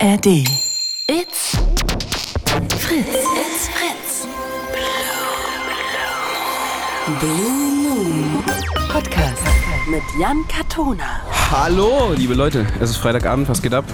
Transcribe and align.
ARD. 0.00 0.26
It's 1.08 1.56
Fritz. 2.78 3.08
It's 3.08 3.68
Fritz. 3.68 4.28
Blue 7.18 7.72
Moon 7.82 8.44
Podcast 8.92 9.42
mit 9.90 10.02
Jan 10.20 10.44
Katona. 10.46 11.20
Hallo, 11.50 12.12
liebe 12.16 12.34
Leute, 12.34 12.64
es 12.80 12.90
ist 12.90 12.96
Freitagabend, 12.98 13.48
was 13.48 13.60
geht 13.60 13.74
ab? 13.74 13.84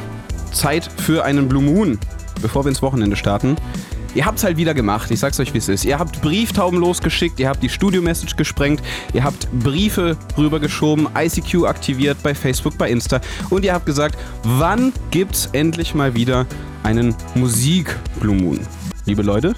Zeit 0.53 0.91
für 0.99 1.25
einen 1.25 1.49
Blue 1.49 1.63
Moon, 1.63 1.99
bevor 2.43 2.65
wir 2.65 2.69
ins 2.69 2.83
Wochenende 2.83 3.17
starten. 3.17 3.57
Ihr 4.15 4.27
habt's 4.27 4.45
halt 4.45 4.57
wieder 4.57 4.75
gemacht, 4.75 5.11
ich 5.11 5.19
sag's 5.19 5.41
euch 5.41 5.53
wie 5.55 5.59
es 5.59 5.69
ist. 5.69 5.85
Ihr 5.85 5.99
habt 5.99 6.23
Brieftauben 6.23 6.79
losgeschickt, 6.79 7.41
ihr 7.41 7.49
habt 7.49 7.63
die 7.63 7.69
Studio-Message 7.69 8.37
gesprengt, 8.37 8.81
ihr 9.13 9.25
habt 9.25 9.49
Briefe 9.51 10.17
rübergeschoben, 10.39 11.09
ICQ 11.19 11.65
aktiviert 11.65 12.19
bei 12.23 12.33
Facebook, 12.33 12.79
bei 12.79 12.91
Insta 12.91 13.21
und 13.51 13.65
ihr 13.65 13.75
habt 13.75 13.87
gesagt, 13.87 14.17
wann 14.45 14.93
gibt's 15.11 15.49
endlich 15.53 15.97
mal 15.97 16.15
wieder 16.15 16.47
einen 16.85 17.17
Musik-Blue 17.35 18.37
Moon? 18.37 18.61
Liebe 19.05 19.23
Leute, 19.23 19.55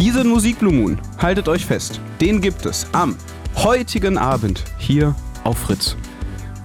diesen 0.00 0.28
Musik-Blue 0.28 0.72
Moon, 0.72 0.98
haltet 1.18 1.48
euch 1.48 1.64
fest, 1.64 2.00
den 2.20 2.40
gibt 2.40 2.66
es 2.66 2.88
am 2.90 3.14
heutigen 3.54 4.18
Abend 4.18 4.64
hier 4.78 5.14
auf 5.44 5.58
Fritz. 5.58 5.96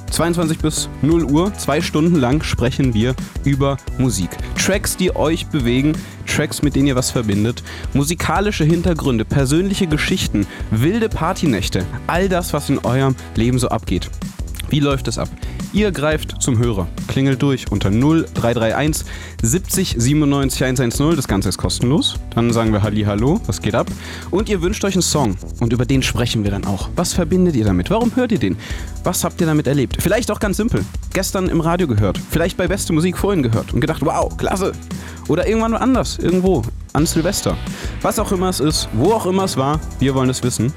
22 0.10 0.60
bis 0.60 0.90
0 1.02 1.26
Uhr, 1.26 1.54
zwei 1.54 1.82
Stunden 1.82 2.16
lang 2.16 2.42
sprechen 2.42 2.94
wir 2.94 3.14
über 3.44 3.78
Musik. 3.98 4.30
Tracks, 4.58 4.98
die 4.98 5.16
euch 5.16 5.48
bewegen, 5.48 5.94
Tracks, 6.38 6.62
mit 6.62 6.76
denen 6.76 6.86
ihr 6.86 6.96
was 6.96 7.10
verbindet, 7.10 7.64
musikalische 7.94 8.64
Hintergründe, 8.64 9.26
persönliche 9.26 9.88
Geschichten, 9.88 10.46
wilde 10.70 11.10
Partynächte, 11.10 11.84
all 12.06 12.30
das, 12.30 12.54
was 12.54 12.70
in 12.70 12.78
eurem 12.78 13.16
Leben 13.36 13.58
so 13.58 13.70
abgeht. 13.70 14.12
Wie 14.70 14.80
läuft 14.80 15.08
es 15.08 15.18
ab? 15.18 15.30
Ihr 15.74 15.92
greift 15.92 16.42
zum 16.42 16.58
Hörer, 16.58 16.88
klingelt 17.08 17.42
durch 17.42 17.70
unter 17.70 17.90
0331 17.92 19.06
70 19.42 19.96
97 19.98 20.64
110. 20.64 21.16
Das 21.16 21.28
Ganze 21.28 21.50
ist 21.50 21.58
kostenlos. 21.58 22.16
Dann 22.34 22.54
sagen 22.54 22.72
wir 22.72 22.82
Halli 22.82 23.04
Hallo, 23.04 23.42
was 23.46 23.62
geht 23.62 23.76
ab? 23.76 23.88
Und 24.32 24.48
ihr 24.48 24.62
wünscht 24.62 24.86
euch 24.86 24.94
einen 24.94 25.02
Song 25.02 25.36
und 25.60 25.74
über 25.74 25.86
den 25.86 26.02
sprechen 26.04 26.46
wir 26.46 26.52
dann 26.52 26.66
auch. 26.66 26.90
Was 26.96 27.14
verbindet 27.14 27.56
ihr 27.56 27.66
damit? 27.66 27.90
Warum 27.90 28.16
hört 28.16 28.32
ihr 28.32 28.40
den? 28.40 28.56
Was 29.04 29.26
habt 29.26 29.42
ihr 29.42 29.48
damit 29.48 29.68
erlebt? 29.68 29.98
Vielleicht 30.00 30.32
auch 30.32 30.40
ganz 30.40 30.56
simpel. 30.58 30.86
Gestern 31.14 31.50
im 31.50 31.60
Radio 31.60 31.88
gehört, 31.88 32.18
vielleicht 32.32 32.56
bei 32.56 32.68
Beste 32.68 32.94
Musik 32.94 33.18
vorhin 33.18 33.44
gehört 33.44 33.74
und 33.74 33.82
gedacht, 33.82 34.06
wow, 34.06 34.36
klasse. 34.38 34.72
Oder 35.28 35.48
irgendwann 35.48 35.74
anders, 35.74 36.18
irgendwo, 36.18 36.64
an 36.94 37.06
Silvester. 37.06 37.58
Was 38.02 38.20
auch 38.20 38.32
immer 38.32 38.48
es 38.48 38.62
ist, 38.62 38.88
wo 38.94 39.12
auch 39.12 39.26
immer 39.26 39.44
es 39.44 39.58
war, 39.58 39.82
wir 40.00 40.16
wollen 40.16 40.30
es 40.30 40.42
wissen. 40.44 40.72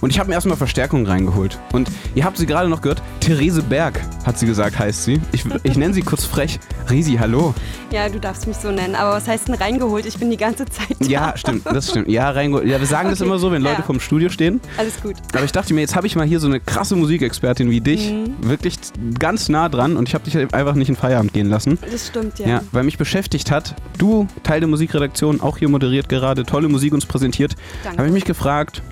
Und 0.00 0.10
ich 0.10 0.18
habe 0.18 0.28
mir 0.28 0.34
erstmal 0.34 0.56
Verstärkung 0.56 1.06
reingeholt. 1.06 1.58
Und 1.72 1.90
ihr 2.14 2.24
habt 2.24 2.36
sie 2.36 2.46
gerade 2.46 2.68
noch 2.68 2.82
gehört. 2.82 3.02
Therese 3.20 3.62
Berg 3.62 4.00
hat 4.24 4.38
sie 4.38 4.46
gesagt, 4.46 4.78
heißt 4.78 5.04
sie. 5.04 5.20
Ich, 5.32 5.44
ich 5.62 5.76
nenne 5.76 5.94
sie 5.94 6.02
kurz 6.02 6.24
frech. 6.24 6.58
Risi, 6.90 7.16
hallo. 7.18 7.54
Ja, 7.90 8.08
du 8.08 8.20
darfst 8.20 8.46
mich 8.46 8.56
so 8.56 8.70
nennen. 8.70 8.94
Aber 8.94 9.12
was 9.12 9.26
heißt 9.26 9.48
denn 9.48 9.54
reingeholt? 9.54 10.06
Ich 10.06 10.18
bin 10.18 10.30
die 10.30 10.36
ganze 10.36 10.66
Zeit 10.66 10.96
da. 10.98 11.06
Ja, 11.06 11.36
stimmt, 11.36 11.66
das 11.66 11.90
stimmt. 11.90 12.08
Ja, 12.08 12.30
reingeholt. 12.30 12.66
Ja, 12.66 12.78
wir 12.78 12.86
sagen 12.86 13.10
das 13.10 13.20
Okay, 13.20 13.28
immer 13.28 13.38
so, 13.38 13.50
wenn 13.52 13.62
Leute 13.66 13.80
ja. 13.80 13.86
vom 13.86 14.00
Studio 14.00 14.28
stehen. 14.28 14.60
Alles 14.76 15.00
gut. 15.02 15.16
Aber 15.32 15.44
ich 15.44 15.52
dachte 15.52 15.72
mir, 15.74 15.80
jetzt 15.80 15.96
habe 15.96 16.06
ich 16.06 16.16
mal 16.16 16.26
hier 16.26 16.40
so 16.40 16.46
eine 16.46 16.60
krasse 16.60 16.96
Musikexpertin 16.96 17.70
wie 17.70 17.80
dich. 17.80 18.12
Wirklich 18.40 18.78
ganz 19.18 19.48
nah 19.48 19.68
dran. 19.68 19.96
Und 19.96 20.08
ich 20.08 20.14
habe 20.14 20.24
dich 20.24 20.36
einfach 20.54 20.74
nicht 20.74 20.88
in 20.88 20.96
Feierabend 20.96 21.32
gehen 21.32 21.48
lassen. 21.48 21.78
Das 21.90 22.08
stimmt, 22.08 22.38
ja. 22.38 22.46
Ja, 22.46 22.62
weil 22.72 22.84
mich 22.84 22.98
beschäftigt 22.98 23.50
hat, 23.50 23.74
du, 23.98 24.26
Teil 24.42 24.60
der 24.60 24.68
Musikredaktion, 24.68 25.40
auch 25.40 25.58
hier 25.58 25.68
moderiert 25.68 26.08
gerade, 26.08 26.44
tolle 26.44 26.68
Musik 26.68 26.92
uns 26.92 27.06
präsentiert, 27.06 27.54
Danke. 27.82 27.98
habe 27.98 28.08
ich 28.08 28.14
mich 28.14 28.24
gefragt, 28.24 28.82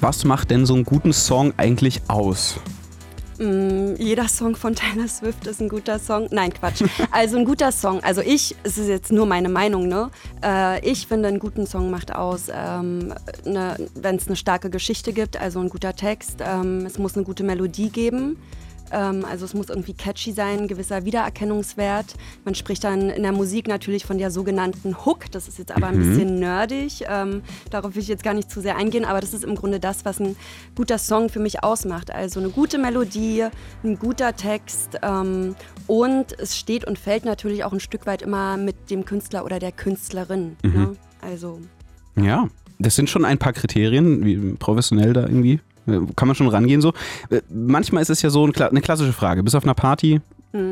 was 0.00 0.24
macht 0.24 0.50
denn 0.50 0.66
so 0.66 0.74
einen 0.74 0.84
guten 0.84 1.12
Song 1.12 1.52
eigentlich 1.56 2.02
aus? 2.08 2.60
Mm, 3.38 3.94
jeder 3.96 4.28
Song 4.28 4.54
von 4.54 4.74
Taylor 4.76 5.08
Swift 5.08 5.46
ist 5.46 5.60
ein 5.60 5.68
guter 5.68 5.98
Song. 5.98 6.28
Nein, 6.30 6.52
Quatsch. 6.52 6.82
Also 7.10 7.38
ein 7.38 7.44
guter 7.44 7.72
Song. 7.72 8.00
Also 8.04 8.20
ich, 8.20 8.54
es 8.62 8.76
ist 8.78 8.88
jetzt 8.88 9.10
nur 9.10 9.26
meine 9.26 9.48
Meinung, 9.48 9.88
ne? 9.88 10.10
Äh, 10.44 10.86
ich 10.88 11.06
finde, 11.06 11.28
einen 11.28 11.38
guten 11.38 11.66
Song 11.66 11.90
macht 11.90 12.14
aus, 12.14 12.48
ähm, 12.52 13.14
ne, 13.44 13.88
wenn 13.94 14.16
es 14.16 14.26
eine 14.26 14.36
starke 14.36 14.68
Geschichte 14.68 15.12
gibt, 15.12 15.40
also 15.40 15.60
ein 15.60 15.70
guter 15.70 15.94
Text. 15.94 16.38
Ähm, 16.40 16.84
es 16.84 16.98
muss 16.98 17.14
eine 17.16 17.24
gute 17.24 17.42
Melodie 17.42 17.90
geben. 17.90 18.36
Ähm, 18.92 19.24
also 19.24 19.44
es 19.44 19.54
muss 19.54 19.68
irgendwie 19.68 19.94
catchy 19.94 20.32
sein, 20.32 20.60
ein 20.60 20.68
gewisser 20.68 21.04
Wiedererkennungswert. 21.04 22.14
Man 22.44 22.54
spricht 22.54 22.84
dann 22.84 23.10
in 23.10 23.22
der 23.22 23.32
Musik 23.32 23.68
natürlich 23.68 24.04
von 24.04 24.18
der 24.18 24.30
sogenannten 24.30 25.04
Hook. 25.04 25.30
Das 25.30 25.48
ist 25.48 25.58
jetzt 25.58 25.72
aber 25.72 25.88
ein 25.88 25.98
bisschen 25.98 26.38
nerdig. 26.38 27.04
Ähm, 27.08 27.42
darauf 27.70 27.94
will 27.94 28.02
ich 28.02 28.08
jetzt 28.08 28.22
gar 28.22 28.34
nicht 28.34 28.50
zu 28.50 28.60
sehr 28.60 28.76
eingehen, 28.76 29.04
aber 29.04 29.20
das 29.20 29.34
ist 29.34 29.44
im 29.44 29.54
Grunde 29.54 29.80
das, 29.80 30.04
was 30.04 30.20
ein 30.20 30.36
guter 30.74 30.98
Song 30.98 31.28
für 31.28 31.40
mich 31.40 31.62
ausmacht. 31.62 32.10
Also 32.10 32.40
eine 32.40 32.50
gute 32.50 32.78
Melodie, 32.78 33.46
ein 33.84 33.98
guter 33.98 34.34
Text 34.34 34.98
ähm, 35.02 35.54
und 35.86 36.38
es 36.38 36.58
steht 36.58 36.84
und 36.84 36.98
fällt 36.98 37.24
natürlich 37.24 37.64
auch 37.64 37.72
ein 37.72 37.80
Stück 37.80 38.06
weit 38.06 38.22
immer 38.22 38.56
mit 38.56 38.90
dem 38.90 39.04
Künstler 39.04 39.44
oder 39.44 39.58
der 39.58 39.72
Künstlerin. 39.72 40.56
Ne? 40.62 40.96
Also 41.20 41.60
Ja, 42.16 42.48
das 42.78 42.96
sind 42.96 43.10
schon 43.10 43.24
ein 43.24 43.38
paar 43.38 43.52
Kriterien, 43.52 44.24
wie 44.24 44.54
professionell 44.54 45.12
da 45.12 45.22
irgendwie. 45.22 45.60
Kann 45.86 46.28
man 46.28 46.34
schon 46.34 46.48
rangehen 46.48 46.80
so. 46.80 46.92
Äh, 47.30 47.40
Manchmal 47.48 48.02
ist 48.02 48.10
es 48.10 48.22
ja 48.22 48.30
so 48.30 48.44
eine 48.44 48.80
klassische 48.80 49.12
Frage. 49.12 49.42
Bist 49.42 49.56
auf 49.56 49.64
einer 49.64 49.74
Party, 49.74 50.20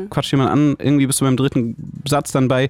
quatscht 0.09 0.31
jemand 0.31 0.49
an, 0.51 0.75
irgendwie 0.79 1.07
bist 1.07 1.21
du 1.21 1.25
beim 1.25 1.37
dritten 1.37 2.01
Satz 2.07 2.31
dann 2.31 2.47
bei. 2.47 2.69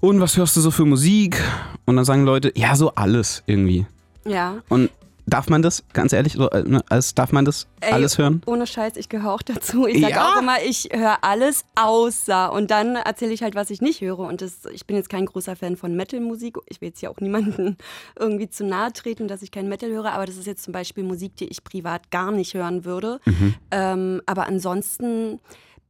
Und 0.00 0.20
was 0.20 0.36
hörst 0.36 0.56
du 0.56 0.60
so 0.60 0.70
für 0.70 0.84
Musik? 0.84 1.42
Und 1.84 1.96
dann 1.96 2.04
sagen 2.04 2.24
Leute, 2.24 2.52
ja, 2.56 2.74
so 2.76 2.94
alles 2.94 3.42
irgendwie. 3.46 3.86
ja. 4.26 4.54
Und 4.68 4.90
darf 5.26 5.48
man 5.48 5.62
das, 5.62 5.84
ganz 5.92 6.12
ehrlich, 6.12 6.34
so, 6.34 6.50
äh, 6.50 6.62
ne, 6.62 6.80
als 6.88 7.14
darf 7.14 7.32
man 7.32 7.44
das 7.44 7.66
Ey, 7.80 7.92
alles 7.92 8.18
hören? 8.18 8.42
Ohne 8.46 8.66
Scheiß, 8.66 8.96
ich 8.96 9.08
gehöre 9.08 9.32
auch 9.32 9.42
dazu. 9.42 9.86
Ich 9.86 10.00
sage 10.00 10.14
Ja? 10.14 10.32
auch 10.34 10.40
immer, 10.40 10.56
ich 10.64 10.88
höre 10.92 11.18
alles 11.22 11.64
außer. 11.76 12.52
Und 12.52 12.70
dann 12.70 12.96
erzähle 12.96 13.32
ich 13.32 13.42
halt, 13.42 13.54
was 13.54 13.70
ich 13.70 13.80
nicht 13.80 14.00
höre. 14.00 14.20
Und 14.20 14.42
das, 14.42 14.66
ich 14.72 14.86
bin 14.86 14.96
jetzt 14.96 15.08
kein 15.08 15.26
großer 15.26 15.56
Fan 15.56 15.76
von 15.76 15.94
Metal-Musik. 15.96 16.58
Ich 16.66 16.80
will 16.80 16.88
jetzt 16.88 17.00
hier 17.00 17.10
auch 17.10 17.20
niemanden 17.20 17.76
irgendwie 18.18 18.48
zu 18.48 18.64
nahe 18.64 18.92
treten, 18.92 19.28
dass 19.28 19.42
ich 19.42 19.50
kein 19.50 19.68
Metal 19.68 19.90
höre. 19.90 20.12
Aber 20.12 20.26
das 20.26 20.36
ist 20.36 20.46
jetzt 20.46 20.62
zum 20.62 20.72
Beispiel 20.72 21.04
Musik, 21.04 21.36
die 21.36 21.46
ich 21.46 21.64
privat 21.64 22.10
gar 22.10 22.30
nicht 22.32 22.54
hören 22.54 22.84
würde. 22.84 23.20
Mhm. 23.24 23.54
Ähm, 23.70 24.22
aber 24.26 24.46
ansonsten 24.46 25.40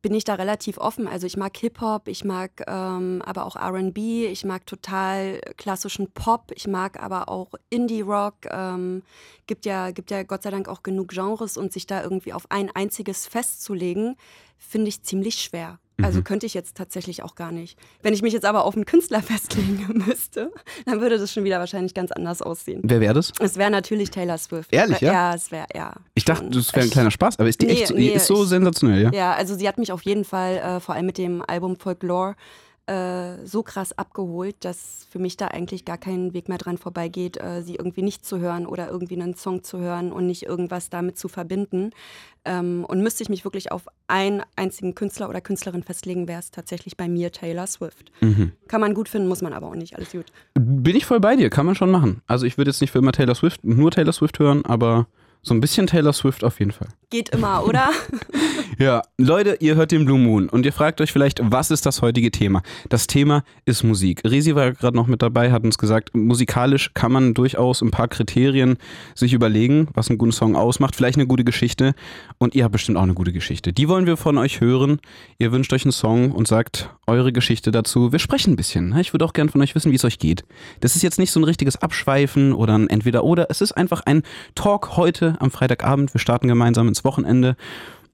bin 0.03 0.15
ich 0.15 0.25
da 0.25 0.34
relativ 0.34 0.78
offen. 0.78 1.06
Also 1.06 1.27
ich 1.27 1.37
mag 1.37 1.56
Hip-Hop, 1.56 2.09
ich 2.09 2.25
mag 2.25 2.65
ähm, 2.66 3.22
aber 3.25 3.44
auch 3.44 3.56
RB, 3.56 3.99
ich 3.99 4.44
mag 4.44 4.66
total 4.66 5.41
klassischen 5.56 6.11
Pop, 6.12 6.53
ich 6.55 6.66
mag 6.66 7.03
aber 7.03 7.28
auch 7.28 7.50
Indie-Rock. 7.69 8.47
Ähm, 8.50 9.03
gibt, 9.47 9.66
ja, 9.66 9.91
gibt 9.91 10.11
ja 10.11 10.22
Gott 10.22 10.43
sei 10.43 10.50
Dank 10.50 10.69
auch 10.69 10.83
genug 10.83 11.09
Genres 11.09 11.56
und 11.56 11.72
sich 11.72 11.87
da 11.87 12.03
irgendwie 12.03 12.33
auf 12.33 12.50
ein 12.50 12.71
einziges 12.71 13.27
festzulegen, 13.27 14.16
finde 14.56 14.88
ich 14.88 15.03
ziemlich 15.03 15.37
schwer. 15.37 15.78
Also 16.05 16.22
könnte 16.22 16.47
ich 16.47 16.55
jetzt 16.55 16.77
tatsächlich 16.77 17.22
auch 17.22 17.34
gar 17.34 17.53
nicht. 17.53 17.78
Wenn 18.03 18.15
ich 18.15 18.22
mich 18.22 18.33
jetzt 18.33 18.44
aber 18.44 18.65
auf 18.65 18.75
einen 18.75 18.84
Künstler 18.84 19.22
festlegen 19.22 20.05
müsste, 20.06 20.53
dann 20.87 21.00
würde 21.00 21.19
das 21.19 21.33
schon 21.33 21.44
wieder 21.44 21.59
wahrscheinlich 21.59 21.94
ganz 21.94 22.12
anders 22.12 22.43
aussehen. 22.43 22.81
Wer 22.84 23.00
wäre 23.00 23.15
das? 23.15 23.33
Es 23.41 23.56
wäre 23.56 23.71
natürlich 23.71 24.11
Taylor 24.11 24.38
Swift. 24.38 24.72
Ehrlich, 24.72 25.00
ja? 25.00 25.12
Ja, 25.12 25.34
es 25.34 25.50
wäre, 25.50 25.66
ja. 25.75 25.93
Ich 26.15 26.25
dachte, 26.25 26.49
das 26.50 26.72
wäre 26.75 26.84
ein 26.87 26.91
kleiner 26.91 27.11
Spaß, 27.11 27.38
aber 27.38 27.49
ist 27.49 27.61
die 27.61 27.66
Nee, 27.66 27.72
echt 27.72 27.87
so, 27.88 27.94
nee, 27.94 28.09
ist 28.09 28.27
so 28.27 28.43
ich- 28.43 28.49
sensationell, 28.49 29.03
ja? 29.05 29.11
ja, 29.12 29.33
also 29.34 29.55
sie 29.56 29.66
hat 29.69 29.78
mich 29.78 29.93
auf 29.93 30.03
jeden 30.03 30.25
Fall, 30.25 30.56
äh, 30.59 30.81
vor 30.81 30.94
allem 30.94 31.06
mit 31.06 31.19
dem 31.19 31.43
Album 31.47 31.77
Folklore, 31.77 32.34
äh, 32.91 33.47
so 33.47 33.62
krass 33.62 33.97
abgeholt, 33.97 34.56
dass 34.61 35.06
für 35.11 35.21
mich 35.21 35.37
da 35.37 35.47
eigentlich 35.47 35.84
gar 35.84 35.97
kein 35.97 36.34
Weg 36.34 36.49
mehr 36.49 36.59
dran 36.59 36.77
vorbeigeht, 36.77 37.41
äh, 37.41 37.62
sie 37.62 37.77
irgendwie 37.77 38.03
nicht 38.03 38.27
zu 38.27 38.41
hören 38.41 38.67
oder 38.67 38.91
irgendwie 38.91 39.15
einen 39.15 39.37
Song 39.37 39.62
zu 39.62 39.78
hören 39.78 40.11
und 40.11 40.27
nicht 40.27 40.43
irgendwas 40.43 40.91
damit 40.91 41.17
zu 41.17 41.29
verbinden. 41.29 41.91
Ähm, 42.45 42.84
und 42.89 43.00
müsste 43.00 43.23
ich 43.23 43.29
mich 43.29 43.45
wirklich 43.45 43.71
auf 43.71 43.87
einen 44.09 44.43
einzigen 44.56 44.97
Künstler 44.97 45.29
oder 45.29 45.41
Künstlerin 45.41 45.84
festlegen, 45.84 46.27
wäre 46.27 46.41
es 46.41 46.50
tatsächlich 46.50 46.97
bei 46.97 47.06
mir 47.06 47.31
Taylor 47.31 47.69
Swift. 47.69 48.11
Mhm. 48.23 48.53
Kann 48.67 48.81
man 48.81 48.95
gut 48.95 49.09
finden, 49.09 49.29
muss 49.29 49.43
man 49.43 49.53
aber 49.53 49.69
auch 49.69 49.77
nicht. 49.77 49.95
Alles 49.95 50.11
gut. 50.11 50.27
Bin 50.55 50.97
ich 50.97 51.06
voll 51.06 51.21
bei 51.21 51.37
dir, 51.37 51.49
kann 51.49 51.67
man 51.67 51.77
schon 51.77 51.93
machen. 51.93 52.23
Also 52.27 52.45
ich 52.45 52.59
würde 52.59 52.73
jetzt 52.73 52.81
nicht 52.81 52.91
für 52.91 52.99
immer 52.99 53.12
Taylor 53.12 53.37
Swift, 53.37 53.62
nur 53.62 53.93
Taylor 53.93 54.12
Swift 54.12 54.41
hören, 54.41 54.65
aber 54.65 55.06
so 55.43 55.55
ein 55.55 55.61
bisschen 55.61 55.87
Taylor 55.87 56.12
Swift 56.12 56.45
auf 56.45 56.59
jeden 56.59 56.73
Fall. 56.73 56.89
Geht 57.11 57.31
immer, 57.31 57.65
oder? 57.67 57.91
Ja, 58.81 59.03
Leute, 59.19 59.59
ihr 59.61 59.75
hört 59.75 59.93
den 59.93 60.06
Blue 60.06 60.19
Moon 60.19 60.49
und 60.49 60.64
ihr 60.64 60.73
fragt 60.73 61.03
euch 61.03 61.12
vielleicht, 61.12 61.38
was 61.43 61.70
ist 61.70 61.85
das 61.85 62.00
heutige 62.00 62.31
Thema? 62.31 62.62
Das 62.88 63.06
Thema 63.06 63.43
ist 63.67 63.85
Musik. 63.85 64.23
Resi 64.25 64.55
war 64.55 64.73
gerade 64.73 64.97
noch 64.97 65.06
mit 65.06 65.20
dabei, 65.20 65.53
hat 65.53 65.64
uns 65.64 65.76
gesagt, 65.76 66.17
musikalisch 66.17 66.93
kann 66.94 67.12
man 67.12 67.35
durchaus 67.35 67.82
ein 67.82 67.91
paar 67.91 68.09
Kriterien 68.09 68.79
sich 69.14 69.35
überlegen, 69.35 69.88
was 69.93 70.09
einen 70.09 70.17
guten 70.17 70.32
Song 70.32 70.56
ausmacht, 70.56 70.97
vielleicht 70.97 71.19
eine 71.19 71.26
gute 71.26 71.44
Geschichte 71.44 71.93
und 72.38 72.55
ihr 72.55 72.64
habt 72.64 72.73
bestimmt 72.73 72.97
auch 72.97 73.03
eine 73.03 73.12
gute 73.12 73.35
Geschichte. 73.35 73.75
Die 73.75 73.87
wollen 73.87 74.06
wir 74.06 74.17
von 74.17 74.38
euch 74.38 74.62
hören. 74.62 74.99
Ihr 75.38 75.53
wünscht 75.53 75.75
euch 75.75 75.85
einen 75.85 75.93
Song 75.93 76.32
und 76.32 76.49
sagt 76.49 76.88
eure 77.06 77.35
Geschichte 77.35 77.73
dazu. 77.73 78.12
Wir 78.12 78.19
sprechen 78.19 78.55
ein 78.55 78.56
bisschen. 78.56 78.88
ne? 78.88 79.03
Ich 79.03 79.12
würde 79.12 79.26
auch 79.26 79.35
gern 79.35 79.50
von 79.50 79.61
euch 79.61 79.75
wissen, 79.75 79.93
wie 79.93 79.97
es 79.97 80.05
euch 80.06 80.19
geht. 80.19 80.44
Das 80.81 80.97
ist 80.97 81.03
jetzt 81.03 81.19
nicht 81.19 81.32
so 81.32 81.41
ein 81.41 81.44
richtiges 81.44 81.76
Abschweifen 81.76 82.55
oder 82.55 82.79
ein 82.79 82.88
Entweder-Oder. 82.88 83.49
Es 83.50 83.61
ist 83.61 83.73
einfach 83.73 84.00
ein 84.06 84.23
Talk 84.55 84.97
heute 84.97 85.30
am 85.38 85.50
Freitagabend. 85.50 86.12
Wir 86.15 86.21
starten 86.21 86.49
gemeinsam 86.49 86.88
ins 86.88 87.05
Wochenende. 87.05 87.56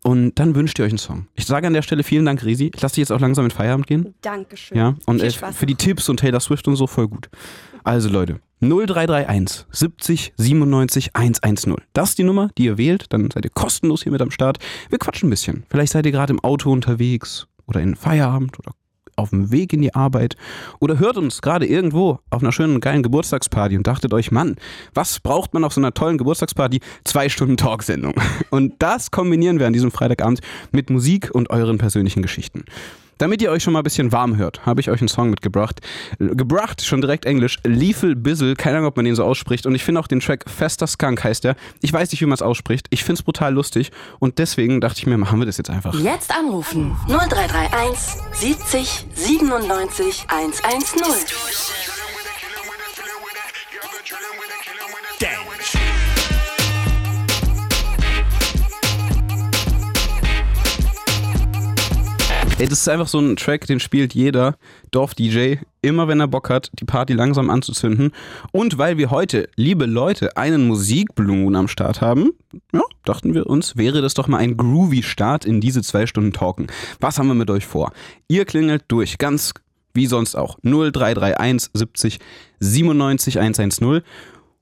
Und 0.02 0.38
dann 0.38 0.54
wünscht 0.54 0.78
ihr 0.78 0.84
euch 0.84 0.92
einen 0.92 0.98
Song. 0.98 1.26
Ich 1.34 1.46
sage 1.46 1.66
an 1.66 1.72
der 1.72 1.82
Stelle 1.82 2.04
vielen 2.04 2.24
Dank, 2.24 2.44
Resi. 2.44 2.70
Ich 2.74 2.80
lasse 2.80 2.94
dich 2.94 3.02
jetzt 3.02 3.12
auch 3.12 3.20
langsam 3.20 3.44
in 3.44 3.50
Feierabend 3.50 3.86
gehen. 3.86 4.14
Dankeschön. 4.22 4.78
Ja, 4.78 4.94
und 5.06 5.20
Viel 5.20 5.32
Spaß 5.32 5.56
für 5.56 5.66
die. 5.66 5.74
Tipps 5.74 6.08
und 6.08 6.20
Taylor 6.20 6.38
Swift 6.40 6.68
und 6.68 6.76
so 6.76 6.86
voll 6.86 7.08
gut. 7.08 7.28
Also 7.82 8.08
Leute, 8.08 8.40
0331 8.60 9.66
70 9.70 10.34
97 10.36 11.16
110. 11.16 11.74
Das 11.92 12.10
ist 12.10 12.18
die 12.18 12.24
Nummer, 12.24 12.50
die 12.56 12.66
ihr 12.66 12.78
wählt. 12.78 13.12
Dann 13.12 13.30
seid 13.32 13.44
ihr 13.44 13.50
kostenlos 13.50 14.02
hier 14.02 14.12
mit 14.12 14.22
am 14.22 14.30
Start. 14.30 14.58
Wir 14.90 14.98
quatschen 14.98 15.28
ein 15.28 15.30
bisschen. 15.30 15.64
Vielleicht 15.70 15.92
seid 15.92 16.06
ihr 16.06 16.12
gerade 16.12 16.32
im 16.32 16.40
Auto 16.40 16.70
unterwegs 16.70 17.46
oder 17.66 17.80
in 17.80 17.96
Feierabend 17.96 18.58
oder 18.58 18.72
auf 19.16 19.30
dem 19.30 19.50
Weg 19.50 19.72
in 19.72 19.82
die 19.82 19.94
Arbeit 19.94 20.36
oder 20.78 20.98
hört 20.98 21.16
uns 21.16 21.42
gerade 21.42 21.66
irgendwo 21.66 22.20
auf 22.30 22.42
einer 22.42 22.52
schönen, 22.52 22.80
geilen 22.80 23.02
Geburtstagsparty 23.02 23.76
und 23.76 23.86
dachtet 23.86 24.12
euch, 24.14 24.30
Mann, 24.30 24.56
was 24.94 25.20
braucht 25.20 25.54
man 25.54 25.64
auf 25.64 25.72
so 25.72 25.80
einer 25.80 25.94
tollen 25.94 26.18
Geburtstagsparty? 26.18 26.80
Zwei 27.04 27.28
Stunden 27.28 27.56
Talksendung. 27.56 28.14
Und 28.50 28.74
das 28.78 29.10
kombinieren 29.10 29.58
wir 29.58 29.66
an 29.66 29.72
diesem 29.72 29.90
Freitagabend 29.90 30.40
mit 30.72 30.90
Musik 30.90 31.30
und 31.32 31.50
euren 31.50 31.78
persönlichen 31.78 32.22
Geschichten. 32.22 32.64
Damit 33.18 33.40
ihr 33.40 33.50
euch 33.50 33.62
schon 33.62 33.72
mal 33.72 33.80
ein 33.80 33.84
bisschen 33.84 34.12
warm 34.12 34.36
hört, 34.36 34.66
habe 34.66 34.80
ich 34.80 34.90
euch 34.90 35.00
einen 35.00 35.08
Song 35.08 35.30
mitgebracht. 35.30 35.80
Gebracht, 36.18 36.84
schon 36.84 37.00
direkt 37.00 37.24
Englisch. 37.24 37.58
Lethal 37.64 38.14
Bizzle, 38.14 38.54
keine 38.54 38.76
Ahnung, 38.76 38.88
ob 38.88 38.96
man 38.96 39.04
den 39.04 39.14
so 39.14 39.24
ausspricht. 39.24 39.66
Und 39.66 39.74
ich 39.74 39.84
finde 39.84 40.00
auch 40.00 40.06
den 40.06 40.20
Track 40.20 40.44
Fester 40.48 40.86
Skunk 40.86 41.24
heißt 41.24 41.44
der. 41.44 41.56
Ich 41.80 41.92
weiß 41.92 42.10
nicht, 42.10 42.20
wie 42.20 42.26
man 42.26 42.34
es 42.34 42.42
ausspricht. 42.42 42.86
Ich 42.90 43.04
finde 43.04 43.20
es 43.20 43.22
brutal 43.22 43.54
lustig. 43.54 43.90
Und 44.18 44.38
deswegen 44.38 44.80
dachte 44.80 44.98
ich 44.98 45.06
mir, 45.06 45.16
machen 45.16 45.38
wir 45.38 45.46
das 45.46 45.56
jetzt 45.56 45.70
einfach. 45.70 45.94
Jetzt 45.94 46.30
anrufen. 46.36 46.96
0331 47.08 48.22
70 48.34 49.06
97 49.14 50.26
110. 50.28 51.85
Ey, 62.58 62.66
das 62.66 62.80
ist 62.80 62.88
einfach 62.88 63.06
so 63.06 63.18
ein 63.18 63.36
Track, 63.36 63.66
den 63.66 63.80
spielt 63.80 64.14
jeder 64.14 64.56
Dorf-DJ, 64.90 65.56
immer 65.82 66.08
wenn 66.08 66.20
er 66.20 66.26
Bock 66.26 66.48
hat, 66.48 66.70
die 66.80 66.86
Party 66.86 67.12
langsam 67.12 67.50
anzuzünden. 67.50 68.12
Und 68.50 68.78
weil 68.78 68.96
wir 68.96 69.10
heute, 69.10 69.50
liebe 69.56 69.84
Leute, 69.84 70.38
einen 70.38 70.66
Musikblumen 70.66 71.54
am 71.54 71.68
Start 71.68 72.00
haben, 72.00 72.30
ja, 72.72 72.80
dachten 73.04 73.34
wir 73.34 73.46
uns, 73.46 73.76
wäre 73.76 74.00
das 74.00 74.14
doch 74.14 74.26
mal 74.26 74.38
ein 74.38 74.56
groovy 74.56 75.02
Start 75.02 75.44
in 75.44 75.60
diese 75.60 75.82
zwei 75.82 76.06
Stunden 76.06 76.32
Talken. 76.32 76.68
Was 76.98 77.18
haben 77.18 77.26
wir 77.28 77.34
mit 77.34 77.50
euch 77.50 77.66
vor? 77.66 77.92
Ihr 78.26 78.46
klingelt 78.46 78.84
durch, 78.88 79.18
ganz 79.18 79.52
wie 79.92 80.06
sonst 80.06 80.34
auch. 80.34 80.56
0331 80.62 81.70
70 81.74 82.18
97 82.60 83.38
110 83.38 84.00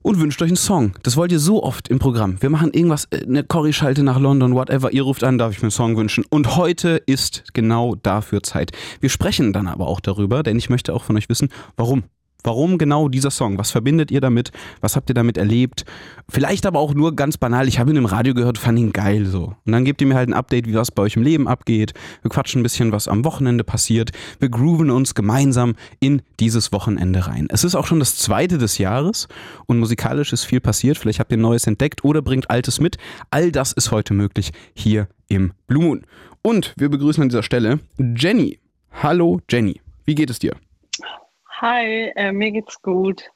und 0.05 0.19
wünscht 0.19 0.39
euch 0.43 0.49
einen 0.49 0.55
Song. 0.55 0.93
Das 1.01 1.17
wollt 1.17 1.31
ihr 1.31 1.39
so 1.39 1.63
oft 1.63 1.87
im 1.87 1.97
Programm. 1.97 2.39
Wir 2.39 2.51
machen 2.51 2.71
irgendwas, 2.71 3.05
äh, 3.09 3.23
eine 3.23 3.43
Corrie-Schalte 3.43 4.03
nach 4.03 4.19
London, 4.19 4.53
whatever. 4.53 4.93
Ihr 4.93 5.01
ruft 5.01 5.23
an, 5.23 5.39
darf 5.39 5.51
ich 5.51 5.57
mir 5.57 5.63
einen 5.63 5.71
Song 5.71 5.97
wünschen. 5.97 6.23
Und 6.29 6.55
heute 6.55 7.01
ist 7.07 7.43
genau 7.53 7.95
dafür 7.95 8.43
Zeit. 8.43 8.71
Wir 8.99 9.09
sprechen 9.09 9.51
dann 9.51 9.67
aber 9.67 9.87
auch 9.87 9.99
darüber, 9.99 10.43
denn 10.43 10.57
ich 10.57 10.69
möchte 10.69 10.93
auch 10.93 11.03
von 11.03 11.17
euch 11.17 11.27
wissen, 11.27 11.49
warum. 11.75 12.03
Warum 12.45 12.77
genau 12.77 13.09
dieser 13.09 13.31
Song? 13.31 13.57
Was 13.57 13.71
verbindet 13.71 14.11
ihr 14.11 14.21
damit? 14.21 14.51
Was 14.79 14.95
habt 14.95 15.09
ihr 15.09 15.15
damit 15.15 15.35
erlebt? 15.37 15.83
Vielleicht 16.29 16.67
aber 16.67 16.79
auch 16.79 16.93
nur 16.93 17.15
ganz 17.15 17.37
banal, 17.37 17.67
ich 17.67 17.79
habe 17.79 17.89
ihn 17.89 17.97
im 17.97 18.05
Radio 18.05 18.35
gehört, 18.35 18.59
fand 18.59 18.77
ihn 18.77 18.93
geil 18.93 19.25
so. 19.25 19.55
Und 19.65 19.71
dann 19.71 19.83
gebt 19.83 19.99
ihr 20.01 20.07
mir 20.07 20.13
halt 20.13 20.29
ein 20.29 20.33
Update, 20.33 20.67
wie 20.67 20.75
was 20.75 20.91
bei 20.91 21.01
euch 21.01 21.15
im 21.15 21.23
Leben 21.23 21.47
abgeht. 21.47 21.93
Wir 22.21 22.29
quatschen 22.29 22.59
ein 22.59 22.63
bisschen, 22.63 22.91
was 22.91 23.07
am 23.07 23.25
Wochenende 23.25 23.63
passiert. 23.63 24.11
Wir 24.39 24.49
grooven 24.49 24.91
uns 24.91 25.15
gemeinsam 25.15 25.73
in 25.99 26.21
dieses 26.39 26.71
Wochenende 26.71 27.25
rein. 27.25 27.47
Es 27.49 27.63
ist 27.63 27.73
auch 27.73 27.87
schon 27.87 27.99
das 27.99 28.15
zweite 28.17 28.59
des 28.59 28.77
Jahres 28.77 29.27
und 29.65 29.79
musikalisch 29.79 30.31
ist 30.31 30.43
viel 30.43 30.61
passiert. 30.61 30.99
Vielleicht 30.99 31.19
habt 31.19 31.31
ihr 31.31 31.39
Neues 31.39 31.65
entdeckt 31.65 32.03
oder 32.03 32.21
bringt 32.21 32.51
Altes 32.51 32.79
mit. 32.79 32.97
All 33.31 33.51
das 33.51 33.71
ist 33.71 33.89
heute 33.89 34.13
möglich 34.13 34.51
hier 34.75 35.07
im 35.29 35.53
Blue 35.65 35.83
Moon. 35.83 36.05
Und 36.43 36.75
wir 36.77 36.89
begrüßen 36.89 37.23
an 37.23 37.29
dieser 37.29 37.41
Stelle 37.41 37.79
Jenny. 37.97 38.59
Hallo 38.91 39.41
Jenny, 39.49 39.81
wie 40.05 40.13
geht 40.13 40.29
es 40.29 40.37
dir? 40.37 40.55
Hi, 41.61 42.11
äh, 42.15 42.31
mir 42.33 42.51
geht's 42.51 42.81
gut. 42.81 43.31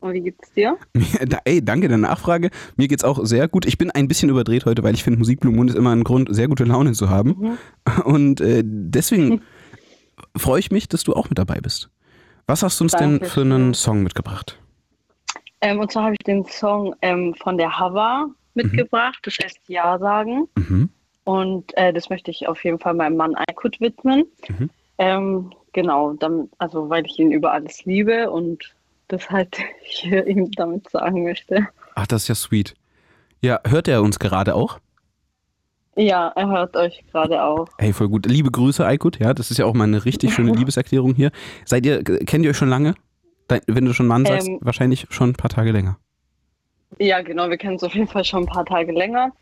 Und 0.00 0.14
wie 0.14 0.20
geht's 0.20 0.52
dir? 0.52 0.76
Ey, 1.44 1.64
danke 1.64 1.88
der 1.88 1.98
Nachfrage. 1.98 2.50
Mir 2.76 2.88
geht's 2.88 3.04
auch 3.04 3.24
sehr 3.24 3.46
gut. 3.48 3.66
Ich 3.66 3.78
bin 3.78 3.90
ein 3.90 4.08
bisschen 4.08 4.30
überdreht 4.30 4.66
heute, 4.66 4.82
weil 4.82 4.94
ich 4.94 5.04
finde, 5.04 5.18
Musik 5.18 5.40
Blue 5.40 5.54
Moon 5.54 5.68
ist 5.68 5.76
immer 5.76 5.94
ein 5.94 6.04
Grund, 6.04 6.28
sehr 6.34 6.48
gute 6.48 6.64
Laune 6.64 6.92
zu 6.92 7.08
haben. 7.08 7.58
Und 8.04 8.40
äh, 8.40 8.62
deswegen 8.64 9.42
freue 10.36 10.58
ich 10.58 10.70
mich, 10.70 10.88
dass 10.88 11.04
du 11.04 11.14
auch 11.14 11.28
mit 11.28 11.38
dabei 11.38 11.60
bist. 11.60 11.90
Was 12.46 12.62
hast 12.62 12.80
du 12.80 12.84
uns 12.84 12.92
denn 12.92 13.20
für 13.24 13.40
einen 13.40 13.50
Dankeschön. 13.50 13.74
Song 13.74 14.02
mitgebracht? 14.02 14.60
Ähm, 15.60 15.80
und 15.80 15.90
zwar 15.90 16.04
habe 16.04 16.14
ich 16.14 16.24
den 16.24 16.44
Song 16.44 16.94
ähm, 17.02 17.34
von 17.34 17.58
der 17.58 17.78
Hava 17.78 18.26
mitgebracht. 18.54 19.18
Das 19.22 19.36
heißt 19.42 19.60
Ja 19.68 19.98
sagen. 19.98 20.48
Mhm. 20.56 20.90
Und 21.24 21.76
äh, 21.76 21.92
das 21.92 22.08
möchte 22.10 22.30
ich 22.30 22.46
auf 22.46 22.62
jeden 22.64 22.78
Fall 22.78 22.94
meinem 22.94 23.16
Mann 23.16 23.34
Aykut 23.34 23.80
widmen. 23.80 24.24
Mhm. 24.48 24.70
Ähm, 24.98 25.52
genau, 25.72 26.14
damit, 26.14 26.50
also 26.58 26.88
weil 26.88 27.04
ich 27.06 27.18
ihn 27.18 27.30
über 27.32 27.52
alles 27.52 27.84
liebe 27.84 28.30
und 28.30 28.74
das 29.08 29.28
halt 29.30 29.56
hier 29.82 30.26
ihm 30.26 30.50
damit 30.52 30.90
sagen 30.90 31.24
möchte. 31.24 31.66
Ach, 31.94 32.06
das 32.06 32.22
ist 32.22 32.28
ja 32.28 32.34
sweet. 32.34 32.74
Ja, 33.42 33.60
hört 33.66 33.88
er 33.88 34.02
uns 34.02 34.18
gerade 34.18 34.54
auch? 34.54 34.78
Ja, 35.98 36.28
er 36.36 36.48
hört 36.48 36.76
euch 36.76 37.04
gerade 37.10 37.42
auch. 37.42 37.68
Hey, 37.78 37.92
voll 37.92 38.08
gut. 38.08 38.26
Liebe 38.26 38.50
Grüße, 38.50 38.84
Aykut. 38.86 39.18
Ja, 39.18 39.32
das 39.32 39.50
ist 39.50 39.56
ja 39.56 39.64
auch 39.64 39.72
mal 39.72 39.84
eine 39.84 40.04
richtig 40.04 40.34
schöne 40.34 40.52
Liebeserklärung 40.56 41.14
hier. 41.14 41.30
Seid 41.64 41.86
ihr, 41.86 42.02
kennt 42.04 42.44
ihr 42.44 42.50
euch 42.50 42.56
schon 42.56 42.68
lange? 42.68 42.94
Wenn 43.66 43.84
du 43.84 43.94
schon 43.94 44.06
Mann 44.06 44.26
sagst, 44.26 44.48
Ähm, 44.48 44.58
wahrscheinlich 44.60 45.06
schon 45.10 45.30
ein 45.30 45.34
paar 45.34 45.50
Tage 45.50 45.72
länger. 45.72 45.98
Ja, 46.98 47.22
genau, 47.22 47.48
wir 47.48 47.56
kennen 47.56 47.74
uns 47.74 47.84
auf 47.84 47.94
jeden 47.94 48.08
Fall 48.08 48.24
schon 48.24 48.42
ein 48.42 48.46
paar 48.46 48.66
Tage 48.66 48.92
länger. 48.92 49.32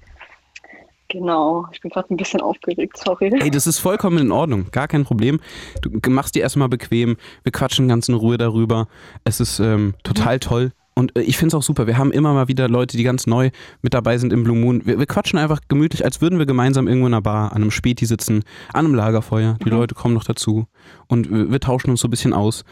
Genau, 1.14 1.64
ich 1.70 1.81
bin 1.81 1.93
gerade 1.93 2.12
ein 2.12 2.16
bisschen 2.16 2.40
aufgeregt, 2.40 2.96
sorry. 2.96 3.32
Ey, 3.38 3.49
das 3.49 3.69
ist 3.69 3.78
vollkommen 3.78 4.19
in 4.19 4.32
Ordnung, 4.32 4.66
gar 4.72 4.88
kein 4.88 5.05
Problem. 5.05 5.38
Du 5.81 6.11
machst 6.11 6.34
dir 6.34 6.43
erstmal 6.43 6.69
bequem, 6.69 7.16
wir 7.44 7.52
quatschen 7.52 7.87
ganz 7.87 8.08
in 8.08 8.16
Ruhe 8.16 8.37
darüber. 8.37 8.88
Es 9.22 9.38
ist 9.38 9.61
ähm, 9.61 9.94
total 10.02 10.40
toll. 10.40 10.72
Und 10.96 11.16
äh, 11.16 11.22
ich 11.22 11.37
finde 11.38 11.49
es 11.49 11.55
auch 11.55 11.62
super. 11.62 11.87
Wir 11.87 11.99
haben 11.99 12.11
immer 12.11 12.34
mal 12.34 12.49
wieder 12.49 12.69
Leute, 12.69 12.96
die 12.96 13.05
ganz 13.05 13.28
neu 13.28 13.50
mit 13.81 13.94
dabei 13.94 14.19
sind 14.19 14.32
im 14.32 14.43
Blue 14.43 14.56
Moon. 14.56 14.84
Wir, 14.84 14.99
wir 14.99 15.06
quatschen 15.06 15.38
einfach 15.38 15.61
gemütlich, 15.69 16.05
als 16.05 16.20
würden 16.20 16.40
wir 16.40 16.46
gemeinsam 16.46 16.88
irgendwo 16.88 17.06
in 17.06 17.14
einer 17.14 17.22
Bar, 17.22 17.52
an 17.52 17.62
einem 17.62 17.70
Späti 17.70 18.06
sitzen, 18.06 18.43
an 18.72 18.84
einem 18.84 18.96
Lagerfeuer. 18.96 19.56
Die 19.64 19.70
Leute 19.70 19.94
kommen 19.94 20.14
noch 20.14 20.25
dazu. 20.25 20.66
Und 21.06 21.31
wir, 21.31 21.49
wir 21.52 21.61
tauschen 21.61 21.90
uns 21.90 22.00
so 22.00 22.08
ein 22.08 22.11
bisschen 22.11 22.32
aus. 22.32 22.64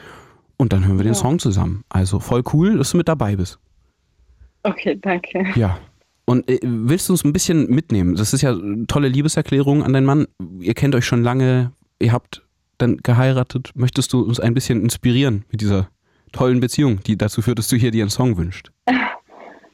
Und 0.56 0.72
dann 0.72 0.84
hören 0.84 0.98
wir 0.98 1.04
den 1.04 1.12
Ja. 1.14 1.18
Song 1.18 1.38
zusammen. 1.38 1.84
Also 1.88 2.18
voll 2.18 2.42
cool, 2.52 2.78
dass 2.78 2.90
du 2.90 2.96
mit 2.96 3.06
dabei 3.06 3.36
bist. 3.36 3.60
Okay, 4.64 4.98
danke. 5.00 5.46
Ja. 5.54 5.78
Und 6.32 6.48
äh, 6.48 6.60
willst 6.62 7.10
du 7.10 7.12
uns 7.12 7.24
ein 7.24 7.34
bisschen 7.34 7.68
mitnehmen? 7.68 8.16
Das 8.16 8.32
ist 8.32 8.40
ja 8.40 8.52
eine 8.52 8.86
tolle 8.86 9.08
Liebeserklärung 9.08 9.82
an 9.82 9.92
deinen 9.92 10.06
Mann. 10.06 10.26
Ihr 10.60 10.72
kennt 10.72 10.94
euch 10.94 11.04
schon 11.04 11.22
lange, 11.22 11.72
ihr 11.98 12.10
habt 12.10 12.42
dann 12.78 12.96
geheiratet. 12.96 13.72
Möchtest 13.74 14.14
du 14.14 14.22
uns 14.22 14.40
ein 14.40 14.54
bisschen 14.54 14.80
inspirieren 14.80 15.44
mit 15.50 15.60
dieser 15.60 15.90
tollen 16.32 16.60
Beziehung, 16.60 17.00
die 17.02 17.18
dazu 17.18 17.42
führt, 17.42 17.58
dass 17.58 17.68
du 17.68 17.76
hier 17.76 17.90
dir 17.90 18.04
einen 18.04 18.10
Song 18.10 18.38
wünschst? 18.38 18.72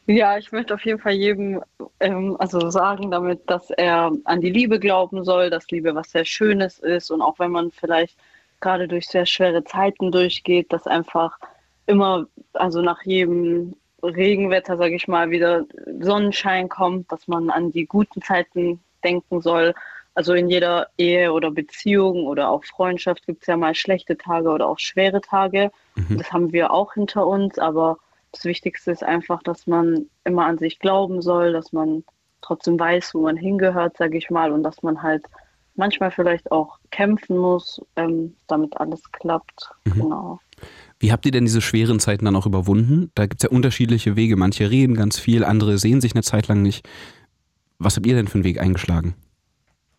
Ja, 0.09 0.37
ich 0.37 0.51
möchte 0.51 0.75
auf 0.75 0.85
jeden 0.85 0.99
Fall 0.99 1.13
jedem 1.13 1.63
ähm, 2.01 2.35
also 2.41 2.71
sagen 2.71 3.13
damit, 3.13 3.43
dass 3.47 3.71
er 3.71 4.11
an 4.25 4.41
die 4.41 4.51
Liebe 4.51 4.81
glauben 4.81 5.23
soll, 5.23 5.51
dass 5.51 5.71
Liebe 5.71 5.95
was 5.95 6.11
sehr 6.11 6.25
Schönes 6.25 6.81
ist 6.81 7.13
und 7.13 7.23
auch 7.23 7.39
wenn 7.39 7.53
man 7.53 7.71
vielleicht 7.71 8.19
gerade 8.61 8.89
durch 8.89 9.07
sehr 9.07 9.27
schwere 9.27 9.63
Zeiten 9.63 10.11
durchgeht, 10.11 10.73
dass 10.73 10.89
einfach 10.89 11.39
immer, 11.87 12.27
also 12.55 12.83
nach 12.83 13.03
jedem 13.05 13.75
Regenwetter, 14.03 14.77
sage 14.77 14.95
ich 14.95 15.09
mal, 15.09 15.31
wieder 15.31 15.65
Sonnenschein 16.01 16.69
kommt, 16.69 17.11
dass 17.11 17.29
man 17.29 17.51
an 17.51 17.73
die 17.73 17.87
guten 17.87 18.23
Zeiten 18.23 18.81
denken 19.03 19.41
soll. 19.41 19.75
Also 20.15 20.35
in 20.35 20.49
jeder 20.49 20.89
Ehe 20.99 21.33
oder 21.33 21.51
Beziehung 21.51 22.27
oder 22.27 22.51
auch 22.51 22.65
Freundschaft 22.65 23.27
gibt 23.27 23.43
es 23.43 23.47
ja 23.47 23.57
mal 23.57 23.75
schlechte 23.75 24.17
Tage 24.17 24.51
oder 24.51 24.67
auch 24.69 24.79
schwere 24.79 25.21
Tage. 25.21 25.71
Das 26.11 26.33
haben 26.33 26.53
wir 26.53 26.73
auch 26.73 26.95
hinter 26.95 27.27
uns, 27.27 27.59
aber 27.59 27.99
das 28.33 28.45
Wichtigste 28.45 28.91
ist 28.91 29.05
einfach, 29.05 29.43
dass 29.43 29.67
man 29.67 30.07
immer 30.25 30.47
an 30.47 30.59
sich 30.59 30.79
glauben 30.79 31.23
soll, 31.23 31.53
dass 31.53 31.73
man 31.73 32.05
trotzdem 32.41 32.79
weiß, 32.79 33.15
wo 33.15 33.21
man 33.21 33.37
hingehört, 33.37 33.97
sage 33.97 34.19
ich 34.19 34.31
mal, 34.31 34.53
und 34.53 34.63
dass 34.63 34.83
man 34.83 35.03
halt 35.03 35.25
manchmal 35.77 36.11
vielleicht 36.11 36.51
auch 36.51 36.79
kämpfen 36.91 37.39
muss, 37.39 37.81
ähm, 37.97 38.37
damit 38.49 38.77
alles 38.79 39.03
klappt. 39.13 39.71
Genau. 39.85 40.41
Wie 41.01 41.13
habt 41.13 41.27
ihr 41.27 41.33
denn 41.33 41.45
diese 41.45 41.61
schweren 41.61 42.01
Zeiten 42.01 42.25
dann 42.25 42.37
auch 42.37 42.47
überwunden? 42.47 43.11
Da 43.15 43.27
gibt 43.27 43.43
es 43.43 43.49
ja 43.49 43.55
unterschiedliche 43.55 44.17
Wege. 44.17 44.37
Manche 44.37 44.71
reden 44.71 44.95
ganz 44.95 45.19
viel, 45.19 45.45
andere 45.45 45.79
sehen 45.79 46.01
sich 46.01 46.15
eine 46.15 46.23
Zeit 46.23 46.49
lang 46.49 46.63
nicht. 46.63 46.89
Was 47.79 47.97
habt 47.97 48.07
ihr 48.07 48.17
denn 48.17 48.27
für 48.27 48.35
einen 48.35 48.45
Weg 48.45 48.61
eingeschlagen? 48.61 49.15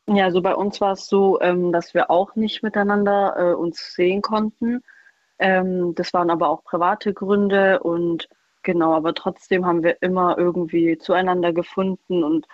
Ja, 0.08 0.25
also 0.25 0.41
bei 0.41 0.56
uns 0.56 0.82
war 0.82 0.94
es 0.94 1.08
so, 1.08 1.39
ähm, 1.39 1.72
dass 1.72 1.94
wir 1.94 2.10
auch 2.10 2.36
nicht 2.36 2.63
miteinander 2.63 3.36
äh, 3.38 3.53
uns 3.53 3.94
sehen 3.94 4.22
konnten. 4.22 4.82
Ähm, 5.38 5.96
das 5.96 6.13
waren 6.13 6.29
aber 6.29 6.50
auch 6.50 6.63
private 6.63 7.13
Gründe 7.13 7.79
und 7.82 8.27
genau, 8.63 8.94
aber 8.94 9.13
trotzdem 9.13 9.65
haben 9.65 9.84
wir 9.84 10.01
immer 10.01 10.38
irgendwie 10.38 10.98
zueinander 10.98 11.53
gefunden 11.53 12.24
und 12.24 12.48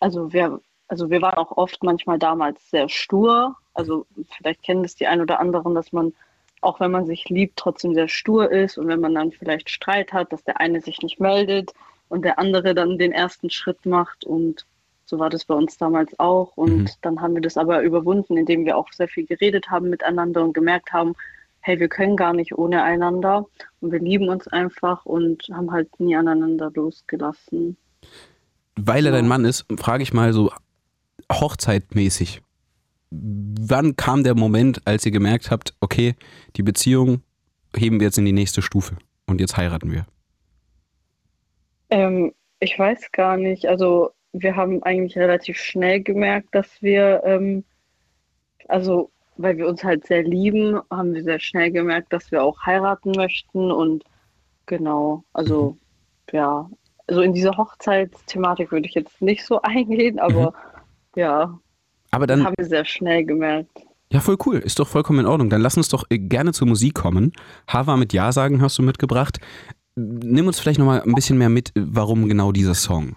also 0.00 0.32
wir, 0.32 0.60
also 0.88 1.10
wir 1.10 1.22
waren 1.22 1.36
auch 1.36 1.56
oft 1.56 1.84
manchmal 1.84 2.18
damals 2.18 2.70
sehr 2.70 2.88
stur. 2.88 3.56
Also 3.74 4.06
vielleicht 4.36 4.62
kennen 4.62 4.82
das 4.82 4.96
die 4.96 5.06
ein 5.06 5.20
oder 5.20 5.38
anderen, 5.38 5.74
dass 5.74 5.92
man 5.92 6.14
auch 6.62 6.80
wenn 6.80 6.90
man 6.90 7.06
sich 7.06 7.28
liebt, 7.28 7.56
trotzdem 7.56 7.94
sehr 7.94 8.08
stur 8.08 8.50
ist 8.50 8.78
und 8.78 8.88
wenn 8.88 9.00
man 9.00 9.14
dann 9.14 9.32
vielleicht 9.32 9.68
Streit 9.70 10.12
hat, 10.12 10.32
dass 10.32 10.44
der 10.44 10.60
eine 10.60 10.80
sich 10.80 10.98
nicht 11.02 11.20
meldet 11.20 11.72
und 12.08 12.24
der 12.24 12.38
andere 12.38 12.74
dann 12.74 12.98
den 12.98 13.12
ersten 13.12 13.50
Schritt 13.50 13.84
macht 13.86 14.24
und 14.24 14.64
so 15.04 15.18
war 15.18 15.28
das 15.28 15.44
bei 15.44 15.54
uns 15.54 15.76
damals 15.76 16.18
auch. 16.18 16.56
Und 16.56 16.84
Mhm. 16.84 16.88
dann 17.02 17.20
haben 17.20 17.34
wir 17.34 17.42
das 17.42 17.56
aber 17.58 17.82
überwunden, 17.82 18.36
indem 18.36 18.64
wir 18.64 18.76
auch 18.78 18.90
sehr 18.92 19.08
viel 19.08 19.26
geredet 19.26 19.68
haben 19.70 19.90
miteinander 19.90 20.42
und 20.42 20.54
gemerkt 20.54 20.92
haben, 20.92 21.14
hey, 21.60 21.78
wir 21.78 21.88
können 21.88 22.16
gar 22.16 22.32
nicht 22.32 22.56
ohne 22.56 22.82
einander 22.82 23.46
und 23.80 23.92
wir 23.92 24.00
lieben 24.00 24.28
uns 24.28 24.48
einfach 24.48 25.04
und 25.04 25.42
haben 25.52 25.70
halt 25.70 26.00
nie 26.00 26.16
aneinander 26.16 26.70
losgelassen. 26.74 27.76
Weil 28.76 29.04
er 29.06 29.12
Ja. 29.12 29.18
dein 29.18 29.28
Mann 29.28 29.44
ist, 29.44 29.66
frage 29.78 30.02
ich 30.02 30.12
mal 30.12 30.32
so 30.32 30.50
hochzeitmäßig. 31.30 32.40
Wann 33.12 33.96
kam 33.96 34.24
der 34.24 34.34
Moment, 34.34 34.80
als 34.86 35.04
ihr 35.04 35.12
gemerkt 35.12 35.50
habt, 35.50 35.74
okay, 35.80 36.14
die 36.56 36.62
Beziehung 36.62 37.22
heben 37.76 38.00
wir 38.00 38.06
jetzt 38.06 38.18
in 38.18 38.24
die 38.24 38.32
nächste 38.32 38.62
Stufe 38.62 38.96
und 39.26 39.40
jetzt 39.40 39.56
heiraten 39.56 39.92
wir? 39.92 40.06
Ähm, 41.90 42.32
ich 42.60 42.78
weiß 42.78 43.12
gar 43.12 43.36
nicht. 43.36 43.66
Also 43.66 44.10
wir 44.32 44.56
haben 44.56 44.82
eigentlich 44.82 45.16
relativ 45.16 45.58
schnell 45.58 46.02
gemerkt, 46.02 46.54
dass 46.54 46.80
wir, 46.80 47.22
ähm, 47.24 47.64
also 48.68 49.10
weil 49.36 49.56
wir 49.56 49.68
uns 49.68 49.82
halt 49.84 50.06
sehr 50.06 50.22
lieben, 50.22 50.80
haben 50.90 51.14
wir 51.14 51.22
sehr 51.22 51.40
schnell 51.40 51.70
gemerkt, 51.70 52.12
dass 52.12 52.30
wir 52.30 52.42
auch 52.42 52.60
heiraten 52.64 53.12
möchten 53.12 53.70
und 53.70 54.04
genau, 54.66 55.24
also 55.32 55.76
mhm. 56.32 56.36
ja, 56.36 56.70
also 57.06 57.20
in 57.20 57.32
diese 57.32 57.56
Hochzeitsthematik 57.56 58.72
würde 58.72 58.86
ich 58.86 58.94
jetzt 58.94 59.20
nicht 59.20 59.44
so 59.44 59.60
eingehen, 59.62 60.18
aber 60.18 60.50
mhm. 60.50 61.20
ja, 61.20 61.58
aber 62.12 62.26
dann 62.26 62.44
haben 62.44 62.54
wir 62.56 62.66
sehr 62.66 62.84
schnell 62.84 63.24
gemerkt. 63.24 63.70
Ja, 64.12 64.20
voll 64.20 64.36
cool. 64.44 64.58
Ist 64.58 64.78
doch 64.78 64.86
vollkommen 64.86 65.20
in 65.20 65.26
Ordnung. 65.26 65.48
Dann 65.48 65.62
lass 65.62 65.78
uns 65.78 65.88
doch 65.88 66.04
äh, 66.10 66.18
gerne 66.18 66.52
zur 66.52 66.68
Musik 66.68 66.94
kommen. 66.94 67.32
Hava 67.66 67.96
mit 67.96 68.12
Ja 68.12 68.30
sagen 68.30 68.60
hast 68.60 68.76
du 68.78 68.82
mitgebracht. 68.82 69.38
Nimm 69.96 70.46
uns 70.46 70.60
vielleicht 70.60 70.78
nochmal 70.78 71.02
ein 71.02 71.14
bisschen 71.14 71.38
mehr 71.38 71.48
mit, 71.48 71.72
warum 71.74 72.28
genau 72.28 72.52
dieser 72.52 72.74
Song? 72.74 73.16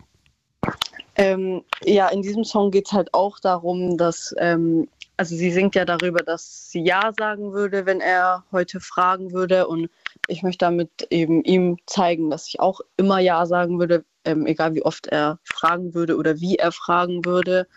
Ähm, 1.18 1.64
ja, 1.84 2.08
in 2.08 2.22
diesem 2.22 2.46
Song 2.46 2.72
geht 2.72 2.88
es 2.88 2.94
halt 2.94 3.14
auch 3.14 3.40
darum, 3.40 3.98
dass, 3.98 4.34
ähm, 4.38 4.88
also 5.18 5.36
sie 5.36 5.52
singt 5.52 5.76
ja 5.76 5.86
darüber, 5.86 6.20
dass 6.20 6.72
sie 6.72 6.84
Ja 6.84 7.12
sagen 7.18 7.52
würde, 7.52 7.86
wenn 7.86 8.00
er 8.00 8.46
heute 8.54 8.80
fragen 8.80 9.34
würde. 9.34 9.68
Und 9.68 9.90
ich 10.30 10.44
möchte 10.44 10.66
damit 10.66 10.90
eben 11.10 11.44
ihm 11.44 11.78
zeigen, 11.86 12.30
dass 12.30 12.48
ich 12.48 12.62
auch 12.62 12.80
immer 12.96 13.20
Ja 13.20 13.46
sagen 13.46 13.80
würde, 13.80 14.06
ähm, 14.24 14.46
egal 14.46 14.76
wie 14.76 14.84
oft 14.84 15.08
er 15.08 15.40
fragen 15.44 15.94
würde 15.94 16.16
oder 16.16 16.40
wie 16.40 16.56
er 16.56 16.72
fragen 16.72 17.26
würde. 17.26 17.68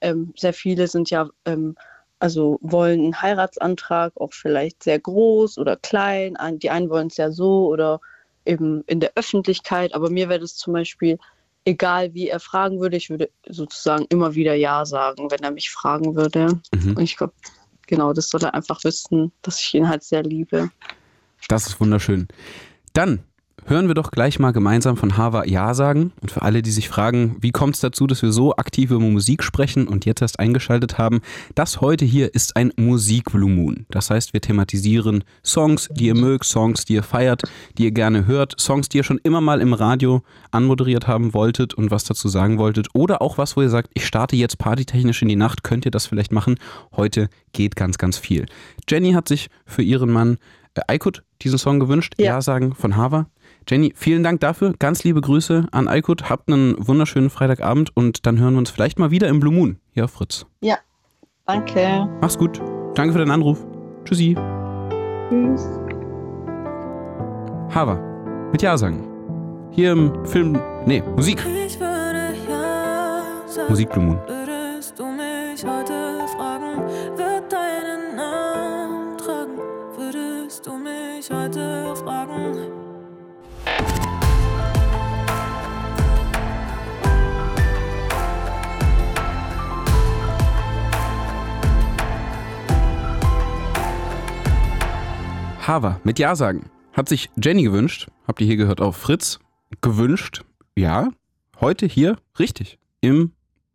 Ähm, 0.00 0.32
sehr 0.36 0.52
viele 0.52 0.86
sind 0.86 1.10
ja 1.10 1.28
ähm, 1.44 1.76
also 2.18 2.58
wollen 2.62 3.00
einen 3.00 3.22
Heiratsantrag 3.22 4.12
auch 4.16 4.32
vielleicht 4.32 4.82
sehr 4.82 4.98
groß 4.98 5.58
oder 5.58 5.76
klein. 5.76 6.36
Die 6.54 6.70
einen 6.70 6.90
wollen 6.90 7.08
es 7.08 7.16
ja 7.16 7.30
so 7.30 7.68
oder 7.68 8.00
eben 8.44 8.82
in 8.86 9.00
der 9.00 9.12
Öffentlichkeit. 9.14 9.94
Aber 9.94 10.10
mir 10.10 10.28
wäre 10.28 10.40
das 10.40 10.56
zum 10.56 10.72
Beispiel 10.72 11.18
egal, 11.64 12.14
wie 12.14 12.28
er 12.28 12.40
fragen 12.40 12.80
würde. 12.80 12.96
Ich 12.96 13.10
würde 13.10 13.30
sozusagen 13.46 14.06
immer 14.08 14.34
wieder 14.34 14.54
Ja 14.54 14.84
sagen, 14.84 15.30
wenn 15.30 15.42
er 15.42 15.50
mich 15.50 15.70
fragen 15.70 16.16
würde. 16.16 16.60
Mhm. 16.74 16.96
Und 16.96 17.02
ich 17.02 17.16
glaube, 17.16 17.34
genau, 17.86 18.12
das 18.12 18.30
soll 18.30 18.42
er 18.42 18.54
einfach 18.54 18.82
wissen, 18.84 19.32
dass 19.42 19.60
ich 19.60 19.74
ihn 19.74 19.88
halt 19.88 20.02
sehr 20.02 20.22
liebe. 20.22 20.70
Das 21.48 21.66
ist 21.66 21.80
wunderschön. 21.80 22.26
Dann 22.94 23.22
hören 23.66 23.88
wir 23.88 23.94
doch 23.94 24.10
gleich 24.10 24.38
mal 24.38 24.52
gemeinsam 24.52 24.96
von 24.96 25.16
Hava 25.16 25.44
Ja 25.44 25.74
sagen. 25.74 26.12
Und 26.20 26.30
für 26.30 26.42
alle, 26.42 26.62
die 26.62 26.70
sich 26.70 26.88
fragen, 26.88 27.36
wie 27.40 27.50
kommt 27.50 27.74
es 27.74 27.80
dazu, 27.80 28.06
dass 28.06 28.22
wir 28.22 28.32
so 28.32 28.56
aktiv 28.56 28.90
über 28.90 29.00
Musik 29.00 29.42
sprechen 29.42 29.88
und 29.88 30.06
jetzt 30.06 30.22
erst 30.22 30.38
eingeschaltet 30.38 30.98
haben, 30.98 31.20
das 31.54 31.80
heute 31.80 32.04
hier 32.04 32.34
ist 32.34 32.56
ein 32.56 32.72
Musik-Blue 32.76 33.50
Moon. 33.50 33.86
Das 33.90 34.10
heißt, 34.10 34.32
wir 34.32 34.40
thematisieren 34.40 35.24
Songs, 35.44 35.88
die 35.92 36.06
ihr 36.06 36.14
mögt, 36.14 36.44
Songs, 36.44 36.84
die 36.84 36.94
ihr 36.94 37.02
feiert, 37.02 37.42
die 37.76 37.84
ihr 37.84 37.92
gerne 37.92 38.26
hört, 38.26 38.58
Songs, 38.60 38.88
die 38.88 38.98
ihr 38.98 39.04
schon 39.04 39.20
immer 39.22 39.40
mal 39.40 39.60
im 39.60 39.72
Radio 39.72 40.22
anmoderiert 40.50 41.06
haben 41.06 41.34
wolltet 41.34 41.74
und 41.74 41.90
was 41.90 42.04
dazu 42.04 42.28
sagen 42.28 42.58
wolltet. 42.58 42.88
Oder 42.94 43.22
auch 43.22 43.38
was, 43.38 43.56
wo 43.56 43.62
ihr 43.62 43.70
sagt, 43.70 43.90
ich 43.94 44.06
starte 44.06 44.36
jetzt 44.36 44.58
partytechnisch 44.58 45.22
in 45.22 45.28
die 45.28 45.36
Nacht, 45.36 45.64
könnt 45.64 45.84
ihr 45.84 45.90
das 45.90 46.06
vielleicht 46.06 46.32
machen? 46.32 46.56
Heute 46.96 47.28
geht 47.52 47.76
ganz, 47.76 47.98
ganz 47.98 48.18
viel. 48.18 48.46
Jenny 48.88 49.12
hat 49.12 49.28
sich 49.28 49.48
für 49.66 49.82
ihren 49.82 50.10
Mann 50.10 50.38
äh, 50.74 50.80
Aykut 50.86 51.22
diesen 51.42 51.58
Song 51.58 51.80
gewünscht. 51.80 52.14
Ja. 52.18 52.26
ja 52.26 52.42
sagen 52.42 52.74
von 52.74 52.96
Hava. 52.96 53.26
Jenny, 53.68 53.92
vielen 53.94 54.22
Dank 54.22 54.40
dafür. 54.40 54.72
Ganz 54.78 55.04
liebe 55.04 55.20
Grüße 55.20 55.66
an 55.72 55.88
Aykut. 55.88 56.30
Habt 56.30 56.50
einen 56.50 56.74
wunderschönen 56.78 57.28
Freitagabend 57.28 57.94
und 57.94 58.24
dann 58.24 58.38
hören 58.38 58.54
wir 58.54 58.60
uns 58.60 58.70
vielleicht 58.70 58.98
mal 58.98 59.10
wieder 59.10 59.28
im 59.28 59.40
Blue 59.40 59.52
Moon 59.52 59.78
hier 59.92 60.06
auf 60.06 60.12
Fritz. 60.12 60.46
Ja, 60.62 60.78
danke. 61.44 62.08
Mach's 62.22 62.38
gut. 62.38 62.62
Danke 62.94 63.12
für 63.12 63.18
deinen 63.18 63.30
Anruf. 63.30 63.66
Tschüssi. 64.06 64.34
Tschüss. 65.28 65.68
Hava, 67.74 67.96
mit 68.52 68.62
Ja 68.62 68.78
sagen. 68.78 69.06
Hier 69.70 69.92
im 69.92 70.24
Film, 70.24 70.58
nee, 70.86 71.02
Musik. 71.14 71.44
Musik 73.68 73.90
Blue 73.90 74.04
Moon. 74.04 74.18
Würdest 74.26 74.98
du 74.98 75.04
mich 75.04 75.62
heute 75.62 76.26
fragen, 76.38 76.86
wird 77.18 77.52
deinen 77.52 78.16
Namen 78.16 79.18
tragen? 79.18 79.58
Würdest 79.94 80.66
du 80.66 80.72
mich 80.78 81.30
heute 81.30 81.94
fragen? 81.96 82.77
Hava 95.68 96.00
mit 96.02 96.18
Ja 96.18 96.34
sagen. 96.34 96.70
Hat 96.94 97.10
sich 97.10 97.28
Jenny 97.36 97.64
gewünscht. 97.64 98.08
Habt 98.26 98.40
ihr 98.40 98.46
hier 98.46 98.56
gehört 98.56 98.80
auf 98.80 98.96
Fritz. 98.96 99.38
Gewünscht. 99.82 100.42
Ja. 100.78 101.10
Heute 101.60 101.84
hier 101.84 102.16
richtig. 102.38 102.78
Im 103.02 103.32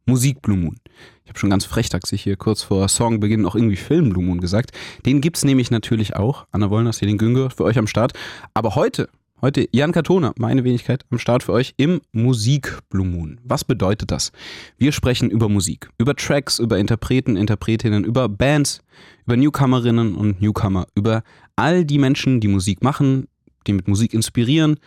Musik 0.07 0.41
Blue 0.41 0.57
Moon. 0.57 0.77
Ich 1.23 1.29
habe 1.29 1.37
schon 1.37 1.51
ganz 1.51 1.65
frechtaxig 1.65 2.23
hier 2.23 2.35
kurz 2.35 2.63
vor 2.63 2.89
Songbeginn 2.89 3.45
auch 3.45 3.53
irgendwie 3.53 3.75
Film 3.75 4.09
Blue 4.09 4.23
Moon 4.23 4.41
gesagt. 4.41 4.71
Den 5.05 5.21
gibt 5.21 5.37
es 5.37 5.45
nämlich 5.45 5.69
natürlich 5.69 6.15
auch. 6.15 6.47
Anna 6.51 6.71
Wollners 6.71 6.97
hier 6.97 7.07
den 7.07 7.19
Günger 7.19 7.51
für 7.51 7.63
euch 7.63 7.77
am 7.77 7.85
Start. 7.85 8.13
Aber 8.55 8.73
heute 8.73 9.07
Heute 9.43 9.67
Jan 9.73 9.91
Katona, 9.91 10.31
meine 10.37 10.63
Wenigkeit, 10.63 11.03
am 11.11 11.19
Start 11.19 11.43
für 11.43 11.51
euch 11.51 11.73
im 11.75 11.99
Musik 12.13 12.79
Blue 12.87 13.05
Moon. 13.05 13.41
Was 13.43 13.65
bedeutet 13.65 14.09
das? 14.09 14.31
Wir 14.77 14.93
sprechen 14.93 15.29
über 15.29 15.49
Musik, 15.49 15.89
über 15.97 16.15
Tracks, 16.15 16.59
über 16.59 16.77
Interpreten, 16.77 17.35
Interpretinnen, 17.35 18.05
über 18.05 18.29
Bands, 18.29 18.79
über 19.25 19.35
Newcomerinnen 19.35 20.15
und 20.15 20.41
Newcomer, 20.41 20.87
über 20.95 21.23
all 21.55 21.85
die 21.85 21.97
Menschen, 21.97 22.39
die 22.39 22.47
Musik 22.47 22.83
machen, 22.83 23.27
die 23.67 23.73
mit 23.73 23.87
Musik 23.87 24.13
inspirieren 24.13 24.77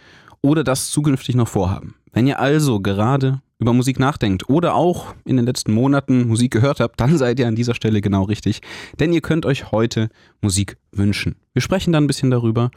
oder 0.42 0.64
das 0.64 0.90
zukünftig 0.90 1.34
noch 1.34 1.48
vorhaben. 1.48 1.94
Wenn 2.12 2.26
ihr 2.26 2.40
also 2.40 2.80
gerade 2.80 3.40
über 3.58 3.72
Musik 3.72 3.98
nachdenkt 3.98 4.48
oder 4.50 4.74
auch 4.74 5.14
in 5.24 5.36
den 5.36 5.46
letzten 5.46 5.72
Monaten 5.72 6.28
Musik 6.28 6.52
gehört 6.52 6.80
habt, 6.80 7.00
dann 7.00 7.16
seid 7.16 7.38
ihr 7.38 7.48
an 7.48 7.56
dieser 7.56 7.74
Stelle 7.74 8.00
genau 8.02 8.24
richtig, 8.24 8.60
denn 8.98 9.12
ihr 9.12 9.22
könnt 9.22 9.46
euch 9.46 9.72
heute 9.72 10.10
Musik 10.42 10.76
wünschen. 10.92 11.36
Wir 11.54 11.62
sprechen 11.62 11.92
dann 11.92 12.04
ein 12.04 12.06
bisschen 12.06 12.30
darüber 12.30 12.70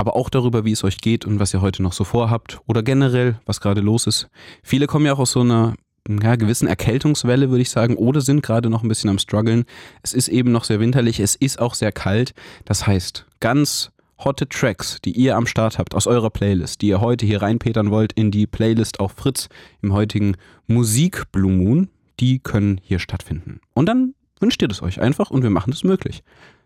aber 0.00 0.16
auch 0.16 0.30
darüber, 0.30 0.64
wie 0.64 0.72
es 0.72 0.82
euch 0.82 0.98
geht 0.98 1.26
und 1.26 1.38
was 1.38 1.52
ihr 1.52 1.60
heute 1.60 1.82
noch 1.82 1.92
so 1.92 2.04
vorhabt 2.04 2.58
oder 2.66 2.82
generell, 2.82 3.38
was 3.44 3.60
gerade 3.60 3.82
los 3.82 4.06
ist. 4.06 4.30
Viele 4.62 4.86
kommen 4.86 5.04
ja 5.04 5.12
auch 5.12 5.18
aus 5.18 5.32
so 5.32 5.40
einer 5.40 5.74
ja, 6.08 6.36
gewissen 6.36 6.68
Erkältungswelle, 6.68 7.50
würde 7.50 7.62
ich 7.62 7.70
sagen, 7.70 7.96
oder 7.96 8.20
sind 8.20 8.42
gerade 8.42 8.70
noch 8.70 8.82
ein 8.82 8.88
bisschen 8.88 9.10
am 9.10 9.18
struggeln. 9.18 9.64
Es 10.02 10.12
ist 10.12 10.28
eben 10.28 10.52
noch 10.52 10.64
sehr 10.64 10.80
winterlich, 10.80 11.20
es 11.20 11.34
ist 11.34 11.60
auch 11.60 11.74
sehr 11.74 11.92
kalt. 11.92 12.34
Das 12.64 12.86
heißt, 12.86 13.26
ganz 13.40 13.90
hotte 14.18 14.48
Tracks, 14.48 14.98
die 15.04 15.12
ihr 15.12 15.36
am 15.36 15.46
Start 15.46 15.78
habt 15.78 15.94
aus 15.94 16.06
eurer 16.06 16.30
Playlist, 16.30 16.82
die 16.82 16.88
ihr 16.88 17.00
heute 17.00 17.26
hier 17.26 17.42
reinpetern 17.42 17.90
wollt 17.90 18.12
in 18.12 18.30
die 18.30 18.46
Playlist 18.46 19.00
auf 19.00 19.12
Fritz 19.12 19.48
im 19.82 19.92
heutigen 19.92 20.36
Musik 20.66 21.30
Blue 21.32 21.52
Moon, 21.52 21.88
die 22.20 22.38
können 22.38 22.80
hier 22.82 22.98
stattfinden. 22.98 23.60
Und 23.74 23.86
dann 23.86 24.14
wünscht 24.38 24.60
ihr 24.62 24.68
das 24.68 24.82
euch 24.82 25.00
einfach 25.00 25.30
und 25.30 25.42
wir 25.42 25.50
machen 25.50 25.70
das 25.70 25.84
möglich. 25.84 26.22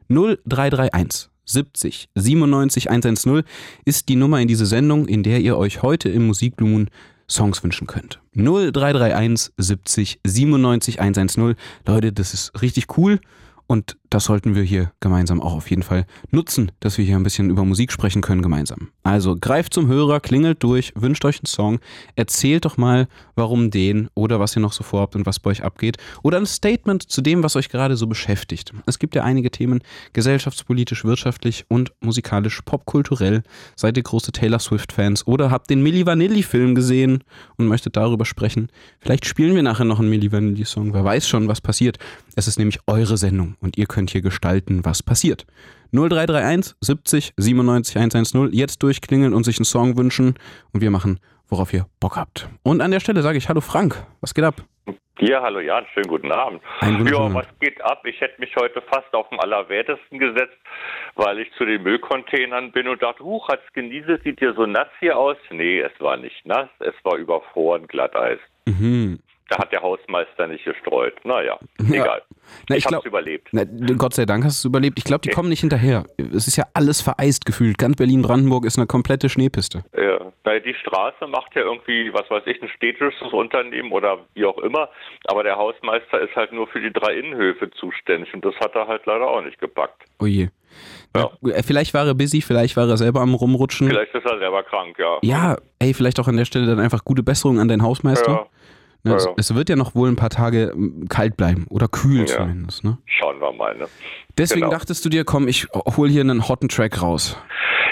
0331 0.09 1.31
70 1.47 2.09
97 2.15 2.91
110 2.91 3.43
ist 3.85 4.09
die 4.09 4.17
Nummer 4.17 4.41
in 4.41 4.49
diese 4.49 4.67
Sendung, 4.67 5.07
in 5.07 5.23
der 5.23 5.41
ihr 5.41 5.57
euch 5.57 5.83
heute 5.83 6.09
im 6.09 6.27
Musikblumen 6.27 6.89
Songs 7.29 7.63
wünschen 7.63 7.87
könnt. 7.87 8.21
0331 8.35 9.53
70 9.57 10.21
97 10.25 11.01
110. 11.01 11.57
Leute, 11.87 12.13
das 12.13 12.35
ist 12.35 12.61
richtig 12.61 12.99
cool 12.99 13.21
und 13.67 13.97
das 14.15 14.27
sollten 14.27 14.55
wir 14.55 14.63
hier 14.63 14.93
gemeinsam 15.01 15.43
auch 15.43 15.55
auf 15.55 15.69
jeden 15.71 15.83
Fall 15.83 16.07
nutzen, 16.31 16.71
dass 16.79 16.99
wir 16.99 17.05
hier 17.05 17.17
ein 17.17 17.25
bisschen 17.25 17.51
über 17.51 17.65
Musik 17.65 17.91
sprechen 17.91 18.23
können 18.23 18.43
gemeinsam. 18.43 18.91
Also 19.03 19.35
greift 19.35 19.75
zum 19.75 19.89
Hörer, 19.89 20.21
klingelt 20.21 20.63
durch, 20.63 20.93
wünscht 20.95 21.25
euch 21.25 21.41
einen 21.41 21.47
Song, 21.47 21.81
erzählt 22.15 22.65
doch 22.65 22.77
mal, 22.77 23.09
warum 23.35 23.73
den 23.73 24.09
oder 24.15 24.39
was 24.39 24.57
ihr 24.57 24.63
noch 24.63 24.73
so 24.73 24.85
vorhabt 24.85 25.17
und 25.17 25.27
was 25.27 25.41
bei 25.41 25.51
euch 25.51 25.65
abgeht. 25.65 25.97
Oder 26.23 26.39
ein 26.39 26.47
Statement 26.47 27.03
zu 27.03 27.23
dem, 27.23 27.43
was 27.43 27.57
euch 27.57 27.69
gerade 27.71 27.97
so 27.97 28.07
beschäftigt. 28.07 28.73
Es 28.87 29.01
gibt 29.01 29.17
ja 29.17 29.25
einige 29.25 29.51
Themen, 29.51 29.81
gesellschaftspolitisch, 30.13 31.05
wirtschaftlich 31.05 31.65
und 31.69 31.93
musikalisch, 32.01 32.63
popkulturell. 32.65 33.43
Seid 33.75 33.97
ihr 33.97 34.05
große 34.05 34.31
Taylor 34.31 34.61
Swift-Fans 34.61 35.27
oder 35.27 35.51
habt 35.51 35.71
den 35.71 35.83
Milli 35.83 36.07
Vanilli-Film 36.07 36.77
gesehen 36.77 37.25
und 37.57 37.67
möchtet 37.67 37.97
darüber 37.97 38.25
sprechen. 38.25 38.69
Vielleicht 39.01 39.27
spielen 39.27 39.57
wir 39.57 39.65
nachher 39.65 39.85
noch 39.85 39.99
einen 39.99 40.11
Milli 40.11 40.31
Vanilli-Song. 40.31 40.95
Wer 40.95 41.03
weiß 41.03 41.27
schon, 41.27 41.49
was 41.49 41.61
passiert. 41.61 41.99
Es 42.37 42.47
ist 42.47 42.61
nämlich 42.61 42.79
eure 42.87 43.17
Sendung 43.17 43.57
und 43.61 43.77
ihr 43.77 43.87
könnt 43.87 44.04
hier 44.13 44.23
gestalten, 44.23 44.85
was 44.85 45.03
passiert. 45.03 45.47
0331 45.93 46.75
70 46.81 47.35
97 47.37 47.97
110 47.97 48.53
jetzt 48.53 48.83
durchklingeln 48.83 49.33
und 49.33 49.45
sich 49.45 49.59
einen 49.59 49.65
Song 49.65 49.97
wünschen 49.97 50.35
und 50.73 50.81
wir 50.81 50.91
machen, 50.91 51.21
worauf 51.49 51.73
ihr 51.73 51.87
Bock 52.01 52.17
habt. 52.17 52.49
Und 52.63 52.81
an 52.81 52.91
der 52.91 53.01
Stelle 53.01 53.23
sage 53.23 53.39
ich 53.39 53.49
Hallo 53.49 53.61
Frank, 53.61 54.05
was 54.21 54.35
geht 54.35 54.45
ab? 54.45 54.65
Ja, 55.21 55.41
hallo 55.43 55.61
Jan, 55.61 55.87
schönen 55.95 56.09
guten 56.09 56.33
Abend. 56.33 56.61
Ja, 56.83 57.33
was 57.33 57.47
geht 57.61 57.81
ab? 57.83 58.05
Ich 58.05 58.21
hätte 58.21 58.41
mich 58.41 58.55
heute 58.57 58.83
fast 58.83 59.15
auf 59.15 59.29
den 59.29 59.39
Allerwertesten 59.39 60.19
gesetzt, 60.19 60.57
weil 61.15 61.39
ich 61.39 61.53
zu 61.57 61.65
den 61.65 61.85
Müllcontainern 61.85 62.73
bin 62.73 62.89
und 62.89 63.01
dachte, 63.01 63.23
huch, 63.23 63.49
hat's 63.49 63.73
genieselt, 63.75 64.25
sieht 64.25 64.41
hier 64.41 64.55
so 64.55 64.67
nass 64.67 64.89
hier 64.99 65.17
aus? 65.17 65.37
Nee, 65.51 65.81
es 65.81 65.93
war 66.01 66.17
nicht 66.17 66.45
nass, 66.45 66.69
es 66.81 66.95
war 67.05 67.17
überfroren 67.17 67.87
Glatteis. 67.87 68.41
Mhm. 68.67 69.21
Da 69.51 69.59
hat 69.59 69.73
der 69.73 69.83
Hausmeister 69.83 70.47
nicht 70.47 70.65
gestreut. 70.65 71.15
Naja, 71.25 71.59
ja. 71.81 72.03
egal. 72.03 72.23
Na, 72.69 72.77
ich, 72.77 72.87
ich 72.87 72.93
habe 72.93 73.07
überlebt. 73.07 73.49
Na, 73.53 73.65
Gott 73.97 74.15
sei 74.15 74.25
Dank 74.25 74.45
hast 74.45 74.65
du 74.65 74.69
es 74.69 74.71
überlebt. 74.71 74.99
Ich 74.99 75.05
glaube, 75.05 75.21
die 75.21 75.31
kommen 75.31 75.49
nicht 75.49 75.61
hinterher. 75.61 76.05
Es 76.19 76.47
ist 76.47 76.57
ja 76.57 76.65
alles 76.73 77.01
vereist 77.03 77.45
gefühlt. 77.45 77.79
Ganz 77.79 77.97
Berlin-Brandenburg 77.97 78.65
ist 78.65 78.79
eine 78.79 78.87
komplette 78.87 79.29
Schneepiste. 79.29 79.85
Ja, 79.97 80.33
weil 80.45 80.61
die 80.61 80.75
Straße 80.75 81.27
macht 81.27 81.55
ja 81.55 81.63
irgendwie, 81.63 82.13
was 82.13 82.29
weiß 82.31 82.45
ich, 82.47 82.63
ein 82.63 82.69
städtisches 82.69 83.33
Unternehmen 83.33 83.93
oder 83.93 84.19
wie 84.35 84.47
auch 84.47 84.59
immer. 84.59 84.89
Aber 85.27 85.43
der 85.43 85.57
Hausmeister 85.57 86.21
ist 86.21 86.35
halt 86.37 86.53
nur 86.53 86.67
für 86.69 86.81
die 86.81 86.93
drei 86.93 87.15
Innenhöfe 87.15 87.71
zuständig 87.71 88.33
und 88.35 88.45
das 88.45 88.55
hat 88.57 88.75
er 88.75 88.89
halt 88.89 89.05
leider 89.07 89.27
auch 89.27 89.43
nicht 89.43 89.59
gepackt. 89.59 90.05
Oh 90.21 90.27
je. 90.27 90.49
Ja. 91.17 91.31
Äh, 91.49 91.63
vielleicht 91.63 91.95
war 91.95 92.07
er 92.07 92.15
busy, 92.15 92.41
vielleicht 92.43 92.77
war 92.77 92.89
er 92.89 92.97
selber 92.97 93.21
am 93.21 93.35
Rumrutschen. 93.35 93.89
Vielleicht 93.89 94.15
ist 94.15 94.27
er 94.27 94.39
selber 94.39 94.63
krank, 94.65 94.97
ja. 94.99 95.19
Ja, 95.23 95.57
ey, 95.79 95.95
vielleicht 95.95 96.19
auch 96.19 96.29
an 96.29 96.37
der 96.37 96.45
Stelle 96.45 96.67
dann 96.67 96.81
einfach 96.81 97.05
gute 97.05 97.23
Besserung 97.23 97.61
an 97.61 97.69
deinen 97.69 97.83
Hausmeister. 97.83 98.33
Ja. 98.33 98.47
Ne, 99.05 99.13
ja, 99.13 99.17
es, 99.17 99.29
es, 99.37 99.55
wird 99.55 99.69
ja 99.69 99.77
noch 99.77 99.95
wohl 99.95 100.09
ein 100.09 100.17
paar 100.17 100.31
Tage 100.31 100.75
kalt 101.11 101.37
bleiben 101.37 101.67
oder 101.69 101.89
kühl 101.89 102.25
zumindest. 102.25 102.85
Ne? 102.85 102.97
Schauen 103.05 103.39
wir 103.39 103.53
mal. 103.53 103.77
Ne? 103.77 103.87
Deswegen 104.39 104.63
genau. 104.63 104.73
dachtest 104.73 105.05
du 105.05 105.11
dir, 105.11 105.25
komm, 105.25 105.47
ich 105.47 105.67
hol 105.75 106.09
hier 106.09 106.23
einen 106.23 106.49
hotten 106.49 106.69
Track 106.69 107.03
raus. 107.03 107.39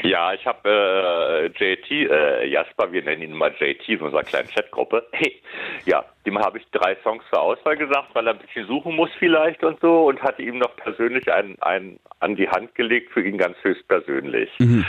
Ja, 0.05 0.33
ich 0.33 0.45
habe 0.47 0.69
äh, 0.69 1.47
JT, 1.47 1.91
äh, 1.91 2.47
Jasper, 2.49 2.93
wir 2.93 3.05
nennen 3.05 3.23
ihn 3.23 3.33
mal 3.33 3.55
JT 3.59 3.89
in 3.89 4.01
unserer 4.01 4.25
kleinen 4.25 4.49
Chatgruppe. 4.49 5.07
Hey, 5.13 5.41
ja, 5.85 6.05
dem 6.27 6.39
habe 6.39 6.59
ich 6.59 6.65
drei 6.73 6.97
Songs 7.05 7.23
zur 7.31 7.41
Auswahl 7.41 7.77
gesagt, 7.77 8.15
weil 8.15 8.27
er 8.27 8.33
ein 8.33 8.41
bisschen 8.41 8.67
suchen 8.67 8.97
muss 8.97 9.11
vielleicht 9.19 9.63
und 9.63 9.79
so 9.81 10.07
und 10.07 10.21
hatte 10.21 10.43
ihm 10.43 10.59
noch 10.59 10.75
persönlich 10.77 11.33
einen, 11.33 11.61
einen 11.61 12.01
an 12.19 12.35
die 12.35 12.49
Hand 12.49 12.75
gelegt, 12.75 13.13
für 13.13 13.23
ihn 13.23 13.39
ganz 13.39 13.57
höchstpersönlich. 13.63 14.51
Mhm. 14.59 14.85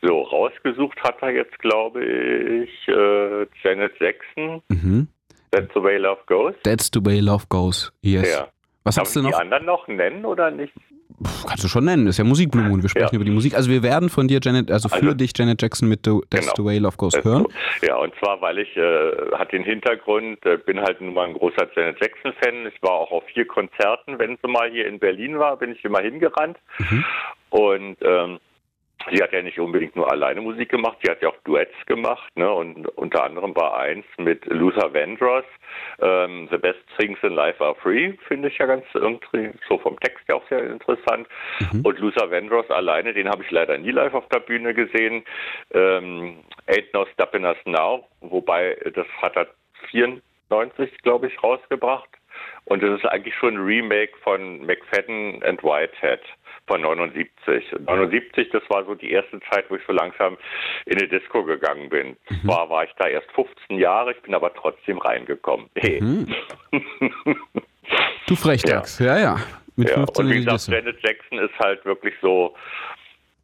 So, 0.00 0.22
rausgesucht 0.22 1.02
hat 1.02 1.20
er 1.22 1.32
jetzt, 1.32 1.58
glaube 1.58 2.02
ich, 2.04 2.88
äh, 2.88 3.46
Janet 3.62 3.98
Jackson. 4.00 4.62
Mhm. 4.68 5.08
That's 5.54 5.74
the 5.74 5.82
way 5.82 5.96
love 5.96 6.18
goes. 6.26 6.54
That's 6.64 6.90
the 6.92 7.04
way 7.04 7.20
love 7.20 7.46
goes, 7.48 7.92
yes. 8.02 8.28
Ja. 8.28 8.48
Was 8.84 8.96
Darf 8.96 9.06
hast 9.06 9.16
du 9.16 9.22
noch? 9.22 9.30
die 9.30 9.36
anderen 9.36 9.64
noch 9.64 9.88
nennen 9.88 10.26
oder 10.26 10.50
nicht? 10.50 10.74
Puh, 11.22 11.46
kannst 11.46 11.62
du 11.62 11.68
schon 11.68 11.84
nennen, 11.84 12.06
das 12.06 12.14
ist 12.14 12.18
ja 12.18 12.24
Musik 12.24 12.50
Blue 12.50 12.64
Moon. 12.64 12.82
Wir 12.82 12.88
sprechen 12.88 13.10
ja. 13.12 13.16
über 13.16 13.24
die 13.24 13.30
Musik. 13.30 13.54
Also 13.54 13.70
wir 13.70 13.82
werden 13.82 14.08
von 14.08 14.26
dir, 14.26 14.40
Janet, 14.42 14.70
also 14.70 14.88
für 14.88 14.96
also, 14.96 15.14
dich 15.14 15.32
Janet 15.36 15.62
Jackson 15.62 15.88
mit 15.88 16.00
the, 16.04 16.18
That's 16.28 16.46
genau. 16.46 16.54
the 16.56 16.64
Way 16.64 16.78
Love 16.78 16.96
Goes 16.96 17.14
hören. 17.22 17.46
Ja, 17.82 17.96
und 17.96 18.14
zwar, 18.16 18.40
weil 18.40 18.58
ich, 18.58 18.76
äh, 18.76 19.12
hat 19.32 19.52
den 19.52 19.62
Hintergrund, 19.62 20.44
äh, 20.44 20.58
bin 20.58 20.80
halt 20.80 21.00
nun 21.00 21.14
mal 21.14 21.28
ein 21.28 21.34
großer 21.34 21.68
Janet 21.76 22.00
Jackson-Fan. 22.00 22.66
Ich 22.66 22.82
war 22.82 22.92
auch 22.92 23.10
auf 23.10 23.24
vier 23.32 23.46
Konzerten, 23.46 24.18
wenn 24.18 24.36
sie 24.42 24.48
mal 24.48 24.70
hier 24.70 24.86
in 24.86 24.98
Berlin 24.98 25.38
war, 25.38 25.56
bin 25.56 25.72
ich 25.72 25.84
immer 25.84 26.00
hingerannt. 26.00 26.58
Mhm. 26.78 27.04
Und 27.50 27.96
ähm, 28.02 28.40
Sie 29.10 29.22
hat 29.22 29.32
ja 29.32 29.42
nicht 29.42 29.58
unbedingt 29.58 29.96
nur 29.96 30.10
alleine 30.10 30.40
Musik 30.40 30.70
gemacht, 30.70 30.98
sie 31.02 31.10
hat 31.10 31.22
ja 31.22 31.28
auch 31.28 31.36
Duets 31.44 31.74
gemacht, 31.86 32.30
ne? 32.36 32.50
Und 32.50 32.86
unter 32.96 33.24
anderem 33.24 33.54
war 33.56 33.76
eins 33.76 34.06
mit 34.18 34.44
Luther 34.46 34.92
Vandross, 34.92 35.44
ähm, 36.00 36.48
The 36.50 36.58
Best 36.58 36.80
Things 36.98 37.18
in 37.22 37.34
Life 37.34 37.62
Are 37.62 37.74
Free, 37.74 38.14
finde 38.28 38.48
ich 38.48 38.58
ja 38.58 38.66
ganz 38.66 38.84
irgendwie 38.94 39.50
so 39.68 39.78
vom 39.78 39.98
Text 40.00 40.24
ja 40.28 40.36
auch 40.36 40.48
sehr 40.48 40.64
interessant. 40.64 41.28
Mhm. 41.72 41.82
Und 41.84 41.98
Luther 41.98 42.30
Vandross 42.30 42.70
alleine, 42.70 43.12
den 43.12 43.28
habe 43.28 43.42
ich 43.42 43.50
leider 43.50 43.76
nie 43.78 43.90
live 43.90 44.14
auf 44.14 44.28
der 44.28 44.40
Bühne 44.40 44.74
gesehen. 44.74 45.24
Ähm, 45.72 46.44
Ain't 46.68 46.86
No 46.92 47.06
Stopping 47.12 47.44
Us 47.44 47.58
Now, 47.64 48.08
wobei 48.20 48.76
das 48.94 49.06
hat 49.20 49.36
er 49.36 49.48
94, 49.90 50.98
glaube 51.02 51.28
ich, 51.28 51.42
rausgebracht. 51.42 52.08
Und 52.64 52.82
das 52.82 52.98
ist 52.98 53.06
eigentlich 53.06 53.34
schon 53.34 53.54
ein 53.54 53.64
Remake 53.64 54.12
von 54.22 54.64
McFadden 54.64 55.42
and 55.44 55.62
Whitehead 55.62 56.20
von 56.66 56.80
79. 56.80 57.74
79, 57.86 58.50
das 58.50 58.62
war 58.68 58.84
so 58.84 58.94
die 58.94 59.10
erste 59.10 59.40
Zeit, 59.50 59.66
wo 59.68 59.76
ich 59.76 59.82
so 59.86 59.92
langsam 59.92 60.36
in 60.86 60.98
die 60.98 61.08
Disco 61.08 61.44
gegangen 61.44 61.88
bin. 61.88 62.16
Mhm. 62.28 62.40
Zwar 62.44 62.70
war 62.70 62.84
ich 62.84 62.92
da 62.98 63.06
erst 63.06 63.30
15 63.32 63.78
Jahre, 63.78 64.12
ich 64.12 64.22
bin 64.22 64.34
aber 64.34 64.52
trotzdem 64.54 64.98
reingekommen. 64.98 65.68
Hey. 65.76 66.00
Mhm. 66.00 66.34
du 68.26 68.36
Frechdachs, 68.36 68.98
ja. 68.98 69.16
ja, 69.16 69.22
ja. 69.22 69.40
Mit 69.76 69.90
ja. 69.90 69.96
15 69.96 70.24
Und 70.24 70.32
wie 70.32 70.44
gesagt, 70.44 70.68
Janet 70.68 71.02
Jackson 71.02 71.38
ist 71.38 71.58
halt 71.58 71.84
wirklich 71.84 72.14
so, 72.22 72.54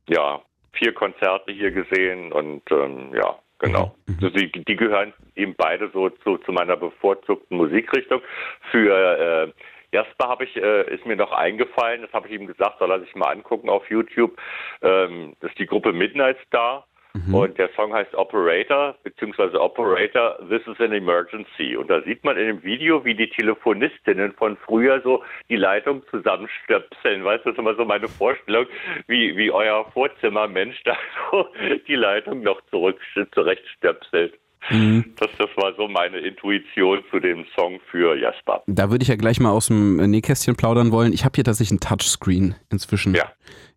ja, 0.09 0.41
vier 0.73 0.95
Konzerte 0.95 1.53
hier 1.53 1.71
gesehen 1.73 2.33
und 2.33 2.63
ähm, 2.71 3.13
ja, 3.15 3.37
Genau. 3.61 3.95
Mhm. 4.07 4.15
Also 4.23 4.31
die, 4.31 4.51
die, 4.51 4.77
gehören 4.77 5.13
eben 5.37 5.55
beide 5.55 5.91
so 5.93 6.09
zu, 6.09 6.39
zu 6.39 6.53
meiner 6.53 6.77
bevorzugten 6.77 7.59
Musikrichtung. 7.59 8.23
Für 8.71 9.49
äh, 9.49 9.53
Jasper 9.93 10.29
habe 10.29 10.45
ich, 10.45 10.57
äh, 10.57 10.95
ist 10.95 11.07
mir 11.07 11.17
noch 11.17 11.33
eingefallen, 11.33 12.03
das 12.03 12.13
habe 12.13 12.29
ich 12.29 12.35
ihm 12.35 12.47
gesagt, 12.47 12.79
soll 12.79 12.91
er 12.91 13.01
sich 13.01 13.15
mal 13.15 13.31
angucken 13.31 13.69
auf 13.69 13.89
YouTube. 13.91 14.37
Ähm, 14.83 15.35
das 15.41 15.51
ist 15.51 15.59
die 15.59 15.67
Gruppe 15.67 15.93
Midnight 15.93 16.37
Star. 16.47 16.87
Mhm. 17.13 17.35
Und 17.35 17.59
der 17.59 17.71
Song 17.75 17.93
heißt 17.93 18.15
Operator, 18.15 18.95
beziehungsweise 19.03 19.61
Operator, 19.61 20.39
This 20.49 20.63
is 20.67 20.79
an 20.81 20.93
Emergency. 20.93 21.77
Und 21.77 21.91
da 21.91 22.03
sieht 22.03 22.23
man 22.23 22.37
in 22.37 22.47
dem 22.47 22.63
Video, 22.63 23.05
wie 23.05 23.15
die 23.15 23.29
Telefonistinnen 23.29 24.33
von 24.35 24.57
früher 24.57 25.01
so 25.03 25.25
die 25.49 25.57
Leitung 25.57 26.03
zusammenstöpseln. 26.11 27.25
Weißt 27.25 27.45
du, 27.45 27.51
das 27.51 27.55
ist 27.55 27.59
immer 27.59 27.75
so 27.75 27.85
meine 27.85 28.09
Vorstellung, 28.09 28.67
wie, 29.09 29.37
wie 29.37 29.51
euer 29.51 29.91
Vorzimmermensch 29.93 30.83
da 30.85 30.97
so 31.31 31.49
die 31.89 31.97
Leitung 31.97 32.43
noch 32.43 32.61
zurück 32.71 32.99
zurechtstöpselt. 33.33 34.39
Mhm. 34.69 35.05
Das, 35.17 35.31
das 35.39 35.49
war 35.57 35.75
so 35.77 35.89
meine 35.89 36.19
Intuition 36.19 37.01
zu 37.11 37.19
dem 37.19 37.45
Song 37.57 37.81
für 37.91 38.17
Jasper. 38.17 38.63
Da 38.67 38.91
würde 38.91 39.03
ich 39.03 39.09
ja 39.09 39.17
gleich 39.17 39.41
mal 39.41 39.51
aus 39.51 39.69
dem 39.69 39.97
Nähkästchen 39.97 40.57
plaudern 40.57 40.93
wollen. 40.93 41.13
Ich 41.13 41.25
habe 41.25 41.33
hier 41.35 41.45
tatsächlich 41.45 41.79
ein 41.79 41.81
Touchscreen 41.81 42.55
inzwischen. 42.71 43.15
Ja. 43.15 43.33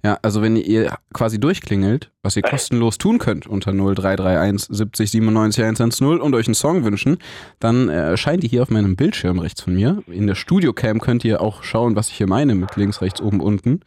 Ja, 0.06 0.20
also 0.22 0.42
wenn 0.42 0.58
ihr 0.58 0.98
quasi 1.14 1.40
durchklingelt, 1.40 2.12
was 2.24 2.36
ihr 2.36 2.42
kostenlos 2.42 2.98
tun 2.98 3.20
könnt 3.20 3.48
unter 3.48 3.72
0331 3.72 4.68
70 4.70 5.12
97 5.12 5.64
110 5.64 6.20
und 6.20 6.36
euch 6.36 6.48
einen 6.48 6.56
Song 6.56 6.84
wünschen, 6.84 7.20
dann 7.60 7.88
erscheint 7.88 8.44
die 8.44 8.50
hier 8.50 8.64
auf 8.64 8.70
meinem 8.70 8.98
Bildschirm 8.98 9.40
rechts 9.40 9.62
von 9.62 9.74
mir. 9.74 10.04
In 10.08 10.28
der 10.28 10.36
Studio-Cam 10.36 11.00
könnt 11.00 11.24
ihr 11.24 11.40
auch 11.40 11.64
schauen, 11.64 11.96
was 11.96 12.10
ich 12.10 12.18
hier 12.18 12.28
meine 12.28 12.54
mit 12.54 12.76
links, 12.76 13.02
rechts, 13.02 13.22
oben, 13.22 13.40
unten. 13.40 13.80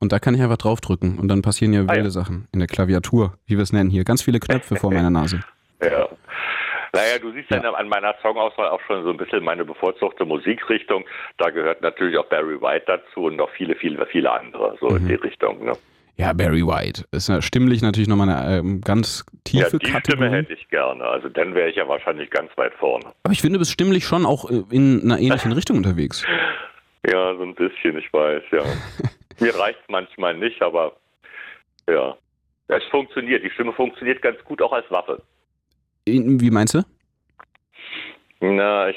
Und 0.00 0.10
da 0.10 0.18
kann 0.18 0.34
ich 0.34 0.42
einfach 0.42 0.56
draufdrücken 0.56 1.18
und 1.18 1.28
dann 1.28 1.40
passieren 1.40 1.72
ja 1.72 1.80
wilde 1.80 1.92
ah, 1.92 2.04
ja. 2.04 2.10
Sachen 2.10 2.48
in 2.52 2.58
der 2.58 2.66
Klaviatur, 2.66 3.34
wie 3.46 3.56
wir 3.56 3.62
es 3.62 3.72
nennen 3.72 3.90
hier. 3.90 4.02
Ganz 4.02 4.22
viele 4.22 4.40
Knöpfe 4.40 4.74
vor 4.74 4.92
meiner 4.92 5.10
Nase. 5.10 5.40
Ja. 6.94 7.00
Naja, 7.00 7.18
du 7.18 7.32
siehst 7.32 7.50
ja. 7.50 7.60
an 7.60 7.88
meiner 7.88 8.14
Songauswahl 8.22 8.68
auch 8.68 8.80
schon 8.86 9.04
so 9.04 9.10
ein 9.10 9.16
bisschen 9.16 9.44
meine 9.44 9.64
bevorzugte 9.64 10.24
Musikrichtung. 10.24 11.04
Da 11.38 11.50
gehört 11.50 11.82
natürlich 11.82 12.18
auch 12.18 12.26
Barry 12.26 12.60
White 12.60 12.84
dazu 12.86 13.24
und 13.24 13.36
noch 13.36 13.50
viele, 13.50 13.74
viele, 13.76 14.04
viele 14.06 14.30
andere 14.30 14.76
so 14.80 14.88
mhm. 14.88 14.96
in 14.96 15.08
die 15.08 15.14
Richtung. 15.14 15.64
Ne? 15.64 15.72
Ja, 16.16 16.34
Barry 16.34 16.66
White 16.66 17.04
ist 17.12 17.28
ja 17.28 17.40
stimmlich 17.40 17.80
natürlich 17.80 18.08
nochmal 18.08 18.28
eine 18.28 18.58
ähm, 18.58 18.80
ganz 18.82 19.24
tiefe 19.44 19.62
ja, 19.62 19.70
die 19.70 19.78
Kategorie. 19.78 20.00
Stimme 20.02 20.30
hätte 20.30 20.52
ich 20.52 20.68
gerne. 20.68 21.04
Also 21.04 21.30
dann 21.30 21.54
wäre 21.54 21.70
ich 21.70 21.76
ja 21.76 21.88
wahrscheinlich 21.88 22.30
ganz 22.30 22.50
weit 22.56 22.74
vorne. 22.74 23.06
Aber 23.22 23.32
ich 23.32 23.40
finde, 23.40 23.54
du 23.54 23.60
bist 23.60 23.72
stimmlich 23.72 24.04
schon 24.04 24.26
auch 24.26 24.50
äh, 24.50 24.62
in 24.70 25.00
einer 25.02 25.18
ähnlichen 25.18 25.52
Richtung 25.54 25.78
unterwegs. 25.78 26.26
Ja, 27.10 27.34
so 27.36 27.42
ein 27.42 27.54
bisschen, 27.54 27.96
ich 27.96 28.12
weiß, 28.12 28.42
ja. 28.52 28.62
Mir 29.40 29.58
reicht 29.58 29.78
es 29.80 29.88
manchmal 29.88 30.36
nicht, 30.36 30.60
aber 30.60 30.92
ja. 31.88 32.16
Es 32.68 32.84
funktioniert. 32.90 33.42
Die 33.42 33.50
Stimme 33.50 33.72
funktioniert 33.72 34.20
ganz 34.20 34.38
gut 34.44 34.60
auch 34.60 34.72
als 34.72 34.88
Waffe. 34.90 35.22
Wie 36.10 36.50
meinst 36.50 36.74
du? 36.74 36.82
Na, 38.40 38.88
ich 38.88 38.96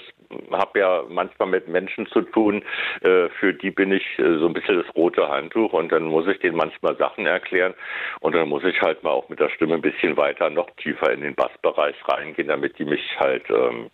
habe 0.52 0.80
ja 0.80 1.04
manchmal 1.10 1.49
mit 1.49 1.67
Menschen 1.67 2.08
zu 2.08 2.21
tun, 2.21 2.63
äh, 3.02 3.30
für 3.39 3.54
die 3.54 3.71
bin 3.71 3.91
ich 3.91 4.04
äh, 4.17 4.39
so 4.39 4.47
ein 4.47 4.54
bisschen 4.54 4.82
das 4.82 4.95
rote 4.95 5.28
Handtuch 5.28 5.73
und 5.73 5.91
dann 5.91 6.06
muss 6.06 6.28
ich 6.28 6.39
denen 6.39 6.58
manchmal 6.58 6.95
Sachen 6.97 7.26
erklären 7.26 7.73
und 8.21 8.34
dann 8.34 8.49
muss 8.49 8.63
ich 8.63 8.82
halt 8.82 9.04
mal 9.04 9.12
auch 9.12 9.30
mit 9.30 9.39
der 9.39 9.49
Stimme 9.49 9.76
ein 9.76 9.82
bisschen 9.82 10.17
weiter, 10.17 10.49
noch 10.49 10.69
tiefer 10.78 11.12
in 11.12 11.21
den 11.21 11.36
Bassbereich 11.36 11.95
reingehen, 12.08 12.47
damit 12.47 12.78
die 12.80 12.86
mich 12.86 13.02
halt 13.19 13.43
ähm, 13.49 13.89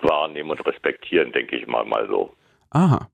wahrnehmen 0.00 0.50
und 0.50 0.66
respektieren, 0.66 1.32
denke 1.32 1.56
ich 1.56 1.66
mal 1.66 1.84
mal 1.84 2.08
so. 2.08 2.34
Aha. 2.70 3.08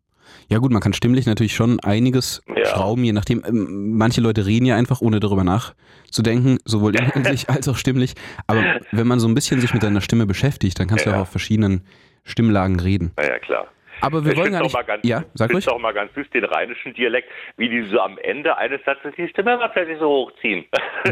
Ja 0.48 0.58
gut, 0.58 0.72
man 0.72 0.80
kann 0.80 0.92
stimmlich 0.92 1.26
natürlich 1.26 1.54
schon 1.54 1.80
einiges 1.80 2.42
ja. 2.46 2.64
schrauben, 2.66 3.04
je 3.04 3.12
nachdem. 3.12 3.42
Ähm, 3.46 3.96
manche 3.96 4.20
Leute 4.20 4.46
reden 4.46 4.66
ja 4.66 4.76
einfach, 4.76 5.00
ohne 5.00 5.20
darüber 5.20 5.44
nachzudenken, 5.44 6.58
sowohl 6.64 6.96
inhaltlich 6.96 7.48
als 7.50 7.68
auch 7.68 7.76
stimmlich. 7.76 8.14
Aber 8.46 8.64
wenn 8.92 9.06
man 9.06 9.20
so 9.20 9.28
ein 9.28 9.34
bisschen 9.34 9.60
sich 9.60 9.72
mit 9.74 9.82
seiner 9.82 10.00
Stimme 10.00 10.26
beschäftigt, 10.26 10.78
dann 10.78 10.88
kannst 10.88 11.06
ja. 11.06 11.12
du 11.12 11.18
auch 11.18 11.22
auf 11.22 11.30
verschiedenen 11.30 11.82
Stimmlagen 12.24 12.80
reden. 12.80 13.12
Ja, 13.18 13.24
ja 13.24 13.38
klar. 13.38 13.68
Aber 14.00 14.24
wir 14.24 14.32
ich 14.32 14.38
wollen 14.38 14.52
gar 14.52 14.62
nicht. 14.62 14.74
Mal 14.74 14.82
ganz, 14.82 15.06
ja, 15.06 15.24
sag 15.34 15.52
ruhig. 15.52 15.68
auch 15.68 15.78
mal 15.78 15.92
ganz 15.92 16.14
süß 16.14 16.30
den 16.30 16.44
rheinischen 16.44 16.94
Dialekt, 16.94 17.28
wie 17.56 17.68
die 17.68 17.82
so 17.82 18.00
am 18.00 18.18
Ende 18.18 18.56
eines 18.56 18.84
Satzes 18.84 19.14
die 19.16 19.28
Stimme 19.28 19.56
mal 19.56 19.68
plötzlich 19.68 19.98
so 19.98 20.08
hochziehen. 20.08 20.64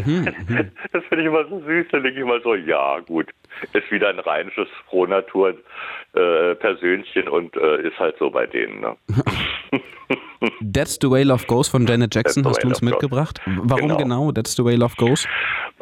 Mhm, 0.05 0.33
mhm. 0.47 0.71
das 0.91 1.03
finde 1.05 1.21
ich 1.23 1.27
immer 1.27 1.45
so 1.47 1.59
süß. 1.59 1.87
Dann 1.91 2.03
denke 2.03 2.19
ich 2.19 2.25
immer 2.25 2.39
so, 2.41 2.55
ja 2.55 2.99
gut, 2.99 3.29
ist 3.73 3.91
wieder 3.91 4.09
ein 4.09 4.19
rheinisches 4.19 4.67
Frohnatur 4.89 5.55
äh, 6.13 6.55
Persönchen 6.55 7.27
und 7.27 7.55
äh, 7.55 7.87
ist 7.87 7.99
halt 7.99 8.15
so 8.19 8.29
bei 8.29 8.45
denen. 8.45 8.81
Ne? 8.81 8.95
That's 10.61 10.97
the 11.01 11.09
way 11.09 11.23
love 11.23 11.45
goes 11.47 11.67
von 11.67 11.85
Janet 11.85 12.13
Jackson 12.13 12.45
hast 12.45 12.63
du 12.63 12.67
uns 12.67 12.81
mitgebracht. 12.81 13.41
Goes. 13.43 13.55
Warum 13.63 13.87
genau. 13.89 13.97
genau 13.97 14.31
That's 14.31 14.55
the 14.55 14.63
way 14.63 14.75
love 14.75 14.95
goes? 14.97 15.27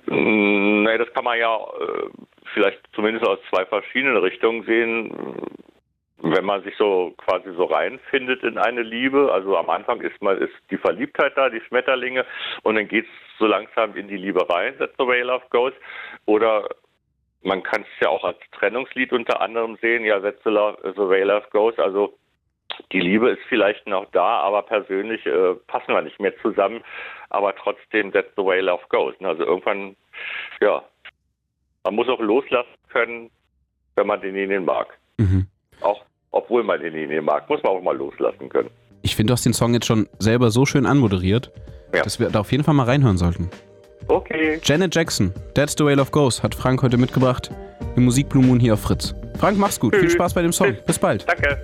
Mm, 0.07 0.83
nee, 0.83 0.97
das 0.97 1.11
kann 1.13 1.23
man 1.23 1.37
ja 1.37 1.55
äh, 1.55 2.09
vielleicht 2.53 2.79
zumindest 2.93 3.27
aus 3.27 3.39
zwei 3.49 3.65
verschiedenen 3.65 4.17
Richtungen 4.17 4.63
sehen 4.65 5.11
wenn 6.21 6.45
man 6.45 6.63
sich 6.63 6.75
so 6.77 7.13
quasi 7.17 7.51
so 7.55 7.65
reinfindet 7.65 8.43
in 8.43 8.57
eine 8.57 8.81
Liebe, 8.81 9.31
also 9.31 9.57
am 9.57 9.69
Anfang 9.69 10.01
ist 10.01 10.21
mal 10.21 10.37
ist 10.37 10.53
die 10.71 10.77
Verliebtheit 10.77 11.33
da, 11.35 11.49
die 11.49 11.61
Schmetterlinge, 11.61 12.25
und 12.63 12.75
dann 12.75 12.87
geht 12.87 13.05
es 13.05 13.37
so 13.37 13.45
langsam 13.45 13.95
in 13.95 14.07
die 14.07 14.17
Liebe 14.17 14.47
rein, 14.49 14.77
that's 14.77 14.95
the 14.97 15.05
way 15.05 15.21
love 15.21 15.43
goes. 15.49 15.73
Oder 16.25 16.69
man 17.45 17.61
kann 17.61 17.83
es 17.83 17.99
ja 18.01 18.09
auch 18.09 18.23
als 18.23 18.39
Trennungslied 18.51 19.13
unter 19.13 19.39
anderem 19.39 19.77
sehen. 19.77 20.03
Ja, 20.03 20.19
That's 20.19 20.41
the, 20.43 20.49
love, 20.49 20.77
the 20.83 21.07
way 21.07 21.23
love 21.23 21.45
goes. 21.51 21.77
Also 21.77 22.17
die 22.91 22.99
Liebe 22.99 23.29
ist 23.29 23.41
vielleicht 23.47 23.87
noch 23.87 24.05
da, 24.11 24.39
aber 24.39 24.63
persönlich 24.63 25.25
äh, 25.25 25.53
passen 25.67 25.93
wir 25.93 26.01
nicht 26.01 26.19
mehr 26.19 26.35
zusammen. 26.41 26.83
Aber 27.29 27.55
trotzdem, 27.55 28.11
that's 28.11 28.33
the 28.35 28.43
way 28.43 28.59
love 28.61 28.83
goes. 28.89 29.13
Also 29.21 29.43
irgendwann, 29.43 29.95
ja, 30.59 30.83
man 31.83 31.95
muss 31.95 32.09
auch 32.09 32.19
loslassen 32.19 32.73
können, 32.89 33.29
wenn 33.95 34.07
man 34.07 34.21
denjenigen 34.21 34.65
mag. 34.65 34.97
Obwohl 36.37 36.63
man 36.65 36.81
denjenigen 36.81 37.23
mag, 37.23 37.49
muss 37.49 37.63
man 37.63 37.71
auch 37.71 37.81
mal 37.81 37.95
loslassen 37.95 38.49
können. 38.49 38.69
Ich 39.03 39.15
finde, 39.15 39.31
du 39.31 39.33
hast 39.35 39.45
den 39.45 39.53
Song 39.53 39.73
jetzt 39.73 39.85
schon 39.85 40.07
selber 40.19 40.51
so 40.51 40.65
schön 40.65 40.85
anmoderiert, 40.85 41.49
Ja. 41.93 42.03
dass 42.03 42.19
wir 42.19 42.29
da 42.29 42.41
auf 42.41 42.51
jeden 42.51 42.63
Fall 42.65 42.73
mal 42.73 42.83
reinhören 42.83 43.17
sollten. 43.17 43.49
Okay, 44.09 44.59
Janet 44.61 44.93
Jackson, 44.93 45.31
That's 45.53 45.75
the 45.77 45.85
Way 45.85 45.95
Love 45.95 46.11
Goes, 46.11 46.43
hat 46.43 46.53
Frank 46.53 46.83
heute 46.83 46.97
mitgebracht 46.97 47.51
im 47.95 48.03
Musik 48.03 48.27
Blue 48.29 48.43
Moon 48.43 48.59
hier 48.59 48.73
auf 48.73 48.81
Fritz. 48.81 49.15
Frank, 49.39 49.57
mach's 49.57 49.79
gut. 49.79 49.93
Viel 49.95 50.03
Tschüss. 50.03 50.13
Spaß 50.13 50.33
bei 50.33 50.41
dem 50.41 50.51
Song. 50.51 50.67
Tschüss. 50.73 50.83
Bis 50.85 50.99
bald. 50.99 51.25
danke. 51.27 51.57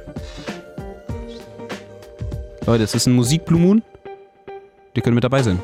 Leute, 2.66 2.84
es 2.84 2.96
ist 2.96 3.08
ein 3.08 3.14
Musik 3.14 3.44
Blue 3.46 3.60
Moon. 3.60 3.84
Die 4.96 5.02
können 5.02 5.16
mit 5.16 5.24
dabei 5.24 5.42
sein. 5.42 5.60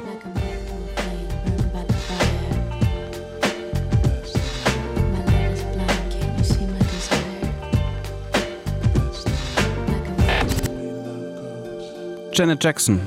Janet 12.38 12.64
Jackson. 12.64 13.02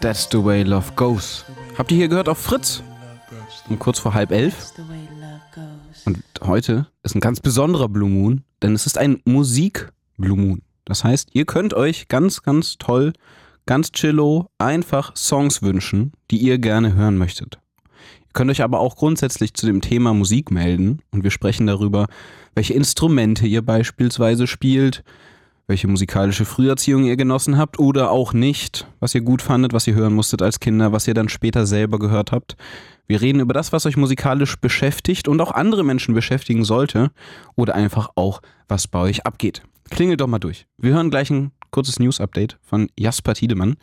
That's 0.00 0.26
the 0.30 0.42
way 0.42 0.62
love 0.62 0.90
goes. 0.96 1.44
Habt 1.76 1.90
ihr 1.90 1.98
hier 1.98 2.08
gehört 2.08 2.26
auf 2.26 2.38
Fritz? 2.38 2.82
Um 3.68 3.78
kurz 3.78 3.98
vor 3.98 4.14
halb 4.14 4.30
elf. 4.30 4.72
Und 6.06 6.22
heute 6.40 6.86
ist 7.02 7.14
ein 7.14 7.20
ganz 7.20 7.40
besonderer 7.40 7.90
Blue 7.90 8.08
Moon, 8.08 8.44
denn 8.62 8.74
es 8.74 8.86
ist 8.86 8.96
ein 8.96 9.20
Musik 9.26 9.92
Blue 10.16 10.38
Moon. 10.38 10.62
Das 10.86 11.04
heißt, 11.04 11.28
ihr 11.34 11.44
könnt 11.44 11.74
euch 11.74 12.08
ganz, 12.08 12.42
ganz 12.42 12.78
toll, 12.78 13.12
ganz 13.66 13.92
chillo 13.92 14.48
einfach 14.56 15.14
Songs 15.14 15.60
wünschen, 15.60 16.12
die 16.30 16.38
ihr 16.38 16.58
gerne 16.58 16.94
hören 16.94 17.18
möchtet. 17.18 17.58
Ihr 18.20 18.32
könnt 18.32 18.50
euch 18.50 18.62
aber 18.62 18.80
auch 18.80 18.96
grundsätzlich 18.96 19.52
zu 19.52 19.66
dem 19.66 19.82
Thema 19.82 20.14
Musik 20.14 20.50
melden 20.50 21.00
und 21.10 21.24
wir 21.24 21.30
sprechen 21.30 21.66
darüber, 21.66 22.06
welche 22.54 22.72
Instrumente 22.72 23.46
ihr 23.46 23.60
beispielsweise 23.60 24.46
spielt, 24.46 25.04
welche 25.68 25.86
musikalische 25.86 26.46
Früherziehung 26.46 27.04
ihr 27.04 27.16
genossen 27.16 27.58
habt 27.58 27.78
oder 27.78 28.10
auch 28.10 28.32
nicht, 28.32 28.88
was 29.00 29.14
ihr 29.14 29.20
gut 29.20 29.42
fandet, 29.42 29.74
was 29.74 29.86
ihr 29.86 29.94
hören 29.94 30.14
musstet 30.14 30.42
als 30.42 30.60
Kinder, 30.60 30.92
was 30.92 31.06
ihr 31.06 31.14
dann 31.14 31.28
später 31.28 31.66
selber 31.66 31.98
gehört 31.98 32.32
habt. 32.32 32.56
Wir 33.06 33.20
reden 33.20 33.40
über 33.40 33.54
das, 33.54 33.70
was 33.72 33.86
euch 33.86 33.96
musikalisch 33.96 34.56
beschäftigt 34.56 35.28
und 35.28 35.40
auch 35.40 35.52
andere 35.52 35.84
Menschen 35.84 36.14
beschäftigen 36.14 36.64
sollte 36.64 37.10
oder 37.54 37.74
einfach 37.74 38.08
auch, 38.16 38.40
was 38.66 38.88
bei 38.88 38.98
euch 38.98 39.26
abgeht. 39.26 39.62
Klingelt 39.90 40.20
doch 40.20 40.26
mal 40.26 40.38
durch. 40.38 40.66
Wir 40.78 40.94
hören 40.94 41.10
gleich 41.10 41.30
ein 41.30 41.52
kurzes 41.70 41.98
News-Update 41.98 42.58
von 42.62 42.88
Jasper 42.98 43.34
Tiedemann 43.34 43.76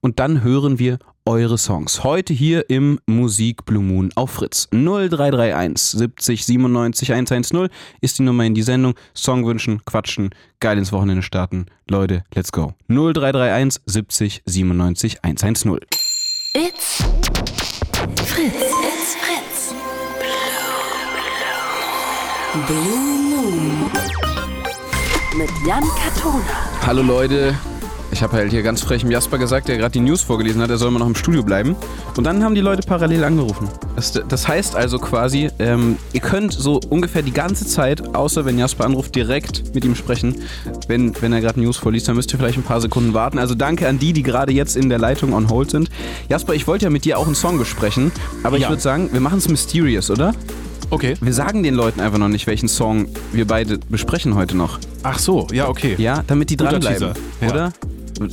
und 0.00 0.18
dann 0.18 0.42
hören 0.42 0.78
wir 0.78 0.98
eure 1.30 1.58
Songs. 1.58 2.02
Heute 2.02 2.34
hier 2.34 2.68
im 2.68 2.98
Musik 3.06 3.64
Blue 3.64 3.82
Moon 3.82 4.10
auf 4.16 4.30
Fritz. 4.32 4.66
0331 4.72 5.80
70 5.80 6.44
97 6.44 7.12
110 7.12 7.68
ist 8.00 8.18
die 8.18 8.22
Nummer 8.24 8.44
in 8.44 8.54
die 8.54 8.62
Sendung. 8.62 8.94
Song 9.14 9.46
wünschen, 9.46 9.80
quatschen, 9.84 10.30
geil 10.58 10.76
ins 10.76 10.92
Wochenende 10.92 11.22
starten. 11.22 11.66
Leute, 11.88 12.24
let's 12.34 12.50
go. 12.50 12.74
0331 12.88 13.80
70 13.86 14.42
97 14.44 15.22
110. 15.22 15.78
It's 16.54 17.04
Fritz. 18.26 18.54
It's 18.82 19.14
Fritz. 19.14 19.74
Blue 22.66 23.20
Moon. 23.30 23.90
Mit 25.36 25.50
Jan 25.64 25.84
Katona. 25.96 26.42
Hallo 26.84 27.02
Leute. 27.02 27.54
Ich 28.20 28.22
habe 28.22 28.36
halt 28.36 28.50
hier 28.50 28.62
ganz 28.62 28.82
frech 28.82 29.00
dem 29.00 29.10
Jasper 29.10 29.38
gesagt, 29.38 29.68
der 29.68 29.78
gerade 29.78 29.92
die 29.92 30.00
News 30.00 30.20
vorgelesen 30.20 30.60
hat, 30.60 30.68
er 30.68 30.76
soll 30.76 30.90
mal 30.90 30.98
noch 30.98 31.06
im 31.06 31.14
Studio 31.14 31.42
bleiben. 31.42 31.74
Und 32.18 32.24
dann 32.24 32.44
haben 32.44 32.54
die 32.54 32.60
Leute 32.60 32.86
parallel 32.86 33.24
angerufen. 33.24 33.66
Das, 33.96 34.12
das 34.12 34.46
heißt 34.46 34.76
also 34.76 34.98
quasi, 34.98 35.48
ähm, 35.58 35.96
ihr 36.12 36.20
könnt 36.20 36.52
so 36.52 36.80
ungefähr 36.90 37.22
die 37.22 37.32
ganze 37.32 37.64
Zeit, 37.64 38.14
außer 38.14 38.44
wenn 38.44 38.58
Jasper 38.58 38.84
anruft, 38.84 39.14
direkt 39.14 39.74
mit 39.74 39.86
ihm 39.86 39.94
sprechen. 39.94 40.42
Wenn, 40.86 41.14
wenn 41.22 41.32
er 41.32 41.40
gerade 41.40 41.58
News 41.60 41.78
vorliest, 41.78 42.08
dann 42.08 42.16
müsst 42.16 42.30
ihr 42.34 42.38
vielleicht 42.38 42.58
ein 42.58 42.62
paar 42.62 42.82
Sekunden 42.82 43.14
warten. 43.14 43.38
Also 43.38 43.54
danke 43.54 43.88
an 43.88 43.98
die, 43.98 44.12
die 44.12 44.22
gerade 44.22 44.52
jetzt 44.52 44.76
in 44.76 44.90
der 44.90 44.98
Leitung 44.98 45.32
on 45.32 45.48
hold 45.48 45.70
sind. 45.70 45.88
Jasper, 46.28 46.52
ich 46.52 46.66
wollte 46.66 46.84
ja 46.84 46.90
mit 46.90 47.06
dir 47.06 47.18
auch 47.18 47.24
einen 47.24 47.34
Song 47.34 47.56
besprechen, 47.56 48.12
aber 48.42 48.56
ich 48.56 48.64
Ja. 48.64 48.68
würde 48.68 48.82
sagen, 48.82 49.08
wir 49.14 49.20
machen 49.22 49.38
es 49.38 49.48
mysterious, 49.48 50.10
oder? 50.10 50.34
Okay. 50.90 51.14
Wir 51.22 51.32
sagen 51.32 51.62
den 51.62 51.74
Leuten 51.74 52.00
einfach 52.00 52.18
noch 52.18 52.28
nicht, 52.28 52.46
welchen 52.46 52.68
Song 52.68 53.06
wir 53.32 53.46
beide 53.46 53.78
besprechen 53.78 54.34
heute 54.34 54.58
noch. 54.58 54.78
Ach 55.04 55.18
so, 55.18 55.46
ja, 55.52 55.70
okay. 55.70 55.94
Ja, 55.96 56.22
damit 56.26 56.50
die 56.50 56.58
Guter 56.58 56.72
dranbleiben. 56.72 57.14
Teaser, 57.14 57.14
ja. 57.40 57.48
Oder? 57.50 57.72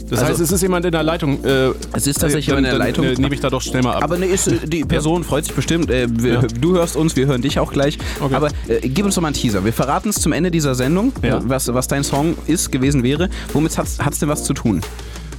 Das 0.10 0.24
heißt, 0.24 0.40
es 0.40 0.52
ist 0.52 0.62
jemand 0.62 0.86
in 0.86 0.92
der 0.92 1.04
Leitung. 1.04 1.44
Äh, 1.44 1.70
Es 1.94 2.08
ist 2.08 2.20
tatsächlich 2.20 2.48
dann, 2.48 2.64
jemand 2.64 2.68
in 2.68 2.72
der 2.72 2.78
Leitung. 2.80 3.06
Äh, 3.06 3.14
nehme 3.16 3.34
ich 3.36 3.42
da 3.42 3.50
doch 3.50 3.62
schnell 3.62 3.82
mal 3.84 3.96
ab. 3.96 4.04
Aber 4.04 4.18
ne, 4.18 4.26
ist, 4.26 4.48
äh, 4.48 4.68
die 4.68 4.84
Person 4.84 5.24
freut 5.24 5.46
sich 5.46 5.54
bestimmt. 5.54 5.90
Äh, 5.90 6.08
wir, 6.12 6.34
Ja. 6.34 6.42
Du 6.42 6.74
hörst 6.76 6.96
uns, 6.96 7.16
wir 7.16 7.28
hören 7.28 7.42
dich 7.42 7.60
auch 7.60 7.72
gleich. 7.72 7.98
Okay. 8.20 8.36
Aber 8.36 8.50
äh, 8.68 8.88
gib 8.88 9.06
uns 9.06 9.16
doch 9.16 9.22
mal 9.22 9.30
einen 9.30 9.36
Teaser. 9.36 9.64
Wir 9.64 9.74
verraten 9.74 10.10
es 10.10 10.16
zum 10.22 10.32
Ende 10.34 10.52
dieser 10.52 10.76
Sendung, 10.76 11.14
Ja. 11.24 11.38
äh, 11.38 11.42
was, 11.46 11.74
was 11.74 11.88
dein 11.88 12.04
Song 12.04 12.36
ist, 12.48 12.72
gewesen 12.72 13.04
wäre. 13.04 13.30
Womit 13.54 13.78
hat 13.78 13.88
es 13.88 14.20
denn 14.20 14.30
was 14.30 14.44
zu 14.44 14.54
tun? 14.54 14.82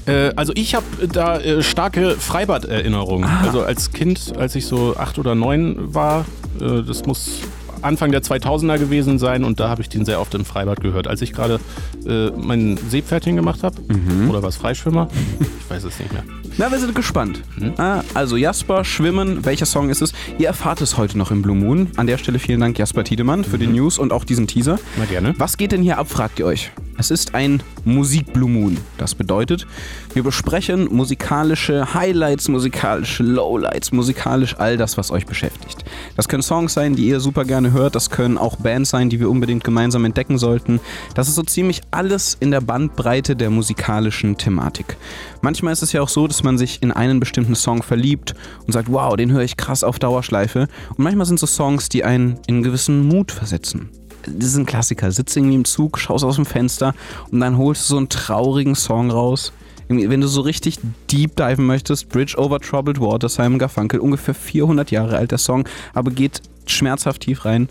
Äh, 0.07 0.33
also 0.37 0.53
ich 0.57 0.75
habe 0.75 0.87
da 1.13 1.39
äh, 1.39 1.63
starke 1.63 2.17
Freibad-Erinnerungen. 2.19 3.29
Ah. 3.29 3.43
Also 3.45 3.63
als 3.63 3.91
Kind, 3.93 4.33
als 4.39 4.55
ich 4.55 4.67
so 4.67 4.97
acht 4.97 5.19
oder 5.19 5.35
neun 5.35 5.95
war, 5.95 6.25
äh, 6.61 6.83
das 6.83 7.05
muss 7.05 7.41
Anfang 7.83 8.11
der 8.13 8.23
2000er 8.23 8.79
gewesen 8.79 9.19
sein 9.19 9.45
und 9.45 9.61
da 9.61 9.69
habe 9.69 9.83
ich 9.83 9.89
den 9.89 10.05
sehr 10.05 10.21
oft 10.21 10.35
im 10.35 10.45
Freibad 10.45 10.81
gehört. 10.81 11.07
Als 11.09 11.23
ich 11.23 11.33
gerade 11.33 11.61
äh, 12.07 12.31
mein 12.31 12.77
Seepferdchen 12.89 13.37
gemacht 13.37 13.63
habe, 13.63 13.77
Mhm. 13.89 14.31
oder 14.31 14.43
was 14.43 14.57
Freischwimmer, 14.57 15.09
ich 15.41 15.71
weiß 15.71 15.85
es 15.85 15.99
nicht 15.99 16.13
mehr. 16.13 16.25
Na, 16.61 16.73
wir 16.73 16.81
sind 16.81 16.93
gespannt. 16.93 17.41
Hm? 17.57 17.75
Ah, 17.77 18.03
also 18.15 18.37
Jasper, 18.37 18.85
Schwimmen, 18.85 19.45
welcher 19.45 19.65
Song 19.65 19.91
ist 19.91 20.03
es? 20.03 20.13
Ihr 20.39 20.49
erfahrt 20.49 20.81
es 20.81 20.97
heute 20.97 21.17
noch 21.17 21.31
im 21.31 21.41
Blue 21.41 21.55
Moon. 21.55 21.89
An 21.95 22.09
der 22.09 22.19
Stelle 22.19 22.41
vielen 22.41 22.59
Dank 22.59 22.77
Jasper 22.77 23.05
Tiedemann 23.05 23.45
für 23.45 23.59
die 23.59 23.69
News 23.69 23.97
und 23.97 24.13
auch 24.13 24.25
diesen 24.25 24.49
Teaser. 24.49 24.77
Na 24.97 25.05
gerne. 25.05 25.35
Was 25.39 25.57
geht 25.57 25.71
denn 25.71 25.83
hier 25.83 25.99
ab, 25.99 26.11
fragt 26.11 26.41
ihr 26.41 26.47
euch? 26.47 26.73
Es 27.01 27.13
ist 27.13 27.37
ein 27.37 27.63
Musik 27.85 28.33
Blue 28.33 28.51
Moon. 28.51 28.77
Das 28.97 29.15
bedeutet, 29.15 29.69
wir 30.15 30.25
besprechen 30.25 30.89
musikalische 30.91 31.95
Highlights, 31.95 32.49
musikalische 32.49 33.23
Lowlights, 33.23 33.93
musikalisch 33.93 34.57
all 34.59 34.77
das, 34.77 34.99
was 34.99 35.13
euch 35.13 35.25
beschäftigt. 35.25 35.85
Das 36.17 36.27
können 36.27 36.43
Songs 36.43 36.75
sein, 36.75 36.97
die 36.97 37.07
ihr 37.07 37.21
super 37.21 37.45
gerne 37.45 37.71
hört. 37.71 37.95
Das 37.95 38.11
können 38.11 38.37
auch 38.37 38.57
Bands 38.57 38.91
sein, 38.91 39.11
die 39.11 39.21
wir 39.21 39.31
unbedingt 39.31 39.63
gemeinsam 39.63 40.05
entdecken 40.05 40.39
sollten. 40.39 40.81
Das 41.15 41.29
ist 41.29 41.37
so 41.37 41.45
ziemlich 41.45 41.83
alles 41.93 42.37
in 42.41 42.51
der 42.51 42.63
Bandbreite 42.63 43.37
der 43.37 43.51
musikalischen 43.51 44.37
Thematik. 44.37 44.97
Manchmal 45.41 45.75
ist 45.75 45.83
es 45.83 45.93
ja 45.93 46.03
auch 46.03 46.09
so, 46.09 46.27
dass 46.27 46.43
man 46.43 46.48
sich 46.57 46.83
in 46.83 46.93
einen 46.93 47.21
bestimmten 47.21 47.55
Song 47.55 47.83
verliebt 47.83 48.35
und 48.67 48.73
sagt, 48.73 48.91
wow, 48.91 49.17
den 49.17 49.33
höre 49.33 49.43
ich 49.43 49.59
krass 49.59 49.85
auf 49.85 49.99
Dauerschleife. 49.99 50.69
Und 50.91 50.99
manchmal 51.01 51.27
sind 51.27 51.41
so 51.41 51.47
Songs, 51.47 51.89
die 51.89 52.05
einen 52.05 52.39
in 52.47 52.57
einen 52.57 52.63
gewissen 52.63 53.07
Mut 53.07 53.33
versetzen 53.33 53.91
das 54.37 54.51
ist 54.51 54.57
ein 54.57 54.67
Klassiker. 54.67 55.11
Sitzt 55.11 55.37
irgendwie 55.37 55.55
im 55.55 55.65
Zug, 55.65 55.99
schaust 55.99 56.25
aus 56.25 56.37
dem 56.37 56.47
Fenster 56.47 56.95
und 57.31 57.41
dann 57.41 57.57
holst 57.57 57.89
du 57.89 57.95
so 57.95 57.97
einen 57.97 58.09
traurigen 58.09 58.75
Song 58.75 59.11
raus. 59.11 59.53
Wenn 59.89 60.21
du 60.21 60.29
so 60.29 60.43
richtig 60.43 60.79
deep 61.11 61.37
diven 61.37 61.67
möchtest, 61.67 62.11
Bridge 62.11 62.37
over 62.37 62.61
Troubled 62.61 63.01
Water, 63.01 63.29
Simon 63.29 63.59
Garfunkel, 63.59 64.01
ungefähr 64.01 64.35
400 64.35 64.91
Jahre 64.91 65.17
alt 65.17 65.31
der 65.31 65.39
Song, 65.39 65.67
aber 65.95 66.11
geht 66.11 66.43
schmerzhaft 66.67 67.23
tief 67.23 67.47
rein. 67.47 67.69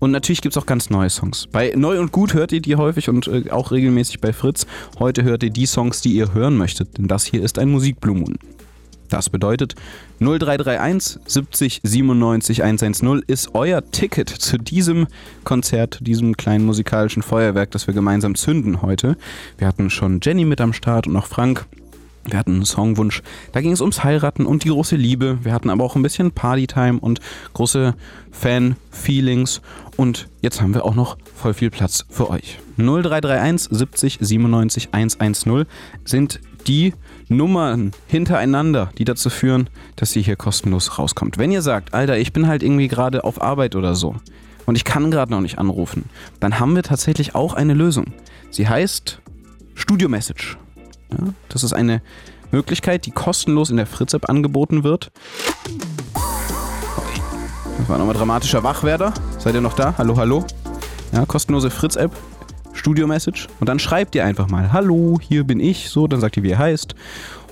Und 0.00 0.10
natürlich 0.10 0.40
gibt 0.40 0.56
es 0.56 0.62
auch 0.62 0.66
ganz 0.66 0.90
neue 0.90 1.10
Songs. 1.10 1.46
Bei 1.46 1.72
Neu 1.76 2.00
und 2.00 2.10
Gut 2.10 2.34
hört 2.34 2.52
ihr 2.52 2.60
die 2.60 2.74
häufig 2.76 3.08
und 3.08 3.28
äh, 3.28 3.50
auch 3.50 3.70
regelmäßig 3.70 4.20
bei 4.20 4.32
Fritz. 4.32 4.66
Heute 4.98 5.22
hört 5.22 5.42
ihr 5.42 5.50
die 5.50 5.66
Songs, 5.66 6.00
die 6.00 6.12
ihr 6.12 6.34
hören 6.34 6.56
möchtet, 6.56 6.98
denn 6.98 7.06
das 7.06 7.24
hier 7.24 7.42
ist 7.42 7.58
ein 7.58 7.70
Musikblumen. 7.70 8.38
Das 9.10 9.28
bedeutet 9.28 9.74
0331 10.20 11.20
70 11.26 11.80
97 11.82 12.62
110 12.62 13.22
ist 13.26 13.54
euer 13.54 13.82
Ticket 13.90 14.28
zu 14.28 14.56
diesem 14.56 15.08
Konzert, 15.44 15.98
diesem 16.00 16.36
kleinen 16.36 16.64
musikalischen 16.64 17.22
Feuerwerk, 17.22 17.72
das 17.72 17.88
wir 17.88 17.94
gemeinsam 17.94 18.36
zünden 18.36 18.82
heute. 18.82 19.16
Wir 19.58 19.66
hatten 19.66 19.90
schon 19.90 20.20
Jenny 20.22 20.44
mit 20.44 20.60
am 20.60 20.72
Start 20.72 21.08
und 21.08 21.16
auch 21.16 21.26
Frank. 21.26 21.66
Wir 22.24 22.38
hatten 22.38 22.52
einen 22.52 22.66
Songwunsch. 22.66 23.22
Da 23.52 23.60
ging 23.60 23.72
es 23.72 23.80
ums 23.80 24.04
Heiraten 24.04 24.46
und 24.46 24.64
die 24.64 24.68
große 24.68 24.94
Liebe. 24.94 25.38
Wir 25.42 25.52
hatten 25.52 25.70
aber 25.70 25.82
auch 25.82 25.96
ein 25.96 26.02
bisschen 26.02 26.32
Partytime 26.32 27.00
und 27.00 27.20
große 27.54 27.94
Fan-Feelings. 28.30 29.62
Und 29.96 30.28
jetzt 30.40 30.60
haben 30.60 30.74
wir 30.74 30.84
auch 30.84 30.94
noch 30.94 31.16
voll 31.34 31.54
viel 31.54 31.70
Platz 31.70 32.04
für 32.10 32.28
euch. 32.30 32.58
0331 32.76 33.68
70 33.70 34.18
97 34.20 34.88
110 34.92 35.64
sind 36.04 36.40
die 36.66 36.94
Nummern 37.28 37.92
hintereinander, 38.06 38.90
die 38.98 39.04
dazu 39.04 39.30
führen, 39.30 39.70
dass 39.96 40.14
ihr 40.16 40.22
hier 40.22 40.36
kostenlos 40.36 40.98
rauskommt. 40.98 41.38
Wenn 41.38 41.52
ihr 41.52 41.62
sagt, 41.62 41.94
Alter, 41.94 42.18
ich 42.18 42.32
bin 42.32 42.46
halt 42.46 42.62
irgendwie 42.62 42.88
gerade 42.88 43.24
auf 43.24 43.40
Arbeit 43.40 43.76
oder 43.76 43.94
so 43.94 44.16
und 44.66 44.76
ich 44.76 44.84
kann 44.84 45.10
gerade 45.10 45.30
noch 45.30 45.40
nicht 45.40 45.58
anrufen, 45.58 46.04
dann 46.40 46.58
haben 46.58 46.74
wir 46.74 46.82
tatsächlich 46.82 47.34
auch 47.34 47.54
eine 47.54 47.74
Lösung. 47.74 48.12
Sie 48.50 48.68
heißt 48.68 49.20
Studio 49.74 50.08
Message. 50.08 50.58
Ja, 51.12 51.32
das 51.48 51.64
ist 51.64 51.72
eine 51.72 52.02
Möglichkeit, 52.50 53.06
die 53.06 53.10
kostenlos 53.10 53.70
in 53.70 53.76
der 53.76 53.86
Fritz-App 53.86 54.28
angeboten 54.28 54.84
wird. 54.84 55.10
war 57.86 57.98
nochmal 57.98 58.14
dramatischer 58.14 58.62
Wachwerder. 58.62 59.14
Seid 59.38 59.54
ihr 59.54 59.60
noch 59.60 59.74
da? 59.74 59.94
Hallo, 59.98 60.16
hallo? 60.16 60.44
Ja, 61.12 61.26
kostenlose 61.26 61.70
Fritz-App, 61.70 62.12
Studio-Message. 62.72 63.48
Und 63.60 63.68
dann 63.68 63.78
schreibt 63.78 64.14
ihr 64.14 64.24
einfach 64.24 64.48
mal, 64.48 64.72
hallo, 64.72 65.18
hier 65.20 65.44
bin 65.44 65.60
ich, 65.60 65.88
so, 65.88 66.06
dann 66.06 66.20
sagt 66.20 66.36
ihr, 66.36 66.42
wie 66.42 66.50
ihr 66.50 66.58
heißt. 66.58 66.94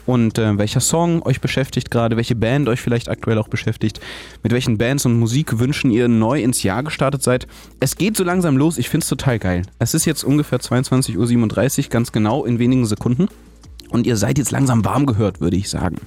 Und 0.07 0.39
äh, 0.39 0.57
welcher 0.57 0.81
Song 0.81 1.23
euch 1.23 1.43
beschäftigt 1.43 1.91
gerade, 1.91 2.17
welche 2.17 2.35
Band 2.35 2.67
euch 2.69 2.81
vielleicht 2.81 3.11
aktuell 3.11 3.37
auch 3.37 3.49
beschäftigt, 3.49 4.01
mit 4.43 4.53
welchen 4.53 4.79
Bands 4.79 5.05
und 5.05 5.19
Musikwünschen 5.19 5.91
ihr 5.91 6.09
neu 6.09 6.43
ins 6.43 6.63
Jahr 6.63 6.83
gestartet 6.83 7.23
seid. 7.23 7.47
Es 7.79 7.97
geht 7.97 8.17
so 8.17 8.25
langsam 8.25 8.57
los, 8.57 8.79
ich 8.79 8.89
finde 8.89 9.05
es 9.05 9.09
total 9.11 9.39
geil. 9.39 9.63
Es 9.79 9.93
ist 9.93 10.07
jetzt 10.07 10.25
ungefähr 10.25 10.61
22.37 10.61 11.85
Uhr, 11.85 11.91
ganz 11.91 12.11
genau 12.11 12.47
in 12.47 12.59
wenigen 12.59 12.87
Sekunden. 12.87 13.29
Und 13.91 14.07
ihr 14.07 14.17
seid 14.17 14.39
jetzt 14.39 14.51
langsam 14.51 14.85
warm 14.85 15.05
gehört, 15.05 15.41
würde 15.43 15.57
ich 15.57 15.69
sagen. 15.69 15.99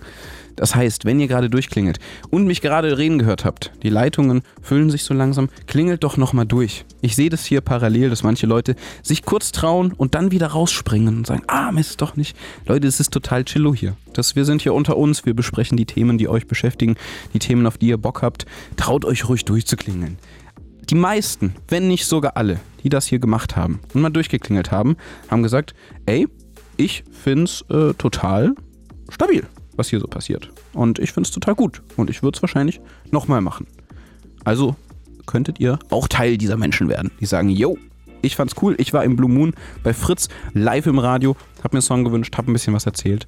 Das 0.61 0.75
heißt, 0.75 1.05
wenn 1.05 1.19
ihr 1.19 1.27
gerade 1.27 1.49
durchklingelt 1.49 1.97
und 2.29 2.45
mich 2.45 2.61
gerade 2.61 2.99
reden 2.99 3.17
gehört 3.17 3.45
habt, 3.45 3.71
die 3.81 3.89
Leitungen 3.89 4.43
füllen 4.61 4.91
sich 4.91 5.03
so 5.03 5.15
langsam, 5.15 5.49
klingelt 5.65 6.03
doch 6.03 6.17
nochmal 6.17 6.45
durch. 6.45 6.85
Ich 7.01 7.15
sehe 7.15 7.31
das 7.31 7.45
hier 7.45 7.61
parallel, 7.61 8.11
dass 8.11 8.21
manche 8.21 8.45
Leute 8.45 8.75
sich 9.01 9.23
kurz 9.23 9.51
trauen 9.51 9.91
und 9.91 10.13
dann 10.13 10.29
wieder 10.29 10.45
rausspringen 10.45 11.17
und 11.17 11.25
sagen, 11.25 11.41
ah, 11.47 11.71
Mist, 11.71 11.99
doch 11.99 12.15
nicht. 12.15 12.37
Leute, 12.67 12.87
es 12.87 12.99
ist 12.99 13.11
total 13.11 13.43
chillo 13.43 13.73
hier. 13.73 13.95
Das, 14.13 14.35
wir 14.35 14.45
sind 14.45 14.61
hier 14.61 14.75
unter 14.75 14.97
uns, 14.97 15.25
wir 15.25 15.33
besprechen 15.33 15.77
die 15.77 15.87
Themen, 15.87 16.19
die 16.19 16.29
euch 16.29 16.45
beschäftigen, 16.45 16.95
die 17.33 17.39
Themen, 17.39 17.65
auf 17.65 17.79
die 17.79 17.87
ihr 17.87 17.97
Bock 17.97 18.21
habt. 18.21 18.45
Traut 18.77 19.03
euch 19.03 19.27
ruhig 19.27 19.45
durchzuklingeln. 19.45 20.19
Die 20.91 20.95
meisten, 20.95 21.55
wenn 21.69 21.87
nicht 21.87 22.05
sogar 22.05 22.37
alle, 22.37 22.59
die 22.83 22.89
das 22.89 23.07
hier 23.07 23.17
gemacht 23.17 23.55
haben 23.55 23.79
und 23.95 24.01
mal 24.03 24.11
durchgeklingelt 24.11 24.69
haben, 24.69 24.95
haben 25.27 25.41
gesagt, 25.41 25.73
ey, 26.05 26.27
ich 26.77 27.03
find's 27.09 27.65
äh, 27.71 27.95
total 27.95 28.53
stabil 29.09 29.47
was 29.75 29.89
hier 29.89 29.99
so 29.99 30.07
passiert. 30.07 30.49
Und 30.73 30.99
ich 30.99 31.11
finde 31.11 31.27
es 31.27 31.33
total 31.33 31.55
gut. 31.55 31.81
Und 31.97 32.09
ich 32.09 32.23
würde 32.23 32.35
es 32.35 32.41
wahrscheinlich 32.41 32.81
nochmal 33.11 33.41
machen. 33.41 33.67
Also 34.43 34.75
könntet 35.25 35.59
ihr 35.59 35.79
auch 35.89 36.07
Teil 36.07 36.37
dieser 36.37 36.57
Menschen 36.57 36.89
werden, 36.89 37.11
die 37.19 37.25
sagen, 37.25 37.49
yo, 37.49 37.77
ich 38.21 38.35
fand's 38.35 38.55
cool, 38.61 38.75
ich 38.77 38.93
war 38.93 39.03
im 39.03 39.15
Blue 39.15 39.29
Moon 39.29 39.53
bei 39.83 39.93
Fritz 39.93 40.29
live 40.53 40.87
im 40.87 40.99
Radio, 40.99 41.35
hab 41.63 41.73
mir 41.73 41.77
einen 41.77 41.81
Song 41.81 42.03
gewünscht, 42.03 42.37
hab 42.37 42.47
ein 42.47 42.53
bisschen 42.53 42.73
was 42.73 42.85
erzählt. 42.85 43.27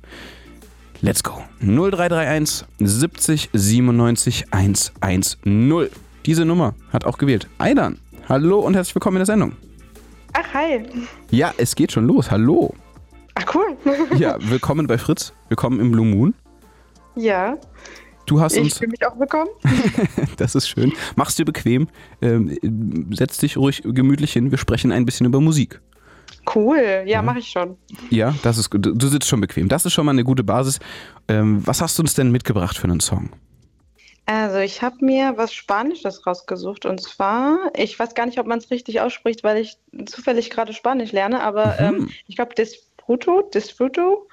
Let's 1.02 1.24
go. 1.24 1.42
0331 1.60 2.66
70 2.80 3.50
97 3.54 4.46
110. 4.52 5.90
Diese 6.26 6.46
Nummer 6.46 6.76
hat 6.92 7.06
auch 7.06 7.18
gewählt. 7.18 7.48
Aidan, 7.58 7.98
hallo 8.30 8.60
und 8.60 8.76
herzlich 8.76 8.96
willkommen 8.96 9.18
in 9.18 9.22
der 9.22 9.26
Sendung. 9.26 9.54
Ach, 10.34 10.54
hi. 10.54 10.86
Ja, 11.30 11.54
es 11.58 11.76
geht 11.76 11.92
schon 11.92 12.08
los. 12.08 12.32
Hallo. 12.32 12.74
Ach, 13.36 13.56
cool. 13.56 13.78
Ja, 14.18 14.38
willkommen 14.40 14.88
bei 14.88 14.98
Fritz. 14.98 15.34
Willkommen 15.50 15.80
im 15.80 15.92
Blue 15.92 16.06
Moon. 16.06 16.34
Ja. 17.16 17.58
Du 18.26 18.40
hast 18.40 18.56
Ich 18.56 18.64
uns. 18.64 18.78
fühle 18.78 18.92
mich 18.92 19.06
auch 19.06 19.20
willkommen. 19.20 19.50
Das 20.38 20.56
ist 20.56 20.68
schön. 20.68 20.94
Mach's 21.16 21.36
dir 21.36 21.46
bequem. 21.46 21.88
Ähm, 22.22 22.58
setz 23.14 23.38
dich 23.38 23.58
ruhig 23.58 23.84
gemütlich 23.86 24.34
hin. 24.34 24.52
Wir 24.52 24.58
sprechen 24.58 24.92
ein 24.92 25.06
bisschen 25.06 25.26
über 25.26 25.40
Musik. 25.42 25.80
Cool. 26.54 27.04
Ja, 27.06 27.22
mache 27.22 27.40
ich 27.40 27.48
schon. 27.50 27.78
Ja, 28.10 28.34
das 28.44 28.58
ist 28.58 28.70
gut. 28.70 28.82
Du 28.86 29.08
sitzt 29.08 29.28
schon 29.28 29.42
bequem. 29.42 29.70
Das 29.70 29.86
ist 29.86 29.94
schon 29.94 30.06
mal 30.06 30.12
eine 30.12 30.24
gute 30.24 30.44
Basis. 30.44 30.80
Ähm, 31.28 31.66
was 31.66 31.82
hast 31.82 31.98
du 31.98 32.04
uns 32.04 32.14
denn 32.16 32.32
mitgebracht 32.32 32.78
für 32.78 32.86
einen 32.86 33.00
Song? 33.00 33.30
Also, 34.26 34.58
ich 34.60 34.82
habe 34.82 34.98
mir 35.06 35.34
was 35.38 35.54
Spanisches 35.54 36.26
rausgesucht. 36.26 36.86
Und 36.86 37.02
zwar, 37.02 37.58
ich 37.78 37.98
weiß 38.00 38.16
gar 38.16 38.26
nicht, 38.26 38.40
ob 38.40 38.48
man 38.48 38.58
es 38.60 38.72
richtig 38.72 39.02
ausspricht, 39.02 39.44
weil 39.44 39.58
ich 39.58 39.78
zufällig 40.06 40.50
gerade 40.50 40.74
Spanisch 40.74 41.12
lerne, 41.12 41.42
aber 41.44 41.80
ähm, 41.80 42.10
ich 42.28 42.36
glaube, 42.36 42.54
Disfruto, 43.04 43.42
Disfruto 43.54 44.28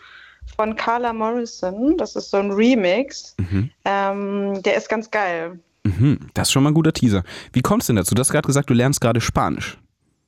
von 0.56 0.76
Carla 0.76 1.12
Morrison. 1.12 1.96
Das 1.96 2.16
ist 2.16 2.30
so 2.30 2.37
ein 2.37 2.50
Remix. 2.50 3.35
Ähm, 3.85 4.62
der 4.62 4.76
ist 4.76 4.88
ganz 4.88 5.11
geil. 5.11 5.59
Mhm, 5.85 6.30
das 6.35 6.48
ist 6.48 6.52
schon 6.52 6.62
mal 6.62 6.70
ein 6.70 6.74
guter 6.74 6.92
Teaser. 6.92 7.24
Wie 7.52 7.62
kommst 7.62 7.88
du 7.88 7.92
denn 7.92 7.96
dazu? 7.96 8.14
Du 8.14 8.20
hast 8.20 8.30
gerade 8.30 8.46
gesagt, 8.46 8.70
du 8.70 8.74
lernst 8.74 9.00
gerade 9.00 9.20
Spanisch. 9.20 9.78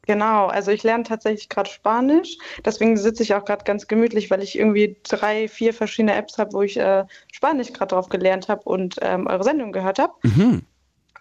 Genau, 0.07 0.49
also 0.49 0.73
ich 0.73 0.83
lerne 0.83 1.05
tatsächlich 1.05 1.49
gerade 1.49 1.71
Spanisch. 1.71 2.37
Deswegen 2.65 2.97
sitze 2.97 3.23
ich 3.23 3.35
auch 3.35 3.45
gerade 3.45 3.63
ganz 3.63 3.87
gemütlich, 3.87 4.31
weil 4.31 4.43
ich 4.43 4.59
irgendwie 4.59 4.97
drei, 5.05 5.47
vier 5.47 5.73
verschiedene 5.73 6.15
Apps 6.15 6.39
habe, 6.39 6.53
wo 6.55 6.63
ich 6.63 6.77
äh, 6.77 7.05
Spanisch 7.33 7.73
gerade 7.73 7.95
drauf 7.95 8.09
gelernt 8.09 8.49
habe 8.49 8.63
und 8.65 8.97
ähm, 9.01 9.29
eure 9.29 9.45
Sendung 9.45 9.71
gehört 9.71 10.01
habe. 10.01 10.15
Mhm. 10.25 10.63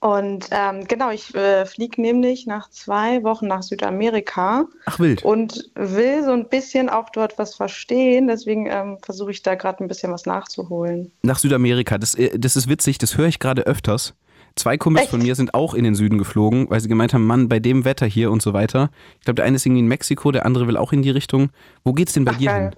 Und 0.02 0.48
ähm, 0.50 0.88
genau, 0.88 1.12
ich 1.12 1.34
äh, 1.36 1.64
fliege 1.68 2.02
nämlich 2.02 2.48
nach 2.48 2.72
zwei 2.72 3.24
Wochen 3.24 3.46
nach 3.46 3.62
Südamerika 3.62 4.66
Ach, 4.88 5.00
wild. 5.00 5.24
und 5.24 5.70
will 5.76 6.24
so 6.24 6.32
ein 6.32 6.50
bisschen 6.50 6.90
auch 6.90 7.12
dort 7.12 7.38
was 7.38 7.54
verstehen. 7.54 8.28
Deswegen 8.28 8.66
ähm, 8.66 8.98
versuche 9.04 9.30
ich 9.30 9.44
da 9.44 9.54
gerade 9.54 9.84
ein 9.84 9.88
bisschen 9.88 10.12
was 10.12 10.26
nachzuholen. 10.26 11.12
Nach 11.22 11.38
Südamerika. 11.38 12.00
Das, 12.00 12.16
äh, 12.16 12.38
das 12.38 12.56
ist 12.56 12.68
witzig, 12.68 12.98
das 12.98 13.16
höre 13.16 13.28
ich 13.28 13.38
gerade 13.38 13.68
öfters. 13.68 14.16
Zwei 14.56 14.76
Kumpels 14.76 15.04
Echt? 15.04 15.12
von 15.12 15.22
mir 15.22 15.36
sind 15.36 15.54
auch 15.54 15.76
in 15.76 15.84
den 15.84 15.94
Süden 15.94 16.18
geflogen, 16.18 16.68
weil 16.72 16.82
sie 16.82 16.90
gemeint 16.90 17.14
haben, 17.14 17.28
Mann, 17.28 17.48
bei 17.48 17.60
dem 17.60 17.86
Wetter 17.86 18.08
hier 18.08 18.32
und 18.32 18.42
so 18.42 18.54
weiter. 18.54 18.90
Ich 19.20 19.26
glaube, 19.26 19.36
der 19.36 19.46
eine 19.46 19.58
ist 19.58 19.68
irgendwie 19.68 19.82
in 19.82 19.88
Mexiko, 19.88 20.32
der 20.32 20.48
andere 20.48 20.68
will 20.68 20.78
auch 20.78 20.94
in 20.94 21.04
die 21.04 21.12
Richtung. 21.12 21.52
Wo 21.84 21.94
geht's 21.94 22.14
denn 22.14 22.26
bei 22.26 22.32
Ach, 22.34 22.38
dir 22.38 22.50
geil. 22.50 22.62
hin? 22.72 22.76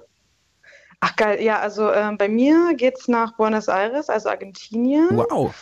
Ach 0.99 1.15
geil, 1.15 1.41
ja, 1.41 1.59
also 1.59 1.89
ähm, 1.91 2.17
bei 2.17 2.27
mir 2.27 2.73
geht's 2.75 3.07
nach 3.07 3.38
Buenos 3.38 3.69
Aires, 3.69 4.09
also 4.09 4.29
Argentinien. 4.29 5.07
Wow. 5.12 5.55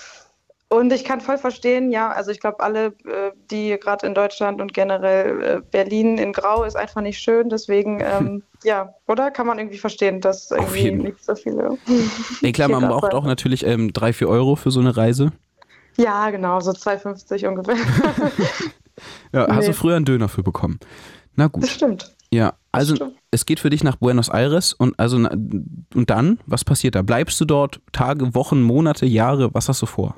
Und 0.73 0.93
ich 0.93 1.03
kann 1.03 1.19
voll 1.19 1.37
verstehen, 1.37 1.91
ja, 1.91 2.11
also 2.11 2.31
ich 2.31 2.39
glaube, 2.39 2.61
alle, 2.61 2.85
äh, 3.03 3.31
die 3.51 3.77
gerade 3.77 4.07
in 4.07 4.13
Deutschland 4.13 4.61
und 4.61 4.73
generell 4.73 5.43
äh, 5.43 5.61
Berlin 5.69 6.17
in 6.17 6.31
Grau 6.31 6.63
ist 6.63 6.77
einfach 6.77 7.01
nicht 7.01 7.19
schön. 7.19 7.49
Deswegen, 7.49 7.99
ähm, 8.05 8.41
ja, 8.63 8.93
oder? 9.05 9.31
Kann 9.31 9.47
man 9.47 9.59
irgendwie 9.59 9.77
verstehen, 9.77 10.21
dass 10.21 10.49
irgendwie 10.49 10.91
nicht 10.91 11.25
so 11.25 11.35
viele. 11.35 11.77
Ey, 12.41 12.53
klar, 12.53 12.69
man 12.69 12.87
braucht 12.87 13.13
auch 13.13 13.25
natürlich 13.25 13.65
ähm, 13.65 13.91
drei, 13.91 14.13
vier 14.13 14.29
Euro 14.29 14.55
für 14.55 14.71
so 14.71 14.79
eine 14.79 14.95
Reise. 14.95 15.33
Ja, 15.97 16.29
genau, 16.29 16.61
so 16.61 16.71
2,50 16.71 17.47
ungefähr. 17.47 17.75
Ja, 19.33 19.47
hast 19.49 19.65
du 19.65 19.71
Nee. 19.71 19.77
früher 19.77 19.95
einen 19.95 20.05
Döner 20.05 20.29
für 20.29 20.43
bekommen. 20.43 20.79
Na 21.35 21.45
das 21.45 21.53
gut. 21.53 21.67
stimmt. 21.67 22.15
Ja, 22.31 22.53
also 22.71 22.95
stimmt. 22.95 23.15
es 23.31 23.45
geht 23.45 23.59
für 23.59 23.69
dich 23.69 23.83
nach 23.83 23.95
Buenos 23.95 24.29
Aires 24.29 24.73
und 24.73 24.99
also 24.99 25.17
und 25.17 26.09
dann, 26.09 26.39
was 26.45 26.63
passiert 26.63 26.95
da? 26.95 27.01
Bleibst 27.01 27.41
du 27.41 27.45
dort 27.45 27.81
Tage, 27.93 28.35
Wochen, 28.35 28.61
Monate, 28.61 29.05
Jahre? 29.05 29.53
Was 29.53 29.69
hast 29.69 29.81
du 29.81 29.85
vor? 29.85 30.15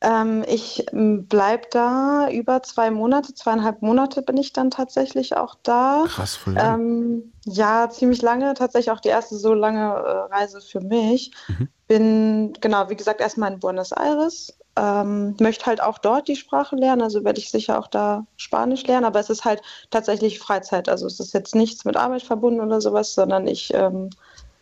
Ähm, 0.00 0.44
ich 0.46 0.86
ähm, 0.92 1.26
bleib 1.26 1.70
da 1.72 2.28
über 2.30 2.62
zwei 2.62 2.90
Monate, 2.90 3.34
zweieinhalb 3.34 3.82
Monate 3.82 4.22
bin 4.22 4.36
ich 4.36 4.52
dann 4.52 4.70
tatsächlich 4.70 5.36
auch 5.36 5.56
da. 5.62 6.04
Krass, 6.06 6.36
voll. 6.36 6.56
Ähm, 6.56 7.32
ja, 7.44 7.90
ziemlich 7.90 8.22
lange, 8.22 8.54
tatsächlich 8.54 8.92
auch 8.92 9.00
die 9.00 9.08
erste 9.08 9.36
so 9.36 9.54
lange 9.54 9.80
äh, 9.80 10.34
Reise 10.34 10.60
für 10.60 10.80
mich. 10.80 11.32
Mhm. 11.48 11.68
Bin, 11.88 12.52
genau, 12.60 12.88
wie 12.90 12.96
gesagt, 12.96 13.20
erstmal 13.20 13.52
in 13.52 13.58
Buenos 13.58 13.92
Aires. 13.92 14.56
Ähm, 14.76 15.34
möchte 15.40 15.66
halt 15.66 15.82
auch 15.82 15.98
dort 15.98 16.28
die 16.28 16.36
Sprache 16.36 16.76
lernen, 16.76 17.02
also 17.02 17.24
werde 17.24 17.40
ich 17.40 17.50
sicher 17.50 17.80
auch 17.80 17.88
da 17.88 18.26
Spanisch 18.36 18.86
lernen, 18.86 19.06
aber 19.06 19.18
es 19.18 19.28
ist 19.28 19.44
halt 19.44 19.60
tatsächlich 19.90 20.38
Freizeit. 20.38 20.88
Also 20.88 21.06
es 21.06 21.18
ist 21.18 21.34
jetzt 21.34 21.56
nichts 21.56 21.84
mit 21.84 21.96
Arbeit 21.96 22.22
verbunden 22.22 22.60
oder 22.60 22.80
sowas, 22.80 23.14
sondern 23.14 23.48
ich, 23.48 23.74
ähm, 23.74 24.10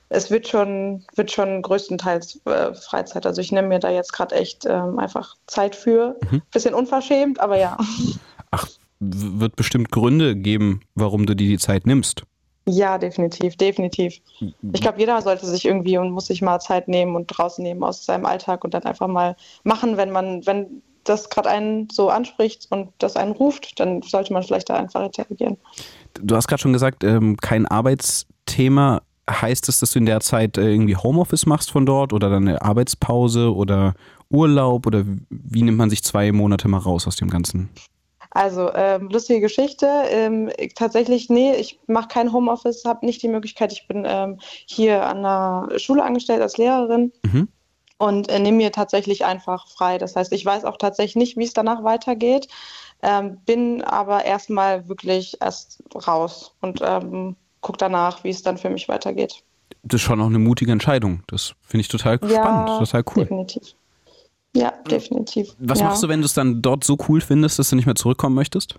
es 0.08 0.30
wird 0.30 0.48
schon, 0.48 1.04
wird 1.14 1.32
schon 1.32 1.62
größtenteils 1.62 2.40
äh, 2.46 2.74
Freizeit. 2.74 3.26
Also 3.26 3.40
ich 3.40 3.52
nehme 3.52 3.68
mir 3.68 3.78
da 3.78 3.90
jetzt 3.90 4.12
gerade 4.12 4.34
echt 4.34 4.64
ähm, 4.66 4.98
einfach 4.98 5.36
Zeit 5.46 5.74
für. 5.74 6.18
Bisschen 6.52 6.74
unverschämt, 6.74 7.40
aber 7.40 7.58
ja. 7.58 7.76
Ach, 8.50 8.68
wird 9.00 9.56
bestimmt 9.56 9.90
Gründe 9.90 10.36
geben, 10.36 10.80
warum 10.94 11.26
du 11.26 11.34
dir 11.34 11.48
die 11.48 11.58
Zeit 11.58 11.86
nimmst. 11.86 12.22
Ja, 12.68 12.98
definitiv, 12.98 13.56
definitiv. 13.56 14.20
Ich 14.72 14.80
glaube, 14.80 14.98
jeder 14.98 15.22
sollte 15.22 15.46
sich 15.46 15.64
irgendwie 15.64 15.98
und 15.98 16.10
muss 16.10 16.26
sich 16.26 16.42
mal 16.42 16.58
Zeit 16.58 16.88
nehmen 16.88 17.14
und 17.14 17.38
rausnehmen 17.38 17.84
aus 17.84 18.04
seinem 18.04 18.26
Alltag 18.26 18.64
und 18.64 18.74
dann 18.74 18.82
einfach 18.82 19.06
mal 19.06 19.36
machen, 19.62 19.96
wenn 19.96 20.10
man, 20.10 20.44
wenn 20.46 20.82
das 21.04 21.30
gerade 21.30 21.48
einen 21.48 21.88
so 21.90 22.10
anspricht 22.10 22.66
und 22.70 22.92
das 22.98 23.14
einen 23.14 23.32
ruft, 23.32 23.78
dann 23.78 24.02
sollte 24.02 24.32
man 24.32 24.42
vielleicht 24.42 24.68
da 24.68 24.74
einfach 24.74 25.04
interagieren. 25.04 25.56
Du 26.14 26.34
hast 26.34 26.48
gerade 26.48 26.60
schon 26.60 26.72
gesagt, 26.72 27.04
ähm, 27.04 27.36
kein 27.36 27.66
Arbeitsthema. 27.66 29.02
Heißt 29.28 29.68
es, 29.68 29.80
dass 29.80 29.90
du 29.90 29.98
in 29.98 30.06
der 30.06 30.20
Zeit 30.20 30.56
äh, 30.56 30.70
irgendwie 30.70 30.96
Homeoffice 30.96 31.46
machst 31.46 31.70
von 31.72 31.84
dort 31.84 32.12
oder 32.12 32.30
dann 32.30 32.46
eine 32.46 32.62
Arbeitspause 32.62 33.54
oder 33.54 33.94
Urlaub 34.30 34.86
oder 34.86 35.04
wie 35.30 35.62
nimmt 35.62 35.78
man 35.78 35.90
sich 35.90 36.02
zwei 36.04 36.30
Monate 36.32 36.68
mal 36.68 36.78
raus 36.78 37.06
aus 37.06 37.16
dem 37.16 37.28
Ganzen? 37.30 37.68
Also, 38.30 38.70
ähm, 38.74 39.08
lustige 39.08 39.40
Geschichte. 39.40 39.88
Ähm, 40.10 40.50
ich, 40.58 40.74
tatsächlich, 40.74 41.30
nee, 41.30 41.54
ich 41.54 41.80
mache 41.86 42.08
kein 42.08 42.32
Homeoffice, 42.32 42.84
habe 42.84 43.06
nicht 43.06 43.22
die 43.22 43.28
Möglichkeit. 43.28 43.72
Ich 43.72 43.88
bin 43.88 44.04
ähm, 44.06 44.38
hier 44.66 45.06
an 45.06 45.22
der 45.22 45.78
Schule 45.78 46.04
angestellt 46.04 46.42
als 46.42 46.58
Lehrerin 46.58 47.12
Mhm. 47.24 47.48
und 47.98 48.28
äh, 48.28 48.38
nehme 48.38 48.58
mir 48.58 48.72
tatsächlich 48.72 49.24
einfach 49.24 49.66
frei. 49.68 49.96
Das 49.98 50.16
heißt, 50.16 50.32
ich 50.32 50.44
weiß 50.44 50.64
auch 50.64 50.76
tatsächlich 50.76 51.16
nicht, 51.16 51.36
wie 51.36 51.44
es 51.44 51.54
danach 51.54 51.82
weitergeht, 51.82 52.48
ähm, 53.02 53.38
bin 53.46 53.82
aber 53.82 54.24
erstmal 54.24 54.86
wirklich 54.88 55.38
erst 55.40 55.82
raus 56.06 56.54
und 56.60 56.80
ähm, 56.84 57.36
gucke 57.60 57.78
danach, 57.78 58.24
wie 58.24 58.30
es 58.30 58.42
dann 58.42 58.58
für 58.58 58.70
mich 58.70 58.88
weitergeht. 58.88 59.42
Das 59.82 60.00
ist 60.00 60.06
schon 60.06 60.20
auch 60.20 60.26
eine 60.26 60.38
mutige 60.38 60.72
Entscheidung. 60.72 61.22
Das 61.26 61.54
finde 61.62 61.82
ich 61.82 61.88
total 61.88 62.18
spannend, 62.18 62.68
total 62.78 63.04
cool. 63.14 63.24
Definitiv. 63.24 63.74
Ja, 64.56 64.72
definitiv. 64.90 65.54
Was 65.58 65.80
ja. 65.80 65.86
machst 65.86 66.02
du, 66.02 66.08
wenn 66.08 66.20
du 66.20 66.26
es 66.26 66.32
dann 66.32 66.62
dort 66.62 66.82
so 66.82 66.96
cool 67.08 67.20
findest, 67.20 67.58
dass 67.58 67.70
du 67.70 67.76
nicht 67.76 67.86
mehr 67.86 67.94
zurückkommen 67.94 68.34
möchtest? 68.34 68.78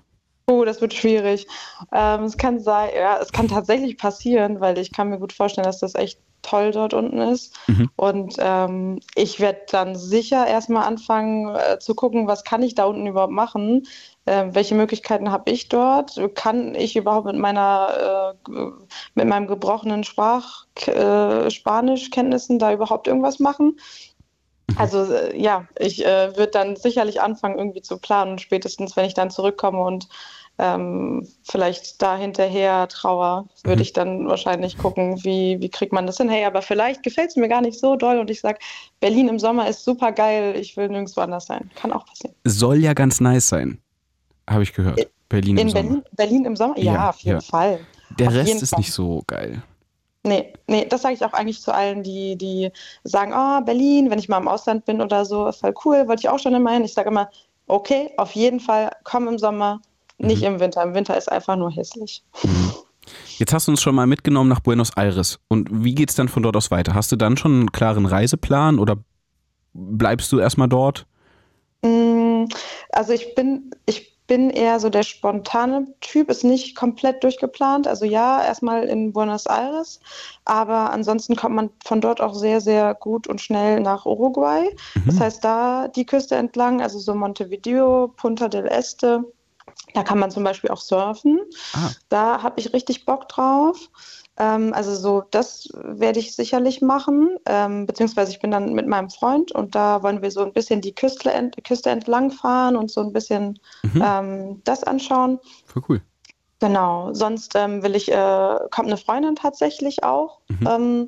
Oh, 0.49 0.63
das 0.63 0.81
wird 0.81 0.93
schwierig. 0.93 1.45
Ähm, 1.91 2.23
es 2.23 2.37
kann 2.37 2.59
sein, 2.59 2.89
ja, 2.95 3.19
es 3.21 3.31
kann 3.31 3.49
tatsächlich 3.49 3.97
passieren, 3.97 4.61
weil 4.61 4.77
ich 4.77 4.93
kann 4.93 5.09
mir 5.09 5.19
gut 5.19 5.33
vorstellen, 5.33 5.65
dass 5.65 5.79
das 5.79 5.93
echt 5.95 6.19
toll 6.41 6.71
dort 6.71 6.93
unten 6.93 7.19
ist. 7.19 7.53
Mhm. 7.67 7.89
Und 7.97 8.35
ähm, 8.39 8.99
ich 9.15 9.39
werde 9.39 9.59
dann 9.69 9.95
sicher 9.95 10.47
erstmal 10.47 10.87
anfangen 10.87 11.53
äh, 11.55 11.79
zu 11.79 11.95
gucken, 11.95 12.27
was 12.27 12.43
kann 12.43 12.63
ich 12.63 12.75
da 12.75 12.85
unten 12.85 13.07
überhaupt 13.07 13.33
machen? 13.33 13.85
Äh, 14.27 14.53
welche 14.53 14.75
Möglichkeiten 14.75 15.31
habe 15.31 15.49
ich 15.51 15.69
dort? 15.69 16.19
Kann 16.35 16.75
ich 16.75 16.97
überhaupt 16.97 17.27
mit 17.27 17.37
meiner 17.37 18.35
äh, 18.49 18.51
mit 19.15 19.27
meinem 19.27 19.47
gebrochenen 19.47 20.03
Sprach 20.03 20.65
äh, 20.85 21.49
Spanischkenntnissen 21.49 22.59
da 22.59 22.73
überhaupt 22.73 23.07
irgendwas 23.07 23.39
machen? 23.39 23.79
Also 24.77 25.11
äh, 25.11 25.39
ja, 25.39 25.65
ich 25.79 26.05
äh, 26.05 26.35
würde 26.35 26.51
dann 26.51 26.75
sicherlich 26.75 27.21
anfangen, 27.21 27.57
irgendwie 27.57 27.81
zu 27.81 27.97
planen, 27.99 28.37
spätestens 28.37 28.97
wenn 28.97 29.05
ich 29.05 29.13
dann 29.13 29.31
zurückkomme 29.31 29.79
und 29.79 30.09
ähm, 30.59 31.25
vielleicht 31.43 32.01
da 32.01 32.17
hinterher 32.17 32.87
trauer, 32.87 33.47
würde 33.63 33.77
Mhm. 33.77 33.81
ich 33.81 33.93
dann 33.93 34.27
wahrscheinlich 34.27 34.77
gucken, 34.77 35.23
wie, 35.23 35.57
wie 35.61 35.69
kriegt 35.69 35.93
man 35.93 36.05
das 36.05 36.17
hin. 36.17 36.29
Hey, 36.29 36.45
aber 36.45 36.61
vielleicht 36.61 37.03
gefällt 37.03 37.29
es 37.29 37.35
mir 37.35 37.47
gar 37.47 37.61
nicht 37.61 37.79
so 37.79 37.95
doll 37.95 38.17
und 38.17 38.29
ich 38.29 38.41
sage, 38.41 38.59
Berlin 38.99 39.29
im 39.29 39.39
Sommer 39.39 39.69
ist 39.69 39.85
super 39.85 40.11
geil, 40.11 40.55
ich 40.59 40.75
will 40.75 40.89
nirgendwo 40.89 41.21
anders 41.21 41.45
sein. 41.45 41.69
Kann 41.75 41.93
auch 41.93 42.05
passieren. 42.05 42.35
Soll 42.43 42.77
ja 42.79 42.93
ganz 42.93 43.21
nice 43.21 43.47
sein, 43.47 43.79
habe 44.49 44.63
ich 44.63 44.73
gehört. 44.73 45.07
Berlin 45.29 45.57
im 45.57 45.67
In 45.67 45.69
Sommer. 45.69 45.83
Berlin, 45.83 46.03
Berlin 46.13 46.45
im 46.45 46.55
Sommer? 46.55 46.77
Ja, 46.77 46.93
Ja, 46.93 47.09
auf 47.09 47.19
jeden 47.19 47.37
ja. 47.39 47.41
Fall. 47.41 47.79
Der 48.17 48.27
auf 48.29 48.33
Rest 48.33 48.61
ist 48.61 48.69
Fall. 48.69 48.79
nicht 48.79 48.93
so 48.93 49.23
geil. 49.27 49.61
Nee, 50.23 50.53
nee, 50.67 50.85
das 50.89 51.01
sage 51.03 51.13
ich 51.15 51.23
auch 51.23 51.33
eigentlich 51.33 51.61
zu 51.61 51.73
allen, 51.73 52.03
die, 52.03 52.35
die 52.37 52.71
sagen, 53.03 53.33
oh, 53.35 53.61
Berlin, 53.63 54.09
wenn 54.09 54.19
ich 54.19 54.27
mal 54.29 54.37
im 54.39 54.47
Ausland 54.47 54.85
bin 54.85 55.01
oder 55.01 55.23
so, 55.25 55.47
ist 55.47 55.59
voll 55.61 55.73
cool, 55.85 56.07
wollte 56.07 56.21
ich 56.21 56.29
auch 56.29 56.39
schon 56.39 56.53
immer 56.53 56.71
hin. 56.71 56.83
Ich 56.83 56.93
sage 56.93 57.09
immer, 57.09 57.29
okay, 57.67 58.11
auf 58.17 58.31
jeden 58.33 58.59
Fall, 58.59 58.91
komm 59.03 59.27
im 59.27 59.37
Sommer, 59.37 59.81
nicht 60.17 60.41
Mhm. 60.41 60.47
im 60.47 60.59
Winter. 60.59 60.83
Im 60.83 60.93
Winter 60.95 61.15
ist 61.17 61.31
einfach 61.31 61.55
nur 61.55 61.71
hässlich. 61.71 62.23
Jetzt 63.37 63.53
hast 63.53 63.67
du 63.67 63.71
uns 63.71 63.81
schon 63.81 63.95
mal 63.95 64.07
mitgenommen 64.07 64.49
nach 64.49 64.59
Buenos 64.59 64.91
Aires. 64.97 65.39
Und 65.47 65.69
wie 65.71 65.95
geht's 65.95 66.15
dann 66.15 66.27
von 66.27 66.43
dort 66.43 66.57
aus 66.57 66.71
weiter? 66.71 66.93
Hast 66.93 67.11
du 67.11 67.15
dann 67.15 67.37
schon 67.37 67.51
einen 67.53 67.71
klaren 67.71 68.05
Reiseplan 68.05 68.79
oder 68.79 68.97
bleibst 69.73 70.31
du 70.31 70.39
erstmal 70.39 70.67
dort? 70.67 71.05
Mm, 71.83 72.45
Also 72.91 73.13
ich 73.13 73.33
bin, 73.35 73.71
ich 73.85 74.16
bin 74.27 74.49
eher 74.49 74.79
so 74.79 74.89
der 74.89 75.03
spontane 75.03 75.87
Typ, 76.01 76.29
ist 76.29 76.43
nicht 76.43 76.75
komplett 76.75 77.23
durchgeplant. 77.23 77.87
Also 77.87 78.05
ja, 78.05 78.43
erstmal 78.43 78.83
in 78.83 79.13
Buenos 79.13 79.45
Aires, 79.45 79.99
aber 80.45 80.91
ansonsten 80.91 81.35
kommt 81.35 81.55
man 81.55 81.69
von 81.83 82.01
dort 82.01 82.21
auch 82.21 82.35
sehr, 82.35 82.61
sehr 82.61 82.93
gut 82.93 83.27
und 83.27 83.41
schnell 83.41 83.79
nach 83.79 84.05
Uruguay. 84.05 84.69
Das 85.05 85.19
heißt, 85.19 85.43
da 85.43 85.87
die 85.87 86.05
Küste 86.05 86.35
entlang, 86.35 86.81
also 86.81 86.99
so 86.99 87.15
Montevideo, 87.15 88.13
Punta 88.17 88.49
del 88.49 88.67
Este, 88.67 89.23
da 89.93 90.03
kann 90.03 90.19
man 90.19 90.31
zum 90.31 90.43
Beispiel 90.43 90.69
auch 90.69 90.81
surfen. 90.81 91.39
Ah. 91.73 91.89
Da 92.09 92.43
habe 92.43 92.59
ich 92.59 92.73
richtig 92.73 93.05
Bock 93.05 93.29
drauf. 93.29 93.89
Ähm, 94.37 94.73
also 94.73 94.95
so, 94.95 95.23
das 95.31 95.67
werde 95.73 96.19
ich 96.19 96.35
sicherlich 96.35 96.81
machen. 96.81 97.37
Ähm, 97.45 97.85
beziehungsweise 97.85 98.31
ich 98.31 98.39
bin 98.39 98.51
dann 98.51 98.73
mit 98.73 98.87
meinem 98.87 99.09
Freund 99.09 99.51
und 99.51 99.75
da 99.75 100.03
wollen 100.03 100.21
wir 100.21 100.31
so 100.31 100.41
ein 100.43 100.53
bisschen 100.53 100.81
die 100.81 100.93
Küste, 100.93 101.31
ent 101.31 101.55
Küste 101.63 101.89
entlang 101.89 102.31
fahren 102.31 102.75
und 102.75 102.91
so 102.91 103.01
ein 103.01 103.13
bisschen 103.13 103.59
Mhm. 103.83 104.03
ähm, 104.05 104.61
das 104.63 104.83
anschauen. 104.83 105.39
Voll 105.65 105.83
cool. 105.89 106.01
Genau. 106.59 107.13
Sonst 107.13 107.53
ähm, 107.55 107.83
will 107.83 107.95
ich, 107.95 108.11
äh, 108.11 108.57
kommt 108.71 108.87
eine 108.87 108.97
Freundin 108.97 109.35
tatsächlich 109.35 110.03
auch 110.03 110.39
Mhm. 110.49 110.67
ähm, 110.67 111.07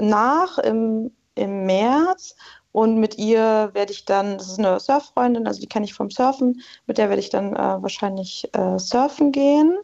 nach 0.00 0.58
im, 0.58 1.12
im 1.34 1.66
März. 1.66 2.34
Und 2.72 2.98
mit 3.00 3.16
ihr 3.18 3.70
werde 3.72 3.92
ich 3.92 4.04
dann, 4.04 4.36
das 4.36 4.48
ist 4.48 4.58
eine 4.58 4.78
Surffreundin, 4.78 5.46
also 5.48 5.58
die 5.58 5.66
kenne 5.66 5.86
ich 5.86 5.94
vom 5.94 6.10
Surfen, 6.10 6.60
mit 6.86 6.98
der 6.98 7.08
werde 7.08 7.20
ich 7.20 7.30
dann 7.30 7.56
äh, 7.56 7.82
wahrscheinlich 7.82 8.48
äh, 8.52 8.78
surfen 8.78 9.32
gehen. 9.32 9.78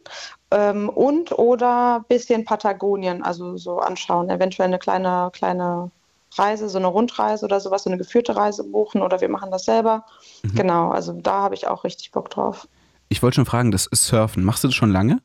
Ähm, 0.55 0.87
und 0.87 1.37
oder 1.37 1.97
ein 1.97 2.05
bisschen 2.07 2.45
Patagonien, 2.45 3.21
also 3.23 3.57
so 3.57 3.79
anschauen, 3.79 4.29
eventuell 4.29 4.69
eine 4.69 4.79
kleine, 4.79 5.29
kleine 5.33 5.91
Reise, 6.37 6.69
so 6.69 6.77
eine 6.77 6.87
Rundreise 6.87 7.43
oder 7.45 7.59
sowas, 7.59 7.83
so 7.83 7.89
eine 7.89 7.97
geführte 7.97 8.37
Reise 8.37 8.63
buchen 8.63 9.01
oder 9.01 9.19
wir 9.19 9.27
machen 9.27 9.51
das 9.51 9.65
selber. 9.65 10.05
Genau, 10.43 10.91
also 10.91 11.11
da 11.11 11.41
habe 11.41 11.55
ich 11.55 11.67
auch 11.67 11.83
richtig 11.83 12.11
Bock 12.11 12.29
drauf. 12.29 12.69
Ich 13.09 13.21
wollte 13.21 13.35
schon 13.35 13.45
fragen, 13.45 13.71
das 13.71 13.85
ist 13.85 14.05
Surfen. 14.05 14.45
Machst 14.45 14.63
du 14.63 14.69
das 14.69 14.75
schon 14.75 14.91
lange? 14.91 15.19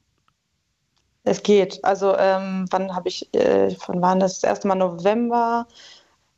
Es 1.22 1.42
geht. 1.44 1.84
Also, 1.84 2.16
ähm, 2.16 2.66
wann 2.70 2.94
habe 2.94 3.08
ich, 3.08 3.32
äh, 3.32 3.70
von 3.76 4.02
wann 4.02 4.18
das, 4.18 4.40
das 4.40 4.50
erste 4.50 4.68
Mal 4.68 4.74
November 4.74 5.68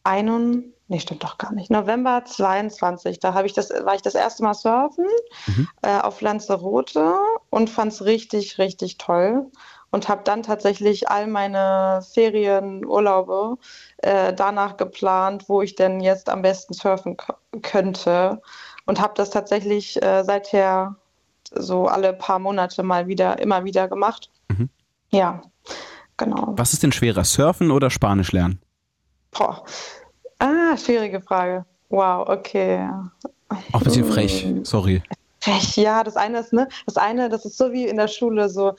21, 0.05 0.73
nee, 0.93 1.01
stimmt 1.01 1.25
doch 1.25 1.39
gar 1.39 1.53
nicht. 1.55 1.71
November 1.71 2.23
22, 2.25 3.19
da 3.19 3.33
habe 3.33 3.47
ich 3.47 3.55
das, 3.55 3.71
war 3.71 3.95
ich 3.95 4.03
das 4.03 4.15
erste 4.15 4.43
Mal 4.43 4.53
surfen 4.53 5.07
äh, 5.81 5.99
auf 5.99 6.21
Lanzarote 6.21 7.15
und 7.49 7.71
fand 7.71 7.93
es 7.93 8.05
richtig, 8.05 8.59
richtig 8.59 8.99
toll. 8.99 9.51
Und 9.91 10.09
habe 10.09 10.23
dann 10.25 10.43
tatsächlich 10.43 11.11
all 11.11 11.27
meine 11.27 12.01
Ferienurlaube 12.15 13.59
äh, 13.99 14.33
danach 14.33 14.79
geplant, 14.79 15.49
wo 15.49 15.61
ich 15.61 15.75
denn 15.75 16.01
jetzt 16.01 16.31
am 16.31 16.41
besten 16.41 16.73
surfen 16.73 17.17
könnte. 17.61 18.41
Und 18.87 19.01
habe 19.01 19.13
das 19.17 19.31
tatsächlich 19.31 20.03
äh, 20.03 20.25
seither 20.25 20.97
so 21.51 21.89
alle 21.89 22.15
paar 22.15 22.39
Monate 22.39 22.83
mal 22.83 23.07
wieder, 23.07 23.39
immer 23.39 23.65
wieder 23.65 23.89
gemacht. 23.89 24.31
Mhm. 24.49 24.71
Ja, 25.11 25.43
genau. 26.17 26.55
Was 26.57 26.73
ist 26.73 26.83
denn 26.83 26.93
schwerer, 26.93 27.25
Surfen 27.25 27.71
oder 27.71 27.91
Spanisch 27.91 28.33
lernen? 28.33 28.61
Boah. 29.31 29.65
Ah, 30.43 30.77
schwierige 30.77 31.21
Frage. 31.21 31.65
Wow, 31.89 32.29
okay. 32.29 32.89
Auch 33.49 33.81
ein 33.81 33.85
bisschen 33.85 34.05
frech, 34.05 34.45
sorry. 34.65 35.01
Frech, 35.39 35.77
ja, 35.77 36.03
das 36.03 36.17
eine 36.17 36.41
ist, 36.41 36.53
ne, 36.53 36.67
das 36.85 36.97
eine, 36.97 37.29
das 37.29 37.45
ist 37.45 37.59
so 37.59 37.71
wie 37.71 37.87
in 37.87 37.97
der 37.97 38.09
Schule, 38.09 38.49
so 38.49 38.75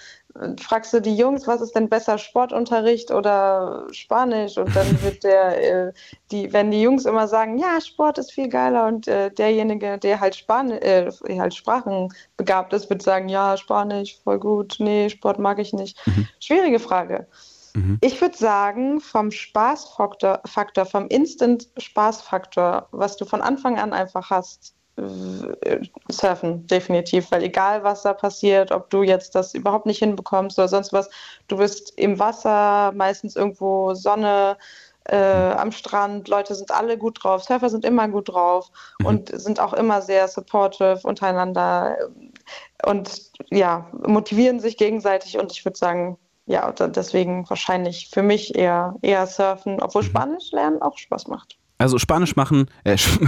fragst 0.59 0.91
du 0.91 1.01
die 1.01 1.15
Jungs, 1.15 1.47
was 1.47 1.61
ist 1.61 1.73
denn 1.73 1.87
besser, 1.87 2.17
Sportunterricht 2.17 3.11
oder 3.11 3.87
Spanisch? 3.91 4.57
Und 4.57 4.75
dann 4.75 5.01
wird 5.03 5.23
der, 5.23 5.87
äh, 5.87 5.93
die, 6.31 6.51
wenn 6.51 6.69
die 6.69 6.81
Jungs 6.81 7.05
immer 7.05 7.29
sagen, 7.29 7.57
ja, 7.57 7.79
Sport 7.79 8.17
ist 8.17 8.33
viel 8.33 8.49
geiler 8.49 8.87
und 8.87 9.07
äh, 9.07 9.31
derjenige, 9.31 9.97
der 9.97 10.19
halt 10.19 10.35
Spanisch, 10.35 10.81
äh, 10.81 11.11
halt 11.39 11.53
sprachenbegabt 11.53 12.73
ist, 12.73 12.89
wird 12.89 13.03
sagen, 13.03 13.29
ja, 13.29 13.55
Spanisch, 13.55 14.19
voll 14.21 14.39
gut, 14.39 14.75
nee, 14.79 15.09
Sport 15.09 15.39
mag 15.39 15.59
ich 15.59 15.71
nicht. 15.71 15.97
Schwierige 16.41 16.79
Frage. 16.79 17.25
Mhm. 17.75 17.97
Ich 18.01 18.21
würde 18.21 18.37
sagen, 18.37 18.99
vom 18.99 19.31
Spaßfaktor, 19.31 20.41
Faktor, 20.45 20.85
vom 20.85 21.07
Instant-Spaßfaktor, 21.07 22.87
was 22.91 23.17
du 23.17 23.25
von 23.25 23.41
Anfang 23.41 23.79
an 23.79 23.93
einfach 23.93 24.29
hast, 24.29 24.75
äh, 24.97 25.79
surfen, 26.09 26.67
definitiv. 26.67 27.31
Weil 27.31 27.43
egal, 27.43 27.83
was 27.83 28.03
da 28.03 28.13
passiert, 28.13 28.71
ob 28.71 28.89
du 28.89 29.03
jetzt 29.03 29.35
das 29.35 29.53
überhaupt 29.53 29.85
nicht 29.85 29.99
hinbekommst 29.99 30.59
oder 30.59 30.67
sonst 30.67 30.93
was, 30.93 31.09
du 31.47 31.57
bist 31.57 31.97
im 31.97 32.19
Wasser, 32.19 32.91
meistens 32.95 33.35
irgendwo 33.35 33.95
Sonne, 33.95 34.57
äh, 35.05 35.17
am 35.17 35.71
Strand, 35.71 36.27
Leute 36.27 36.55
sind 36.55 36.71
alle 36.71 36.97
gut 36.97 37.23
drauf, 37.23 37.43
Surfer 37.43 37.69
sind 37.69 37.83
immer 37.83 38.07
gut 38.07 38.29
drauf 38.29 38.71
und 39.03 39.29
sind 39.37 39.59
auch 39.59 39.73
immer 39.73 40.01
sehr 40.01 40.27
supportive 40.29 41.01
untereinander 41.03 41.97
und 42.85 43.31
ja, 43.51 43.89
motivieren 44.07 44.61
sich 44.61 44.77
gegenseitig 44.77 45.37
und 45.37 45.51
ich 45.51 45.65
würde 45.65 45.77
sagen, 45.77 46.17
ja, 46.45 46.71
deswegen 46.71 47.49
wahrscheinlich 47.49 48.09
für 48.11 48.23
mich 48.23 48.55
eher, 48.55 48.95
eher 49.01 49.25
Surfen, 49.27 49.79
obwohl 49.81 50.03
Spanisch 50.03 50.51
lernen 50.51 50.81
auch 50.81 50.97
Spaß 50.97 51.27
macht. 51.27 51.57
Also 51.79 51.97
Spanisch 51.97 52.35
machen, 52.35 52.67
äh, 52.83 52.93
Sp 52.95 53.19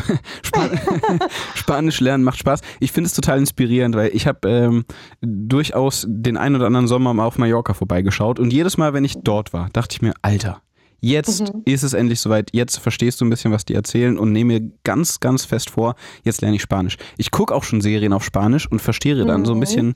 Span 0.44 0.70
Spanisch 1.56 2.00
lernen 2.00 2.24
macht 2.24 2.38
Spaß. 2.40 2.62
Ich 2.80 2.92
finde 2.92 3.08
es 3.08 3.14
total 3.14 3.40
inspirierend, 3.40 3.96
weil 3.96 4.12
ich 4.14 4.28
habe 4.28 4.48
ähm, 4.48 4.86
durchaus 5.22 6.06
den 6.08 6.38
einen 6.38 6.56
oder 6.56 6.68
anderen 6.68 6.88
Sommer 6.88 7.14
mal 7.14 7.26
auf 7.26 7.38
Mallorca 7.38 7.74
vorbeigeschaut 7.74 8.40
und 8.40 8.54
jedes 8.54 8.78
Mal, 8.78 8.94
wenn 8.94 9.04
ich 9.04 9.16
dort 9.24 9.52
war, 9.54 9.70
dachte 9.74 9.96
ich 9.96 10.02
mir, 10.02 10.14
Alter, 10.22 10.62
jetzt 11.02 11.52
ist 11.66 11.84
es 11.84 11.94
endlich 11.94 12.20
soweit, 12.20 12.50
jetzt 12.54 12.78
verstehst 12.78 13.20
du 13.20 13.26
ein 13.26 13.30
bisschen, 13.30 13.52
was 13.52 13.66
die 13.66 13.74
erzählen 13.76 14.18
und 14.18 14.32
nehme 14.32 14.60
mir 14.60 14.72
ganz, 14.84 15.20
ganz 15.20 15.44
fest 15.46 15.70
vor, 15.70 15.96
jetzt 16.24 16.42
lerne 16.42 16.56
ich 16.56 16.62
Spanisch. 16.62 16.98
Ich 17.18 17.32
gucke 17.32 17.54
auch 17.54 17.64
schon 17.64 17.82
Serien 17.82 18.14
auf 18.14 18.24
Spanisch 18.24 18.70
und 18.72 18.82
verstehe 18.82 19.16
dann 19.26 19.46
so 19.46 19.54
ein 19.54 19.60
bisschen 19.60 19.94
gla- 19.94 19.96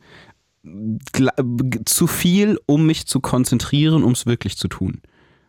zu 1.86 2.08
viel, 2.08 2.60
um 2.66 2.86
mich 2.86 3.08
zu 3.08 3.20
konzentrieren, 3.20 4.04
um 4.04 4.12
es 4.12 4.26
wirklich 4.26 4.58
zu 4.58 4.68
tun. 4.68 5.02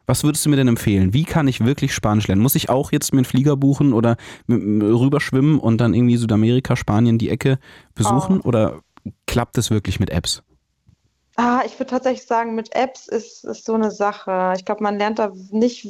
Was 0.06 0.24
würdest 0.24 0.44
du 0.44 0.50
mir 0.50 0.56
denn 0.56 0.68
empfehlen? 0.68 1.12
Wie 1.14 1.24
kann 1.24 1.46
ich 1.46 1.64
wirklich 1.64 1.94
Spanisch 1.94 2.26
lernen? 2.26 2.42
Muss 2.42 2.56
ich 2.56 2.68
auch 2.68 2.90
jetzt 2.90 3.12
mir 3.12 3.18
einen 3.18 3.24
Flieger 3.24 3.56
buchen 3.56 3.92
oder 3.92 4.16
rüberschwimmen 4.48 5.60
und 5.60 5.80
dann 5.80 5.94
irgendwie 5.94 6.16
Südamerika, 6.16 6.74
Spanien 6.74 7.16
die 7.16 7.30
Ecke 7.30 7.58
besuchen? 7.94 8.40
Oder 8.40 8.80
klappt 9.26 9.56
es 9.58 9.70
wirklich 9.70 10.00
mit 10.00 10.10
Apps? 10.10 10.42
Ah, 11.42 11.62
ich 11.64 11.78
würde 11.78 11.88
tatsächlich 11.90 12.26
sagen, 12.26 12.54
mit 12.54 12.74
Apps 12.76 13.08
ist, 13.08 13.44
ist 13.44 13.64
so 13.64 13.72
eine 13.72 13.90
Sache. 13.90 14.52
Ich 14.56 14.64
glaube, 14.66 14.82
man 14.82 14.98
lernt 14.98 15.18
da 15.18 15.32
nicht. 15.50 15.86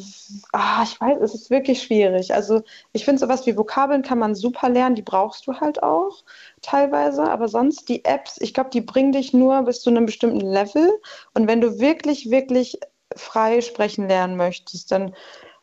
Ah, 0.53 0.85
ich 0.85 1.01
weiß, 1.01 1.19
es 1.21 1.35
ist 1.35 1.51
wirklich 1.51 1.83
schwierig. 1.83 2.33
Also, 2.33 2.63
ich 2.93 3.05
finde, 3.05 3.19
sowas 3.19 3.45
wie 3.47 3.57
Vokabeln 3.57 4.03
kann 4.03 4.21
man 4.21 4.37
super 4.37 4.69
lernen, 4.69 4.95
die 4.95 5.03
brauchst 5.03 5.49
du 5.49 5.55
halt 5.55 5.83
auch 5.83 6.23
teilweise. 6.63 7.25
Aber 7.25 7.49
sonst 7.49 7.89
die 7.89 8.05
Apps, 8.05 8.39
ich 8.41 8.55
glaube, 8.55 8.71
die 8.71 8.81
bringen 8.81 9.11
dich 9.11 9.33
nur 9.33 9.63
bis 9.63 9.81
zu 9.83 9.91
einem 9.91 10.07
bestimmten 10.07 10.41
Level. 10.41 10.89
Und 11.35 11.49
wenn 11.49 11.61
du 11.61 11.81
wirklich, 11.81 12.31
wirklich 12.31 12.79
frei 13.17 13.61
sprechen 13.61 14.07
lernen 14.07 14.37
möchtest, 14.37 14.93
dann 14.93 15.17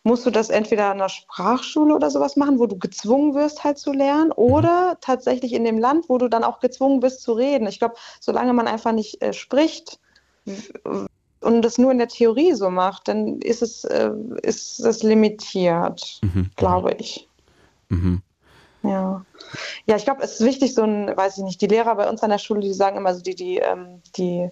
musst 0.08 0.26
du 0.26 0.32
das 0.32 0.50
entweder 0.50 0.90
an 0.92 0.98
der 0.98 1.10
Sprachschule 1.10 1.94
oder 1.94 2.10
sowas 2.10 2.36
machen, 2.36 2.60
wo 2.60 2.66
du 2.66 2.78
gezwungen 2.80 3.36
wirst 3.36 3.64
halt 3.64 3.78
zu 3.78 3.92
lernen, 3.92 4.32
oder 4.32 4.98
tatsächlich 5.02 5.54
in 5.54 5.64
dem 5.64 5.78
Land, 5.78 6.10
wo 6.10 6.18
du 6.18 6.28
dann 6.30 6.44
auch 6.44 6.60
gezwungen 6.60 7.00
bist 7.00 7.22
zu 7.22 7.34
reden. 7.34 7.68
Ich 7.68 7.80
glaube, 7.80 7.96
solange 8.20 8.54
man 8.54 8.68
einfach 8.68 8.94
nicht 8.94 9.22
äh, 9.22 9.34
spricht 9.34 10.00
und 11.42 11.62
das 11.62 11.78
nur 11.78 11.92
in 11.92 11.98
der 11.98 12.08
Theorie 12.08 12.54
so 12.54 12.70
macht, 12.70 13.08
dann 13.08 13.40
ist 13.42 13.62
es, 13.62 13.84
äh, 13.84 14.12
ist 14.42 14.80
es 14.80 15.04
limitiert, 15.04 16.20
Mhm. 16.24 16.50
glaube 16.56 16.94
ich. 16.94 17.30
Mhm. 17.90 18.22
Ja. 18.84 19.26
Ja, 19.86 19.96
ich 19.96 20.06
glaube, 20.06 20.24
es 20.24 20.40
ist 20.40 20.46
wichtig, 20.46 20.74
so 20.74 20.84
ein, 20.84 21.16
weiß 21.16 21.38
ich 21.38 21.44
nicht, 21.44 21.62
die 21.62 21.68
Lehrer 21.68 21.96
bei 21.96 22.10
uns 22.10 22.24
an 22.24 22.30
der 22.30 22.38
Schule, 22.38 22.62
die 22.62 22.74
sagen 22.74 22.98
immer 22.98 23.14
so, 23.14 23.22
die, 23.22 23.36
die, 23.36 23.58
ähm, 23.58 24.02
die 24.16 24.50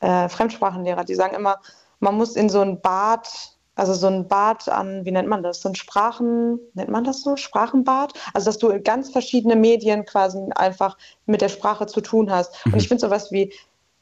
äh, 0.00 0.28
Fremdsprachenlehrer, 0.28 1.04
die 1.04 1.14
sagen 1.14 1.36
immer, 1.36 1.56
man 2.00 2.14
muss 2.14 2.36
in 2.36 2.48
so 2.48 2.60
ein 2.60 2.80
Bad, 2.80 3.55
also 3.76 3.92
so 3.94 4.06
ein 4.06 4.26
Bad 4.26 4.68
an, 4.68 5.04
wie 5.04 5.12
nennt 5.12 5.28
man 5.28 5.42
das? 5.42 5.60
So 5.60 5.68
ein 5.68 5.74
Sprachen, 5.74 6.58
nennt 6.74 6.90
man 6.90 7.04
das 7.04 7.22
so? 7.22 7.36
Sprachenbad? 7.36 8.14
Also, 8.34 8.46
dass 8.46 8.58
du 8.58 8.70
in 8.70 8.82
ganz 8.82 9.10
verschiedene 9.10 9.54
Medien 9.54 10.04
quasi 10.04 10.38
einfach 10.54 10.96
mit 11.26 11.42
der 11.42 11.50
Sprache 11.50 11.86
zu 11.86 12.00
tun 12.00 12.30
hast. 12.30 12.64
Und 12.66 12.76
ich 12.76 12.88
finde 12.88 13.02
sowas 13.02 13.30
wie 13.30 13.52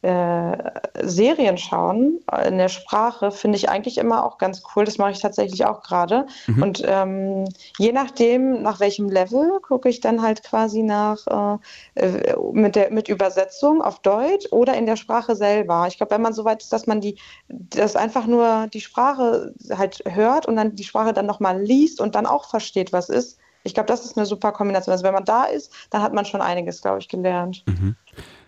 äh, 0.05 0.57
Serien 1.03 1.57
schauen 1.57 2.21
in 2.47 2.59
der 2.59 2.69
Sprache 2.69 3.31
finde 3.31 3.57
ich 3.57 3.71
eigentlich 3.71 3.97
immer 3.97 4.25
auch 4.25 4.39
ganz 4.39 4.63
cool. 4.75 4.85
Das 4.85 4.99
mache 4.99 5.13
ich 5.13 5.21
tatsächlich 5.21 5.65
auch 5.65 5.83
gerade. 5.83 6.27
Und 6.61 6.83
ähm, 6.87 7.45
je 7.79 7.93
nachdem, 7.93 8.63
nach 8.63 8.81
welchem 8.81 9.09
Level, 9.09 9.61
gucke 9.63 9.89
ich 9.89 10.01
dann 10.01 10.21
halt 10.21 10.43
quasi 10.43 10.83
nach 10.83 11.59
äh, 11.95 12.05
äh, 12.05 12.37
mit, 12.53 12.77
der, 12.77 12.91
mit 12.91 13.09
Übersetzung 13.09 13.81
auf 13.81 14.01
Deutsch 14.01 14.47
oder 14.51 14.75
in 14.75 14.87
der 14.87 14.97
Sprache 14.97 15.37
selber. 15.37 15.87
Ich 15.89 15.97
glaube, 15.97 16.11
wenn 16.11 16.23
man 16.23 16.35
so 16.35 16.45
weit 16.45 16.63
ist, 16.63 16.73
dass 16.73 16.87
man 16.87 17.01
die, 17.01 17.19
das 17.49 17.97
einfach 17.97 18.27
nur 18.27 18.67
die 18.73 18.83
Sprache 18.83 19.55
halt 19.71 20.03
hört 20.07 20.47
und 20.47 20.57
dann 20.57 20.75
die 20.75 20.85
Sprache 20.85 21.15
dann 21.15 21.27
nochmal 21.27 21.63
liest 21.63 22.01
und 22.01 22.15
dann 22.15 22.27
auch 22.27 22.49
versteht, 22.49 22.93
was 22.93 23.09
ist. 23.09 23.39
Ich 23.63 23.73
glaube, 23.73 23.87
das 23.87 24.05
ist 24.05 24.19
eine 24.19 24.27
super 24.27 24.53
Kombination. 24.53 24.93
Also 24.93 25.05
wenn 25.05 25.15
man 25.15 25.25
da 25.25 25.45
ist, 25.45 25.73
dann 25.89 26.03
hat 26.03 26.13
man 26.13 26.27
schon 26.27 26.43
einiges, 26.43 26.83
glaube 26.83 26.99
ich, 26.99 27.09
gelernt. 27.09 27.65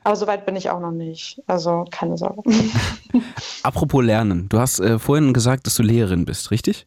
Aber 0.07 0.15
so 0.15 0.29
weit 0.29 0.47
bin 0.47 0.55
ich 0.55 0.71
auch 0.71 0.79
noch 0.79 0.93
nicht. 0.93 1.43
Also 1.49 1.85
keine 1.91 2.17
Sorge. 2.17 2.41
Apropos 3.65 4.05
Lernen, 4.05 4.49
du 4.49 4.61
hast 4.61 4.79
äh, 4.79 5.01
vorhin 5.01 5.33
gesagt, 5.33 5.67
dass 5.67 5.75
du 5.75 5.83
Lehrerin 5.83 6.25
bist, 6.25 6.53
richtig? 6.53 6.87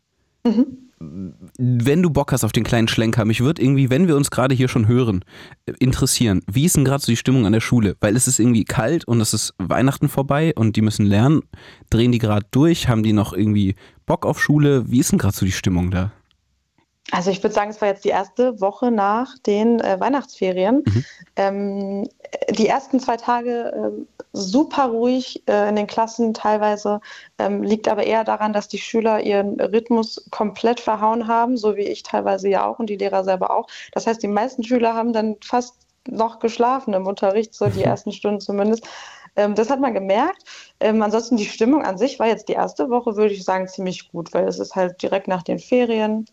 Wenn 1.58 2.02
du 2.02 2.10
Bock 2.12 2.32
hast 2.32 2.46
auf 2.46 2.54
den 2.54 2.64
kleinen 2.64 2.88
Schlenker, 2.88 3.26
mich 3.26 3.42
wird 3.44 3.60
irgendwie, 3.60 3.90
wenn 3.90 4.08
wir 4.08 4.16
uns 4.16 4.32
gerade 4.32 4.56
hier 4.56 4.70
schon 4.70 4.88
hören, 4.88 5.26
äh, 5.66 5.74
interessieren, 5.80 6.44
wie 6.50 6.64
ist 6.64 6.78
denn 6.78 6.86
gerade 6.86 7.04
so 7.04 7.12
die 7.12 7.18
Stimmung 7.18 7.46
an 7.46 7.52
der 7.52 7.60
Schule? 7.60 7.98
Weil 8.00 8.16
es 8.16 8.26
ist 8.26 8.40
irgendwie 8.40 8.64
kalt 8.64 9.06
und 9.06 9.20
es 9.20 9.34
ist 9.34 9.54
Weihnachten 9.58 10.08
vorbei 10.08 10.54
und 10.56 10.78
die 10.78 10.82
müssen 10.82 11.06
lernen. 11.06 11.42
Drehen 11.90 12.14
die 12.14 12.20
gerade 12.20 12.46
durch? 12.52 12.88
Haben 12.88 13.04
die 13.04 13.12
noch 13.12 13.34
irgendwie 13.34 13.76
Bock 14.06 14.26
auf 14.26 14.42
Schule? 14.42 14.90
Wie 14.90 15.00
ist 15.00 15.12
denn 15.12 15.20
gerade 15.20 15.36
so 15.36 15.46
die 15.46 15.52
Stimmung 15.52 15.92
da? 15.92 16.14
Also 17.12 17.32
ich 17.32 17.42
würde 17.44 17.56
sagen, 17.56 17.72
es 17.72 17.82
war 17.82 17.88
jetzt 17.88 18.06
die 18.06 18.10
erste 18.10 18.62
Woche 18.62 18.92
nach 18.92 19.38
den 19.40 19.80
äh, 19.80 20.00
Weihnachtsferien. 20.00 20.84
Ähm, 21.36 22.08
die 22.52 22.68
ersten 22.68 23.00
zwei 23.00 23.18
Tage 23.18 23.74
ähm, 23.76 24.08
super 24.34 24.88
ruhig 24.88 25.44
äh, 25.48 25.70
in 25.70 25.76
den 25.76 25.88
Klassen 25.88 26.34
teilweise, 26.34 27.02
ähm, 27.38 27.64
liegt 27.64 27.88
aber 27.88 28.04
eher 28.04 28.24
daran, 28.24 28.54
dass 28.54 28.68
die 28.68 28.78
Schüler 28.78 29.22
ihren 29.22 29.60
Rhythmus 29.60 30.28
komplett 30.32 30.80
verhauen 30.80 31.28
haben, 31.28 31.58
so 31.58 31.76
wie 31.76 31.88
ich 31.88 32.04
teilweise 32.04 32.50
ja 32.50 32.66
auch 32.68 32.80
und 32.80 32.90
die 32.90 32.98
Lehrer 32.98 33.24
selber 33.24 33.52
auch. 33.52 33.68
Das 33.94 34.06
heißt, 34.06 34.22
die 34.22 34.28
meisten 34.28 34.64
Schüler 34.64 34.94
haben 34.94 35.14
dann 35.14 35.38
fast 35.44 35.76
noch 36.08 36.40
geschlafen 36.40 36.94
im 36.94 37.08
Unterricht, 37.08 37.54
so 37.54 37.68
die 37.68 37.84
ersten 37.84 38.12
Stunden 38.12 38.40
zumindest. 38.40 38.88
Ähm, 39.36 39.56
das 39.56 39.70
hat 39.70 39.80
man 39.80 39.94
gemerkt. 39.94 40.44
Ähm, 40.80 41.02
ansonsten 41.02 41.38
die 41.38 41.46
Stimmung 41.46 41.84
an 41.84 41.98
sich 41.98 42.20
war 42.20 42.28
jetzt 42.28 42.50
die 42.50 42.54
erste 42.54 42.90
Woche, 42.90 43.16
würde 43.16 43.34
ich 43.34 43.44
sagen, 43.44 43.68
ziemlich 43.68 44.12
gut, 44.12 44.34
weil 44.34 44.48
es 44.48 44.60
ist 44.60 44.76
halt 44.76 45.02
direkt 45.02 45.28
nach 45.28 45.44
den 45.44 45.60
Ferien. 45.60 46.26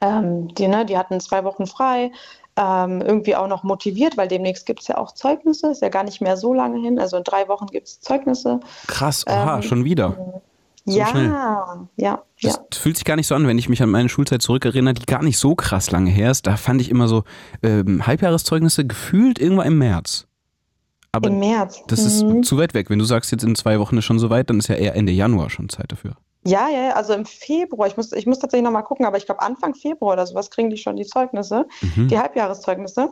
Ähm, 0.00 0.54
die, 0.54 0.68
ne, 0.68 0.84
die 0.84 0.98
hatten 0.98 1.20
zwei 1.20 1.44
Wochen 1.44 1.66
frei, 1.66 2.10
ähm, 2.56 3.00
irgendwie 3.00 3.36
auch 3.36 3.46
noch 3.48 3.62
motiviert, 3.62 4.16
weil 4.16 4.28
demnächst 4.28 4.66
gibt 4.66 4.80
es 4.80 4.88
ja 4.88 4.98
auch 4.98 5.12
Zeugnisse, 5.12 5.70
ist 5.70 5.82
ja 5.82 5.88
gar 5.88 6.04
nicht 6.04 6.20
mehr 6.20 6.36
so 6.36 6.52
lange 6.52 6.80
hin. 6.80 6.98
Also 6.98 7.16
in 7.16 7.24
drei 7.24 7.48
Wochen 7.48 7.66
gibt 7.66 7.86
es 7.88 8.00
Zeugnisse. 8.00 8.60
Krass, 8.88 9.24
oha, 9.26 9.56
Ähm, 9.56 9.62
schon 9.62 9.84
wieder. 9.84 10.42
So 10.84 10.98
ja, 10.98 11.06
schnell. 11.06 11.28
ja, 11.28 11.88
ja. 11.96 12.18
Das 12.42 12.60
fühlt 12.78 12.96
sich 12.96 13.04
gar 13.04 13.14
nicht 13.14 13.28
so 13.28 13.36
an, 13.36 13.46
wenn 13.46 13.56
ich 13.56 13.68
mich 13.68 13.80
an 13.82 13.88
meine 13.90 14.08
Schulzeit 14.08 14.42
zurückerinnere, 14.42 14.94
die 14.94 15.06
gar 15.06 15.22
nicht 15.22 15.38
so 15.38 15.54
krass 15.54 15.92
lange 15.92 16.10
her 16.10 16.32
ist. 16.32 16.46
Da 16.48 16.56
fand 16.56 16.80
ich 16.80 16.90
immer 16.90 17.06
so 17.06 17.22
ähm, 17.62 18.04
Halbjahreszeugnisse 18.04 18.84
gefühlt 18.84 19.38
irgendwann 19.38 19.68
im 19.68 19.78
März. 19.78 20.26
Aber 21.12 21.28
Im 21.28 21.38
März. 21.38 21.82
das 21.86 22.00
ist 22.00 22.24
Mhm. 22.24 22.42
zu 22.42 22.58
weit 22.58 22.74
weg. 22.74 22.90
Wenn 22.90 22.98
du 22.98 23.04
sagst, 23.04 23.30
jetzt 23.30 23.44
in 23.44 23.54
zwei 23.54 23.78
Wochen 23.78 23.96
ist 23.98 24.04
schon 24.06 24.18
so 24.18 24.28
weit, 24.30 24.50
dann 24.50 24.58
ist 24.58 24.68
ja 24.68 24.74
eher 24.74 24.96
Ende 24.96 25.12
Januar 25.12 25.50
schon 25.50 25.68
Zeit 25.68 25.92
dafür. 25.92 26.16
Ja, 26.44 26.68
ja, 26.68 26.88
ja, 26.88 26.92
also 26.94 27.12
im 27.12 27.24
Februar, 27.24 27.86
ich 27.86 27.96
muss, 27.96 28.12
ich 28.12 28.26
muss 28.26 28.40
tatsächlich 28.40 28.64
nochmal 28.64 28.82
gucken, 28.84 29.06
aber 29.06 29.16
ich 29.16 29.26
glaube 29.26 29.42
Anfang 29.42 29.74
Februar 29.74 30.14
oder 30.14 30.26
sowas 30.26 30.50
kriegen 30.50 30.70
die 30.70 30.76
schon 30.76 30.96
die 30.96 31.06
Zeugnisse, 31.06 31.66
Mhm. 31.80 32.08
die 32.08 32.18
Halbjahreszeugnisse. 32.18 33.10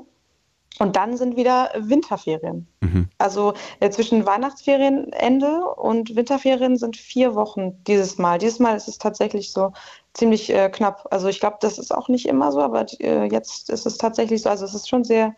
Und 0.79 0.97
dann 0.97 1.17
sind 1.17 1.37
wieder 1.37 1.71
Winterferien. 1.77 2.67
Mhm. 2.81 3.09
Also 3.19 3.55
äh, 3.81 3.91
zwischen 3.91 4.25
Weihnachtsferienende 4.25 5.65
und 5.77 6.17
Winterferien 6.17 6.77
sind 6.77 6.97
vier 6.97 7.35
Wochen 7.35 7.83
dieses 7.85 8.19
Mal. 8.19 8.39
Dieses 8.39 8.61
Mal 8.61 8.77
ist 8.77 8.89
es 8.89 8.99
tatsächlich 8.99 9.53
so 9.53 9.73
ziemlich 10.15 10.49
äh, 10.51 10.71
knapp. 10.71 11.07
Also 11.11 11.29
ich 11.29 11.41
glaube, 11.41 11.59
das 11.61 11.79
ist 11.79 11.95
auch 11.95 12.09
nicht 12.09 12.27
immer 12.27 12.51
so, 12.53 12.61
aber 12.61 12.87
äh, 13.01 13.27
jetzt 13.27 13.69
ist 13.69 13.85
es 13.85 13.99
tatsächlich 13.99 14.43
so. 14.43 14.49
Also 14.49 14.65
es 14.65 14.75
ist 14.75 14.89
schon 14.89 15.05
sehr, 15.05 15.35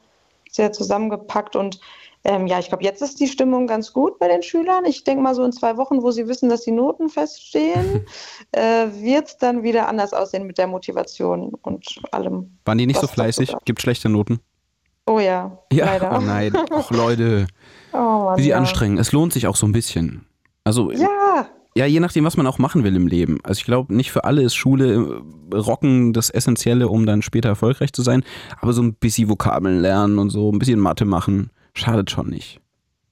sehr 0.51 0.71
zusammengepackt 0.71 1.57
und 1.57 1.81
ähm, 2.25 2.47
ja, 2.47 2.59
ich 2.59 2.69
glaube, 2.69 2.85
jetzt 2.85 3.03
ist 3.03 3.19
die 3.21 3.27
Stimmung 3.27 3.67
ganz 3.67 3.93
gut 3.93 4.19
bei 4.19 4.29
den 4.29 4.43
Schülern. 4.43 4.85
Ich 4.85 5.05
denke 5.05 5.23
mal 5.23 5.35
so 5.35 5.43
in 5.45 5.53
zwei 5.53 5.77
Wochen, 5.77 6.03
wo 6.03 6.11
sie 6.11 6.29
wissen, 6.29 6.49
dass 6.49 6.63
die 6.63 6.71
Noten 6.71 7.09
feststehen, 7.09 8.07
äh, 8.53 8.87
wird 9.01 9.27
es 9.29 9.37
dann 9.39 9.63
wieder 9.63 9.89
anders 9.89 10.13
aussehen 10.13 10.47
mit 10.47 10.59
der 10.59 10.67
Motivation 10.69 11.53
und 11.63 11.87
allem. 12.13 12.59
Waren 12.65 12.79
die 12.79 12.87
nicht 12.87 13.01
so 13.01 13.07
fleißig? 13.07 13.55
Gibt 13.65 13.81
schlechte 13.83 14.09
Noten? 14.09 14.41
Oh 15.07 15.19
ja, 15.19 15.59
Ja, 15.73 15.87
leider. 15.87 16.17
oh 16.17 16.21
nein. 16.21 16.55
Och 16.71 16.91
Leute, 16.93 17.47
Oh 17.93 17.97
Mann, 17.97 18.39
wie 18.39 18.43
sie 18.45 18.49
ja. 18.51 18.59
anstrengen. 18.59 18.99
Es 18.99 19.11
lohnt 19.13 19.33
sich 19.33 19.47
auch 19.49 19.57
so 19.57 19.67
ein 19.67 19.73
bisschen. 19.73 20.25
Also 20.65 20.93
Ja, 20.93 21.49
Ja, 21.75 21.87
je 21.87 21.99
nachdem, 22.01 22.25
was 22.25 22.37
man 22.37 22.47
auch 22.47 22.59
machen 22.59 22.85
will 22.85 22.95
im 22.95 23.09
Leben. 23.09 23.41
Also 23.43 23.59
ich 23.59 23.65
glaube, 23.65 23.93
nicht 23.93 24.13
für 24.13 24.23
alle 24.25 24.43
ist 24.43 24.55
Schule 24.55 25.23
äh, 25.53 25.57
Rocken 25.57 26.13
das 26.13 26.31
Essentielle, 26.31 26.89
um 26.89 27.05
dann 27.05 27.21
später 27.23 27.49
erfolgreich 27.49 27.93
zu 27.93 28.03
sein. 28.03 28.23
Aber 28.61 28.73
so 28.73 28.83
ein 28.83 28.95
bisschen 28.95 29.29
Vokabeln 29.29 29.81
lernen 29.81 30.19
und 30.21 30.31
so, 30.31 30.53
ein 30.53 30.59
bisschen 30.61 30.79
Mathe 30.79 31.05
machen, 31.05 31.51
schadet 31.75 32.11
schon 32.11 32.29
nicht. 32.29 32.61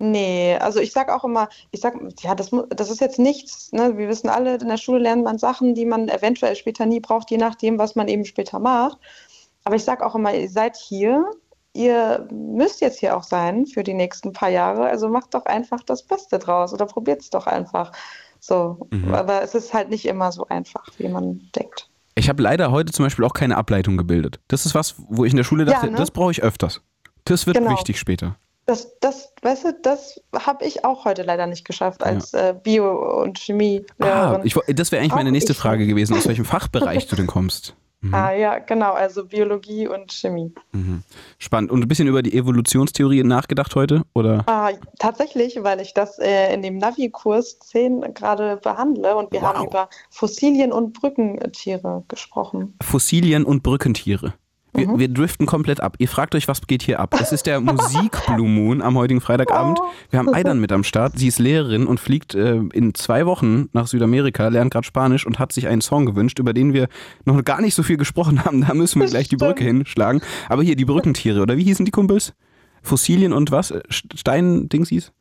Nee, 0.03 0.57
also 0.61 0.81
ich 0.81 0.93
sag 0.93 1.11
auch 1.11 1.25
immer, 1.25 1.49
ich 1.73 1.81
sag, 1.81 1.95
ja, 2.21 2.35
das, 2.35 2.51
das 2.71 2.91
ist 2.91 3.01
jetzt 3.03 3.19
nichts, 3.19 3.71
ne? 3.73 3.99
Wir 3.99 4.09
wissen 4.09 4.31
alle, 4.31 4.57
in 4.57 4.69
der 4.69 4.79
Schule 4.79 4.99
lernt 5.01 5.25
man 5.25 5.39
Sachen, 5.39 5.75
die 5.75 5.85
man 5.85 6.09
eventuell 6.09 6.57
später 6.57 6.87
nie 6.87 7.01
braucht, 7.01 7.31
je 7.31 7.37
nachdem, 7.37 7.79
was 7.79 7.97
man 7.97 8.09
eben 8.09 8.25
später 8.25 8.59
macht. 8.59 8.97
Aber 9.65 9.77
ich 9.77 9.85
sag 9.85 10.03
auch 10.03 10.15
immer, 10.15 10.33
ihr 10.35 10.49
seid 10.49 10.77
hier, 10.79 11.27
ihr 11.75 12.27
müsst 12.33 12.81
jetzt 12.81 12.99
hier 12.99 13.15
auch 13.15 13.23
sein 13.25 13.67
für 13.67 13.83
die 13.83 13.93
nächsten 13.93 14.33
paar 14.33 14.49
Jahre, 14.49 14.87
also 14.87 15.09
macht 15.11 15.35
doch 15.35 15.45
einfach 15.45 15.83
das 15.83 16.03
Beste 16.03 16.39
draus 16.39 16.73
oder 16.73 16.87
probiert 16.87 17.21
es 17.21 17.29
doch 17.29 17.47
einfach. 17.47 17.93
So, 18.41 18.89
Mhm. 18.91 19.13
aber 19.13 19.43
es 19.43 19.55
ist 19.55 19.75
halt 19.75 19.91
nicht 19.91 20.07
immer 20.07 20.33
so 20.33 20.47
einfach, 20.49 20.87
wie 20.97 21.09
man 21.09 21.43
denkt. 21.55 21.91
Ich 22.15 22.31
habe 22.31 22.43
leider 22.43 22.71
heute 22.71 22.91
zum 22.91 23.05
Beispiel 23.05 23.27
auch 23.27 23.35
keine 23.35 23.59
Ableitung 23.59 23.99
gebildet. 23.99 24.41
Das 24.49 24.65
ist 24.65 24.75
was, 24.75 24.95
wo 25.11 25.27
ich 25.27 25.33
in 25.33 25.37
der 25.37 25.45
Schule 25.45 25.65
Ja, 25.65 25.73
dachte, 25.73 25.91
ne? 25.91 25.99
das 25.99 26.11
brauche 26.11 26.31
ich 26.31 26.43
öfters. 26.43 26.81
Das 27.27 27.47
wird 27.47 27.59
Genau. 27.59 27.71
wichtig 27.71 27.99
später. 27.99 28.37
Das, 28.71 28.97
das, 29.01 29.33
weißt 29.43 29.65
du, 29.65 29.73
das 29.83 30.21
habe 30.33 30.65
ich 30.65 30.85
auch 30.85 31.05
heute 31.05 31.23
leider 31.25 31.49
nicht 31.49 31.65
geschafft 31.65 32.05
als 32.05 32.33
äh, 32.35 32.55
Bio- 32.63 33.21
und 33.21 33.37
Chemie. 33.37 33.85
Ah, 33.99 34.39
ich, 34.45 34.55
das 34.69 34.93
wäre 34.93 35.03
eigentlich 35.03 35.13
meine 35.17 35.31
Auch 35.31 35.33
nächste 35.33 35.55
Frage 35.55 35.89
gewesen, 35.89 36.17
aus 36.17 36.29
welchem 36.29 36.45
Fachbereich 36.55 37.09
du 37.09 37.17
denn 37.17 37.27
kommst. 37.27 37.75
Mhm. 38.01 38.15
Ah 38.15 38.33
ja, 38.33 38.59
genau, 38.61 38.93
also 38.93 39.25
Biologie 39.27 39.89
und 39.89 40.13
Chemie. 40.13 40.55
Mhm. 40.71 41.03
Spannend. 41.39 41.73
Und 41.73 41.83
ein 41.83 41.89
bisschen 41.89 42.07
über 42.07 42.23
die 42.23 42.33
Evolutionstheorie 42.33 43.25
nachgedacht 43.25 43.75
heute? 43.75 44.03
Oder? 44.15 44.45
Ah, 44.47 44.71
tatsächlich, 45.01 45.65
weil 45.65 45.81
ich 45.81 45.93
das 45.93 46.21
äh, 46.21 46.55
in 46.55 46.63
dem 46.63 46.79
Navi-Kurs 46.79 47.59
10 47.59 48.15
gerade 48.15 48.57
behandle 48.59 49.17
und 49.17 49.33
wir 49.33 49.43
Wow. 49.43 49.49
haben 49.55 49.67
über 49.67 49.89
Fossilien 50.11 50.71
und 50.73 50.93
Brückentiere 50.93 52.05
gesprochen. 52.07 52.75
Fossilien 52.83 53.45
und 53.45 53.65
Brückentiere. 53.65 54.33
Wir, 54.75 54.89
Mhm. 54.89 54.99
wir 54.99 55.09
driften 55.09 55.47
komplett 55.47 55.81
ab. 55.81 55.97
Ihr 55.99 56.09
fragt 56.09 56.35
euch, 56.35 56.47
was 56.49 56.61
geht 56.67 56.83
hier 56.83 57.01
ab? 57.01 57.17
Es 57.21 57.33
ist 57.33 57.47
der 57.47 57.61
Musik 57.61 58.13
Blue 58.27 58.49
Moon 58.49 58.83
am 58.83 58.97
heutigen 58.97 59.21
Freitagabend. 59.21 59.79
Wir 60.11 60.19
haben 60.19 60.33
Aidan 60.33 60.61
mit 60.61 60.71
am 60.73 60.85
Start. 60.85 61.19
Sie 61.19 61.29
ist 61.29 61.39
Lehrerin 61.39 61.87
und 61.87 61.99
fliegt 62.01 62.35
äh, 62.35 62.57
in 62.73 62.95
zwei 62.95 63.27
Wochen 63.27 63.69
nach 63.73 63.87
Südamerika, 63.87 64.49
lernt 64.49 64.73
gerade 64.73 64.87
Spanisch 64.87 65.27
und 65.27 65.39
hat 65.39 65.53
sich 65.53 65.67
einen 65.69 65.81
Song 65.81 66.07
gewünscht, 66.07 66.39
über 66.39 66.53
den 66.53 66.73
wir 66.73 66.89
noch 67.25 67.43
gar 67.45 67.61
nicht 67.61 67.75
so 67.75 67.83
viel 67.83 67.97
gesprochen 67.97 68.45
haben. 68.45 68.61
Da 68.67 68.75
müssen 68.75 69.01
wir 69.01 69.09
gleich 69.09 69.29
die 69.29 69.37
Brücke 69.37 69.65
hinschlagen. 69.65 70.21
Aber 70.49 70.63
hier 70.63 70.77
die 70.77 70.85
Brückentiere, 70.85 71.41
oder 71.43 71.57
wie 71.57 71.65
hießen 71.65 71.85
die 71.85 71.91
Kumpels? 71.91 72.33
Fossilien 72.83 73.33
und 73.33 73.51
was? 73.51 73.71
Äh, 73.73 73.81
Stein-Dingsies? 73.91 75.13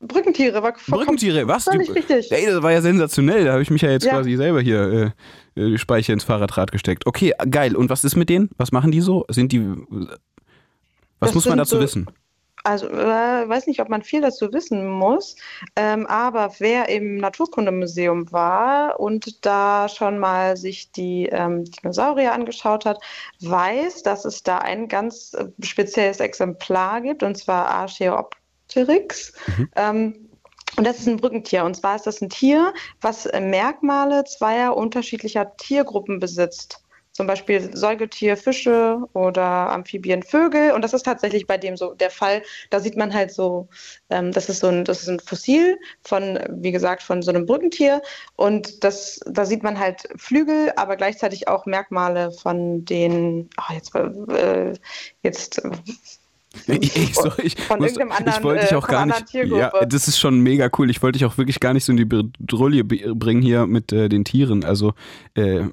Brückentiere 0.00 0.62
war 0.62 0.74
vollkommen- 0.74 0.98
Brückentiere, 1.06 1.48
was? 1.48 1.64
Völlig 1.64 1.92
richtig. 1.94 2.30
Ey, 2.30 2.46
das 2.46 2.62
war 2.62 2.70
ja 2.72 2.80
sensationell. 2.80 3.44
Da 3.44 3.52
habe 3.52 3.62
ich 3.62 3.70
mich 3.70 3.82
ja 3.82 3.90
jetzt 3.90 4.04
Ja. 4.04 4.12
quasi 4.12 4.36
selber 4.36 4.60
hier 4.60 5.12
äh, 5.56 5.60
äh, 5.60 5.70
die 5.72 5.78
Speicher 5.78 6.12
ins 6.12 6.24
Fahrradrad 6.24 6.70
gesteckt. 6.70 7.06
Okay, 7.06 7.32
geil. 7.50 7.74
Und 7.74 7.90
was 7.90 8.04
ist 8.04 8.14
mit 8.16 8.28
denen? 8.28 8.50
Was 8.58 8.70
machen 8.70 8.92
die 8.92 9.00
so? 9.00 9.24
Sind 9.28 9.50
die. 9.52 9.60
Was 11.20 11.30
Das 11.30 11.34
muss 11.34 11.46
man 11.46 11.58
dazu 11.58 11.76
so- 11.76 11.82
wissen? 11.82 12.08
Also, 12.64 12.88
äh, 12.88 13.48
weiß 13.48 13.66
nicht, 13.68 13.80
ob 13.80 13.88
man 13.88 14.02
viel 14.02 14.20
dazu 14.20 14.52
wissen 14.52 14.86
muss, 14.86 15.36
ähm, 15.76 16.06
aber 16.06 16.52
wer 16.58 16.88
im 16.88 17.16
Naturkundemuseum 17.16 18.30
war 18.32 18.98
und 19.00 19.46
da 19.46 19.88
schon 19.88 20.18
mal 20.18 20.56
sich 20.56 20.90
die 20.92 21.26
ähm, 21.26 21.64
Dinosaurier 21.64 22.32
angeschaut 22.32 22.84
hat, 22.84 22.98
weiß, 23.40 24.02
dass 24.02 24.24
es 24.24 24.42
da 24.42 24.58
ein 24.58 24.88
ganz 24.88 25.34
äh, 25.34 25.46
spezielles 25.64 26.18
Exemplar 26.20 27.00
gibt, 27.00 27.22
und 27.22 27.38
zwar 27.38 27.70
Archaeopteryx. 28.68 29.32
Mhm. 29.56 29.70
Ähm, 29.76 30.28
und 30.76 30.86
das 30.86 31.00
ist 31.00 31.08
ein 31.08 31.16
Brückentier. 31.16 31.64
Und 31.64 31.74
zwar 31.74 31.96
ist 31.96 32.06
das 32.06 32.20
ein 32.20 32.28
Tier, 32.28 32.72
was 33.00 33.26
äh, 33.26 33.40
Merkmale 33.40 34.24
zweier 34.24 34.76
unterschiedlicher 34.76 35.56
Tiergruppen 35.56 36.20
besitzt 36.20 36.84
zum 37.18 37.26
Beispiel 37.26 37.76
Säugetier, 37.76 38.36
Fische 38.36 39.00
oder 39.12 39.42
Amphibien, 39.42 40.22
Vögel. 40.22 40.70
Und 40.70 40.82
das 40.82 40.94
ist 40.94 41.02
tatsächlich 41.02 41.48
bei 41.48 41.58
dem 41.58 41.76
so 41.76 41.94
der 41.94 42.10
Fall. 42.10 42.42
Da 42.70 42.78
sieht 42.78 42.96
man 42.96 43.12
halt 43.12 43.32
so, 43.32 43.68
ähm, 44.08 44.30
das 44.30 44.48
ist 44.48 44.60
so 44.60 44.68
ein, 44.68 44.84
das 44.84 45.02
ist 45.02 45.08
ein 45.08 45.18
Fossil 45.18 45.80
von, 46.02 46.38
wie 46.48 46.70
gesagt, 46.70 47.02
von 47.02 47.20
so 47.22 47.32
einem 47.32 47.44
Brückentier. 47.44 48.02
Und 48.36 48.84
das, 48.84 49.18
da 49.26 49.44
sieht 49.46 49.64
man 49.64 49.80
halt 49.80 50.08
Flügel, 50.14 50.72
aber 50.76 50.94
gleichzeitig 50.94 51.48
auch 51.48 51.66
Merkmale 51.66 52.30
von 52.30 52.84
den, 52.84 53.50
oh, 53.58 53.74
jetzt, 53.74 53.96
äh, 53.96 54.74
jetzt 55.24 55.60
ich, 56.66 56.96
ich, 56.96 57.14
so, 57.14 57.30
ich, 57.42 57.60
von 57.60 57.78
muss, 57.78 57.92
irgendeinem 57.92 58.12
anderen, 58.12 58.38
ich 58.38 58.44
wollte 58.44 58.62
dich 58.62 58.72
äh, 58.72 58.76
auch 58.76 58.88
gar 58.88 59.06
nicht. 59.06 59.32
Ja, 59.32 59.72
das 59.86 60.08
ist 60.08 60.18
schon 60.18 60.40
mega 60.40 60.68
cool. 60.78 60.90
Ich 60.90 61.02
wollte 61.02 61.18
dich 61.18 61.26
auch 61.26 61.38
wirklich 61.38 61.60
gar 61.60 61.74
nicht 61.74 61.84
so 61.84 61.92
in 61.92 61.96
die 61.96 62.04
Bedrohung 62.04 62.86
bringen 62.86 63.42
hier 63.42 63.66
mit 63.66 63.92
äh, 63.92 64.08
den 64.08 64.24
Tieren. 64.24 64.64
Also 64.64 64.94
äh, 65.34 65.64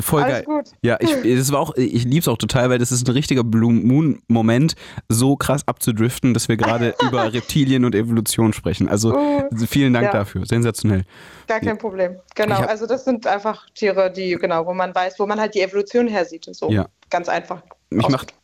voll 0.00 0.22
Alles 0.22 0.34
geil. 0.34 0.44
Gut. 0.44 0.70
Ja, 0.82 0.98
ich, 1.00 1.10
das 1.38 1.52
war 1.52 1.60
auch, 1.60 1.74
ich 1.76 2.04
lieb's 2.04 2.28
auch 2.28 2.38
total, 2.38 2.70
weil 2.70 2.78
das 2.78 2.92
ist 2.92 3.06
ein 3.06 3.12
richtiger 3.12 3.44
Blue 3.44 3.72
Moon 3.72 4.20
Moment, 4.28 4.74
so 5.08 5.36
krass 5.36 5.66
abzudriften, 5.66 6.34
dass 6.34 6.48
wir 6.48 6.56
gerade 6.56 6.94
über 7.06 7.32
Reptilien 7.32 7.84
und 7.84 7.94
Evolution 7.94 8.52
sprechen. 8.52 8.88
Also 8.88 9.14
uh, 9.14 9.48
vielen 9.68 9.92
Dank 9.92 10.06
ja. 10.06 10.12
dafür. 10.12 10.46
Sensationell. 10.46 11.04
Gar 11.46 11.60
kein. 11.60 11.76
Problem. 11.76 12.16
Genau. 12.34 12.56
Hab, 12.56 12.70
also 12.70 12.86
das 12.86 13.04
sind 13.04 13.26
einfach 13.26 13.66
Tiere, 13.74 14.10
die 14.10 14.36
genau, 14.36 14.64
wo 14.66 14.72
man 14.72 14.94
weiß, 14.94 15.18
wo 15.18 15.26
man 15.26 15.38
halt 15.38 15.54
die 15.54 15.60
Evolution 15.60 16.08
her 16.08 16.24
sieht. 16.24 16.48
So 16.50 16.70
ja. 16.70 16.88
ganz 17.10 17.28
einfach. 17.28 17.62
Mich 17.90 18.08
macht 18.08 18.34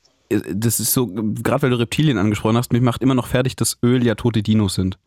das 0.52 0.80
ist 0.80 0.92
so, 0.92 1.06
gerade 1.06 1.62
weil 1.62 1.70
du 1.70 1.78
Reptilien 1.78 2.18
angesprochen 2.18 2.56
hast, 2.56 2.72
mich 2.72 2.82
macht 2.82 3.02
immer 3.02 3.14
noch 3.14 3.26
fertig, 3.26 3.56
dass 3.56 3.78
Öl 3.82 4.04
ja 4.04 4.14
tote 4.14 4.42
Dinos 4.42 4.74
sind. 4.74 4.98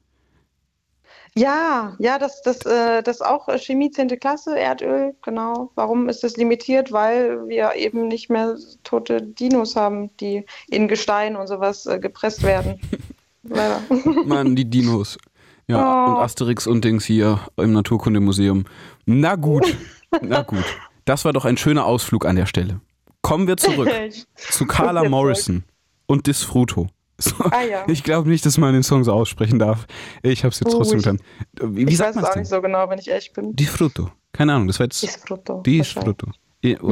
Ja, 1.38 1.96
ja, 2.00 2.18
das, 2.18 2.42
das, 2.44 2.62
äh, 2.66 3.04
das 3.04 3.22
auch 3.22 3.50
Chemie 3.58 3.92
10. 3.92 4.08
Klasse, 4.20 4.58
Erdöl, 4.58 5.16
genau. 5.22 5.70
Warum 5.76 6.08
ist 6.08 6.24
das 6.24 6.38
limitiert? 6.38 6.94
Weil 6.94 7.46
wir 7.50 7.76
eben 7.76 8.08
nicht 8.08 8.30
mehr 8.30 8.56
tote 8.86 9.22
Dinos 9.22 9.76
haben, 9.76 10.16
die 10.18 10.46
in 10.70 10.88
Gestein 10.88 11.36
und 11.36 11.48
sowas 11.48 11.86
äh, 11.88 12.00
gepresst 12.00 12.44
werden. 12.44 12.80
Leider. 13.44 13.82
Mann, 14.26 14.56
die 14.56 14.70
Dinos. 14.70 15.18
Ja, 15.68 16.06
oh. 16.08 16.12
und 16.12 16.18
Asterix 16.20 16.68
und 16.68 16.86
Dings 16.86 17.04
hier 17.04 17.40
im 17.58 17.74
Naturkundemuseum. 17.74 18.64
Na 19.06 19.36
gut, 19.36 19.76
na 20.22 20.42
gut. 20.42 20.64
Das 21.04 21.26
war 21.26 21.34
doch 21.34 21.44
ein 21.44 21.58
schöner 21.58 21.86
Ausflug 21.86 22.26
an 22.26 22.38
der 22.38 22.46
Stelle. 22.46 22.80
Kommen 23.26 23.48
wir 23.48 23.58
zurück 23.58 23.90
zu 24.36 24.68
Carla 24.68 25.10
Morrison 25.10 25.64
und 26.06 26.28
Disfruto. 26.28 26.88
So, 27.18 27.34
ah, 27.46 27.64
ja. 27.64 27.86
Ich 27.88 28.04
glaube 28.04 28.30
nicht, 28.30 28.46
dass 28.46 28.58
man 28.58 28.74
den 28.74 28.84
Song 28.84 29.04
so 29.04 29.14
aussprechen 29.14 29.58
darf. 29.58 29.88
Ich 30.22 30.44
habe 30.44 30.52
es 30.52 30.60
jetzt 30.60 30.76
oh, 30.76 30.78
trotzdem 30.78 31.00
getan. 31.00 31.20
Wie, 31.60 31.86
ich 31.86 31.98
sagt 31.98 32.16
weiß 32.16 32.22
es 32.22 32.24
auch 32.24 32.34
denn? 32.34 32.42
nicht 32.42 32.50
so 32.50 32.62
genau, 32.62 32.88
wenn 32.90 33.00
ich 33.00 33.08
ehrlich 33.08 33.32
bin. 33.34 33.56
Disfruto. 33.56 34.12
Keine 34.34 34.54
Ahnung, 34.54 34.68
das 34.68 34.80
war 34.80 34.86
jetzt. 34.86 35.02
Disfruto. 35.02 35.62
Disfruto. 35.62 36.28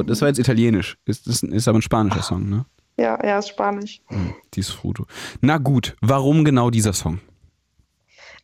Das 0.06 0.22
war 0.22 0.30
jetzt 0.30 0.40
italienisch. 0.40 0.98
Ist, 1.06 1.28
das 1.28 1.44
ist 1.44 1.68
aber 1.68 1.80
ein 1.80 1.82
spanischer 1.82 2.22
Ach. 2.22 2.24
Song, 2.24 2.50
ne? 2.50 2.66
Ja, 2.98 3.24
ja, 3.24 3.38
ist 3.38 3.50
spanisch. 3.50 4.02
Hm, 4.08 4.34
Disfruto. 4.56 5.06
Na 5.42 5.58
gut, 5.58 5.96
warum 6.02 6.46
genau 6.46 6.70
dieser 6.70 6.94
Song? 6.94 7.20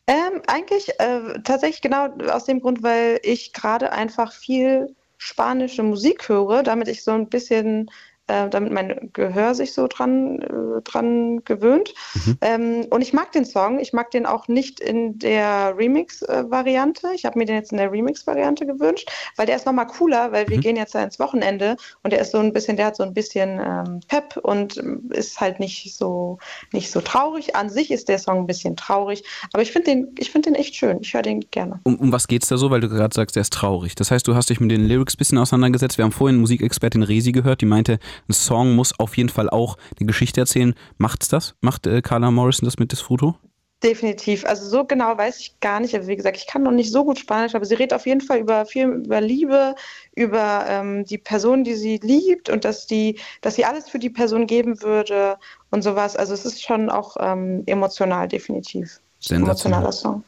Ähm, 0.06 0.42
eigentlich 0.46 0.90
äh, 0.98 1.40
tatsächlich 1.44 1.80
genau 1.80 2.08
aus 2.30 2.44
dem 2.44 2.60
Grund, 2.60 2.82
weil 2.82 3.20
ich 3.22 3.52
gerade 3.52 3.92
einfach 3.92 4.32
viel 4.32 4.94
spanische 5.20 5.82
Musik 5.82 6.28
höre, 6.28 6.62
damit 6.62 6.88
ich 6.88 7.04
so 7.04 7.12
ein 7.12 7.28
bisschen 7.28 7.90
äh, 8.30 8.48
damit 8.48 8.72
mein 8.72 9.10
Gehör 9.12 9.54
sich 9.54 9.72
so 9.72 9.86
dran, 9.88 10.40
äh, 10.40 10.82
dran 10.82 11.44
gewöhnt. 11.44 11.94
Mhm. 12.14 12.38
Ähm, 12.40 12.86
und 12.90 13.02
ich 13.02 13.12
mag 13.12 13.32
den 13.32 13.44
Song. 13.44 13.80
Ich 13.80 13.92
mag 13.92 14.10
den 14.10 14.26
auch 14.26 14.48
nicht 14.48 14.80
in 14.80 15.18
der 15.18 15.74
Remix-Variante. 15.76 17.08
Ich 17.14 17.24
habe 17.24 17.38
mir 17.38 17.46
den 17.46 17.56
jetzt 17.56 17.72
in 17.72 17.78
der 17.78 17.90
Remix-Variante 17.90 18.66
gewünscht, 18.66 19.10
weil 19.36 19.46
der 19.46 19.56
ist 19.56 19.66
nochmal 19.66 19.86
cooler, 19.86 20.32
weil 20.32 20.44
mhm. 20.44 20.50
wir 20.50 20.58
gehen 20.58 20.76
jetzt 20.76 20.94
ins 20.94 21.18
Wochenende 21.18 21.76
und 22.02 22.12
der 22.12 22.20
ist 22.20 22.32
so 22.32 22.38
ein 22.38 22.52
bisschen, 22.52 22.76
der 22.76 22.86
hat 22.86 22.96
so 22.96 23.02
ein 23.02 23.14
bisschen 23.14 23.60
ähm, 23.60 24.00
Pep 24.08 24.36
und 24.42 24.76
ist 25.10 25.40
halt 25.40 25.58
nicht 25.58 25.94
so, 25.96 26.38
nicht 26.72 26.90
so 26.90 27.00
traurig. 27.00 27.56
An 27.56 27.68
sich 27.68 27.90
ist 27.90 28.08
der 28.08 28.18
Song 28.18 28.38
ein 28.38 28.46
bisschen 28.46 28.76
traurig, 28.76 29.24
aber 29.52 29.62
ich 29.62 29.72
finde 29.72 29.90
den, 29.90 30.14
ich 30.18 30.32
den 30.32 30.54
echt 30.54 30.76
schön. 30.76 30.98
Ich 31.00 31.14
höre 31.14 31.22
den 31.22 31.40
gerne. 31.50 31.80
Um, 31.82 31.96
um 31.96 32.12
was 32.12 32.26
es 32.30 32.48
da 32.48 32.56
so, 32.56 32.70
weil 32.70 32.80
du 32.80 32.88
gerade 32.88 33.14
sagst, 33.14 33.36
der 33.36 33.42
ist 33.42 33.52
traurig. 33.52 33.94
Das 33.94 34.10
heißt, 34.10 34.26
du 34.26 34.34
hast 34.34 34.50
dich 34.50 34.60
mit 34.60 34.70
den 34.70 34.86
Lyrics 34.86 35.14
ein 35.14 35.18
bisschen 35.18 35.38
auseinandergesetzt. 35.38 35.98
Wir 35.98 36.04
haben 36.04 36.12
vorhin 36.12 36.38
Musikexpertin 36.38 37.02
Resi 37.02 37.32
gehört, 37.32 37.60
die 37.60 37.66
meinte, 37.66 37.98
ein 38.28 38.32
Song 38.32 38.74
muss 38.74 38.98
auf 38.98 39.16
jeden 39.16 39.28
Fall 39.28 39.50
auch 39.50 39.76
eine 39.98 40.06
Geschichte 40.06 40.40
erzählen. 40.40 40.74
Macht's 40.98 41.28
das? 41.28 41.54
Macht 41.60 41.86
äh, 41.86 42.02
Carla 42.02 42.30
Morrison 42.30 42.66
das 42.66 42.78
mit 42.78 42.92
Disfruto? 42.92 43.36
Definitiv. 43.82 44.44
Also 44.44 44.68
so 44.68 44.84
genau 44.84 45.16
weiß 45.16 45.40
ich 45.40 45.58
gar 45.60 45.80
nicht. 45.80 45.94
Also 45.94 46.06
wie 46.06 46.16
gesagt, 46.16 46.36
ich 46.36 46.46
kann 46.46 46.62
noch 46.62 46.70
nicht 46.70 46.92
so 46.92 47.02
gut 47.02 47.18
Spanisch, 47.18 47.54
aber 47.54 47.64
sie 47.64 47.74
redet 47.74 47.94
auf 47.94 48.06
jeden 48.06 48.20
Fall 48.20 48.38
über 48.38 48.66
viel 48.66 48.86
über 48.88 49.22
Liebe, 49.22 49.74
über 50.14 50.66
ähm, 50.68 51.06
die 51.06 51.16
Person, 51.16 51.64
die 51.64 51.74
sie 51.74 51.98
liebt 52.02 52.50
und 52.50 52.66
dass 52.66 52.86
die, 52.86 53.18
dass 53.40 53.54
sie 53.54 53.64
alles 53.64 53.88
für 53.88 53.98
die 53.98 54.10
Person 54.10 54.46
geben 54.46 54.82
würde 54.82 55.38
und 55.70 55.82
sowas. 55.82 56.14
Also 56.14 56.34
es 56.34 56.44
ist 56.44 56.62
schon 56.62 56.90
auch 56.90 57.16
ähm, 57.20 57.62
emotional, 57.64 58.28
definitiv. 58.28 59.00
Emotionaler 59.30 59.92
Song. 59.92 60.24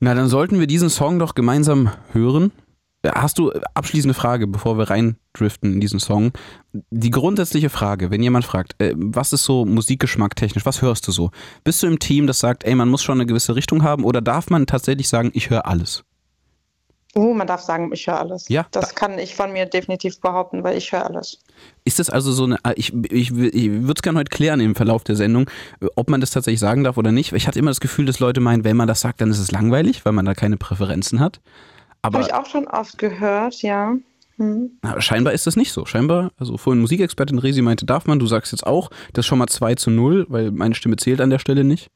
Na, 0.00 0.14
dann 0.14 0.28
sollten 0.28 0.60
wir 0.60 0.66
diesen 0.66 0.90
Song 0.90 1.18
doch 1.18 1.34
gemeinsam 1.34 1.90
hören. 2.12 2.52
Hast 3.12 3.38
du 3.38 3.52
abschließende 3.74 4.14
Frage, 4.14 4.46
bevor 4.46 4.78
wir 4.78 4.90
reindriften 4.90 5.74
in 5.74 5.80
diesen 5.80 6.00
Song? 6.00 6.32
Die 6.90 7.10
grundsätzliche 7.10 7.70
Frage, 7.70 8.10
wenn 8.10 8.22
jemand 8.22 8.44
fragt, 8.44 8.80
äh, 8.80 8.94
was 8.96 9.32
ist 9.32 9.44
so 9.44 9.64
Musikgeschmack 9.64 10.36
technisch, 10.36 10.64
was 10.64 10.82
hörst 10.82 11.06
du 11.06 11.12
so? 11.12 11.30
Bist 11.64 11.82
du 11.82 11.86
im 11.86 11.98
Team, 11.98 12.26
das 12.26 12.38
sagt, 12.38 12.64
ey, 12.64 12.74
man 12.74 12.88
muss 12.88 13.02
schon 13.02 13.18
eine 13.18 13.26
gewisse 13.26 13.56
Richtung 13.56 13.82
haben 13.82 14.04
oder 14.04 14.20
darf 14.20 14.50
man 14.50 14.66
tatsächlich 14.66 15.08
sagen, 15.08 15.30
ich 15.34 15.50
höre 15.50 15.66
alles? 15.66 16.04
Oh, 17.16 17.32
man 17.32 17.46
darf 17.46 17.60
sagen, 17.60 17.90
ich 17.92 18.06
höre 18.06 18.18
alles. 18.18 18.48
Ja. 18.48 18.66
Das 18.72 18.94
kann 18.94 19.18
ich 19.20 19.36
von 19.36 19.52
mir 19.52 19.66
definitiv 19.66 20.20
behaupten, 20.20 20.64
weil 20.64 20.76
ich 20.76 20.90
höre 20.90 21.06
alles. 21.06 21.38
Ist 21.84 22.00
das 22.00 22.10
also 22.10 22.32
so 22.32 22.44
eine, 22.44 22.58
ich, 22.74 22.92
ich, 23.10 23.30
ich 23.30 23.70
würde 23.70 23.94
es 23.96 24.02
gerne 24.02 24.18
heute 24.18 24.30
klären 24.30 24.58
im 24.58 24.74
Verlauf 24.74 25.04
der 25.04 25.14
Sendung, 25.14 25.48
ob 25.94 26.10
man 26.10 26.20
das 26.20 26.32
tatsächlich 26.32 26.58
sagen 26.58 26.82
darf 26.82 26.96
oder 26.96 27.12
nicht. 27.12 27.32
Ich 27.32 27.46
hatte 27.46 27.58
immer 27.58 27.70
das 27.70 27.78
Gefühl, 27.78 28.06
dass 28.06 28.18
Leute 28.18 28.40
meinen, 28.40 28.64
wenn 28.64 28.76
man 28.76 28.88
das 28.88 29.00
sagt, 29.00 29.20
dann 29.20 29.30
ist 29.30 29.38
es 29.38 29.52
langweilig, 29.52 30.04
weil 30.04 30.12
man 30.12 30.24
da 30.24 30.34
keine 30.34 30.56
Präferenzen 30.56 31.20
hat. 31.20 31.40
Habe 32.04 32.20
ich 32.20 32.34
auch 32.34 32.46
schon 32.46 32.66
oft 32.66 32.98
gehört, 32.98 33.62
ja. 33.62 33.94
Hm. 34.36 34.72
Na, 34.82 35.00
scheinbar 35.00 35.32
ist 35.32 35.46
das 35.46 35.56
nicht 35.56 35.72
so. 35.72 35.86
Scheinbar, 35.86 36.32
also 36.38 36.56
vorhin 36.56 36.80
Musikexpertin 36.80 37.38
Resi 37.38 37.62
meinte, 37.62 37.86
darf 37.86 38.06
man, 38.06 38.18
du 38.18 38.26
sagst 38.26 38.52
jetzt 38.52 38.66
auch, 38.66 38.90
das 39.12 39.24
ist 39.24 39.26
schon 39.26 39.38
mal 39.38 39.46
2 39.46 39.76
zu 39.76 39.90
0, 39.90 40.26
weil 40.28 40.50
meine 40.50 40.74
Stimme 40.74 40.96
zählt 40.96 41.20
an 41.20 41.30
der 41.30 41.38
Stelle 41.38 41.64
nicht. 41.64 41.90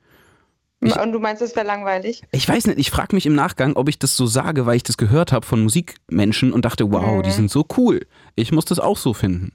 Ich, 0.80 0.96
und 0.96 1.12
du 1.12 1.18
meinst, 1.18 1.42
das 1.42 1.56
wäre 1.56 1.66
langweilig? 1.66 2.22
Ich 2.30 2.48
weiß 2.48 2.68
nicht, 2.68 2.78
ich 2.78 2.90
frage 2.90 3.14
mich 3.16 3.26
im 3.26 3.34
Nachgang, 3.34 3.74
ob 3.74 3.88
ich 3.88 3.98
das 3.98 4.16
so 4.16 4.26
sage, 4.26 4.64
weil 4.64 4.76
ich 4.76 4.84
das 4.84 4.96
gehört 4.96 5.32
habe 5.32 5.44
von 5.44 5.60
Musikmenschen 5.62 6.52
und 6.52 6.64
dachte, 6.64 6.92
wow, 6.92 7.18
mhm. 7.18 7.22
die 7.24 7.32
sind 7.32 7.50
so 7.50 7.66
cool. 7.76 8.06
Ich 8.36 8.52
muss 8.52 8.64
das 8.64 8.78
auch 8.78 8.96
so 8.96 9.12
finden. 9.12 9.52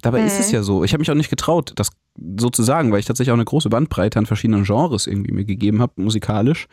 Dabei 0.00 0.20
mhm. 0.20 0.26
ist 0.26 0.40
es 0.40 0.48
mhm. 0.48 0.54
ja 0.54 0.62
so. 0.62 0.82
Ich 0.82 0.92
habe 0.92 1.00
mich 1.00 1.10
auch 1.10 1.14
nicht 1.14 1.28
getraut, 1.28 1.72
das 1.76 1.90
so 2.38 2.48
zu 2.48 2.62
sagen, 2.62 2.92
weil 2.92 3.00
ich 3.00 3.06
tatsächlich 3.06 3.30
auch 3.30 3.36
eine 3.36 3.44
große 3.44 3.68
Bandbreite 3.68 4.18
an 4.18 4.24
verschiedenen 4.24 4.64
Genres 4.64 5.06
irgendwie 5.06 5.32
mir 5.32 5.44
gegeben 5.44 5.82
habe, 5.82 5.92
musikalisch. 5.96 6.66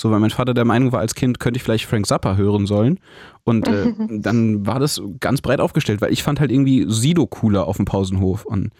So, 0.00 0.12
weil 0.12 0.20
mein 0.20 0.30
Vater 0.30 0.54
der 0.54 0.64
Meinung 0.64 0.92
war, 0.92 1.00
als 1.00 1.16
Kind 1.16 1.40
könnte 1.40 1.56
ich 1.56 1.64
vielleicht 1.64 1.86
Frank 1.86 2.06
Zappa 2.06 2.36
hören 2.36 2.66
sollen. 2.66 3.00
Und 3.42 3.66
äh, 3.66 3.92
dann 4.08 4.64
war 4.64 4.78
das 4.78 5.02
ganz 5.18 5.40
breit 5.40 5.58
aufgestellt, 5.58 6.00
weil 6.00 6.12
ich 6.12 6.22
fand 6.22 6.38
halt 6.38 6.52
irgendwie 6.52 6.86
Sido 6.88 7.26
cooler 7.26 7.66
auf 7.66 7.78
dem 7.78 7.84
Pausenhof. 7.84 8.44
Und 8.44 8.70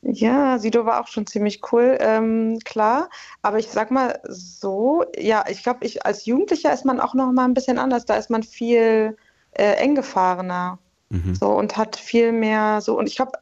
ja, 0.00 0.58
Sido 0.58 0.86
war 0.86 1.02
auch 1.02 1.08
schon 1.08 1.26
ziemlich 1.26 1.60
cool, 1.70 1.98
ähm, 2.00 2.58
klar. 2.64 3.10
Aber 3.42 3.58
ich 3.58 3.68
sag 3.68 3.90
mal 3.90 4.18
so, 4.26 5.04
ja, 5.18 5.44
ich 5.46 5.62
glaube, 5.62 5.84
ich 5.84 6.06
als 6.06 6.24
Jugendlicher 6.24 6.72
ist 6.72 6.86
man 6.86 7.00
auch 7.00 7.12
noch 7.12 7.30
mal 7.32 7.44
ein 7.44 7.54
bisschen 7.54 7.78
anders. 7.78 8.06
Da 8.06 8.14
ist 8.14 8.30
man 8.30 8.42
viel 8.42 9.14
äh, 9.50 9.74
eng 9.74 9.94
gefahrener. 9.94 10.78
Mhm. 11.10 11.34
So 11.34 11.50
und 11.50 11.76
hat 11.76 11.96
viel 11.96 12.32
mehr 12.32 12.80
so. 12.80 12.98
Und 12.98 13.08
ich 13.08 13.16
glaube, 13.16 13.32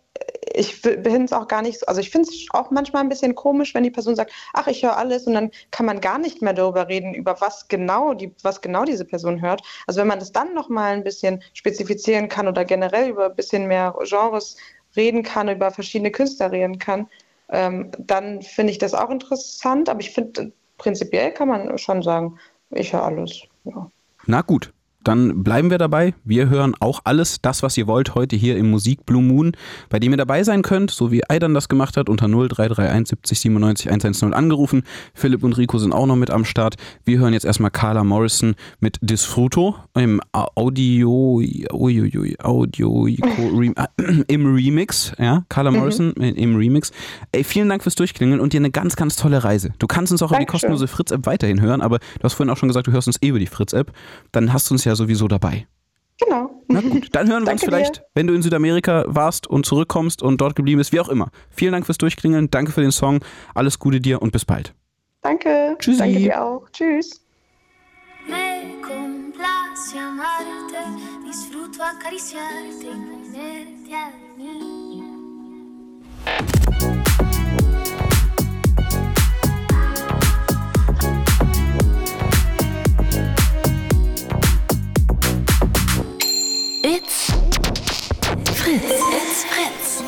ich 0.53 0.77
finde 0.77 1.25
es 1.25 1.33
auch 1.33 1.49
gar 1.49 1.63
nicht 1.63 1.79
so, 1.81 1.87
also 1.87 2.01
ich 2.01 2.11
finde 2.11 2.29
es 2.29 2.47
auch 2.51 2.71
manchmal 2.71 3.03
ein 3.03 3.09
bisschen 3.09 3.35
komisch, 3.35 3.75
wenn 3.75 3.83
die 3.83 3.91
Person 3.91 4.17
sagt, 4.17 4.33
ach, 4.53 4.67
ich 4.67 4.83
höre 4.83 4.97
alles 4.97 5.27
und 5.27 5.35
dann 5.35 5.51
kann 5.71 5.87
man 5.87 6.01
gar 6.01 6.19
nicht 6.19 6.43
mehr 6.43 6.53
darüber 6.53 6.89
reden, 6.89 7.15
über 7.15 7.41
was 7.41 7.69
genau 7.69 8.15
die, 8.15 8.35
was 8.43 8.61
genau 8.61 8.85
diese 8.85 9.05
Person 9.05 9.41
hört. 9.41 9.63
Also 9.87 10.01
wenn 10.01 10.09
man 10.09 10.19
das 10.19 10.33
dann 10.33 10.55
nochmal 10.55 10.93
ein 10.93 11.05
bisschen 11.05 11.43
spezifizieren 11.55 12.29
kann 12.29 12.49
oder 12.49 12.65
generell 12.65 13.11
über 13.11 13.27
ein 13.27 13.37
bisschen 13.37 13.67
mehr 13.67 13.95
Genres 14.03 14.57
reden 14.97 15.23
kann, 15.23 15.49
über 15.49 15.71
verschiedene 15.71 16.11
Künstler 16.11 16.51
reden 16.51 16.79
kann, 16.79 17.09
ähm, 17.51 17.91
dann 17.99 18.43
finde 18.43 18.73
ich 18.73 18.79
das 18.79 18.95
auch 18.95 19.11
interessant. 19.11 19.89
Aber 19.89 20.01
ich 20.01 20.11
finde, 20.11 20.53
prinzipiell 20.79 21.33
kann 21.33 21.49
man 21.49 21.79
schon 21.79 22.03
sagen, 22.03 22.39
ich 22.71 22.93
höre 22.93 23.05
alles. 23.05 23.43
Ja. 23.65 23.91
Na 24.27 24.43
gut, 24.43 24.73
dann 25.05 25.43
bleiben 25.43 25.71
wir 25.71 25.79
dabei. 25.79 26.15
Wir 26.25 26.49
hören 26.49 26.75
auch 26.81 27.01
alles, 27.05 27.41
das, 27.41 27.63
was 27.63 27.77
ihr 27.77 27.87
wollt, 27.87 28.15
heute 28.15 28.37
hier 28.37 28.57
im 28.57 28.71
Musik 28.71 29.07
Blue 29.07 29.23
Moon, 29.23 29.53
bei 29.89 29.99
dem 29.99 30.13
ihr 30.13 30.19
dabei 30.19 30.45
sein 30.45 30.63
könnt, 30.63 30.91
so 30.91 31.11
wie 31.11 31.23
Aidan 31.29 31.55
das 31.55 31.69
gemacht 31.69 31.97
hat, 31.97 32.09
unter 32.09 32.29
0331 32.29 33.09
70 33.09 33.41
97 33.41 33.89
110 33.89 34.35
angerufen. 34.35 34.83
Philipp 35.15 35.43
und 35.43 35.57
Rico 35.57 35.79
sind 35.79 35.93
auch 35.93 36.07
noch 36.07 36.17
mit 36.17 36.31
am 36.31 36.45
Start. 36.45 36.77
Wir 37.05 37.19
hören 37.19 37.33
jetzt 37.33 37.45
erstmal 37.45 37.71
Carla 37.71 38.05
Morrison 38.05 38.55
mit 38.81 38.99
Disfruto 39.01 39.77
im 39.95 40.21
Audio, 40.33 41.43
uiuiui, 41.73 42.37
Audio, 42.43 43.07
im 44.27 44.55
Remix, 44.55 45.13
ja, 45.19 45.45
Carla 45.49 45.71
Morrison 45.71 46.13
mhm. 46.17 46.23
im 46.23 46.57
Remix. 46.57 46.93
Ey, 47.33 47.45
vielen 47.45 47.69
Dank 47.69 47.83
fürs 47.83 47.95
Durchklingeln 47.95 48.41
und 48.41 48.53
dir 48.53 48.61
eine 48.61 48.71
ganz, 48.71 48.97
ganz 48.97 49.17
tolle 49.17 49.43
Reise. 49.45 49.71
Du 49.79 49.87
kannst 49.87 50.13
uns 50.13 50.23
auch 50.23 50.31
über 50.31 50.41
die 50.41 50.47
kostenlose 50.47 50.89
Fritz-App 50.89 51.27
weiterhin 51.27 51.61
hören, 51.61 51.81
aber 51.81 51.99
du 51.99 52.25
hast 52.25 52.35
vorhin 52.35 52.51
auch 52.51 52.57
schon 52.57 52.69
gesagt, 52.69 52.87
du 52.87 52.93
hörst 52.93 53.07
uns 53.07 53.19
eh 53.23 53.29
über 53.29 53.39
die 53.39 53.47
Fritz-App. 53.47 53.93
Dann 54.33 54.53
hast 54.53 54.69
du 54.69 54.75
uns 54.75 54.85
ja 54.85 54.90
sowieso 54.97 55.29
dabei. 55.29 55.67
Genau. 56.23 56.63
Na 56.69 56.81
gut, 56.81 57.09
dann 57.13 57.31
hören 57.31 57.45
wir 57.47 57.53
uns 57.53 57.65
vielleicht, 57.65 57.97
dir. 57.99 58.05
wenn 58.15 58.27
du 58.27 58.35
in 58.35 58.43
Südamerika 58.43 59.05
warst 59.07 59.47
und 59.47 59.65
zurückkommst 59.65 60.23
und 60.23 60.41
dort 60.41 60.55
geblieben 60.55 60.79
bist, 60.79 60.93
wie 60.93 61.01
auch 61.01 61.09
immer. 61.09 61.31
Vielen 61.51 61.73
Dank 61.73 61.87
fürs 61.87 61.99
Durchklingeln, 61.99 62.51
danke 62.51 62.73
für 62.73 62.83
den 62.83 62.93
Song, 62.93 63.21
alles 63.55 63.79
Gute 63.79 64.01
dir 64.01 64.21
und 64.21 64.33
bis 64.33 64.45
bald. 64.45 64.75
Danke. 65.23 65.77
Tschüssi. 65.79 65.99
Danke 65.99 66.19
dir 66.19 66.43
auch. 66.43 66.69
Tschüss. 66.71 67.25
Me 68.29 68.81
complace 68.83 69.95
amarte, 69.97 70.83
disfruto 71.27 71.83
acariciarte 71.83 72.87
y 72.87 72.91
ponerte 73.07 73.95
a 73.95 74.11
mí. 74.37 75.03
It's 86.93 87.31
Fritz. 88.53 88.83
It's 89.15 89.45
Fritz. 89.45 90.03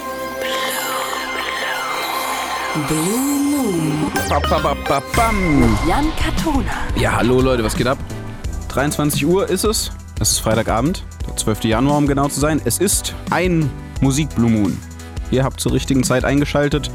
Blue 2.88 3.38
Moon. 3.52 4.10
Ba, 4.28 4.40
ba, 4.40 4.58
ba, 4.58 4.74
ba, 4.88 5.02
bam. 5.14 5.78
Jan 5.86 6.06
Katona. 6.16 6.72
Ja, 6.96 7.12
hallo 7.12 7.40
Leute, 7.40 7.62
was 7.62 7.76
geht 7.76 7.86
ab? 7.86 7.98
23 8.70 9.24
Uhr 9.24 9.48
ist 9.48 9.62
es. 9.62 9.92
Es 10.18 10.32
ist 10.32 10.38
Freitagabend, 10.40 11.04
der 11.24 11.36
12. 11.36 11.66
Januar, 11.66 11.98
um 11.98 12.08
genau 12.08 12.26
zu 12.26 12.40
sein. 12.40 12.60
Es 12.64 12.78
ist 12.78 13.14
ein 13.30 13.70
Musik 14.00 14.34
Blue 14.34 14.50
Moon. 14.50 14.76
Ihr 15.30 15.44
habt 15.44 15.60
zur 15.60 15.70
richtigen 15.70 16.02
Zeit 16.02 16.24
eingeschaltet. 16.24 16.90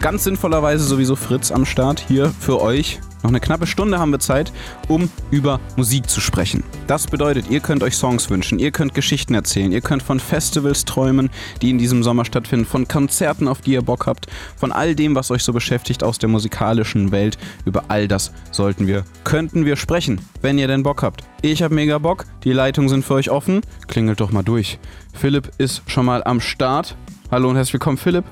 Ganz 0.00 0.24
sinnvollerweise 0.24 0.82
sowieso 0.82 1.14
Fritz 1.14 1.52
am 1.52 1.64
Start 1.64 2.02
hier 2.08 2.34
für 2.40 2.60
euch. 2.60 2.98
Noch 3.22 3.30
eine 3.30 3.40
knappe 3.40 3.66
Stunde 3.66 3.98
haben 3.98 4.12
wir 4.12 4.18
Zeit, 4.18 4.50
um 4.88 5.10
über 5.30 5.60
Musik 5.76 6.08
zu 6.08 6.20
sprechen. 6.20 6.64
Das 6.86 7.06
bedeutet, 7.06 7.50
ihr 7.50 7.60
könnt 7.60 7.82
euch 7.82 7.94
Songs 7.94 8.30
wünschen, 8.30 8.58
ihr 8.58 8.70
könnt 8.70 8.94
Geschichten 8.94 9.34
erzählen, 9.34 9.72
ihr 9.72 9.82
könnt 9.82 10.02
von 10.02 10.20
Festivals 10.20 10.86
träumen, 10.86 11.28
die 11.60 11.70
in 11.70 11.78
diesem 11.78 12.02
Sommer 12.02 12.24
stattfinden, 12.24 12.64
von 12.64 12.88
Konzerten, 12.88 13.46
auf 13.46 13.60
die 13.60 13.72
ihr 13.72 13.82
Bock 13.82 14.06
habt, 14.06 14.26
von 14.56 14.72
all 14.72 14.94
dem, 14.94 15.14
was 15.14 15.30
euch 15.30 15.42
so 15.42 15.52
beschäftigt 15.52 16.02
aus 16.02 16.18
der 16.18 16.30
musikalischen 16.30 17.12
Welt. 17.12 17.36
Über 17.66 17.84
all 17.88 18.08
das 18.08 18.32
sollten 18.52 18.86
wir, 18.86 19.04
könnten 19.24 19.66
wir 19.66 19.76
sprechen, 19.76 20.20
wenn 20.40 20.58
ihr 20.58 20.68
denn 20.68 20.82
Bock 20.82 21.02
habt. 21.02 21.22
Ich 21.42 21.62
habe 21.62 21.74
mega 21.74 21.98
Bock, 21.98 22.24
die 22.44 22.52
Leitungen 22.52 22.88
sind 22.88 23.04
für 23.04 23.14
euch 23.14 23.30
offen. 23.30 23.60
Klingelt 23.86 24.20
doch 24.20 24.32
mal 24.32 24.42
durch. 24.42 24.78
Philipp 25.12 25.50
ist 25.58 25.82
schon 25.86 26.06
mal 26.06 26.24
am 26.24 26.40
Start. 26.40 26.96
Hallo 27.30 27.50
und 27.50 27.56
herzlich 27.56 27.74
willkommen, 27.74 27.98
Philipp. 27.98 28.24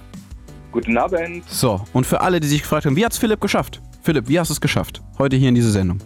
Guten 0.72 0.96
Abend. 0.96 1.44
So, 1.48 1.82
und 1.92 2.06
für 2.06 2.20
alle, 2.20 2.40
die 2.40 2.48
sich 2.48 2.62
gefragt 2.62 2.86
haben, 2.86 2.96
wie 2.96 3.04
hat's 3.04 3.18
Philipp 3.18 3.40
geschafft? 3.40 3.82
Philipp, 4.02 4.28
wie 4.28 4.38
hast 4.38 4.48
du 4.48 4.52
es 4.52 4.60
geschafft? 4.60 5.02
Heute 5.18 5.36
hier 5.36 5.48
in 5.48 5.54
diese 5.54 5.70
Sendung. 5.70 5.98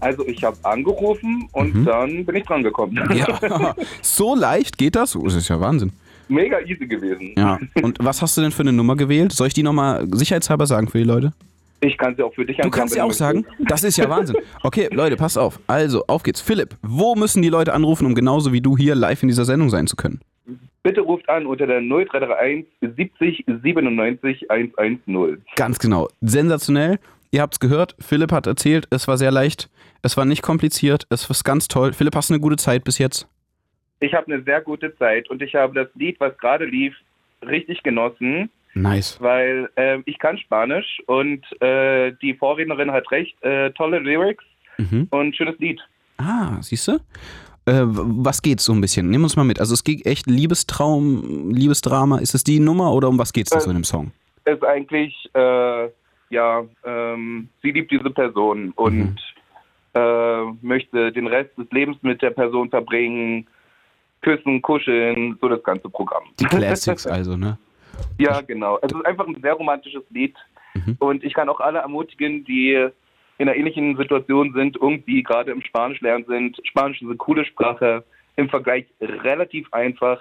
Also 0.00 0.26
ich 0.26 0.42
habe 0.42 0.56
angerufen 0.64 1.48
und 1.52 1.74
mhm. 1.74 1.84
dann 1.84 2.24
bin 2.24 2.34
ich 2.34 2.44
dran 2.44 2.62
gekommen. 2.62 2.98
Ja. 3.14 3.74
so 4.02 4.34
leicht 4.34 4.76
geht 4.78 4.96
das? 4.96 5.14
Oh, 5.14 5.22
das 5.24 5.34
ist 5.34 5.48
ja 5.48 5.60
Wahnsinn. 5.60 5.92
Mega 6.28 6.60
easy 6.60 6.86
gewesen. 6.86 7.34
Ja. 7.36 7.58
Und 7.82 7.98
was 8.00 8.22
hast 8.22 8.36
du 8.36 8.40
denn 8.40 8.52
für 8.52 8.62
eine 8.62 8.72
Nummer 8.72 8.96
gewählt? 8.96 9.32
Soll 9.32 9.48
ich 9.48 9.54
die 9.54 9.62
nochmal 9.62 10.06
sicherheitshalber 10.10 10.66
sagen 10.66 10.88
für 10.88 10.98
die 10.98 11.04
Leute? 11.04 11.32
Ich 11.80 11.98
kann 11.98 12.14
sie 12.16 12.22
auch 12.22 12.32
für 12.32 12.46
dich 12.46 12.56
Du 12.56 12.70
kannst 12.70 12.94
sie 12.94 13.00
auch 13.00 13.12
sagen? 13.12 13.44
Das 13.58 13.82
ist 13.82 13.96
ja 13.96 14.08
Wahnsinn. 14.08 14.36
Okay, 14.62 14.88
Leute, 14.92 15.16
passt 15.16 15.36
auf. 15.36 15.60
Also, 15.66 16.04
auf 16.06 16.22
geht's. 16.22 16.40
Philipp, 16.40 16.76
wo 16.82 17.16
müssen 17.16 17.42
die 17.42 17.48
Leute 17.48 17.74
anrufen, 17.74 18.06
um 18.06 18.14
genauso 18.14 18.52
wie 18.52 18.60
du 18.60 18.76
hier 18.76 18.94
live 18.94 19.22
in 19.22 19.28
dieser 19.28 19.44
Sendung 19.44 19.68
sein 19.68 19.88
zu 19.88 19.96
können? 19.96 20.20
Bitte 20.84 21.00
ruft 21.00 21.28
an 21.28 21.44
unter 21.44 21.66
der 21.66 21.80
0331 21.80 22.66
70 22.80 23.44
97 23.62 24.50
110. 24.50 25.42
Ganz 25.56 25.78
genau. 25.78 26.08
Sensationell. 26.20 26.98
Ihr 27.32 27.40
habt 27.40 27.54
es 27.54 27.60
gehört. 27.60 27.96
Philipp 27.98 28.30
hat 28.30 28.46
erzählt, 28.46 28.86
es 28.90 29.08
war 29.08 29.16
sehr 29.16 29.30
leicht. 29.30 29.70
Es 30.02 30.18
war 30.18 30.26
nicht 30.26 30.42
kompliziert. 30.42 31.06
Es 31.08 31.28
war 31.30 31.36
ganz 31.42 31.66
toll. 31.66 31.94
Philipp, 31.94 32.14
hast 32.14 32.28
du 32.28 32.34
eine 32.34 32.40
gute 32.42 32.56
Zeit 32.56 32.84
bis 32.84 32.98
jetzt? 32.98 33.26
Ich 34.00 34.12
habe 34.12 34.30
eine 34.30 34.42
sehr 34.42 34.60
gute 34.60 34.94
Zeit 34.98 35.30
und 35.30 35.40
ich 35.40 35.54
habe 35.54 35.74
das 35.74 35.88
Lied, 35.94 36.20
was 36.20 36.36
gerade 36.38 36.66
lief, 36.66 36.94
richtig 37.40 37.82
genossen. 37.82 38.50
Nice. 38.74 39.18
Weil 39.20 39.70
äh, 39.76 39.98
ich 40.04 40.18
kann 40.18 40.36
Spanisch 40.38 41.00
und 41.06 41.44
äh, 41.62 42.12
die 42.20 42.34
Vorrednerin 42.34 42.92
hat 42.92 43.10
recht. 43.10 43.42
Äh, 43.42 43.70
tolle 43.70 43.98
Lyrics 43.98 44.44
mhm. 44.76 45.08
und 45.10 45.34
schönes 45.34 45.58
Lied. 45.58 45.80
Ah, 46.18 46.58
siehst 46.60 46.86
du? 46.88 46.92
Äh, 47.64 47.84
was 47.84 48.42
geht's 48.42 48.64
so 48.64 48.72
ein 48.72 48.80
bisschen? 48.82 49.08
Nimm 49.08 49.22
uns 49.22 49.36
mal 49.36 49.44
mit. 49.44 49.58
Also 49.58 49.72
es 49.72 49.84
geht 49.84 50.04
echt 50.04 50.26
Liebestraum, 50.26 51.50
Liebesdrama. 51.50 52.18
Ist 52.18 52.34
es 52.34 52.44
die 52.44 52.60
Nummer 52.60 52.92
oder 52.92 53.08
um 53.08 53.18
was 53.18 53.32
geht's 53.32 53.50
da 53.50 53.60
so 53.60 53.70
in 53.70 53.76
dem 53.76 53.84
Song? 53.84 54.12
Es 54.44 54.56
ist 54.56 54.64
eigentlich, 54.64 55.14
äh, 55.34 55.88
ja, 56.32 56.64
ähm, 56.84 57.48
sie 57.62 57.70
liebt 57.70 57.90
diese 57.90 58.10
Person 58.10 58.72
und 58.72 58.98
mhm. 58.98 59.16
äh, 59.94 60.44
möchte 60.62 61.12
den 61.12 61.26
Rest 61.26 61.56
des 61.58 61.70
Lebens 61.70 61.98
mit 62.02 62.22
der 62.22 62.30
Person 62.30 62.70
verbringen, 62.70 63.46
küssen, 64.22 64.62
kuscheln, 64.62 65.36
so 65.40 65.48
das 65.48 65.62
ganze 65.62 65.90
Programm. 65.90 66.24
Die 66.40 66.46
Classics 66.46 67.06
also, 67.06 67.36
ne? 67.36 67.58
Ja, 68.18 68.40
genau. 68.40 68.78
Es 68.80 68.90
ist 68.90 69.04
einfach 69.04 69.26
ein 69.26 69.36
sehr 69.42 69.52
romantisches 69.52 70.02
Lied 70.10 70.34
mhm. 70.74 70.96
und 70.98 71.22
ich 71.22 71.34
kann 71.34 71.50
auch 71.50 71.60
alle 71.60 71.80
ermutigen, 71.80 72.44
die 72.44 72.72
in 73.38 73.48
einer 73.48 73.56
ähnlichen 73.56 73.96
Situation 73.96 74.54
sind, 74.54 74.76
irgendwie 74.76 75.22
gerade 75.22 75.50
im 75.50 75.60
Spanischlernen 75.60 76.26
sind. 76.26 76.58
Spanisch 76.64 77.02
ist 77.02 77.08
eine 77.08 77.16
coole 77.16 77.44
Sprache, 77.44 78.04
im 78.36 78.48
Vergleich 78.48 78.86
relativ 79.00 79.70
einfach. 79.72 80.18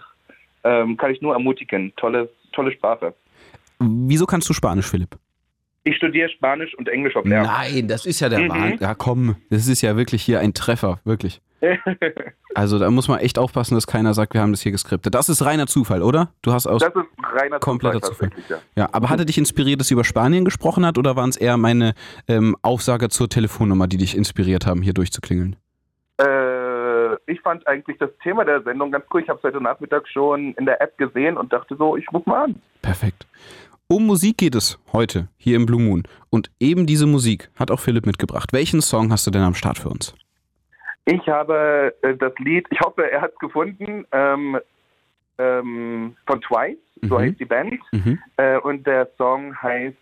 Ähm, 0.63 0.97
kann 0.97 1.11
ich 1.11 1.21
nur 1.21 1.33
ermutigen. 1.33 1.93
Tolle, 1.95 2.29
tolle 2.51 2.71
Sprache. 2.71 3.13
Wieso 3.79 4.25
kannst 4.25 4.49
du 4.49 4.53
Spanisch, 4.53 4.89
Philipp? 4.89 5.17
Ich 5.83 5.95
studiere 5.95 6.29
Spanisch 6.29 6.75
und 6.75 6.87
Englisch 6.89 7.15
auf 7.15 7.25
Lehramt. 7.25 7.47
Nein, 7.47 7.87
das 7.87 8.05
ist 8.05 8.19
ja 8.19 8.29
der 8.29 8.39
mhm. 8.39 8.49
Wahnsinn. 8.49 8.77
Ja, 8.79 8.93
komm, 8.93 9.35
das 9.49 9.67
ist 9.67 9.81
ja 9.81 9.97
wirklich 9.97 10.21
hier 10.21 10.39
ein 10.39 10.53
Treffer, 10.53 10.99
wirklich. 11.05 11.41
also 12.55 12.79
da 12.79 12.89
muss 12.89 13.07
man 13.07 13.19
echt 13.19 13.37
aufpassen, 13.37 13.75
dass 13.75 13.87
keiner 13.87 14.13
sagt, 14.13 14.33
wir 14.33 14.41
haben 14.41 14.51
das 14.51 14.61
hier 14.61 14.71
geskriptet. 14.71 15.13
Das 15.13 15.29
ist 15.29 15.43
reiner 15.43 15.67
Zufall, 15.67 16.01
oder? 16.01 16.33
Du 16.41 16.53
hast 16.53 16.67
aus 16.67 16.81
das 16.81 16.93
ist 16.95 17.07
reiner 17.23 17.59
kompletter 17.59 18.01
Zufall. 18.01 18.31
Zufall. 18.31 18.61
Ja. 18.75 18.83
ja. 18.83 18.89
aber 18.91 19.09
hatte 19.09 19.25
dich 19.25 19.37
inspiriert, 19.37 19.79
dass 19.79 19.87
sie 19.87 19.93
über 19.93 20.03
Spanien 20.03 20.45
gesprochen 20.45 20.85
hat, 20.85 20.97
oder 20.97 21.15
waren 21.15 21.29
es 21.29 21.37
eher 21.37 21.57
meine 21.57 21.93
ähm, 22.27 22.55
Aufsager 22.61 23.09
zur 23.09 23.29
Telefonnummer, 23.29 23.87
die 23.87 23.97
dich 23.97 24.15
inspiriert 24.15 24.65
haben, 24.65 24.81
hier 24.81 24.93
durchzuklingeln? 24.93 25.55
Äh, 26.17 27.15
ich 27.25 27.41
fand 27.41 27.65
eigentlich 27.67 27.97
das 27.97 28.09
Thema 28.23 28.45
der 28.45 28.61
Sendung 28.63 28.91
ganz 28.91 29.05
cool. 29.13 29.21
Ich 29.21 29.29
habe 29.29 29.37
es 29.39 29.43
heute 29.43 29.61
Nachmittag 29.61 30.07
schon 30.07 30.53
in 30.53 30.65
der 30.65 30.81
App 30.81 30.97
gesehen 30.97 31.37
und 31.37 31.53
dachte 31.53 31.75
so, 31.75 31.95
ich 31.95 32.05
ruf 32.11 32.25
mal 32.25 32.45
an. 32.45 32.61
Perfekt. 32.81 33.25
Um 33.91 34.05
Musik 34.05 34.37
geht 34.37 34.55
es 34.55 34.79
heute 34.93 35.27
hier 35.35 35.57
im 35.57 35.65
Blue 35.65 35.81
Moon. 35.81 36.03
Und 36.29 36.49
eben 36.61 36.85
diese 36.85 37.05
Musik 37.05 37.49
hat 37.59 37.71
auch 37.71 37.81
Philipp 37.81 38.05
mitgebracht. 38.05 38.53
Welchen 38.53 38.79
Song 38.79 39.11
hast 39.11 39.27
du 39.27 39.31
denn 39.31 39.41
am 39.41 39.53
Start 39.53 39.77
für 39.77 39.89
uns? 39.89 40.15
Ich 41.03 41.27
habe 41.27 41.93
äh, 42.01 42.15
das 42.15 42.31
Lied, 42.37 42.65
ich 42.69 42.79
hoffe, 42.79 43.11
er 43.11 43.19
hat 43.19 43.33
es 43.33 43.39
gefunden, 43.39 44.05
ähm, 44.13 44.57
ähm, 45.37 46.15
von 46.25 46.39
Twice, 46.39 46.77
so 47.01 47.15
mhm. 47.15 47.21
heißt 47.21 47.39
die 47.41 47.45
Band. 47.45 47.73
Mhm. 47.91 48.17
Äh, 48.37 48.59
und 48.59 48.87
der 48.87 49.09
Song 49.17 49.61
heißt 49.61 49.97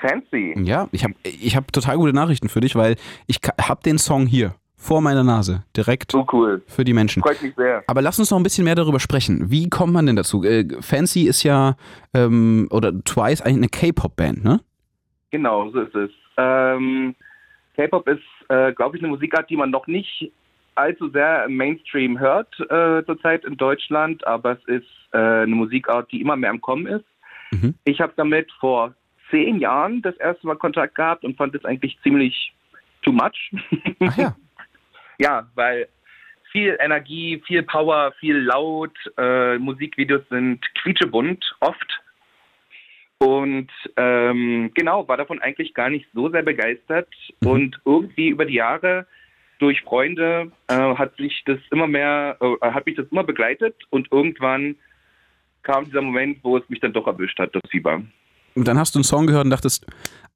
Fancy. 0.00 0.54
Ja, 0.64 0.88
ich 0.90 1.04
habe 1.04 1.12
ich 1.22 1.54
hab 1.54 1.70
total 1.70 1.98
gute 1.98 2.14
Nachrichten 2.14 2.48
für 2.48 2.62
dich, 2.62 2.74
weil 2.76 2.96
ich 3.26 3.40
habe 3.60 3.82
den 3.82 3.98
Song 3.98 4.24
hier 4.24 4.54
vor 4.84 5.00
meiner 5.00 5.24
Nase, 5.24 5.64
direkt 5.74 6.12
so 6.12 6.26
cool. 6.32 6.62
für 6.66 6.84
die 6.84 6.92
Menschen. 6.92 7.22
Freut 7.22 7.40
mich 7.40 7.54
sehr. 7.54 7.82
Aber 7.86 8.02
lass 8.02 8.18
uns 8.18 8.30
noch 8.30 8.38
ein 8.38 8.42
bisschen 8.42 8.64
mehr 8.64 8.74
darüber 8.74 9.00
sprechen. 9.00 9.50
Wie 9.50 9.70
kommt 9.70 9.94
man 9.94 10.04
denn 10.04 10.16
dazu? 10.16 10.44
Äh, 10.44 10.66
Fancy 10.80 11.22
ist 11.22 11.42
ja, 11.42 11.76
ähm, 12.12 12.68
oder 12.70 12.92
Twice 13.02 13.40
eigentlich 13.40 13.56
eine 13.56 13.68
K-Pop-Band, 13.68 14.44
ne? 14.44 14.60
Genau, 15.30 15.70
so 15.70 15.80
ist 15.80 15.94
es. 15.94 16.10
Ähm, 16.36 17.14
K-Pop 17.76 18.06
ist, 18.08 18.20
äh, 18.50 18.74
glaube 18.74 18.96
ich, 18.96 19.02
eine 19.02 19.10
Musikart, 19.10 19.48
die 19.48 19.56
man 19.56 19.70
noch 19.70 19.86
nicht 19.86 20.30
allzu 20.74 21.08
sehr 21.08 21.46
im 21.46 21.56
Mainstream 21.56 22.18
hört 22.18 22.54
äh, 22.68 23.02
zurzeit 23.06 23.44
in 23.44 23.56
Deutschland, 23.56 24.26
aber 24.26 24.52
es 24.52 24.64
ist 24.66 24.88
äh, 25.12 25.18
eine 25.18 25.54
Musikart, 25.54 26.12
die 26.12 26.20
immer 26.20 26.36
mehr 26.36 26.50
im 26.50 26.60
Kommen 26.60 26.86
ist. 26.86 27.06
Mhm. 27.52 27.74
Ich 27.84 28.02
habe 28.02 28.12
damit 28.16 28.52
vor 28.60 28.94
zehn 29.30 29.60
Jahren 29.60 30.02
das 30.02 30.16
erste 30.16 30.46
Mal 30.46 30.56
Kontakt 30.56 30.94
gehabt 30.94 31.24
und 31.24 31.38
fand 31.38 31.54
es 31.54 31.64
eigentlich 31.64 31.98
ziemlich 32.02 32.52
too 33.02 33.12
much. 33.12 33.50
Ach 34.00 34.18
ja. 34.18 34.36
ja, 35.18 35.48
weil 35.54 35.88
viel 36.52 36.76
Energie, 36.80 37.42
viel 37.46 37.62
Power, 37.64 38.12
viel 38.20 38.36
laut. 38.36 38.96
Äh, 39.18 39.58
Musikvideos 39.58 40.22
sind 40.30 40.64
quietschebunt, 40.80 41.44
oft. 41.60 42.00
Und 43.18 43.70
ähm, 43.96 44.70
genau, 44.74 45.08
war 45.08 45.16
davon 45.16 45.40
eigentlich 45.40 45.74
gar 45.74 45.90
nicht 45.90 46.06
so 46.14 46.30
sehr 46.30 46.42
begeistert. 46.42 47.08
Mhm. 47.40 47.48
Und 47.48 47.80
irgendwie 47.84 48.28
über 48.28 48.44
die 48.44 48.54
Jahre 48.54 49.06
durch 49.58 49.80
Freunde 49.82 50.52
äh, 50.68 50.74
hat 50.74 51.16
sich 51.16 51.42
das 51.46 51.58
immer 51.70 51.86
mehr, 51.86 52.36
äh, 52.40 52.70
hat 52.70 52.86
mich 52.86 52.96
das 52.96 53.06
immer 53.10 53.24
begleitet 53.24 53.74
und 53.90 54.10
irgendwann 54.12 54.76
kam 55.62 55.86
dieser 55.86 56.02
Moment, 56.02 56.38
wo 56.42 56.58
es 56.58 56.68
mich 56.68 56.80
dann 56.80 56.92
doch 56.92 57.06
erwischt 57.06 57.38
hat, 57.38 57.54
das 57.54 57.62
Fieber. 57.70 58.02
Und 58.54 58.68
dann 58.68 58.78
hast 58.78 58.94
du 58.94 58.98
einen 58.98 59.04
Song 59.04 59.26
gehört 59.26 59.44
und 59.44 59.50
dachtest, 59.50 59.86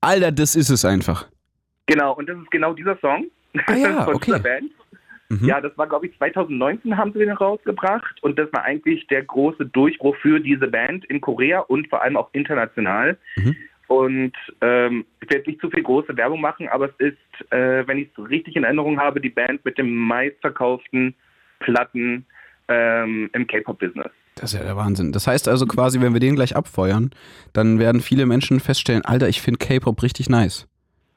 Alter, 0.00 0.32
das 0.32 0.56
ist 0.56 0.70
es 0.70 0.84
einfach. 0.84 1.28
Genau, 1.86 2.14
und 2.14 2.28
das 2.28 2.38
ist 2.38 2.50
genau 2.50 2.72
dieser 2.72 2.96
Song 2.98 3.26
Ah 3.66 3.74
ja, 3.74 4.02
von 4.04 4.14
okay. 4.14 4.24
dieser 4.26 4.38
Band. 4.40 4.70
Mhm. 5.30 5.46
Ja, 5.46 5.60
das 5.60 5.76
war, 5.76 5.86
glaube 5.86 6.06
ich, 6.06 6.16
2019 6.16 6.96
haben 6.96 7.12
sie 7.12 7.18
den 7.18 7.30
rausgebracht 7.30 8.22
und 8.22 8.38
das 8.38 8.50
war 8.52 8.64
eigentlich 8.64 9.06
der 9.08 9.22
große 9.22 9.66
Durchbruch 9.66 10.16
für 10.16 10.40
diese 10.40 10.68
Band 10.68 11.04
in 11.06 11.20
Korea 11.20 11.60
und 11.60 11.88
vor 11.88 12.02
allem 12.02 12.16
auch 12.16 12.30
international. 12.32 13.18
Mhm. 13.36 13.56
Und 13.88 14.32
ähm, 14.60 15.04
ich 15.20 15.30
werde 15.30 15.48
nicht 15.48 15.60
zu 15.60 15.70
viel 15.70 15.82
große 15.82 16.16
Werbung 16.16 16.40
machen, 16.40 16.68
aber 16.68 16.90
es 16.90 16.94
ist, 16.98 17.52
äh, 17.52 17.86
wenn 17.86 17.98
ich 17.98 18.08
es 18.16 18.30
richtig 18.30 18.56
in 18.56 18.64
Erinnerung 18.64 18.98
habe, 18.98 19.20
die 19.20 19.30
Band 19.30 19.64
mit 19.64 19.78
den 19.78 19.94
meistverkauften 19.94 21.14
Platten 21.60 22.26
ähm, 22.68 23.30
im 23.32 23.46
K-Pop-Business. 23.46 24.10
Das 24.34 24.52
ist 24.52 24.58
ja 24.58 24.64
der 24.64 24.76
Wahnsinn. 24.76 25.12
Das 25.12 25.26
heißt 25.26 25.48
also 25.48 25.66
quasi, 25.66 26.00
wenn 26.00 26.12
wir 26.12 26.20
den 26.20 26.36
gleich 26.36 26.54
abfeuern, 26.54 27.10
dann 27.52 27.78
werden 27.78 28.00
viele 28.00 28.26
Menschen 28.26 28.60
feststellen, 28.60 29.04
Alter, 29.04 29.28
ich 29.28 29.40
finde 29.40 29.58
K-Pop 29.58 30.02
richtig 30.02 30.28
nice. 30.28 30.68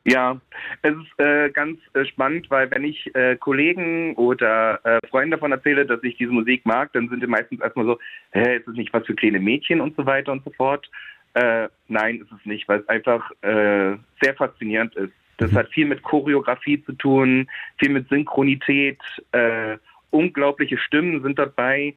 Ja, 0.03 0.41
es 0.81 0.95
ist 0.95 1.19
äh, 1.19 1.49
ganz 1.51 1.79
äh, 1.93 2.05
spannend, 2.05 2.49
weil 2.49 2.71
wenn 2.71 2.83
ich 2.83 3.13
äh, 3.15 3.35
Kollegen 3.35 4.15
oder 4.15 4.83
äh, 4.83 4.99
Freunden 5.07 5.31
davon 5.31 5.51
erzähle, 5.51 5.85
dass 5.85 6.03
ich 6.03 6.17
diese 6.17 6.31
Musik 6.31 6.65
mag, 6.65 6.91
dann 6.93 7.07
sind 7.09 7.21
die 7.21 7.27
meistens 7.27 7.61
erstmal 7.61 7.85
so, 7.85 7.99
hä, 8.31 8.57
ist 8.57 8.67
es 8.67 8.75
nicht 8.75 8.91
was 8.93 9.05
für 9.05 9.13
kleine 9.13 9.39
Mädchen 9.39 9.79
und 9.79 9.95
so 9.95 10.05
weiter 10.05 10.31
und 10.31 10.43
so 10.43 10.49
fort. 10.51 10.89
Äh, 11.35 11.67
nein, 11.87 12.17
ist 12.19 12.31
es 12.31 12.45
nicht, 12.45 12.67
weil 12.67 12.79
es 12.79 12.89
einfach 12.89 13.29
äh, 13.41 13.95
sehr 14.21 14.33
faszinierend 14.35 14.95
ist. 14.95 15.13
Das 15.37 15.53
hat 15.53 15.69
viel 15.69 15.85
mit 15.85 16.03
Choreografie 16.03 16.83
zu 16.83 16.93
tun, 16.93 17.47
viel 17.79 17.89
mit 17.89 18.07
Synchronität, 18.09 18.99
äh, 19.31 19.77
unglaubliche 20.09 20.77
Stimmen 20.77 21.21
sind 21.23 21.39
dabei, 21.39 21.95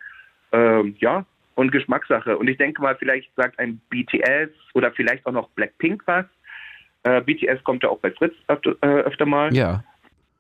ähm, 0.53 0.95
ja, 0.99 1.27
und 1.55 1.73
Geschmackssache. 1.73 2.37
Und 2.37 2.49
ich 2.49 2.59
denke 2.59 2.81
mal, 2.83 2.97
vielleicht 2.97 3.35
sagt 3.35 3.59
ein 3.59 3.81
BTS 3.91 4.51
oder 4.75 4.93
vielleicht 4.93 5.27
auch 5.27 5.33
noch 5.33 5.49
Blackpink 5.51 6.03
was. 6.07 6.27
Äh, 7.05 7.21
BTS 7.21 7.63
kommt 7.65 7.83
ja 7.83 7.91
auch 7.91 7.99
bei 7.99 8.11
Fritz 8.11 8.35
öfter, 8.49 8.75
äh, 8.83 9.03
öfter 9.03 9.27
mal. 9.27 9.55
Ja. 9.55 9.85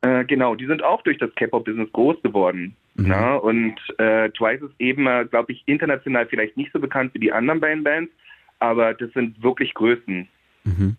Äh, 0.02 0.24
genau, 0.24 0.54
die 0.54 0.66
sind 0.66 0.82
auch 0.82 1.02
durch 1.02 1.18
das 1.18 1.34
K-Pop-Business 1.34 1.90
groß 1.92 2.20
geworden. 2.22 2.74
Mhm. 2.94 3.08
Na? 3.08 3.36
Und 3.36 3.76
äh, 3.98 4.30
Twice 4.30 4.62
ist 4.62 4.74
eben, 4.78 5.06
äh, 5.06 5.26
glaube 5.30 5.52
ich, 5.52 5.62
international 5.66 6.26
vielleicht 6.26 6.56
nicht 6.56 6.72
so 6.72 6.80
bekannt 6.80 7.14
wie 7.14 7.20
die 7.20 7.32
anderen 7.32 7.60
beiden 7.60 7.84
Bands, 7.84 8.12
aber 8.58 8.94
das 8.94 9.12
sind 9.12 9.42
wirklich 9.42 9.72
Größen. 9.74 10.28
Mhm. 10.64 10.96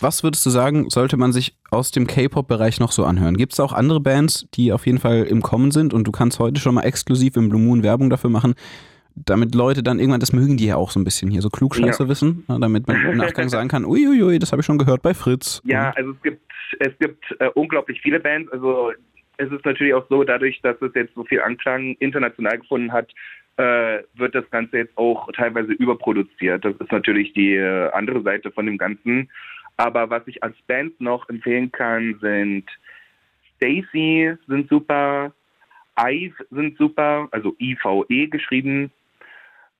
Was 0.00 0.22
würdest 0.24 0.46
du 0.46 0.50
sagen, 0.50 0.88
sollte 0.88 1.18
man 1.18 1.32
sich 1.32 1.56
aus 1.70 1.90
dem 1.90 2.06
K-Pop-Bereich 2.06 2.80
noch 2.80 2.90
so 2.90 3.04
anhören? 3.04 3.36
Gibt 3.36 3.52
es 3.52 3.60
auch 3.60 3.72
andere 3.72 4.00
Bands, 4.00 4.48
die 4.54 4.72
auf 4.72 4.86
jeden 4.86 4.98
Fall 4.98 5.24
im 5.24 5.42
Kommen 5.42 5.72
sind 5.72 5.92
und 5.92 6.04
du 6.04 6.12
kannst 6.12 6.38
heute 6.38 6.58
schon 6.58 6.74
mal 6.74 6.82
exklusiv 6.82 7.36
im 7.36 7.50
Blue 7.50 7.60
Moon 7.60 7.82
Werbung 7.82 8.08
dafür 8.08 8.30
machen, 8.30 8.54
damit 9.24 9.54
Leute 9.54 9.82
dann 9.82 9.98
irgendwann, 9.98 10.20
das 10.20 10.32
mögen 10.32 10.56
die 10.56 10.66
ja 10.66 10.76
auch 10.76 10.90
so 10.90 11.00
ein 11.00 11.04
bisschen 11.04 11.30
hier, 11.30 11.42
so 11.42 11.50
Klugscheiße 11.50 12.02
Ja. 12.04 12.08
wissen, 12.08 12.44
na, 12.48 12.58
damit 12.58 12.86
man 12.86 12.96
im 13.04 13.16
Nachgang 13.16 13.48
sagen 13.48 13.68
kann, 13.68 13.84
uiuiui, 13.84 14.38
das 14.38 14.52
habe 14.52 14.60
ich 14.60 14.66
schon 14.66 14.78
gehört 14.78 15.02
bei 15.02 15.14
Fritz. 15.14 15.60
Ja, 15.64 15.90
also 15.96 16.12
es 16.12 16.22
gibt, 16.22 16.42
es 16.78 16.98
gibt 16.98 17.24
äh, 17.38 17.48
unglaublich 17.54 18.00
viele 18.00 18.20
Bands. 18.20 18.50
Also 18.52 18.92
es 19.36 19.50
ist 19.50 19.64
natürlich 19.64 19.94
auch 19.94 20.06
so, 20.08 20.24
dadurch, 20.24 20.60
dass 20.62 20.80
es 20.82 20.92
jetzt 20.94 21.14
so 21.14 21.24
viel 21.24 21.40
Anklang 21.40 21.96
international 21.98 22.58
gefunden 22.58 22.92
hat, 22.92 23.10
äh, 23.56 24.02
wird 24.14 24.34
das 24.34 24.48
Ganze 24.50 24.78
jetzt 24.78 24.96
auch 24.96 25.30
teilweise 25.32 25.72
überproduziert. 25.72 26.64
Das 26.64 26.74
ist 26.76 26.92
natürlich 26.92 27.32
die 27.32 27.54
äh, 27.54 27.90
andere 27.92 28.22
Seite 28.22 28.50
von 28.50 28.66
dem 28.66 28.78
Ganzen. 28.78 29.30
Aber 29.76 30.10
was 30.10 30.22
ich 30.26 30.42
als 30.42 30.56
Band 30.66 31.00
noch 31.00 31.28
empfehlen 31.28 31.72
kann, 31.72 32.18
sind 32.20 32.64
Stacy 33.56 34.34
sind 34.46 34.68
super, 34.68 35.32
Ive 35.98 36.34
sind 36.50 36.78
super, 36.78 37.28
also 37.30 37.54
IVE 37.58 38.28
geschrieben. 38.28 38.90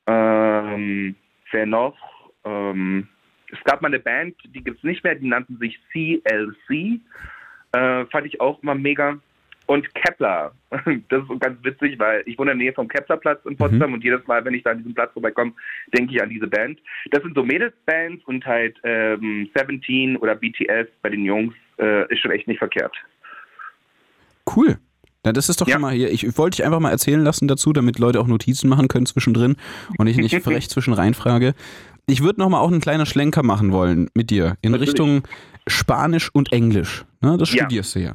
Ähm, 0.07 1.15
wer 1.51 1.67
noch? 1.67 1.97
Ähm, 2.45 3.09
es 3.53 3.63
gab 3.65 3.83
mal 3.83 3.89
eine 3.89 3.99
Band, 3.99 4.37
die 4.45 4.63
gibt 4.63 4.79
es 4.79 4.85
nicht 4.85 5.03
mehr, 5.05 5.15
die 5.15 5.29
nannten 5.29 5.59
sich 5.59 5.79
CLC. 5.91 7.01
Äh, 7.73 8.07
fand 8.07 8.27
ich 8.27 8.41
auch 8.41 8.63
immer 8.63 8.75
mega. 8.75 9.19
Und 9.67 9.95
Kepler. 9.95 10.53
Das 11.09 11.23
ist 11.23 11.41
ganz 11.41 11.63
witzig, 11.65 11.99
weil 11.99 12.23
ich 12.27 12.39
wohne 12.39 12.53
in 12.53 12.59
der 12.59 12.67
Nähe 12.67 12.73
vom 12.73 12.89
Keplerplatz 12.89 13.45
in 13.45 13.57
Potsdam 13.57 13.93
und 13.93 14.03
jedes 14.03 14.27
Mal, 14.27 14.45
wenn 14.45 14.55
ich 14.55 14.63
da 14.63 14.71
an 14.71 14.79
diesem 14.79 14.95
Platz 14.95 15.13
vorbeikomme, 15.13 15.53
denke 15.95 16.15
ich 16.15 16.23
an 16.23 16.31
diese 16.31 16.47
Band. 16.47 16.81
Das 17.11 17.23
sind 17.23 17.37
so 17.37 17.45
Mädelsbands 17.45 18.25
und 18.25 18.45
halt 18.47 18.77
ähm, 18.85 19.49
Seventeen 19.55 20.17
oder 20.17 20.35
BTS 20.35 20.89
bei 21.03 21.11
den 21.11 21.25
Jungs 21.25 21.55
äh, 21.79 22.13
ist 22.13 22.21
schon 22.21 22.33
echt 22.33 22.49
nicht 22.49 22.59
verkehrt. 22.59 22.97
Cool. 24.57 24.77
Na, 25.25 25.33
das 25.33 25.49
ist 25.49 25.61
doch 25.61 25.67
Ja. 25.69 25.75
schon 25.75 25.83
mal 25.83 25.93
hier. 25.93 26.11
Ich 26.11 26.39
wollte 26.39 26.57
dich 26.57 26.65
einfach 26.65 26.81
mal 26.81 26.91
erzählen 26.91 27.21
lassen 27.23 27.47
dazu, 27.47 27.73
damit 27.73 27.99
Leute 27.99 28.21
auch 28.21 28.27
Notizen 28.27 28.69
machen 28.69 28.89
können 28.89 29.07
zwischendrin 29.07 29.57
und 29.99 30.07
ich 30.07 30.17
nicht 30.17 30.35
frech 30.43 30.69
zwischen 30.71 30.95
reinfrage. 30.95 31.55
Ich 32.07 32.23
würde 32.23 32.41
nochmal 32.41 32.61
auch 32.63 32.71
einen 32.71 32.81
kleinen 32.81 33.07
Schlenker 33.07 33.43
machen 33.43 33.71
wollen 33.73 34.09
mit 34.15 34.31
dir 34.31 34.57
in 34.63 34.73
Natürlich. 34.73 34.91
Richtung 34.91 35.23
Spanisch 35.67 36.31
und 36.33 36.53
Englisch. 36.53 37.05
Ne, 37.21 37.37
das 37.39 37.53
Ja. 37.53 37.65
studierst 37.65 37.95
du 37.95 38.01
ja. 38.01 38.15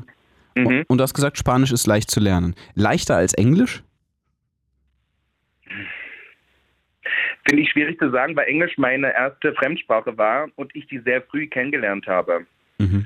Mhm. 0.56 0.84
Und 0.88 0.97
du 0.97 1.03
hast 1.03 1.14
gesagt, 1.14 1.38
Spanisch 1.38 1.72
ist 1.72 1.86
leicht 1.86 2.10
zu 2.10 2.20
lernen. 2.20 2.56
Leichter 2.74 3.16
als 3.18 3.34
Englisch? 3.34 3.84
Finde 7.47 7.62
ich 7.62 7.70
schwierig 7.72 7.99
zu 7.99 8.10
sagen, 8.10 8.36
weil 8.36 8.47
Englisch 8.47 8.74
meine 8.78 9.14
erste 9.14 9.53
Fremdsprache 9.53 10.18
war 10.18 10.47
und 10.56 10.76
ich 10.76 10.88
die 10.88 10.99
sehr 10.99 11.22
früh 11.22 11.45
kennengelernt 11.47 12.08
habe. 12.08 12.45
Mhm. 12.80 13.06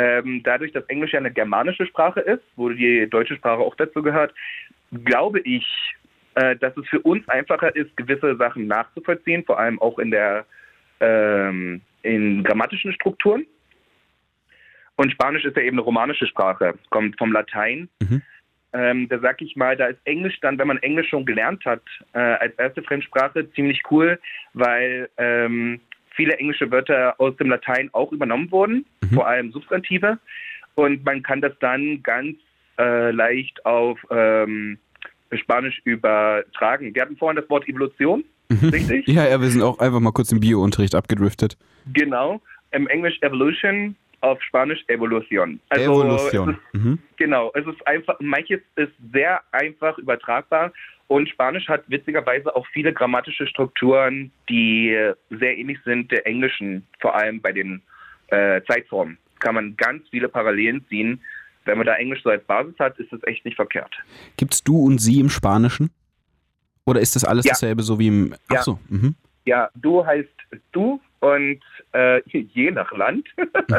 Ähm, 0.00 0.40
dadurch, 0.42 0.72
dass 0.72 0.84
Englisch 0.86 1.12
ja 1.12 1.18
eine 1.18 1.30
germanische 1.30 1.84
Sprache 1.84 2.20
ist, 2.20 2.42
wo 2.56 2.70
die 2.70 3.06
deutsche 3.10 3.36
Sprache 3.36 3.60
auch 3.60 3.74
dazu 3.74 4.02
gehört, 4.02 4.32
glaube 5.04 5.40
ich, 5.40 5.66
äh, 6.36 6.56
dass 6.56 6.74
es 6.78 6.88
für 6.88 7.00
uns 7.00 7.28
einfacher 7.28 7.76
ist, 7.76 7.94
gewisse 7.98 8.34
Sachen 8.36 8.66
nachzuvollziehen, 8.66 9.44
vor 9.44 9.58
allem 9.58 9.78
auch 9.78 9.98
in 9.98 10.10
der 10.10 10.46
ähm, 11.00 11.82
in 12.02 12.42
grammatischen 12.42 12.94
Strukturen. 12.94 13.44
Und 14.96 15.12
Spanisch 15.12 15.44
ist 15.44 15.56
ja 15.56 15.62
eben 15.62 15.76
eine 15.76 15.84
romanische 15.84 16.26
Sprache, 16.26 16.74
kommt 16.88 17.18
vom 17.18 17.32
Latein. 17.32 17.90
Mhm. 18.00 18.22
Ähm, 18.72 19.08
da 19.08 19.18
sag 19.18 19.42
ich 19.42 19.54
mal, 19.54 19.76
da 19.76 19.86
ist 19.86 20.00
Englisch 20.04 20.40
dann, 20.40 20.58
wenn 20.58 20.68
man 20.68 20.78
Englisch 20.78 21.08
schon 21.08 21.26
gelernt 21.26 21.64
hat, 21.66 21.82
äh, 22.14 22.18
als 22.18 22.54
erste 22.58 22.82
Fremdsprache 22.82 23.50
ziemlich 23.52 23.82
cool, 23.90 24.18
weil 24.54 25.10
ähm, 25.18 25.80
viele 26.20 26.36
englische 26.36 26.70
Wörter 26.70 27.14
aus 27.18 27.34
dem 27.38 27.48
Latein 27.48 27.88
auch 27.92 28.12
übernommen 28.12 28.50
wurden, 28.50 28.84
Mhm. 29.02 29.14
vor 29.14 29.26
allem 29.26 29.52
Substantive. 29.52 30.18
Und 30.74 31.02
man 31.04 31.22
kann 31.22 31.40
das 31.40 31.52
dann 31.60 32.02
ganz 32.02 32.36
äh, 32.78 33.10
leicht 33.10 33.64
auf 33.64 33.98
ähm, 34.10 34.76
Spanisch 35.32 35.80
übertragen. 35.84 36.94
Wir 36.94 37.02
hatten 37.02 37.16
vorhin 37.16 37.36
das 37.40 37.48
Wort 37.48 37.66
Evolution, 37.68 38.22
richtig? 38.72 39.06
Ja, 39.08 39.26
ja, 39.28 39.40
wir 39.40 39.48
sind 39.48 39.62
auch 39.62 39.78
einfach 39.78 40.00
mal 40.00 40.12
kurz 40.12 40.30
im 40.32 40.40
Bio-Unterricht 40.40 40.94
abgedriftet. 40.94 41.56
Genau. 41.92 42.40
Im 42.72 42.86
Englisch 42.88 43.16
Evolution, 43.22 43.96
auf 44.20 44.42
Spanisch 44.42 44.82
Evolution. 44.88 45.58
Also 45.70 45.84
Evolution. 46.02 46.50
Ist, 46.50 46.74
Mhm. 46.84 46.98
Genau, 47.16 47.50
es 47.54 47.66
ist 47.66 47.86
einfach, 47.86 48.16
manches 48.20 48.60
ist 48.76 48.92
sehr 49.12 49.40
einfach 49.52 49.96
übertragbar 49.98 50.72
und 51.10 51.28
Spanisch 51.28 51.66
hat 51.66 51.82
witzigerweise 51.88 52.54
auch 52.54 52.64
viele 52.68 52.92
grammatische 52.92 53.44
Strukturen, 53.48 54.30
die 54.48 54.96
sehr 55.30 55.58
ähnlich 55.58 55.78
sind 55.84 56.12
der 56.12 56.24
englischen, 56.24 56.86
vor 57.00 57.16
allem 57.16 57.40
bei 57.40 57.50
den 57.50 57.82
äh, 58.28 58.60
Zeitformen. 58.68 59.18
Kann 59.40 59.56
man 59.56 59.76
ganz 59.76 60.08
viele 60.10 60.28
Parallelen 60.28 60.86
ziehen. 60.88 61.20
Wenn 61.64 61.78
man 61.78 61.86
da 61.88 61.96
Englisch 61.96 62.22
so 62.22 62.30
als 62.30 62.44
Basis 62.44 62.78
hat, 62.78 62.96
ist 63.00 63.12
es 63.12 63.20
echt 63.24 63.44
nicht 63.44 63.56
verkehrt. 63.56 63.92
Gibt's 64.36 64.62
du 64.62 64.84
und 64.86 64.98
sie 64.98 65.18
im 65.18 65.30
Spanischen? 65.30 65.90
Oder 66.86 67.00
ist 67.00 67.16
das 67.16 67.24
alles 67.24 67.44
Ja. 67.44 67.50
dasselbe, 67.54 67.82
so 67.82 67.98
wie 67.98 68.06
im. 68.06 68.34
Ach 68.48 68.54
Ja. 68.54 68.62
so. 68.62 68.78
Mhm. 68.88 69.16
Ja, 69.46 69.68
du 69.74 70.06
heißt 70.06 70.28
du 70.70 71.00
und 71.18 71.60
äh, 71.92 72.20
je 72.54 72.70
nach 72.70 72.92
Land. 72.92 73.28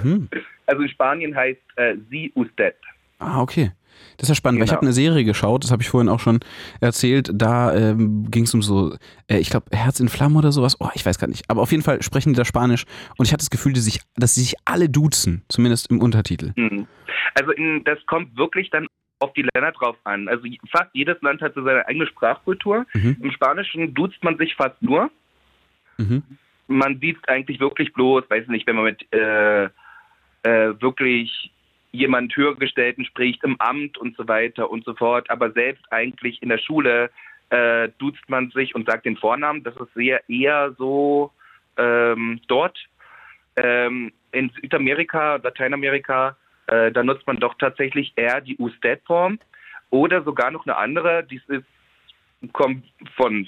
Mhm. 0.04 0.28
Also 0.66 0.82
in 0.82 0.90
Spanien 0.90 1.34
heißt 1.34 1.62
äh, 1.78 1.96
sie 2.10 2.30
usted. 2.36 2.76
Ah, 3.22 3.42
okay. 3.42 3.72
Das 4.18 4.24
ist 4.24 4.30
ja 4.30 4.36
spannend, 4.36 4.60
weil 4.60 4.66
ich 4.66 4.70
Genau. 4.72 4.78
habe 4.78 4.88
eine 4.88 4.94
Serie 4.94 5.24
geschaut, 5.24 5.64
das 5.64 5.72
habe 5.72 5.82
ich 5.82 5.90
vorhin 5.90 6.10
auch 6.10 6.20
schon 6.20 6.40
erzählt. 6.80 7.30
Da 7.34 7.74
ähm, 7.76 8.30
ging 8.30 8.44
es 8.44 8.54
um 8.54 8.62
so, 8.62 8.96
äh, 9.28 9.38
ich 9.38 9.50
glaube, 9.50 9.76
Herz 9.76 10.00
in 10.00 10.10
Flammen 10.10 10.36
oder 10.36 10.52
sowas. 10.52 10.78
Oh, 10.80 10.90
ich 10.94 11.06
weiß 11.06 11.18
gar 11.18 11.28
nicht. 11.28 11.50
Aber 11.50 11.62
auf 11.62 11.72
jeden 11.72 11.84
Fall 11.84 12.02
sprechen 12.02 12.34
die 12.34 12.38
da 12.38 12.46
Spanisch 12.46 12.86
und 13.18 13.26
ich 13.26 13.32
hatte 13.34 13.42
das 13.42 13.50
Gefühl, 13.50 13.74
dass, 13.74 13.86
sich, 13.86 14.02
dass 14.16 14.36
sie 14.36 14.42
sich 14.42 14.56
alle 14.66 14.90
duzen, 14.90 15.44
zumindest 15.50 15.90
im 15.92 16.02
Untertitel. 16.02 16.52
Mhm. 16.56 16.88
Also 17.36 17.52
in, 17.52 17.84
das 17.84 18.00
kommt 18.08 18.36
wirklich 18.38 18.70
dann 18.70 18.88
auf 19.20 19.34
die 19.34 19.48
Länder 19.54 19.72
drauf 19.72 19.96
an. 20.04 20.28
Also 20.28 20.46
fast 20.72 20.90
jedes 20.94 21.22
Land 21.22 21.42
hat 21.42 21.54
so 21.56 21.64
seine 21.64 21.88
eigene 21.88 22.08
Sprachkultur. 22.08 22.86
Mhm. 22.94 23.18
Im 23.22 23.32
Spanischen 23.32 23.94
duzt 23.94 24.22
man 24.24 24.38
sich 24.38 24.56
fast 24.56 24.82
nur. 24.82 25.10
Mhm. 25.98 26.24
Man 26.68 27.00
sieht 27.00 27.18
eigentlich 27.30 27.60
wirklich 27.60 27.94
bloß, 27.94 28.24
weiß 28.30 28.48
nicht, 28.48 28.66
wenn 28.68 28.76
man 28.76 28.86
mit 28.86 29.06
äh, 29.14 29.66
äh, 30.44 30.82
wirklich 30.82 31.52
jemand 31.92 32.36
Höhergestellten 32.36 33.06
spricht, 33.06 33.44
im 33.44 33.60
Amt 33.60 33.98
und 33.98 34.16
so 34.16 34.28
weiter 34.28 34.70
und 34.70 34.86
so 34.86 34.94
fort. 34.94 35.30
Aber 35.30 35.52
selbst 35.52 35.84
eigentlich 35.92 36.42
in 36.42 36.50
der 36.50 36.58
Schule 36.58 37.10
äh, 37.50 37.90
duzt 37.98 38.28
man 38.28 38.50
sich 38.52 38.76
und 38.76 38.88
sagt 38.88 39.06
den 39.06 39.18
Vornamen. 39.18 39.64
Das 39.64 39.76
ist 39.76 39.94
sehr 39.94 40.28
eher 40.30 40.74
so 40.78 41.32
ähm, 41.78 42.40
dort. 42.48 42.78
Ähm, 43.58 44.14
in 44.32 44.50
Südamerika, 44.62 45.36
Lateinamerika 45.36 46.38
äh, 46.72 46.92
da 46.92 47.04
nutzt 47.04 47.28
man 47.28 47.38
doch 47.38 47.56
tatsächlich 47.56 48.14
eher 48.16 48.40
die 48.40 48.58
Usted-Form 48.58 49.40
oder 49.90 50.24
sogar 50.24 50.52
noch 50.52 50.66
eine 50.66 50.78
andere, 50.78 51.24
die 51.24 51.42
ist, 51.48 51.66
kommt 52.54 52.86
von 53.16 53.48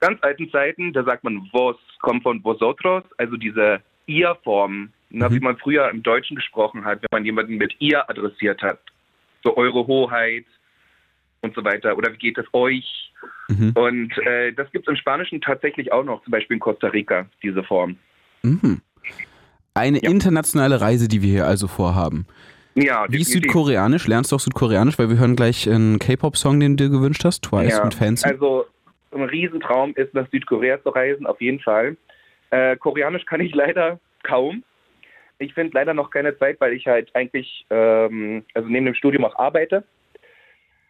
ganz 0.00 0.20
alten 0.22 0.50
Zeiten, 0.50 0.92
da 0.92 1.04
sagt 1.04 1.22
man 1.22 1.46
vos, 1.52 1.76
kommt 2.00 2.24
von 2.24 2.42
vosotros, 2.42 3.04
also 3.16 3.36
diese 3.36 3.80
ihr-Form, 4.06 4.92
na, 5.12 5.30
wie 5.30 5.40
man 5.40 5.56
früher 5.58 5.88
im 5.90 6.02
Deutschen 6.02 6.36
gesprochen 6.36 6.84
hat, 6.84 7.02
wenn 7.02 7.08
man 7.12 7.24
jemanden 7.24 7.56
mit 7.56 7.74
ihr 7.80 8.08
adressiert 8.08 8.62
hat. 8.62 8.80
So 9.44 9.56
eure 9.56 9.86
Hoheit 9.86 10.44
und 11.42 11.54
so 11.54 11.64
weiter. 11.64 11.96
Oder 11.96 12.12
wie 12.12 12.18
geht 12.18 12.38
es 12.38 12.46
euch? 12.52 13.12
Mhm. 13.48 13.72
Und 13.74 14.18
äh, 14.26 14.52
das 14.52 14.70
gibt 14.72 14.86
es 14.86 14.92
im 14.92 14.96
Spanischen 14.96 15.40
tatsächlich 15.40 15.92
auch 15.92 16.04
noch, 16.04 16.22
zum 16.24 16.30
Beispiel 16.30 16.54
in 16.54 16.60
Costa 16.60 16.88
Rica, 16.88 17.26
diese 17.42 17.62
Form. 17.62 17.96
Mhm. 18.42 18.80
Eine 19.74 19.98
internationale 19.98 20.80
Reise, 20.80 21.08
die 21.08 21.22
wir 21.22 21.30
hier 21.30 21.46
also 21.46 21.66
vorhaben. 21.66 22.26
Ja, 22.74 23.04
Wie 23.08 23.20
ist 23.20 23.28
definitiv. 23.28 23.52
Südkoreanisch? 23.52 24.06
Lernst 24.06 24.32
du 24.32 24.36
auch 24.36 24.40
Südkoreanisch? 24.40 24.98
Weil 24.98 25.10
wir 25.10 25.18
hören 25.18 25.36
gleich 25.36 25.68
einen 25.68 25.98
K-Pop-Song, 25.98 26.58
den 26.60 26.76
du 26.76 26.84
dir 26.84 26.90
gewünscht 26.90 27.24
hast. 27.24 27.42
Twice 27.42 27.78
Ja, 27.78 27.84
mit 27.84 27.94
Fancy. 27.94 28.26
Also 28.26 28.66
ein 29.12 29.24
Riesentraum 29.24 29.92
ist, 29.94 30.14
nach 30.14 30.28
Südkorea 30.30 30.82
zu 30.82 30.88
reisen, 30.90 31.26
auf 31.26 31.40
jeden 31.40 31.60
Fall. 31.60 31.96
Äh, 32.50 32.76
Koreanisch 32.76 33.26
kann 33.26 33.40
ich 33.40 33.54
leider 33.54 33.98
kaum. 34.22 34.62
Ich 35.42 35.54
finde 35.54 35.72
leider 35.74 35.94
noch 35.94 36.10
keine 36.10 36.36
Zeit, 36.38 36.60
weil 36.60 36.72
ich 36.72 36.86
halt 36.86 37.14
eigentlich, 37.14 37.66
ähm, 37.70 38.44
also 38.54 38.68
neben 38.68 38.86
dem 38.86 38.94
Studium 38.94 39.24
auch 39.24 39.36
arbeite. 39.38 39.84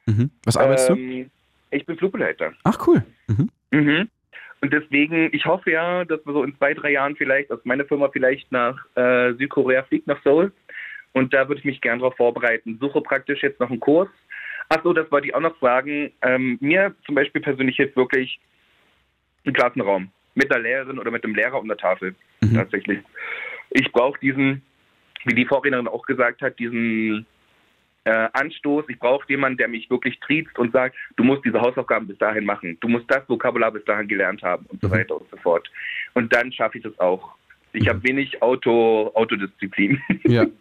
mhm. 0.06 0.30
Was 0.44 0.56
arbeitest 0.56 0.90
du? 0.90 0.94
ähm, 0.94 1.30
Ich 1.70 1.86
bin 1.86 1.96
Flugbegleiter. 1.96 2.52
Ach, 2.64 2.86
cool. 2.86 3.02
Mhm. 3.28 3.48
Mhm. 3.70 4.08
Und 4.60 4.72
deswegen, 4.72 5.30
ich 5.32 5.44
hoffe 5.46 5.72
ja, 5.72 6.04
dass 6.04 6.24
wir 6.24 6.32
so 6.32 6.44
in 6.44 6.56
zwei, 6.56 6.72
drei 6.74 6.92
Jahren 6.92 7.16
vielleicht, 7.16 7.50
dass 7.50 7.64
meine 7.64 7.84
Firma 7.84 8.08
vielleicht 8.10 8.52
nach 8.52 8.78
äh, 8.94 9.32
Südkorea 9.34 9.82
fliegt, 9.82 10.06
nach 10.06 10.22
Seoul. 10.22 10.52
Und 11.12 11.34
da 11.34 11.48
würde 11.48 11.58
ich 11.58 11.64
mich 11.64 11.80
gern 11.80 11.98
darauf 11.98 12.16
vorbereiten. 12.16 12.78
Suche 12.80 13.00
praktisch 13.00 13.42
jetzt 13.42 13.58
noch 13.58 13.70
einen 13.70 13.80
Kurs. 13.80 14.08
Achso, 14.68 14.92
das 14.92 15.10
wollte 15.10 15.26
ich 15.26 15.34
auch 15.34 15.40
noch 15.40 15.58
sagen. 15.60 16.12
Ähm, 16.22 16.58
mir 16.60 16.94
zum 17.04 17.14
Beispiel 17.16 17.42
persönlich 17.42 17.76
hilft 17.76 17.96
wirklich 17.96 18.38
ein 19.44 19.52
Klassenraum. 19.52 20.10
Mit 20.34 20.50
einer 20.50 20.62
Lehrerin 20.62 20.98
oder 20.98 21.10
mit 21.10 21.24
einem 21.24 21.34
Lehrer 21.34 21.58
um 21.58 21.68
der 21.68 21.76
Tafel. 21.76 22.14
Mhm. 22.40 22.54
Tatsächlich. 22.54 23.00
Ich 23.74 23.90
brauche 23.92 24.18
diesen, 24.20 24.62
wie 25.24 25.34
die 25.34 25.46
Vorrednerin 25.46 25.88
auch 25.88 26.04
gesagt 26.06 26.42
hat, 26.42 26.58
diesen 26.58 27.26
äh, 28.04 28.28
Anstoß. 28.32 28.86
Ich 28.88 28.98
brauche 28.98 29.24
jemanden, 29.28 29.58
der 29.58 29.68
mich 29.68 29.88
wirklich 29.90 30.18
triezt 30.20 30.58
und 30.58 30.72
sagt, 30.72 30.96
du 31.16 31.24
musst 31.24 31.44
diese 31.44 31.60
Hausaufgaben 31.60 32.06
bis 32.06 32.18
dahin 32.18 32.44
machen. 32.44 32.76
Du 32.80 32.88
musst 32.88 33.04
das 33.08 33.28
Vokabular 33.28 33.70
bis 33.70 33.84
dahin 33.84 34.08
gelernt 34.08 34.42
haben 34.42 34.66
und 34.66 34.80
so 34.80 34.88
Mhm. 34.88 34.92
weiter 34.92 35.20
und 35.20 35.30
so 35.30 35.36
fort. 35.36 35.70
Und 36.14 36.32
dann 36.34 36.52
schaffe 36.52 36.78
ich 36.78 36.84
das 36.84 36.98
auch. 36.98 37.34
Ich 37.72 37.88
habe 37.88 38.02
wenig 38.02 38.42
Auto, 38.42 39.10
Autodisziplin. 39.14 40.00
Ja. 40.24 40.46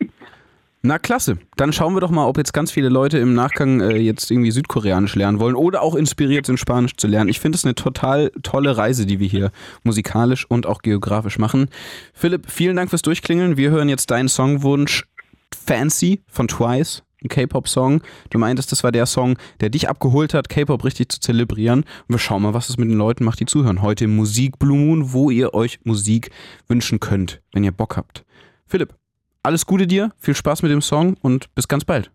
Na 0.83 0.97
klasse. 0.97 1.37
Dann 1.57 1.73
schauen 1.73 1.93
wir 1.93 2.01
doch 2.01 2.09
mal, 2.09 2.25
ob 2.25 2.37
jetzt 2.37 2.53
ganz 2.53 2.71
viele 2.71 2.89
Leute 2.89 3.19
im 3.19 3.35
Nachgang 3.35 3.81
äh, 3.81 3.97
jetzt 3.97 4.31
irgendwie 4.31 4.49
Südkoreanisch 4.49 5.13
lernen 5.13 5.39
wollen 5.39 5.53
oder 5.53 5.83
auch 5.83 5.93
inspiriert 5.93 6.47
sind, 6.47 6.57
Spanisch 6.57 6.95
zu 6.97 7.07
lernen. 7.07 7.29
Ich 7.29 7.39
finde 7.39 7.55
es 7.55 7.63
eine 7.63 7.75
total 7.75 8.31
tolle 8.41 8.77
Reise, 8.77 9.05
die 9.05 9.19
wir 9.19 9.27
hier 9.27 9.51
musikalisch 9.83 10.49
und 10.49 10.65
auch 10.65 10.81
geografisch 10.81 11.37
machen. 11.37 11.67
Philipp, 12.15 12.49
vielen 12.49 12.75
Dank 12.75 12.89
fürs 12.89 13.03
Durchklingeln. 13.03 13.57
Wir 13.57 13.69
hören 13.69 13.89
jetzt 13.89 14.09
deinen 14.09 14.27
Songwunsch 14.27 15.05
Fancy 15.53 16.23
von 16.27 16.47
Twice, 16.47 17.03
ein 17.23 17.29
K-Pop-Song. 17.29 18.01
Du 18.31 18.39
meintest, 18.39 18.71
das 18.71 18.83
war 18.83 18.91
der 18.91 19.05
Song, 19.05 19.37
der 19.59 19.69
dich 19.69 19.87
abgeholt 19.87 20.33
hat, 20.33 20.49
K-Pop 20.49 20.83
richtig 20.83 21.09
zu 21.09 21.19
zelebrieren. 21.19 21.81
Und 21.81 22.15
wir 22.15 22.17
schauen 22.17 22.41
mal, 22.41 22.55
was 22.55 22.69
es 22.69 22.77
mit 22.77 22.89
den 22.89 22.97
Leuten 22.97 23.23
macht, 23.23 23.39
die 23.39 23.45
zuhören. 23.45 23.83
Heute 23.83 24.05
im 24.05 24.15
Musik 24.15 24.57
Blue 24.57 24.79
Moon, 24.79 25.13
wo 25.13 25.29
ihr 25.29 25.53
euch 25.53 25.79
Musik 25.83 26.31
wünschen 26.67 26.99
könnt, 26.99 27.39
wenn 27.53 27.63
ihr 27.63 27.71
Bock 27.71 27.97
habt. 27.97 28.25
Philipp, 28.65 28.95
alles 29.43 29.65
Gute 29.65 29.87
dir, 29.87 30.11
viel 30.17 30.35
Spaß 30.35 30.61
mit 30.63 30.71
dem 30.71 30.81
Song 30.81 31.17
und 31.21 31.53
bis 31.55 31.67
ganz 31.67 31.85
bald. 31.85 32.11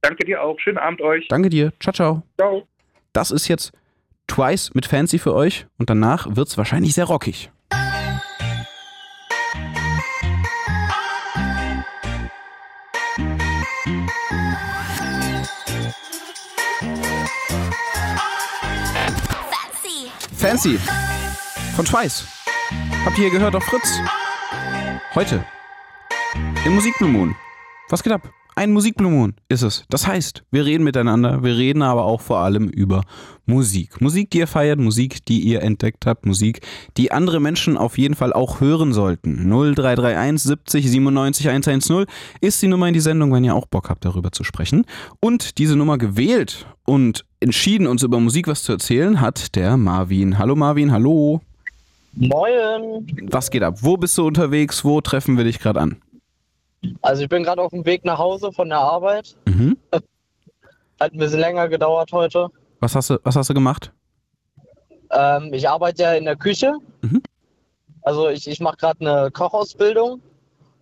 Danke 0.00 0.24
dir 0.24 0.42
auch. 0.42 0.58
Schönen 0.60 0.78
Abend 0.78 1.00
euch. 1.00 1.26
Danke 1.28 1.48
dir. 1.48 1.72
Ciao, 1.80 1.92
ciao. 1.92 2.22
Ciao. 2.36 2.66
Das 3.12 3.30
ist 3.30 3.48
jetzt 3.48 3.72
Twice 4.26 4.74
mit 4.74 4.86
Fancy 4.86 5.18
für 5.18 5.34
euch 5.34 5.66
und 5.78 5.90
danach 5.90 6.26
wird's 6.36 6.56
wahrscheinlich 6.58 6.94
sehr 6.94 7.06
rockig. 7.06 7.50
Fancy. 20.36 20.78
Fancy 20.78 20.78
von 21.74 21.84
Twice. 21.84 22.26
Habt 23.04 23.16
ihr 23.18 23.24
hier 23.24 23.30
gehört 23.30 23.56
auf 23.56 23.64
Fritz? 23.64 23.98
Heute 25.14 25.44
im 26.64 26.74
Musik 26.74 26.96
Blue 26.98 27.10
Moon. 27.10 27.34
Was 27.88 28.02
geht 28.02 28.12
ab? 28.12 28.30
Ein 28.56 28.72
Musik 28.72 28.96
Blue 28.96 29.10
Moon 29.10 29.34
ist 29.48 29.62
es. 29.62 29.84
Das 29.88 30.06
heißt, 30.06 30.42
wir 30.50 30.66
reden 30.66 30.82
miteinander, 30.82 31.42
wir 31.44 31.56
reden 31.56 31.82
aber 31.82 32.04
auch 32.04 32.20
vor 32.20 32.38
allem 32.38 32.68
über 32.68 33.04
Musik. 33.46 34.00
Musik, 34.00 34.30
die 34.30 34.38
ihr 34.38 34.48
feiert, 34.48 34.80
Musik, 34.80 35.24
die 35.26 35.40
ihr 35.40 35.62
entdeckt 35.62 36.06
habt, 36.06 36.26
Musik, 36.26 36.60
die 36.96 37.12
andere 37.12 37.40
Menschen 37.40 37.76
auf 37.76 37.98
jeden 37.98 38.14
Fall 38.14 38.32
auch 38.32 38.60
hören 38.60 38.92
sollten. 38.92 39.48
0331 39.48 40.42
70 40.42 40.90
97 40.90 41.48
110 41.48 42.06
ist 42.40 42.60
die 42.60 42.68
Nummer 42.68 42.88
in 42.88 42.94
die 42.94 43.00
Sendung, 43.00 43.32
wenn 43.32 43.44
ihr 43.44 43.54
auch 43.54 43.66
Bock 43.66 43.88
habt, 43.88 44.04
darüber 44.04 44.32
zu 44.32 44.42
sprechen. 44.42 44.84
Und 45.20 45.58
diese 45.58 45.76
Nummer 45.76 45.96
gewählt 45.96 46.66
und 46.84 47.24
entschieden, 47.40 47.86
uns 47.86 48.02
über 48.02 48.18
Musik 48.18 48.48
was 48.48 48.64
zu 48.64 48.72
erzählen, 48.72 49.20
hat 49.20 49.54
der 49.54 49.76
Marvin. 49.76 50.38
Hallo 50.38 50.56
Marvin, 50.56 50.90
hallo. 50.90 51.40
Moin. 52.14 53.06
Was 53.30 53.50
geht 53.50 53.62
ab? 53.62 53.76
Wo 53.80 53.96
bist 53.96 54.18
du 54.18 54.26
unterwegs? 54.26 54.84
Wo 54.84 55.00
treffen 55.00 55.36
wir 55.36 55.44
dich 55.44 55.60
gerade 55.60 55.80
an? 55.80 55.96
Also 57.02 57.22
ich 57.22 57.28
bin 57.28 57.42
gerade 57.42 57.62
auf 57.62 57.70
dem 57.70 57.84
Weg 57.84 58.04
nach 58.04 58.18
Hause 58.18 58.52
von 58.52 58.68
der 58.68 58.78
Arbeit. 58.78 59.36
Mhm. 59.46 59.76
Hat 61.00 61.12
ein 61.12 61.18
bisschen 61.18 61.40
länger 61.40 61.68
gedauert 61.68 62.10
heute. 62.12 62.48
Was 62.80 62.94
hast 62.94 63.10
du, 63.10 63.18
was 63.22 63.36
hast 63.36 63.50
du 63.50 63.54
gemacht? 63.54 63.92
Ähm, 65.10 65.52
ich 65.52 65.68
arbeite 65.68 66.02
ja 66.02 66.12
in 66.14 66.24
der 66.24 66.36
Küche. 66.36 66.74
Mhm. 67.02 67.22
Also 68.02 68.28
ich, 68.28 68.46
ich 68.48 68.60
mache 68.60 68.76
gerade 68.76 69.00
eine 69.00 69.30
Kochausbildung. 69.30 70.20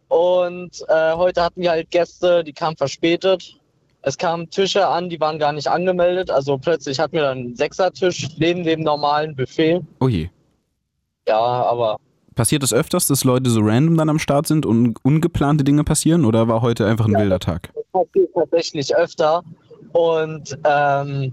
Und 0.08 0.84
äh, 0.88 1.12
heute 1.14 1.42
hatten 1.42 1.60
wir 1.60 1.70
halt 1.70 1.90
Gäste, 1.90 2.44
die 2.44 2.52
kamen 2.52 2.76
verspätet. 2.76 3.58
Es 4.02 4.16
kamen 4.16 4.48
Tische 4.50 4.86
an, 4.86 5.08
die 5.08 5.18
waren 5.18 5.38
gar 5.38 5.52
nicht 5.52 5.66
angemeldet. 5.66 6.30
Also 6.30 6.58
plötzlich 6.58 7.00
hatten 7.00 7.14
wir 7.14 7.22
dann 7.22 7.38
einen 7.38 7.56
Sechsertisch 7.56 8.28
neben 8.38 8.62
dem 8.62 8.80
normalen 8.80 9.34
Buffet. 9.34 9.80
Oh 10.00 10.08
je. 10.08 10.30
Ja, 11.26 11.40
aber 11.40 11.98
Passiert 12.36 12.62
es 12.62 12.74
öfters, 12.74 13.06
dass 13.06 13.24
Leute 13.24 13.48
so 13.48 13.60
random 13.62 13.96
dann 13.96 14.10
am 14.10 14.18
Start 14.18 14.46
sind 14.46 14.66
und 14.66 15.02
ungeplante 15.02 15.64
Dinge 15.64 15.84
passieren? 15.84 16.26
Oder 16.26 16.48
war 16.48 16.60
heute 16.60 16.86
einfach 16.86 17.06
ein 17.06 17.14
wilder 17.14 17.38
Tag? 17.38 17.70
Das 17.74 17.84
passiert 17.92 18.30
tatsächlich 18.34 18.94
öfter. 18.94 19.42
Und 19.92 20.58
ähm, 20.64 21.32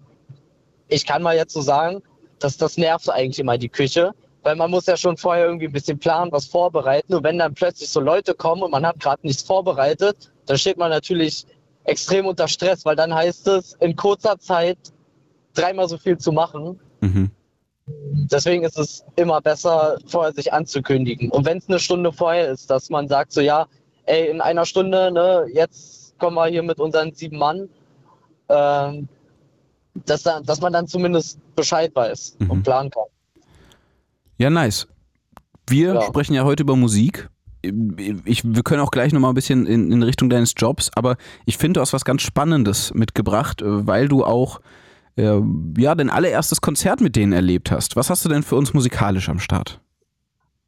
ich 0.87 1.05
kann 1.05 1.21
mal 1.21 1.35
jetzt 1.35 1.53
so 1.53 1.59
sagen, 1.59 2.01
dass 2.39 2.55
das 2.55 2.77
nervt 2.77 3.09
eigentlich 3.09 3.39
immer 3.39 3.57
die 3.57 3.67
Küche. 3.67 4.13
Weil 4.43 4.55
man 4.55 4.71
muss 4.71 4.85
ja 4.85 4.95
schon 4.95 5.17
vorher 5.17 5.45
irgendwie 5.45 5.67
ein 5.67 5.73
bisschen 5.73 5.99
planen, 5.99 6.31
was 6.31 6.45
vorbereiten. 6.45 7.13
Und 7.13 7.23
wenn 7.23 7.37
dann 7.37 7.53
plötzlich 7.53 7.89
so 7.89 7.99
Leute 7.99 8.33
kommen 8.33 8.61
und 8.61 8.71
man 8.71 8.85
hat 8.85 8.99
gerade 8.99 9.27
nichts 9.27 9.43
vorbereitet, 9.43 10.31
dann 10.45 10.57
steht 10.57 10.77
man 10.77 10.89
natürlich 10.89 11.45
extrem 11.83 12.25
unter 12.25 12.47
Stress, 12.47 12.85
weil 12.85 12.95
dann 12.95 13.13
heißt 13.13 13.47
es, 13.49 13.73
in 13.81 13.95
kurzer 13.95 14.39
Zeit 14.39 14.77
dreimal 15.53 15.89
so 15.89 15.97
viel 15.97 16.17
zu 16.17 16.31
machen. 16.31 16.79
Mhm. 17.01 17.31
Deswegen 17.87 18.63
ist 18.63 18.77
es 18.79 19.03
immer 19.17 19.41
besser, 19.41 19.97
vorher 20.07 20.33
sich 20.33 20.53
anzukündigen. 20.53 21.29
Und 21.29 21.45
wenn 21.45 21.57
es 21.57 21.67
eine 21.67 21.79
Stunde 21.79 22.13
vorher 22.13 22.49
ist, 22.49 22.69
dass 22.69 22.89
man 22.89 23.07
sagt 23.07 23.33
so, 23.33 23.41
ja, 23.41 23.67
ey, 24.05 24.29
in 24.29 24.39
einer 24.41 24.65
Stunde, 24.65 25.11
ne, 25.11 25.45
jetzt 25.53 26.17
kommen 26.19 26.35
wir 26.35 26.47
hier 26.47 26.63
mit 26.63 26.79
unseren 26.79 27.13
sieben 27.13 27.37
Mann, 27.37 27.67
ähm, 28.49 29.07
dass, 30.05 30.23
da, 30.23 30.39
dass 30.39 30.61
man 30.61 30.71
dann 30.73 30.87
zumindest 30.87 31.39
Bescheid 31.55 31.91
weiß 31.93 32.37
Mhm. 32.39 32.51
und 32.51 32.63
planen 32.63 32.89
kann. 32.89 33.03
Ja, 34.37 34.49
nice. 34.49 34.87
Wir 35.67 35.93
Ja. 35.95 36.01
sprechen 36.01 36.33
ja 36.33 36.43
heute 36.45 36.63
über 36.63 36.75
Musik. 36.75 37.29
Ich, 38.25 38.43
wir 38.43 38.63
können 38.63 38.81
auch 38.81 38.91
gleich 38.91 39.13
nochmal 39.13 39.31
ein 39.31 39.35
bisschen 39.35 39.65
in, 39.65 39.91
in 39.91 40.03
Richtung 40.03 40.29
deines 40.29 40.53
Jobs, 40.57 40.89
aber 40.95 41.15
ich 41.45 41.57
finde, 41.57 41.73
du 41.77 41.81
hast 41.81 41.93
was 41.93 42.03
ganz 42.03 42.21
Spannendes 42.21 42.93
mitgebracht, 42.93 43.61
weil 43.63 44.09
du 44.09 44.25
auch 44.25 44.59
äh, 45.15 45.39
ja, 45.77 45.95
dein 45.95 46.09
allererstes 46.09 46.61
Konzert 46.61 47.01
mit 47.01 47.15
denen 47.15 47.33
erlebt 47.33 47.71
hast. 47.71 47.95
Was 47.95 48.09
hast 48.09 48.23
du 48.25 48.29
denn 48.29 48.43
für 48.43 48.55
uns 48.55 48.73
musikalisch 48.73 49.29
am 49.29 49.39
Start? 49.39 49.79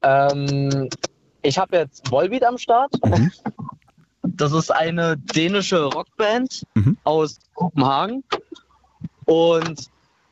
Ähm, 0.02 0.90
ich 1.42 1.58
habe 1.58 1.78
jetzt 1.78 2.10
Volbeat 2.12 2.44
am 2.44 2.58
Start. 2.58 2.92
Mhm. 3.04 3.32
Das 4.24 4.52
ist 4.52 4.72
eine 4.72 5.18
dänische 5.18 5.84
Rockband 5.86 6.64
Mhm. 6.76 6.98
aus 7.04 7.40
Kopenhagen. 7.54 8.24
Und 9.26 9.90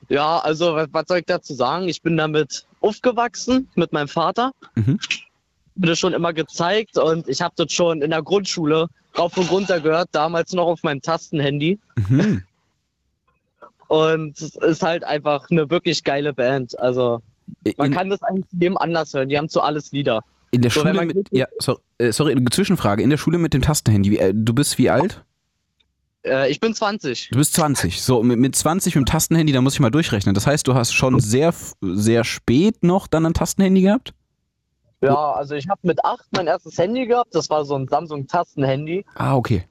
ja, 0.09 0.39
also 0.39 0.75
was, 0.75 0.87
was 0.91 1.05
soll 1.07 1.19
ich 1.19 1.25
dazu 1.25 1.53
sagen? 1.53 1.87
Ich 1.87 2.01
bin 2.01 2.17
damit 2.17 2.65
aufgewachsen 2.81 3.69
mit 3.75 3.93
meinem 3.93 4.07
Vater. 4.07 4.51
Mhm. 4.75 4.99
Mir 5.75 5.87
das 5.87 5.99
schon 5.99 6.13
immer 6.13 6.33
gezeigt 6.33 6.97
und 6.97 7.27
ich 7.27 7.41
habe 7.41 7.53
das 7.57 7.71
schon 7.71 8.01
in 8.03 8.11
der 8.11 8.21
Grundschule 8.21 8.87
rauf 9.17 9.37
und 9.37 9.49
runter 9.49 9.79
gehört, 9.79 10.09
damals 10.11 10.53
noch 10.53 10.67
auf 10.67 10.83
meinem 10.83 11.01
Tastenhandy. 11.01 11.79
Mhm. 12.09 12.43
Und 13.93 14.41
es 14.41 14.55
ist 14.55 14.81
halt 14.81 15.03
einfach 15.03 15.51
eine 15.51 15.69
wirklich 15.69 16.03
geile 16.03 16.33
Band. 16.33 16.79
Also 16.79 17.21
man 17.77 17.91
kann 17.91 18.09
das 18.09 18.23
eigentlich 18.23 18.47
jedem 18.51 18.75
anders 18.75 19.13
hören. 19.13 19.29
Die 19.29 19.37
haben 19.37 19.49
zu 19.49 19.61
alles 19.61 19.91
Lieder. 19.91 20.21
In 20.49 20.63
der 20.63 20.71
So, 20.71 20.79
Schule 20.79 21.05
mit, 21.05 21.27
ja, 21.29 21.45
so, 21.59 21.77
äh, 21.99 22.11
sorry, 22.11 22.31
eine 22.31 22.45
Zwischenfrage. 22.45 23.03
In 23.03 23.11
der 23.11 23.17
Schule 23.17 23.37
mit 23.37 23.53
dem 23.53 23.61
Tastenhandy, 23.61 24.17
äh, 24.17 24.33
du 24.35 24.55
bist 24.55 24.79
wie 24.79 24.89
alt? 24.89 25.23
Äh, 26.25 26.49
ich 26.49 26.59
bin 26.59 26.73
20. 26.73 27.29
Du 27.33 27.37
bist 27.37 27.53
20. 27.53 28.01
So, 28.01 28.23
mit, 28.23 28.39
mit 28.39 28.55
20 28.55 28.95
mit 28.95 29.03
dem 29.03 29.05
Tastenhandy, 29.05 29.53
da 29.53 29.61
muss 29.61 29.75
ich 29.75 29.79
mal 29.79 29.91
durchrechnen. 29.91 30.33
Das 30.33 30.47
heißt, 30.47 30.67
du 30.67 30.73
hast 30.73 30.93
schon 30.93 31.19
sehr, 31.19 31.53
sehr 31.81 32.23
spät 32.23 32.81
noch 32.83 33.05
dann 33.05 33.27
ein 33.27 33.35
Tastenhandy 33.35 33.83
gehabt? 33.83 34.15
Ja, 35.01 35.33
also 35.33 35.53
ich 35.53 35.69
habe 35.69 35.81
mit 35.83 36.03
8 36.03 36.25
mein 36.31 36.47
erstes 36.47 36.79
Handy 36.79 37.05
gehabt. 37.05 37.35
Das 37.35 37.47
war 37.51 37.63
so 37.63 37.75
ein 37.75 37.87
Samsung-Tastenhandy. 37.87 39.05
Ah, 39.13 39.35
okay. 39.35 39.65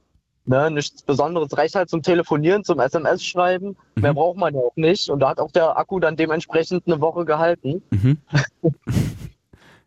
Ne, 0.45 0.71
nichts 0.71 1.03
Besonderes. 1.03 1.57
Reicht 1.57 1.77
halt 1.77 1.89
zum 1.89 2.03
Telefonieren, 2.03 2.65
zum 2.65 2.81
SMS-Schreiben. 2.81 3.77
Mehr 3.95 4.13
braucht 4.13 4.37
man 4.39 4.55
ja 4.55 4.61
auch 4.61 4.75
nicht. 4.75 5.09
Und 5.09 5.21
da 5.21 5.29
hat 5.31 5.39
auch 5.39 5.53
der 5.53 5.77
Akku 5.79 6.01
dann 6.01 6.17
dementsprechend 6.17 6.87
eine 6.87 7.01
Woche 7.01 7.25
gehalten. 7.25 7.83
Mhm. 7.91 8.19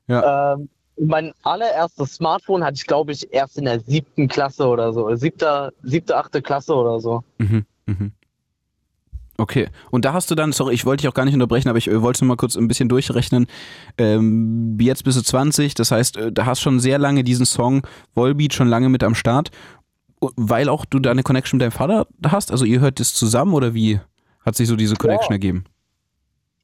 Ähm, 0.08 0.70
mein 1.00 1.34
allererstes 1.42 2.14
Smartphone 2.14 2.64
hatte 2.64 2.76
ich, 2.76 2.86
glaube 2.86 3.12
ich, 3.12 3.34
erst 3.34 3.58
in 3.58 3.66
der 3.66 3.80
siebten 3.80 4.28
Klasse 4.28 4.68
oder 4.68 4.94
so. 4.94 5.14
Siebte, 5.16 5.74
siebte 5.82 6.16
achte 6.16 6.44
Klasse 6.44 6.76
oder 6.76 7.00
so. 7.00 7.24
Mhm. 7.40 7.66
Mhm. 7.88 8.12
Okay, 9.38 9.68
und 9.92 10.06
da 10.06 10.14
hast 10.14 10.32
du 10.32 10.36
dann, 10.36 10.54
sorry, 10.54 10.74
ich 10.74 10.86
wollte 10.86 11.02
dich 11.02 11.10
auch 11.10 11.14
gar 11.14 11.26
nicht 11.26 11.34
unterbrechen, 11.34 11.68
aber 11.68 11.78
ich 11.78 11.90
äh, 11.90 12.02
wollte 12.02 12.24
nur 12.24 12.30
mal 12.30 12.38
kurz 12.38 12.56
ein 12.56 12.70
bisschen 12.70 12.88
durchrechnen. 12.88 13.48
Ähm, 13.98 14.78
jetzt 14.80 15.04
bist 15.04 15.18
du 15.18 15.24
20, 15.24 15.74
das 15.74 15.92
heißt, 15.92 16.16
äh, 16.16 16.32
da 16.32 16.46
hast 16.46 16.62
schon 16.62 16.80
sehr 16.80 17.00
lange 17.00 17.26
diesen 17.26 17.46
Song 17.46 17.86
Volbeat 18.14 18.54
schon 18.54 18.70
lange 18.70 18.88
mit 18.88 19.04
am 19.04 19.14
Start, 19.14 19.52
weil 20.36 20.70
auch 20.70 20.86
du 20.86 21.00
da 21.00 21.12
eine 21.12 21.24
Connection 21.24 21.58
mit 21.58 21.64
deinem 21.64 21.72
Vater 21.72 22.08
hast. 22.26 22.52
Also 22.52 22.66
ihr 22.66 22.80
hört 22.80 23.00
das 23.00 23.14
zusammen 23.14 23.54
oder 23.54 23.74
wie 23.74 24.00
hat 24.46 24.56
sich 24.56 24.68
so 24.68 24.76
diese 24.76 24.96
Connection 24.96 25.32
ergeben? 25.32 25.66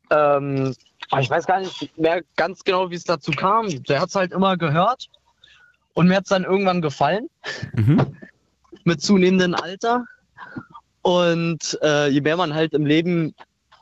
Ähm, 0.10 0.76
ich 1.20 1.30
weiß 1.30 1.46
gar 1.46 1.60
nicht 1.60 1.98
mehr 1.98 2.22
ganz 2.36 2.64
genau, 2.64 2.90
wie 2.90 2.96
es 2.96 3.04
dazu 3.04 3.32
kam. 3.32 3.68
Der 3.86 4.00
hat 4.00 4.10
es 4.10 4.16
halt 4.16 4.32
immer 4.32 4.58
gehört. 4.58 5.10
Und 5.94 6.08
mir 6.08 6.18
hat 6.18 6.24
es 6.24 6.30
dann 6.30 6.44
irgendwann 6.44 6.82
gefallen. 6.82 7.28
Mhm. 7.74 8.16
Mit 8.84 9.02
zunehmendem 9.02 9.56
Alter. 9.56 10.06
Und 11.02 11.78
äh, 11.82 12.10
je 12.10 12.22
mehr 12.22 12.38
man 12.38 12.54
halt 12.54 12.74
im 12.74 12.86
Leben 12.86 13.34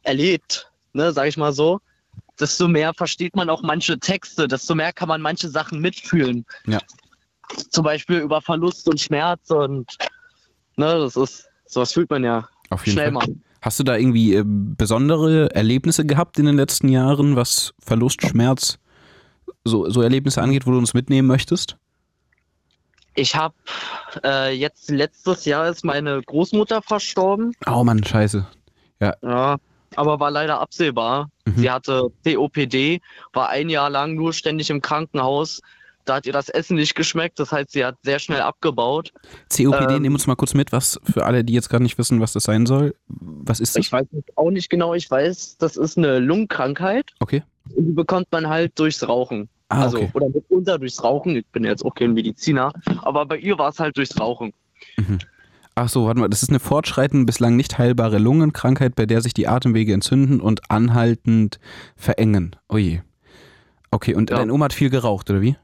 erlebt, 0.03 0.71
ne, 0.93 1.11
sag 1.11 1.27
ich 1.27 1.37
mal 1.37 1.53
so, 1.53 1.79
desto 2.39 2.67
mehr 2.67 2.93
versteht 2.93 3.35
man 3.35 3.49
auch 3.49 3.61
manche 3.61 3.99
Texte, 3.99 4.47
desto 4.47 4.73
mehr 4.75 4.93
kann 4.93 5.09
man 5.09 5.21
manche 5.21 5.49
Sachen 5.49 5.79
mitfühlen. 5.81 6.45
Ja. 6.65 6.79
Zum 7.69 7.83
Beispiel 7.83 8.19
über 8.19 8.41
Verlust 8.41 8.87
und 8.87 8.99
Schmerz 8.99 9.49
und 9.49 9.97
ne, 10.77 10.99
das 10.99 11.15
ist, 11.15 11.45
sowas 11.65 11.93
fühlt 11.93 12.09
man 12.09 12.23
ja 12.23 12.47
Auf 12.69 12.85
jeden 12.85 12.97
schnell 12.97 13.11
Fall. 13.11 13.27
mal. 13.27 13.35
Hast 13.61 13.79
du 13.79 13.83
da 13.83 13.97
irgendwie 13.97 14.35
äh, 14.35 14.43
besondere 14.45 15.53
Erlebnisse 15.53 16.05
gehabt 16.05 16.39
in 16.39 16.45
den 16.45 16.55
letzten 16.55 16.87
Jahren, 16.87 17.35
was 17.35 17.73
Verlust, 17.79 18.21
Schmerz, 18.21 18.79
so, 19.65 19.89
so 19.89 20.01
Erlebnisse 20.01 20.41
angeht, 20.41 20.65
wo 20.65 20.71
du 20.71 20.77
uns 20.77 20.93
mitnehmen 20.93 21.27
möchtest? 21.27 21.75
Ich 23.15 23.35
habe 23.35 23.55
äh, 24.23 24.53
jetzt 24.55 24.89
letztes 24.89 25.43
Jahr 25.43 25.67
ist 25.67 25.83
meine 25.83 26.21
Großmutter 26.21 26.81
verstorben. 26.81 27.53
Oh 27.67 27.83
Mann, 27.83 28.01
scheiße. 28.03 28.47
Ja, 29.01 29.13
Ja, 29.21 29.57
aber 29.95 30.19
war 30.19 30.31
leider 30.31 30.61
absehbar. 30.61 31.29
Mhm. 31.45 31.57
Sie 31.57 31.69
hatte 31.69 32.11
COPD, 32.23 33.01
war 33.33 33.49
ein 33.49 33.69
Jahr 33.69 33.89
lang 33.89 34.15
nur 34.15 34.31
ständig 34.31 34.69
im 34.69 34.81
Krankenhaus. 34.81 35.61
Da 36.09 36.15
hat 36.15 36.25
ihr 36.25 36.33
das 36.33 36.49
Essen 36.49 36.75
nicht 36.75 36.95
geschmeckt, 36.95 37.39
das 37.39 37.51
heißt, 37.51 37.69
sie 37.69 37.85
hat 37.85 37.95
sehr 38.01 38.17
schnell 38.17 38.41
abgebaut. 38.41 39.13
COPD, 39.55 39.93
Ähm, 39.93 40.01
nehmen 40.01 40.15
uns 40.15 40.25
mal 40.25 40.33
kurz 40.35 40.55
mit, 40.55 40.71
was 40.71 40.99
für 41.03 41.23
alle, 41.23 41.43
die 41.43 41.53
jetzt 41.53 41.69
gerade 41.69 41.83
nicht 41.83 41.99
wissen, 41.99 42.19
was 42.19 42.33
das 42.33 42.45
sein 42.45 42.65
soll. 42.65 42.95
Was 43.07 43.59
ist 43.59 43.75
das? 43.75 43.85
Ich 43.85 43.91
weiß 43.91 44.07
nicht, 44.11 44.35
auch 44.35 44.49
nicht 44.49 44.71
genau, 44.71 44.95
ich 44.95 45.11
weiß, 45.11 45.57
das 45.59 45.77
ist 45.77 45.99
eine 45.99 46.17
Lungenkrankheit. 46.17 47.11
Okay. 47.19 47.43
Und 47.75 47.85
die 47.85 47.91
bekommt 47.91 48.25
man 48.31 48.49
halt 48.49 48.71
durchs 48.79 49.07
Rauchen. 49.07 49.49
Ah, 49.67 49.83
also, 49.83 49.97
okay. 49.97 50.09
oder 50.13 50.29
mitunter 50.29 50.79
durchs 50.79 51.03
Rauchen. 51.03 51.35
Ich 51.35 51.45
bin 51.51 51.63
jetzt 51.63 51.85
auch 51.85 51.93
kein 51.93 52.13
Mediziner, 52.13 52.73
aber 53.03 53.27
bei 53.27 53.37
ihr 53.37 53.59
war 53.59 53.69
es 53.69 53.79
halt 53.79 53.95
durchs 53.95 54.19
Rauchen. 54.19 54.51
Ach 55.75 55.89
so, 55.89 56.07
warte 56.07 56.19
mal, 56.21 56.27
das 56.27 56.41
ist 56.41 56.49
eine 56.49 56.59
fortschreitende, 56.59 57.27
bislang 57.27 57.55
nicht 57.55 57.77
heilbare 57.77 58.17
Lungenkrankheit, 58.17 58.95
bei 58.95 59.05
der 59.05 59.21
sich 59.21 59.35
die 59.35 59.47
Atemwege 59.47 59.93
entzünden 59.93 60.41
und 60.41 60.71
anhaltend 60.71 61.59
verengen. 61.95 62.55
Oh 62.67 62.77
je. 62.77 63.01
Okay, 63.91 64.15
und 64.15 64.31
Ja. 64.31 64.37
deine 64.37 64.53
Oma 64.53 64.65
hat 64.65 64.73
viel 64.73 64.89
geraucht, 64.89 65.29
oder 65.29 65.41
wie? 65.41 65.55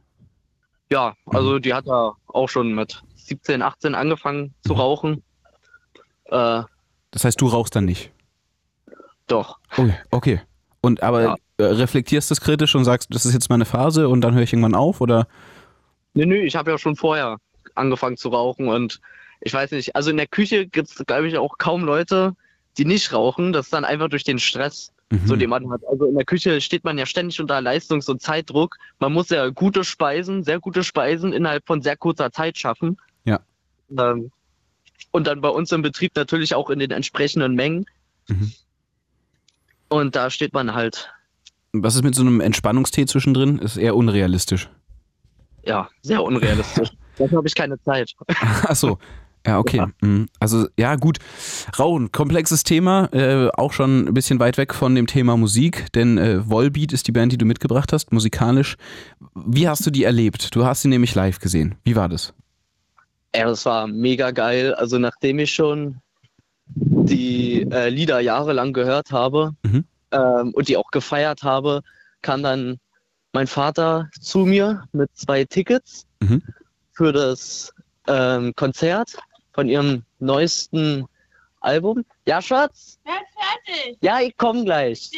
Ja, 0.91 1.15
also 1.25 1.59
die 1.59 1.73
hat 1.73 1.85
ja 1.85 2.13
auch 2.27 2.47
schon 2.49 2.73
mit 2.73 3.01
17, 3.15 3.61
18 3.61 3.95
angefangen 3.95 4.53
zu 4.65 4.73
rauchen. 4.73 5.23
Äh, 6.25 6.63
Das 7.11 7.23
heißt, 7.23 7.39
du 7.41 7.47
rauchst 7.47 7.75
dann 7.75 7.85
nicht. 7.85 8.11
doch. 9.27 9.57
Oh, 9.77 9.89
okay. 10.11 10.41
Und 10.81 11.01
aber 11.01 11.21
Ja. 11.23 11.35
äh, 11.57 11.63
reflektierst 11.63 12.29
das 12.29 12.41
kritisch 12.41 12.75
und 12.75 12.85
sagst, 12.85 13.13
das 13.13 13.25
ist 13.25 13.33
jetzt 13.33 13.49
meine 13.49 13.65
Phase 13.65 14.07
und 14.07 14.21
dann 14.21 14.35
höre 14.35 14.43
ich 14.43 14.53
irgendwann 14.53 14.75
auf, 14.75 15.01
oder? 15.01 15.27
Nö, 16.13 16.25
nö, 16.27 16.35
ich 16.37 16.55
habe 16.55 16.69
ja 16.71 16.77
schon 16.77 16.95
vorher 16.95 17.37
angefangen 17.73 18.17
zu 18.17 18.29
rauchen 18.29 18.67
und 18.67 19.01
ich 19.41 19.53
weiß 19.53 19.71
nicht, 19.71 19.95
also 19.95 20.11
in 20.11 20.17
der 20.17 20.27
Küche 20.27 20.67
gibt 20.67 20.89
es, 20.89 21.03
glaube 21.05 21.27
ich, 21.27 21.37
auch 21.37 21.57
kaum 21.57 21.83
Leute, 21.83 22.35
die 22.77 22.85
nicht 22.85 23.11
rauchen. 23.13 23.51
Das 23.51 23.65
ist 23.67 23.73
dann 23.73 23.83
einfach 23.85 24.09
durch 24.09 24.23
den 24.23 24.37
Stress, 24.39 24.91
Mhm. 25.11 25.27
so 25.27 25.35
den 25.35 25.49
man 25.49 25.69
hat. 25.71 25.81
Also 25.89 26.05
in 26.05 26.15
der 26.15 26.25
Küche 26.25 26.59
steht 26.61 26.83
man 26.83 26.97
ja 26.97 27.05
ständig 27.05 27.39
unter 27.39 27.61
Leistungs- 27.61 28.09
und 28.09 28.21
Zeitdruck. 28.21 28.77
Man 28.99 29.13
muss 29.13 29.29
ja 29.29 29.49
gute 29.49 29.83
Speisen, 29.83 30.43
sehr 30.43 30.59
gute 30.59 30.83
Speisen 30.83 31.31
innerhalb 31.33 31.65
von 31.67 31.81
sehr 31.81 31.95
kurzer 31.95 32.31
Zeit 32.31 32.57
schaffen. 32.57 32.97
Ja. 33.23 33.39
Ähm, 33.97 34.31
und 35.11 35.27
dann 35.27 35.41
bei 35.41 35.49
uns 35.49 35.71
im 35.71 35.81
Betrieb 35.83 36.15
natürlich 36.15 36.55
auch 36.55 36.69
in 36.69 36.79
den 36.79 36.91
entsprechenden 36.91 37.53
Mengen. 37.55 37.85
Mhm. 38.27 38.51
Und 39.89 40.15
da 40.15 40.29
steht 40.31 40.53
man 40.53 40.73
halt, 40.73 41.13
Was 41.73 41.95
ist 41.95 42.03
mit 42.03 42.15
so 42.15 42.21
einem 42.21 42.41
Entspannungstee 42.41 43.05
zwischendrin? 43.05 43.59
Ist 43.59 43.77
eher 43.77 43.95
unrealistisch. 43.95 44.69
ja, 45.63 45.87
sehr 46.01 46.23
unrealistisch. 46.23 46.89
Dafür 47.17 47.37
habe 47.37 47.47
ich 47.47 47.55
keine 47.55 47.79
Zeit. 47.83 48.13
Ach 48.27 48.75
so. 48.75 48.97
Ja, 49.45 49.59
okay. 49.59 49.77
Ja. 49.77 49.89
Mhm. 50.01 50.27
Also, 50.39 50.67
ja, 50.77 50.95
gut. 50.95 51.19
Raun, 51.77 52.11
komplexes 52.11 52.63
Thema, 52.63 53.09
äh, 53.13 53.49
auch 53.53 53.73
schon 53.73 54.05
ein 54.07 54.13
bisschen 54.13 54.39
weit 54.39 54.57
weg 54.57 54.73
von 54.73 54.95
dem 54.95 55.07
Thema 55.07 55.37
Musik, 55.37 55.91
denn 55.93 56.17
äh, 56.17 56.49
Volbeat 56.49 56.93
ist 56.93 57.07
die 57.07 57.11
Band, 57.11 57.31
die 57.31 57.37
du 57.37 57.45
mitgebracht 57.45 57.93
hast, 57.93 58.11
musikalisch. 58.11 58.75
Wie 59.35 59.67
hast 59.67 59.85
du 59.85 59.91
die 59.91 60.03
erlebt? 60.03 60.55
Du 60.55 60.65
hast 60.65 60.81
sie 60.81 60.87
nämlich 60.87 61.13
live 61.15 61.39
gesehen. 61.39 61.75
Wie 61.83 61.95
war 61.95 62.09
das? 62.09 62.33
Ja, 63.35 63.45
das 63.45 63.65
war 63.65 63.85
mega 63.87 64.31
geil. 64.31 64.73
Also 64.73 64.97
nachdem 64.97 65.39
ich 65.39 65.53
schon 65.53 65.97
die 66.67 67.61
äh, 67.71 67.89
Lieder 67.89 68.19
jahrelang 68.19 68.73
gehört 68.73 69.11
habe 69.11 69.51
Mhm. 69.63 69.83
ähm, 70.11 70.51
und 70.53 70.67
die 70.67 70.77
auch 70.77 70.89
gefeiert 70.91 71.43
habe, 71.43 71.81
kam 72.21 72.41
dann 72.41 72.77
mein 73.33 73.47
Vater 73.47 74.09
zu 74.19 74.39
mir 74.39 74.83
mit 74.93 75.09
zwei 75.13 75.43
Tickets 75.45 76.05
Mhm. 76.21 76.41
für 76.93 77.11
das 77.11 77.71
ähm, 78.07 78.53
Konzert 78.55 79.17
von 79.55 79.67
ihrem 79.69 80.03
neuesten 80.19 81.05
Album. 81.61 82.05
Ja, 82.27 82.41
Schatz? 82.41 82.99
Ja, 83.07 83.13
fertig. 83.13 83.97
Ja, 84.01 84.19
ich 84.21 84.37
komme 84.37 84.63
gleich. 84.63 85.09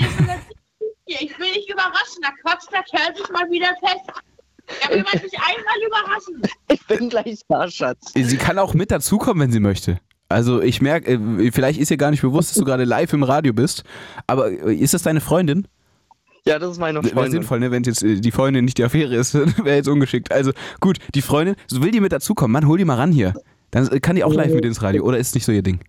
Hier, 1.05 1.21
ich 1.21 1.37
will 1.39 1.51
dich 1.53 1.69
überraschen. 1.69 2.21
Da 2.21 2.29
quatscht 2.41 2.71
der 2.71 2.83
Kerl 2.83 3.15
sich 3.15 3.29
mal 3.29 3.49
wieder 3.49 3.69
fest. 3.81 4.21
Er 4.83 4.89
will 4.95 5.03
man 5.03 5.21
dich 5.21 5.33
einmal 5.33 5.75
überraschen. 5.85 6.41
Ich 6.69 6.85
bin 6.87 7.09
gleich 7.09 7.41
da, 7.49 7.69
Schatz. 7.69 8.13
Sie 8.13 8.37
kann 8.37 8.59
auch 8.59 8.73
mit 8.73 8.91
dazukommen, 8.91 9.41
wenn 9.43 9.51
sie 9.51 9.59
möchte. 9.59 9.99
Also 10.29 10.61
ich 10.61 10.81
merke, 10.81 11.13
äh, 11.13 11.51
vielleicht 11.51 11.79
ist 11.79 11.89
ihr 11.89 11.97
gar 11.97 12.11
nicht 12.11 12.21
bewusst, 12.21 12.51
dass 12.51 12.57
du 12.57 12.65
gerade 12.65 12.83
live 12.83 13.13
im 13.13 13.23
Radio 13.23 13.53
bist, 13.53 13.85
aber 14.27 14.51
äh, 14.51 14.75
ist 14.75 14.93
das 14.93 15.03
deine 15.03 15.21
Freundin? 15.21 15.69
Ja, 16.45 16.59
das 16.59 16.71
ist 16.71 16.79
meine 16.79 17.01
Wäre 17.01 17.13
Freundin. 17.13 17.31
sinnvoll, 17.31 17.61
ne? 17.61 17.71
wenn 17.71 17.83
jetzt 17.83 18.03
äh, 18.03 18.19
die 18.19 18.31
Freundin 18.31 18.65
nicht 18.65 18.77
die 18.77 18.83
Affäre 18.83 19.15
ist, 19.15 19.33
wäre 19.63 19.77
jetzt 19.77 19.87
ungeschickt. 19.87 20.33
Also 20.33 20.51
gut, 20.81 20.97
die 21.15 21.21
Freundin, 21.21 21.55
so 21.67 21.81
will 21.81 21.91
die 21.91 22.01
mit 22.01 22.11
dazukommen, 22.11 22.51
Mann, 22.51 22.67
hol 22.67 22.77
die 22.77 22.83
mal 22.83 22.95
ran 22.95 23.13
hier. 23.13 23.33
Dann 23.71 23.87
kann 24.01 24.15
die 24.15 24.23
auch 24.23 24.33
live 24.33 24.53
mit 24.53 24.65
ins 24.65 24.81
Radio, 24.81 25.03
oder 25.03 25.17
ist 25.17 25.29
es 25.29 25.35
nicht 25.35 25.45
so 25.45 25.51
ihr 25.51 25.61
Ding? 25.63 25.79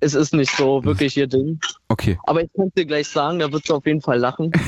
Es 0.00 0.14
ist 0.14 0.32
nicht 0.32 0.54
so 0.56 0.84
wirklich 0.84 1.16
ihr 1.16 1.26
Ding. 1.26 1.58
Okay. 1.88 2.18
Aber 2.24 2.42
ich 2.42 2.48
kann 2.54 2.68
es 2.68 2.74
dir 2.74 2.86
gleich 2.86 3.08
sagen, 3.08 3.40
da 3.40 3.50
wird 3.50 3.66
sie 3.66 3.74
auf 3.74 3.84
jeden 3.84 4.00
Fall 4.00 4.18
lachen. 4.18 4.52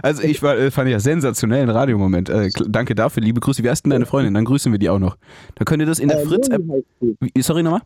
Also 0.00 0.22
ich 0.22 0.42
war, 0.42 0.56
äh, 0.56 0.70
fand 0.70 0.88
ja 0.88 0.98
sensationellen 0.98 1.68
Radiomoment. 1.68 2.30
Äh, 2.30 2.48
danke 2.66 2.94
dafür, 2.94 3.22
liebe 3.22 3.40
Grüße. 3.40 3.62
Wie 3.62 3.68
heißt 3.68 3.84
denn 3.84 3.90
deine 3.90 4.06
Freundin? 4.06 4.32
Dann 4.32 4.46
grüßen 4.46 4.72
wir 4.72 4.78
die 4.78 4.88
auch 4.88 4.98
noch. 4.98 5.18
Dann 5.54 5.66
könnt 5.66 5.82
ihr 5.82 5.86
das 5.86 5.98
in 5.98 6.08
der 6.08 6.22
Äh, 6.22 6.26
Fritz-App. 6.26 6.62
Sorry 7.40 7.62
nochmal? 7.62 7.82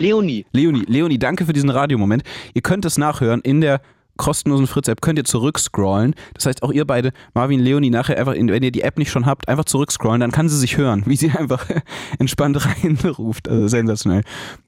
Leonie. 0.00 0.46
Leonie, 0.52 0.84
Leonie, 0.86 1.18
danke 1.18 1.44
für 1.44 1.52
diesen 1.52 1.68
Radiomoment. 1.70 2.22
Ihr 2.54 2.62
könnt 2.62 2.84
es 2.84 2.96
nachhören 2.96 3.40
in 3.40 3.60
der 3.60 3.80
kostenlosen 4.18 4.66
Fritz-App, 4.66 5.00
könnt 5.00 5.18
ihr 5.18 5.24
zurückscrollen. 5.24 6.14
Das 6.34 6.44
heißt, 6.44 6.62
auch 6.62 6.72
ihr 6.72 6.84
beide, 6.84 7.12
Marvin, 7.32 7.60
Leonie, 7.60 7.88
nachher 7.88 8.18
einfach, 8.18 8.34
in, 8.34 8.48
wenn 8.48 8.62
ihr 8.62 8.70
die 8.70 8.82
App 8.82 8.98
nicht 8.98 9.10
schon 9.10 9.24
habt, 9.24 9.48
einfach 9.48 9.64
zurückscrollen, 9.64 10.20
dann 10.20 10.32
kann 10.32 10.50
sie 10.50 10.58
sich 10.58 10.76
hören, 10.76 11.04
wie 11.06 11.16
sie 11.16 11.30
einfach 11.38 11.66
entspannt 12.18 12.58
reinruft. 12.64 13.48
Also 13.48 13.68
sensationell. 13.68 14.22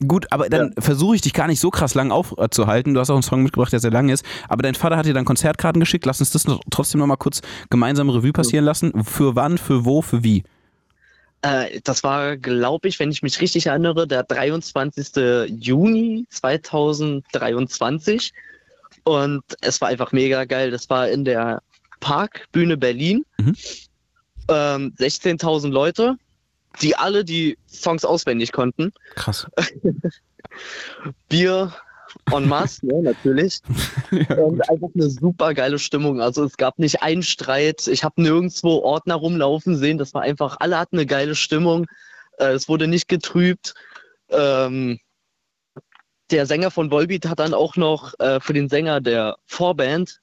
Gut, 0.06 0.26
aber 0.30 0.48
dann 0.48 0.72
versuche 0.78 1.16
ich 1.16 1.20
dich 1.20 1.34
gar 1.34 1.48
nicht 1.48 1.60
so 1.60 1.70
krass 1.70 1.94
lang 1.94 2.10
aufzuhalten. 2.10 2.94
Du 2.94 3.00
hast 3.00 3.10
auch 3.10 3.14
einen 3.14 3.22
Song 3.22 3.42
mitgebracht, 3.42 3.72
der 3.72 3.80
sehr 3.80 3.90
lang 3.90 4.08
ist. 4.08 4.24
Aber 4.48 4.62
dein 4.62 4.74
Vater 4.74 4.96
hat 4.96 5.04
dir 5.04 5.14
dann 5.14 5.26
Konzertkarten 5.26 5.80
geschickt. 5.80 6.06
Lass 6.06 6.20
uns 6.20 6.30
das 6.30 6.46
noch, 6.46 6.60
trotzdem 6.70 7.00
nochmal 7.00 7.18
kurz 7.18 7.42
gemeinsam 7.68 8.08
Revue 8.08 8.32
passieren 8.32 8.64
lassen. 8.64 9.04
Für 9.04 9.36
wann, 9.36 9.58
für 9.58 9.84
wo, 9.84 10.00
für 10.00 10.24
wie? 10.24 10.44
Äh, 11.42 11.80
das 11.84 12.04
war, 12.04 12.36
glaube 12.36 12.88
ich, 12.88 13.00
wenn 13.00 13.10
ich 13.10 13.22
mich 13.22 13.40
richtig 13.40 13.66
erinnere, 13.66 14.06
der 14.06 14.22
23. 14.22 15.48
Juni 15.48 16.26
2023. 16.30 18.32
Und 19.10 19.42
es 19.60 19.80
war 19.80 19.88
einfach 19.88 20.12
mega 20.12 20.44
geil. 20.44 20.70
Das 20.70 20.88
war 20.88 21.08
in 21.08 21.24
der 21.24 21.62
Park, 21.98 22.46
Bühne 22.52 22.76
Berlin. 22.76 23.24
Mhm. 23.38 23.56
Ähm, 24.48 24.94
16.000 25.00 25.70
Leute, 25.70 26.14
die 26.80 26.94
alle 26.94 27.24
die 27.24 27.58
Songs 27.66 28.04
auswendig 28.04 28.52
konnten. 28.52 28.92
Krass. 29.16 29.48
Bier 31.28 31.74
en 32.32 32.48
masse, 32.48 32.86
ne, 32.86 33.02
natürlich. 33.02 33.58
und 34.12 34.70
einfach 34.70 34.88
eine 34.94 35.10
super 35.10 35.54
geile 35.54 35.80
Stimmung. 35.80 36.20
Also 36.20 36.44
es 36.44 36.56
gab 36.56 36.78
nicht 36.78 37.02
einen 37.02 37.24
Streit. 37.24 37.88
Ich 37.88 38.04
habe 38.04 38.22
nirgendwo 38.22 38.78
Ordner 38.78 39.16
rumlaufen 39.16 39.76
sehen. 39.76 39.98
Das 39.98 40.14
war 40.14 40.22
einfach, 40.22 40.58
alle 40.60 40.78
hatten 40.78 40.98
eine 40.98 41.06
geile 41.06 41.34
Stimmung. 41.34 41.86
Äh, 42.38 42.52
es 42.52 42.68
wurde 42.68 42.86
nicht 42.86 43.08
getrübt. 43.08 43.74
Ähm, 44.28 45.00
der 46.30 46.46
Sänger 46.46 46.70
von 46.70 46.90
Volbeat 46.90 47.26
hat 47.26 47.40
dann 47.40 47.54
auch 47.54 47.76
noch 47.76 48.18
äh, 48.20 48.40
für 48.40 48.52
den 48.52 48.68
Sänger 48.68 49.00
der 49.00 49.36
Vorband 49.46 50.20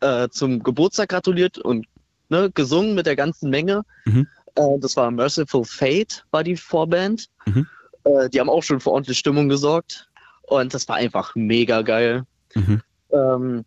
äh, 0.00 0.28
zum 0.28 0.62
Geburtstag 0.62 1.08
gratuliert 1.10 1.58
und 1.58 1.86
ne, 2.28 2.50
gesungen 2.50 2.94
mit 2.94 3.06
der 3.06 3.16
ganzen 3.16 3.50
Menge. 3.50 3.82
Mhm. 4.04 4.26
Äh, 4.54 4.78
das 4.78 4.96
war 4.96 5.10
Merciful 5.10 5.64
Fate, 5.64 6.24
war 6.30 6.44
die 6.44 6.56
Vorband. 6.56 7.28
Mhm. 7.46 7.66
Äh, 8.04 8.28
die 8.30 8.40
haben 8.40 8.50
auch 8.50 8.62
schon 8.62 8.80
für 8.80 8.90
ordentlich 8.90 9.18
Stimmung 9.18 9.48
gesorgt. 9.48 10.08
Und 10.42 10.74
das 10.74 10.88
war 10.88 10.96
einfach 10.96 11.34
mega 11.34 11.82
geil. 11.82 12.24
Mhm. 12.54 12.82
Ähm, 13.10 13.64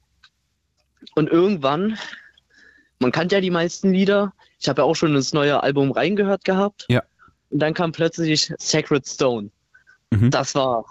und 1.15 1.29
irgendwann, 1.29 1.97
man 2.99 3.11
kannte 3.11 3.35
ja 3.35 3.41
die 3.41 3.51
meisten 3.51 3.91
Lieder. 3.91 4.33
Ich 4.59 4.69
habe 4.69 4.81
ja 4.81 4.85
auch 4.85 4.95
schon 4.95 5.15
ins 5.15 5.33
neue 5.33 5.61
Album 5.63 5.91
reingehört 5.91 6.43
gehabt. 6.43 6.85
Ja. 6.89 7.03
Und 7.49 7.59
dann 7.59 7.73
kam 7.73 7.91
plötzlich 7.91 8.53
Sacred 8.59 9.07
Stone. 9.07 9.49
Mhm. 10.11 10.31
Das 10.31 10.55
war 10.55 10.85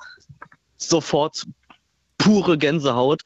sofort 0.79 1.47
pure 2.17 2.57
Gänsehaut. 2.59 3.23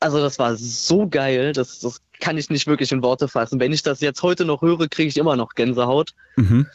Also 0.00 0.20
das 0.20 0.38
war 0.38 0.56
so 0.56 1.08
geil, 1.08 1.52
das, 1.52 1.80
das 1.80 2.00
kann 2.20 2.38
ich 2.38 2.50
nicht 2.50 2.66
wirklich 2.66 2.92
in 2.92 3.02
Worte 3.02 3.28
fassen. 3.28 3.60
Wenn 3.60 3.72
ich 3.72 3.82
das 3.82 4.00
jetzt 4.00 4.22
heute 4.22 4.44
noch 4.44 4.62
höre, 4.62 4.88
kriege 4.88 5.08
ich 5.08 5.16
immer 5.16 5.36
noch 5.36 5.54
Gänsehaut. 5.54 6.12
Mhm. 6.36 6.66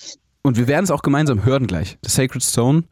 Und 0.43 0.57
wir 0.57 0.67
werden 0.67 0.83
es 0.85 0.91
auch 0.91 1.01
gemeinsam 1.01 1.43
hören 1.45 1.67
gleich. 1.67 1.97
The 2.03 2.09
Sacred 2.09 2.43
Stone. 2.43 2.83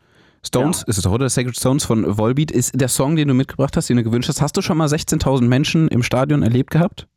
Stones 0.43 0.83
ist 0.83 0.97
es 0.97 1.03
doch, 1.03 1.11
oder? 1.11 1.27
The 1.29 1.33
Sacred 1.33 1.57
Stones 1.57 1.85
von 1.85 2.17
Volbeat 2.17 2.51
ist 2.51 2.79
der 2.79 2.87
Song, 2.87 3.15
den 3.15 3.27
du 3.29 3.33
mitgebracht 3.33 3.75
hast, 3.77 3.89
den 3.89 3.97
du 3.97 4.03
gewünscht 4.03 4.29
hast. 4.29 4.41
Hast 4.41 4.55
du 4.55 4.61
schon 4.61 4.77
mal 4.77 4.87
16.000 4.87 5.41
Menschen 5.43 5.87
im 5.87 6.03
Stadion 6.03 6.43
erlebt 6.43 6.69
gehabt? 6.71 7.07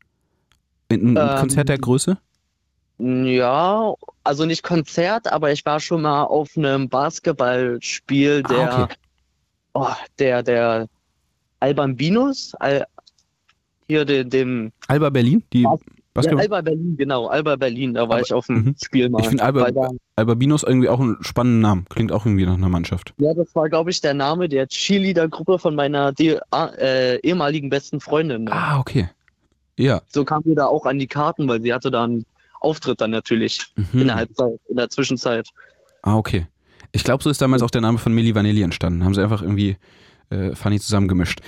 In 0.89 1.19
einem 1.19 1.29
Ähm, 1.31 1.37
Konzert 1.41 1.69
der 1.69 1.79
Größe? 1.79 2.17
Ja, 2.99 3.93
also 4.25 4.45
nicht 4.47 4.63
Konzert, 4.63 5.31
aber 5.31 5.53
ich 5.53 5.65
war 5.67 5.79
schon 5.79 6.03
mal 6.03 6.25
auf 6.25 6.57
einem 6.57 6.89
Basketballspiel 6.89 8.43
der, 8.45 8.73
Ah, 8.73 8.83
okay. 8.85 8.95
Oh, 9.75 9.87
der, 10.19 10.43
der 10.43 10.89
Albambinos, 11.61 12.55
Al, 12.61 12.85
hier 13.89 14.05
dem, 14.05 14.31
dem 14.31 14.73
Alba 14.87 15.11
Berlin? 15.11 15.43
Die 15.53 15.67
Basketball? 16.15 16.43
Alba 16.43 16.61
Berlin, 16.63 16.97
genau, 16.97 17.27
Alba 17.29 17.57
Berlin, 17.57 17.95
da 17.95 18.09
war 18.09 18.21
ich 18.21 18.33
auf 18.33 18.47
dem 18.47 18.65
Mhm. 18.65 18.75
Spiel 18.83 19.09
mal. 19.09 19.21
Ich 19.23 19.29
finde 19.29 19.43
Alba, 19.45 19.71
da- 19.71 19.91
Alba 20.17 20.35
Binos 20.35 20.63
irgendwie 20.63 20.89
auch 20.89 21.01
einen 21.01 21.17
spannenden 21.23 21.61
Namen. 21.61 21.87
Klingt 21.89 22.11
auch 22.13 22.27
irgendwie 22.27 22.45
nach 22.47 22.55
einer 22.55 22.69
Mannschaft. 22.69 23.15
Ja, 23.19 23.33
das 23.35 23.55
war, 23.55 23.69
glaube 23.69 23.91
ich, 23.91 24.01
der 24.01 24.15
Name 24.15 24.49
der 24.49 24.67
Cheerleader-Gruppe 24.69 25.59
von 25.59 25.75
meiner 25.75 26.13
de 26.13 26.41
äh, 26.79 27.17
ehemaligen 27.21 27.71
besten 27.71 28.01
Freundin. 28.01 28.49
Ah, 28.51 28.79
okay. 28.81 29.09
Ja. 29.77 30.03
So 30.09 30.25
kam 30.25 30.45
wir 30.45 30.57
da 30.57 30.67
auch 30.67 30.87
an 30.87 30.99
die 30.99 31.07
Karten, 31.07 31.47
weil 31.49 31.63
sie 31.63 31.73
hatte 31.73 31.91
da 31.93 32.03
einen 32.05 32.27
Auftritt 32.61 33.01
dann 33.01 33.13
natürlich 33.13 33.61
Mhm. 33.77 34.01
in 34.01 34.07
der 34.09 34.17
Halbzeit, 34.17 34.59
in 34.69 34.77
der 34.77 34.91
Zwischenzeit. 34.91 35.49
Ah, 36.03 36.17
okay. 36.17 36.47
Ich 36.93 37.05
glaube, 37.05 37.23
so 37.23 37.31
ist 37.31 37.41
damals 37.41 37.63
auch 37.63 37.71
der 37.71 37.81
Name 37.81 37.99
von 37.99 38.13
Milli 38.13 38.35
Vanilli 38.35 38.63
entstanden. 38.63 39.05
Haben 39.05 39.15
sie 39.15 39.23
einfach 39.23 39.43
irgendwie 39.43 39.77
äh, 40.31 40.55
funny 40.55 40.81
zusammengemischt. 40.81 41.41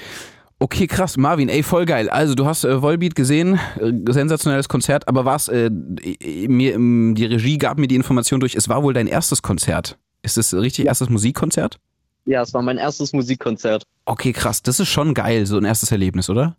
Okay, 0.62 0.86
krass, 0.86 1.16
Marvin, 1.16 1.48
ey, 1.48 1.62
voll 1.62 1.86
geil. 1.86 2.10
Also, 2.10 2.34
du 2.34 2.44
hast 2.44 2.64
äh, 2.64 2.82
Volbeat 2.82 3.14
gesehen, 3.14 3.58
äh, 3.80 3.92
sensationelles 4.12 4.68
Konzert, 4.68 5.08
aber 5.08 5.24
was, 5.24 5.48
äh, 5.48 5.70
mir, 5.70 6.76
die 6.76 7.24
Regie 7.24 7.56
gab 7.56 7.78
mir 7.78 7.88
die 7.88 7.94
Information 7.94 8.40
durch, 8.40 8.54
es 8.54 8.68
war 8.68 8.82
wohl 8.82 8.92
dein 8.92 9.06
erstes 9.06 9.40
Konzert. 9.40 9.96
Ist 10.20 10.36
das 10.36 10.52
richtig, 10.52 10.84
erstes 10.84 11.08
Musikkonzert? 11.08 11.78
Ja, 12.26 12.42
es 12.42 12.52
war 12.52 12.60
mein 12.60 12.76
erstes 12.76 13.14
Musikkonzert. 13.14 13.84
Okay, 14.04 14.34
krass, 14.34 14.62
das 14.62 14.80
ist 14.80 14.88
schon 14.88 15.14
geil, 15.14 15.46
so 15.46 15.56
ein 15.56 15.64
erstes 15.64 15.92
Erlebnis, 15.92 16.28
oder? 16.28 16.56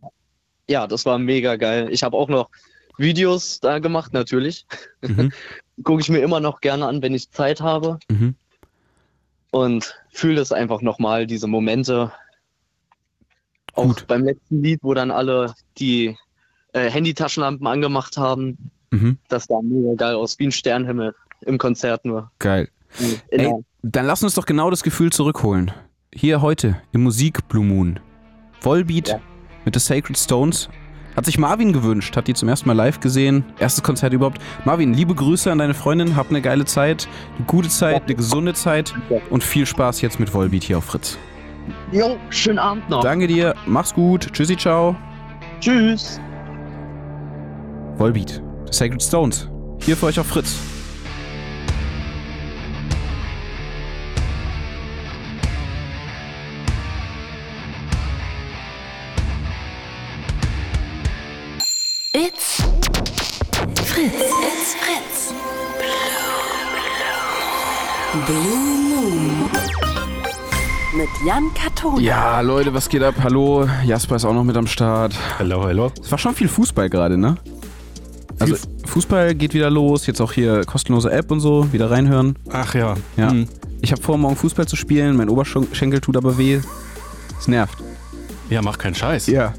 Ja, 0.67 0.88
das 0.88 1.05
war 1.05 1.19
mega 1.19 1.55
geil. 1.55 1.89
Ich 1.91 2.01
habe 2.01 2.17
auch 2.17 2.27
noch 2.27 2.49
Videos 2.97 3.59
da 3.59 3.77
gemacht, 3.77 4.13
natürlich. 4.13 4.65
Mhm. 5.01 5.32
Gucke 5.84 6.01
ich 6.01 6.09
mir 6.09 6.19
immer 6.19 6.39
noch 6.39 6.61
gerne 6.61 6.88
an, 6.88 7.03
wenn 7.03 7.13
ich 7.13 7.29
Zeit 7.29 7.61
habe. 7.61 7.99
Mhm. 8.09 8.36
Und 9.52 9.95
fühle 10.12 10.36
das 10.36 10.52
einfach 10.52 10.82
nochmal, 10.82 11.28
diese 11.28 11.47
Momente. 11.47 12.12
Auch 13.74 13.99
beim 14.02 14.24
letzten 14.24 14.64
Lied, 14.64 14.80
wo 14.82 14.93
dann 14.93 15.12
alle 15.12 15.54
die 15.78 16.18
äh, 16.74 16.89
Handytaschenlampen 16.89 17.68
angemacht 17.68 18.18
haben. 18.18 18.72
Mhm. 18.91 19.18
Das 19.30 19.45
sah 19.45 19.62
mega 19.62 19.93
geil 19.95 20.16
aus, 20.16 20.39
wie 20.39 20.47
ein 20.47 20.52
Sternhimmel 20.52 21.16
im 21.41 21.58
Konzert 21.58 22.06
nur. 22.06 22.32
Geil. 22.39 22.70
Ey, 23.30 23.54
dann 23.82 24.06
lass 24.06 24.24
uns 24.24 24.36
doch 24.36 24.45
genau 24.45 24.70
das 24.70 24.84
Gefühl 24.84 25.12
zurückholen. 25.12 25.72
Hier 26.14 26.41
heute 26.41 26.82
im 26.91 27.04
Musik 27.04 27.47
Blue 27.47 27.64
Moon. 27.64 27.99
Volbeat 28.60 29.20
mit 29.66 29.74
The 29.74 29.80
Sacred 29.80 30.18
Stones. 30.18 30.70
Hat 31.16 31.26
sich 31.26 31.38
Marvin 31.38 31.74
gewünscht, 31.74 32.16
hat 32.16 32.28
die 32.28 32.34
zum 32.34 32.47
ersten 32.49 32.68
Mal 32.68 32.76
live 32.76 32.99
gesehen. 32.99 33.43
Erstes 33.59 33.84
Konzert 33.84 34.14
überhaupt. 34.14 34.41
Marvin, 34.66 34.93
liebe 34.93 35.14
Grüße 35.14 35.51
an 35.51 35.57
deine 35.57 35.74
Freundin, 35.74 36.16
hab 36.16 36.30
eine 36.30 36.41
geile 36.41 36.66
Zeit, 36.66 37.07
eine 37.38 37.45
gute 37.45 37.70
Zeit, 37.70 38.03
eine 38.05 38.16
gesunde 38.16 38.53
Zeit 38.53 38.93
und 39.30 39.43
viel 39.43 39.66
Spaß 39.66 40.01
jetzt 40.01 40.20
mit 40.20 40.34
Volbeat 40.34 40.64
hier 40.64 40.78
auf 40.78 40.86
Fritz. 40.86 41.18
Jo, 41.91 42.18
schönen 42.30 42.59
Abend 42.59 42.89
noch. 42.89 43.03
Danke 43.03 43.28
dir, 43.28 43.53
mach's 43.66 43.93
gut, 43.93 44.32
tschüssi, 44.32 44.55
ciao. 44.55 44.95
Tschüss. 45.59 46.20
Volbeat, 47.97 48.41
The 48.66 48.74
Sacred 48.74 49.03
Stones, 49.03 49.49
hier 49.82 49.97
für 49.97 50.07
euch 50.07 50.20
auf 50.20 50.28
Fritz. 50.28 50.80
Fritz. 64.02 64.16
It's 64.16 64.74
Fritz. 64.74 65.34
Blue 68.26 68.58
Moon. 68.89 69.49
Mit 70.95 71.10
Jan 71.26 71.54
Katona. 71.54 72.02
Ja, 72.02 72.41
Leute, 72.41 72.74
was 72.74 72.89
geht 72.89 73.04
ab? 73.04 73.14
Hallo, 73.22 73.68
Jasper 73.86 74.16
ist 74.16 74.26
auch 74.26 74.34
noch 74.34 74.43
mit 74.43 74.58
am 74.58 74.66
Start. 74.66 75.14
Hallo, 75.38 75.64
hallo. 75.64 75.91
Es 76.02 76.10
war 76.10 76.18
schon 76.18 76.34
viel 76.34 76.47
Fußball 76.47 76.89
gerade, 76.89 77.16
ne? 77.16 77.38
Also 78.39 78.56
Fußball 78.86 79.36
geht 79.36 79.54
wieder 79.54 79.70
los, 79.70 80.08
jetzt 80.08 80.20
auch 80.20 80.32
hier 80.32 80.66
kostenlose 80.66 81.12
App 81.12 81.30
und 81.30 81.39
so, 81.39 81.72
wieder 81.72 81.91
reinhören. 81.91 82.36
Ach 82.49 82.74
ja. 82.74 82.95
Ja. 83.18 83.30
Hm. 83.30 83.47
Ich 83.82 83.91
habe 83.91 84.02
vor, 84.02 84.18
morgen 84.18 84.36
Fußball 84.36 84.68
zu 84.68 84.76
spielen, 84.76 85.16
mein 85.16 85.30
Oberschenkel 85.30 86.02
tut 86.02 86.18
aber 86.18 86.39
weh. 86.39 86.60
Es 87.39 87.47
nervt. 87.47 87.78
Ja, 88.49 88.64
mach 88.64 88.80
keinen 88.80 88.95
Scheiß. 88.95 89.28
Ja. 89.28 89.54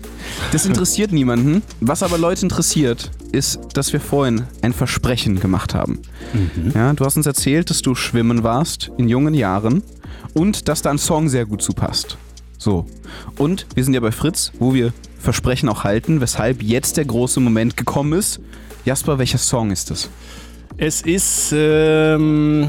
Das 0.52 0.66
interessiert 0.66 1.12
niemanden. 1.12 1.62
Was 1.80 2.02
aber 2.02 2.18
Leute 2.18 2.42
interessiert, 2.42 3.10
ist, 3.32 3.58
dass 3.74 3.92
wir 3.92 4.00
vorhin 4.00 4.44
ein 4.60 4.72
Versprechen 4.72 5.40
gemacht 5.40 5.74
haben. 5.74 6.00
Ja, 6.74 6.92
du 6.92 7.04
hast 7.04 7.16
uns 7.16 7.26
erzählt, 7.26 7.70
dass 7.70 7.82
du 7.82 7.94
schwimmen 7.94 8.42
warst 8.42 8.90
in 8.98 9.08
jungen 9.08 9.34
Jahren 9.34 9.82
und 10.34 10.68
dass 10.68 10.82
da 10.82 10.90
ein 10.90 10.98
Song 10.98 11.28
sehr 11.28 11.46
gut 11.46 11.62
zupasst. 11.62 12.16
So. 12.58 12.86
Und 13.36 13.66
wir 13.74 13.84
sind 13.84 13.94
ja 13.94 14.00
bei 14.00 14.12
Fritz, 14.12 14.52
wo 14.58 14.74
wir 14.74 14.92
Versprechen 15.18 15.68
auch 15.68 15.84
halten, 15.84 16.20
weshalb 16.20 16.62
jetzt 16.62 16.96
der 16.96 17.04
große 17.04 17.40
Moment 17.40 17.76
gekommen 17.76 18.12
ist. 18.18 18.40
Jasper, 18.84 19.18
welcher 19.18 19.38
Song 19.38 19.70
ist 19.70 19.90
das? 19.90 20.10
Es 20.76 21.02
ist, 21.02 21.52
ähm, 21.54 22.68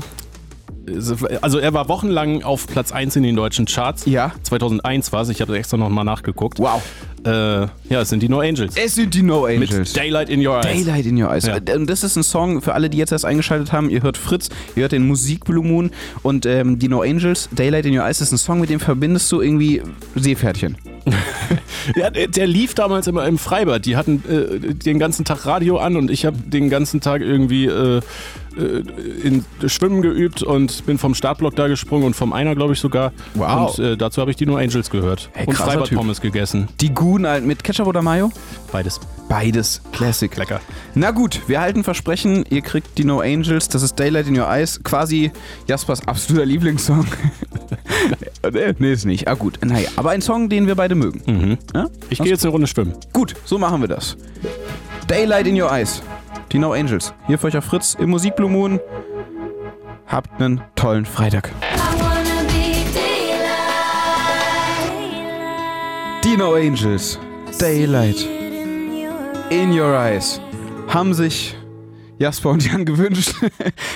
also 1.41 1.59
er 1.59 1.74
war 1.74 1.88
wochenlang 1.88 2.43
auf 2.43 2.67
Platz 2.67 2.91
1 2.91 3.15
in 3.15 3.24
den 3.24 3.36
deutschen 3.36 3.65
Charts. 3.65 4.05
Ja. 4.05 4.32
2001 4.43 5.11
war 5.11 5.22
es, 5.22 5.30
ich 5.30 5.41
habe 5.41 5.57
extra 5.57 5.77
nochmal 5.77 6.06
nachgeguckt. 6.06 6.60
Wow. 6.60 6.81
Äh, 7.26 7.30
ja, 7.30 8.02
es 8.02 8.10
sind 8.10 8.22
die 8.22 8.27
No 8.27 8.41
Angels. 8.41 8.76
Es 8.76 8.95
sind 8.95 9.14
die 9.14 9.23
No 9.23 9.45
Angels. 9.45 9.72
Mit 9.72 9.95
Daylight 9.95 10.30
in 10.30 10.45
Your 10.45 10.57
Eyes. 10.57 10.84
Daylight 10.84 11.06
in 11.06 11.22
Your 11.22 11.31
Eyes. 11.31 11.45
Ja. 11.45 11.56
Und 11.76 11.89
das 11.89 12.03
ist 12.03 12.18
ein 12.18 12.23
Song 12.23 12.61
für 12.61 12.73
alle, 12.73 12.89
die 12.89 12.97
jetzt 12.97 13.11
erst 13.11 13.26
eingeschaltet 13.26 13.72
haben. 13.72 13.89
Ihr 13.89 14.03
hört 14.03 14.18
Fritz, 14.18 14.49
ihr 14.76 14.81
hört 14.81 14.91
den 14.91 15.07
Musik 15.07 15.45
Blue 15.45 15.65
Moon 15.65 15.91
und 16.22 16.45
ähm, 16.45 16.80
die 16.80 16.89
No 16.89 17.02
Angels. 17.02 17.47
Daylight 17.52 17.85
in 17.85 17.97
Your 17.97 18.06
Eyes 18.06 18.19
ist 18.19 18.34
ein 18.34 18.38
Song, 18.38 18.60
mit 18.60 18.69
dem 18.69 18.80
verbindest 18.80 19.31
du 19.31 19.41
irgendwie 19.41 19.81
Seepferdchen. 20.15 20.77
Ja, 21.95 22.10
der, 22.10 22.47
lief 22.47 22.76
damals 22.76 23.07
immer 23.07 23.27
im 23.27 23.38
Freibad. 23.38 23.85
Die 23.85 23.97
hatten 23.97 24.23
äh, 24.30 24.73
den 24.73 24.99
ganzen 24.99 25.26
Tag 25.26 25.45
Radio 25.45 25.77
an 25.77 25.97
und 25.97 26.10
ich 26.10 26.26
habe 26.26 26.38
den 26.38 26.69
ganzen 26.69 27.02
Tag 27.02 27.22
irgendwie 27.22 27.65
äh, 27.65 28.02
in 28.55 29.45
Schwimmen 29.67 30.01
geübt 30.01 30.43
und 30.43 30.85
bin 30.85 30.97
vom 30.97 31.15
Startblock 31.15 31.55
da 31.55 31.67
gesprungen 31.67 32.05
und 32.05 32.15
vom 32.15 32.34
Einer, 32.34 32.55
glaube 32.55 32.73
ich, 32.73 32.80
sogar. 32.80 33.11
Wow. 33.34 33.77
Und 33.77 33.85
äh, 33.85 33.97
dazu 33.97 34.21
habe 34.21 34.31
ich 34.31 34.38
die 34.38 34.45
No 34.45 34.57
Angels 34.57 34.89
gehört. 34.89 35.30
Hey, 35.34 35.47
und 35.47 35.55
Freibad-Pommes 35.55 36.21
gegessen. 36.21 36.67
Die 36.81 36.93
guten 36.93 37.25
alten 37.25 37.47
mit 37.47 37.63
Ketchup 37.63 37.88
oder 37.88 38.01
Mayo? 38.01 38.31
Beides. 38.71 38.99
Beides. 39.30 39.81
Classic. 39.91 40.35
Lecker. 40.38 40.59
Na 40.93 41.11
gut, 41.11 41.41
wir 41.47 41.61
halten 41.61 41.84
Versprechen, 41.84 42.45
ihr 42.49 42.61
kriegt 42.61 42.97
die 42.97 43.03
No 43.03 43.21
Angels, 43.21 43.69
das 43.69 43.81
ist 43.81 43.97
Daylight 43.99 44.27
in 44.27 44.39
Your 44.39 44.47
Eyes, 44.47 44.80
quasi 44.84 45.31
Jaspers 45.67 46.07
absoluter 46.07 46.45
Lieblingssong. 46.45 47.05
nee, 48.51 48.73
nee, 48.80 48.93
ist 48.93 49.05
nicht. 49.05 49.27
Ah 49.27 49.34
gut, 49.34 49.59
naja, 49.63 49.89
aber 49.95 50.11
ein 50.11 50.21
Song, 50.21 50.49
den 50.49 50.67
wir 50.67 50.75
beide 50.75 50.95
mögen. 50.95 51.21
Mhm. 51.25 51.57
Ja? 51.73 51.88
Ich 52.09 52.19
gehe 52.19 52.31
jetzt 52.31 52.43
eine 52.43 52.51
Runde 52.51 52.67
schwimmen. 52.67 52.93
Gut, 53.11 53.34
so 53.45 53.57
machen 53.57 53.81
wir 53.81 53.88
das. 53.88 54.17
Daylight 55.07 55.47
in 55.47 55.59
Your 55.59 55.71
Eyes. 55.71 56.01
Die 56.53 56.59
No 56.59 56.71
Angels. 56.71 57.15
Hier 57.25 57.39
für 57.39 57.47
euch 57.47 57.57
auf 57.57 57.65
Fritz 57.65 57.95
im 57.95 58.11
Musik 58.11 58.35
Blue 58.35 58.49
Moon. 58.49 58.80
Habt 60.05 60.39
einen 60.39 60.61
tollen 60.75 61.03
Freitag. 61.03 61.51
Die 66.23 66.38
No 66.38 66.53
Angels. 66.53 67.19
Daylight 67.59 68.27
in 69.49 69.71
Your 69.71 69.95
Eyes. 69.95 70.39
Haben 70.88 71.15
sich 71.15 71.55
Jasper 72.19 72.52
und 72.52 72.65
Jan 72.65 72.85
gewünscht. 72.85 73.34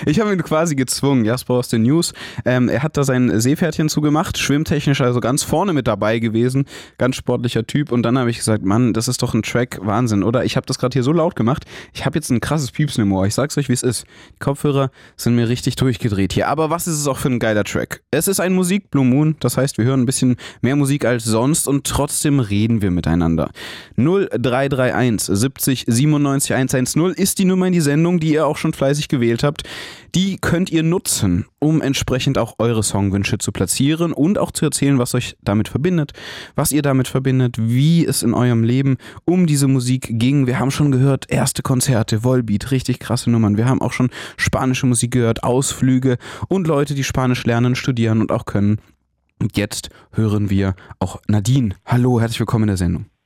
Ich 0.05 0.19
habe 0.19 0.33
ihn 0.33 0.43
quasi 0.43 0.75
gezwungen, 0.75 1.25
Jasper 1.25 1.55
aus 1.55 1.69
den 1.69 1.83
News. 1.83 2.13
Ähm, 2.45 2.69
er 2.69 2.83
hat 2.83 2.97
da 2.97 3.03
sein 3.03 3.39
Seepferdchen 3.39 3.89
zugemacht, 3.89 4.37
schwimmtechnisch 4.37 5.01
also 5.01 5.19
ganz 5.19 5.43
vorne 5.43 5.73
mit 5.73 5.87
dabei 5.87 6.19
gewesen. 6.19 6.65
Ganz 6.97 7.15
sportlicher 7.15 7.65
Typ. 7.65 7.91
Und 7.91 8.03
dann 8.03 8.17
habe 8.17 8.29
ich 8.29 8.37
gesagt, 8.37 8.63
Mann, 8.63 8.93
das 8.93 9.07
ist 9.07 9.21
doch 9.21 9.33
ein 9.33 9.43
Track, 9.43 9.79
Wahnsinn, 9.81 10.23
oder? 10.23 10.45
Ich 10.45 10.55
habe 10.55 10.65
das 10.65 10.79
gerade 10.79 10.93
hier 10.93 11.03
so 11.03 11.11
laut 11.11 11.35
gemacht. 11.35 11.65
Ich 11.93 12.05
habe 12.05 12.17
jetzt 12.17 12.29
ein 12.29 12.39
krasses 12.39 12.71
Piepsen 12.71 13.03
im 13.03 13.11
Ohr. 13.11 13.25
Ich 13.25 13.35
sag's 13.35 13.57
euch, 13.57 13.69
wie 13.69 13.73
es 13.73 13.83
ist. 13.83 14.05
Die 14.33 14.39
Kopfhörer 14.39 14.91
sind 15.15 15.35
mir 15.35 15.49
richtig 15.49 15.75
durchgedreht 15.75 16.33
hier. 16.33 16.47
Aber 16.47 16.69
was 16.69 16.87
ist 16.87 16.99
es 16.99 17.07
auch 17.07 17.17
für 17.17 17.29
ein 17.29 17.39
geiler 17.39 17.63
Track? 17.63 18.01
Es 18.11 18.27
ist 18.27 18.39
ein 18.39 18.53
Musik 18.53 18.89
Blue 18.89 19.05
Moon. 19.05 19.35
Das 19.39 19.57
heißt, 19.57 19.77
wir 19.77 19.85
hören 19.85 20.01
ein 20.01 20.05
bisschen 20.05 20.37
mehr 20.61 20.75
Musik 20.75 21.05
als 21.05 21.23
sonst 21.23 21.67
und 21.67 21.85
trotzdem 21.85 22.39
reden 22.39 22.81
wir 22.81 22.91
miteinander. 22.91 23.51
0331 23.95 25.37
70 25.37 25.85
97 25.87 26.53
110 26.53 27.13
ist 27.15 27.39
die 27.39 27.45
Nummer 27.45 27.67
in 27.67 27.73
die 27.73 27.81
Sendung, 27.81 28.06
die 28.15 28.33
ihr 28.33 28.47
auch 28.47 28.55
schon 28.55 28.71
fleißig 28.71 29.09
gewählt 29.09 29.43
habt. 29.43 29.63
Die 30.15 30.37
könnt 30.37 30.71
ihr 30.71 30.83
nutzen, 30.83 31.45
um 31.59 31.81
entsprechend 31.81 32.37
auch 32.37 32.55
eure 32.57 32.81
Songwünsche 32.81 33.37
zu 33.37 33.51
platzieren 33.51 34.13
und 34.13 34.37
auch 34.37 34.51
zu 34.51 34.65
erzählen, 34.65 34.97
was 34.97 35.13
euch 35.13 35.35
damit 35.43 35.67
verbindet, 35.67 36.13
was 36.55 36.71
ihr 36.71 36.81
damit 36.81 37.09
verbindet, 37.09 37.57
wie 37.59 38.05
es 38.05 38.23
in 38.23 38.33
eurem 38.33 38.63
Leben 38.63 38.97
um 39.25 39.45
diese 39.45 39.67
Musik 39.67 40.07
ging. 40.11 40.47
Wir 40.47 40.59
haben 40.59 40.71
schon 40.71 40.91
gehört, 40.91 41.29
erste 41.29 41.61
Konzerte, 41.61 42.23
Volbeat, 42.23 42.71
richtig 42.71 42.99
krasse 42.99 43.29
Nummern. 43.29 43.57
Wir 43.57 43.67
haben 43.67 43.81
auch 43.81 43.91
schon 43.91 44.09
spanische 44.37 44.87
Musik 44.87 45.11
gehört, 45.11 45.43
Ausflüge 45.43 46.17
und 46.47 46.67
Leute, 46.67 46.95
die 46.95 47.03
Spanisch 47.03 47.45
lernen, 47.45 47.75
studieren 47.75 48.21
und 48.21 48.31
auch 48.31 48.45
können. 48.45 48.79
Und 49.39 49.57
jetzt 49.57 49.89
hören 50.13 50.49
wir 50.49 50.75
auch 50.99 51.21
Nadine. 51.27 51.75
Hallo, 51.85 52.19
herzlich 52.19 52.39
willkommen 52.39 52.63
in 52.63 52.69
der 52.69 52.77
Sendung. 52.77 53.16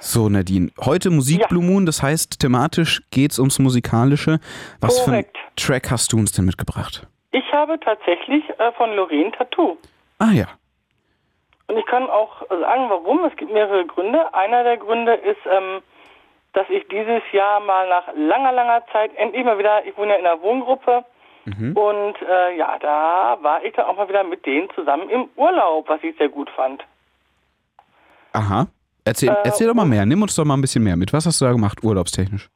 Ja. 0.00 0.06
So, 0.06 0.28
Nadine. 0.28 0.70
Heute 0.84 1.10
Musik 1.10 1.46
Blue 1.48 1.62
Moon, 1.62 1.86
das 1.86 2.02
heißt, 2.02 2.40
thematisch 2.40 3.02
geht's 3.10 3.38
ums 3.38 3.58
Musikalische. 3.58 4.40
Was 4.80 5.04
Korrekt. 5.04 5.36
für 5.36 5.44
einen 5.44 5.56
Track 5.56 5.90
hast 5.90 6.12
du 6.12 6.16
uns 6.16 6.32
denn 6.32 6.46
mitgebracht? 6.46 7.06
Ich 7.32 7.52
habe 7.52 7.78
tatsächlich 7.78 8.42
äh, 8.58 8.72
von 8.72 8.94
Lorraine 8.96 9.30
Tattoo. 9.32 9.76
Ah 10.18 10.32
ja. 10.32 10.46
Und 11.68 11.76
ich 11.76 11.86
kann 11.86 12.08
auch 12.10 12.48
sagen, 12.48 12.88
warum. 12.88 13.24
Es 13.26 13.36
gibt 13.36 13.52
mehrere 13.52 13.86
Gründe. 13.86 14.34
Einer 14.34 14.64
der 14.64 14.78
Gründe 14.78 15.14
ist, 15.14 15.38
ähm, 15.46 15.82
dass 16.54 16.68
ich 16.68 16.88
dieses 16.88 17.22
Jahr 17.32 17.60
mal 17.60 17.88
nach 17.88 18.08
langer, 18.16 18.52
langer 18.52 18.82
Zeit 18.92 19.12
endlich 19.16 19.44
mal 19.44 19.58
wieder, 19.58 19.84
ich 19.86 19.96
wohne 19.96 20.12
ja 20.12 20.18
in 20.18 20.26
einer 20.26 20.42
Wohngruppe, 20.42 21.04
und 21.46 22.14
äh, 22.22 22.56
ja, 22.56 22.78
da 22.78 23.38
war 23.40 23.64
ich 23.64 23.74
dann 23.74 23.86
auch 23.86 23.96
mal 23.96 24.08
wieder 24.08 24.24
mit 24.24 24.44
denen 24.44 24.68
zusammen 24.74 25.08
im 25.08 25.28
Urlaub, 25.36 25.88
was 25.88 26.02
ich 26.02 26.16
sehr 26.16 26.28
gut 26.28 26.50
fand. 26.50 26.84
Aha. 28.32 28.66
Erzähl, 29.04 29.30
Äh, 29.30 29.36
erzähl 29.44 29.66
doch 29.66 29.74
mal 29.74 29.86
mehr. 29.86 30.06
Nimm 30.06 30.22
uns 30.22 30.34
doch 30.34 30.44
mal 30.44 30.54
ein 30.54 30.60
bisschen 30.60 30.84
mehr 30.84 30.96
mit. 30.96 31.12
Was 31.12 31.26
hast 31.26 31.40
du 31.40 31.44
da 31.44 31.52
gemacht, 31.52 31.82
urlaubstechnisch? 31.82 32.48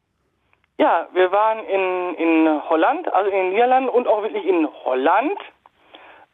Ja, 0.78 1.06
wir 1.12 1.30
waren 1.30 1.60
in, 1.66 2.14
in 2.16 2.62
Holland, 2.68 3.12
also 3.12 3.30
in 3.30 3.36
den 3.36 3.50
Niederlanden 3.50 3.88
und 3.88 4.08
auch 4.08 4.22
wirklich 4.22 4.44
in 4.44 4.68
Holland. 4.84 5.38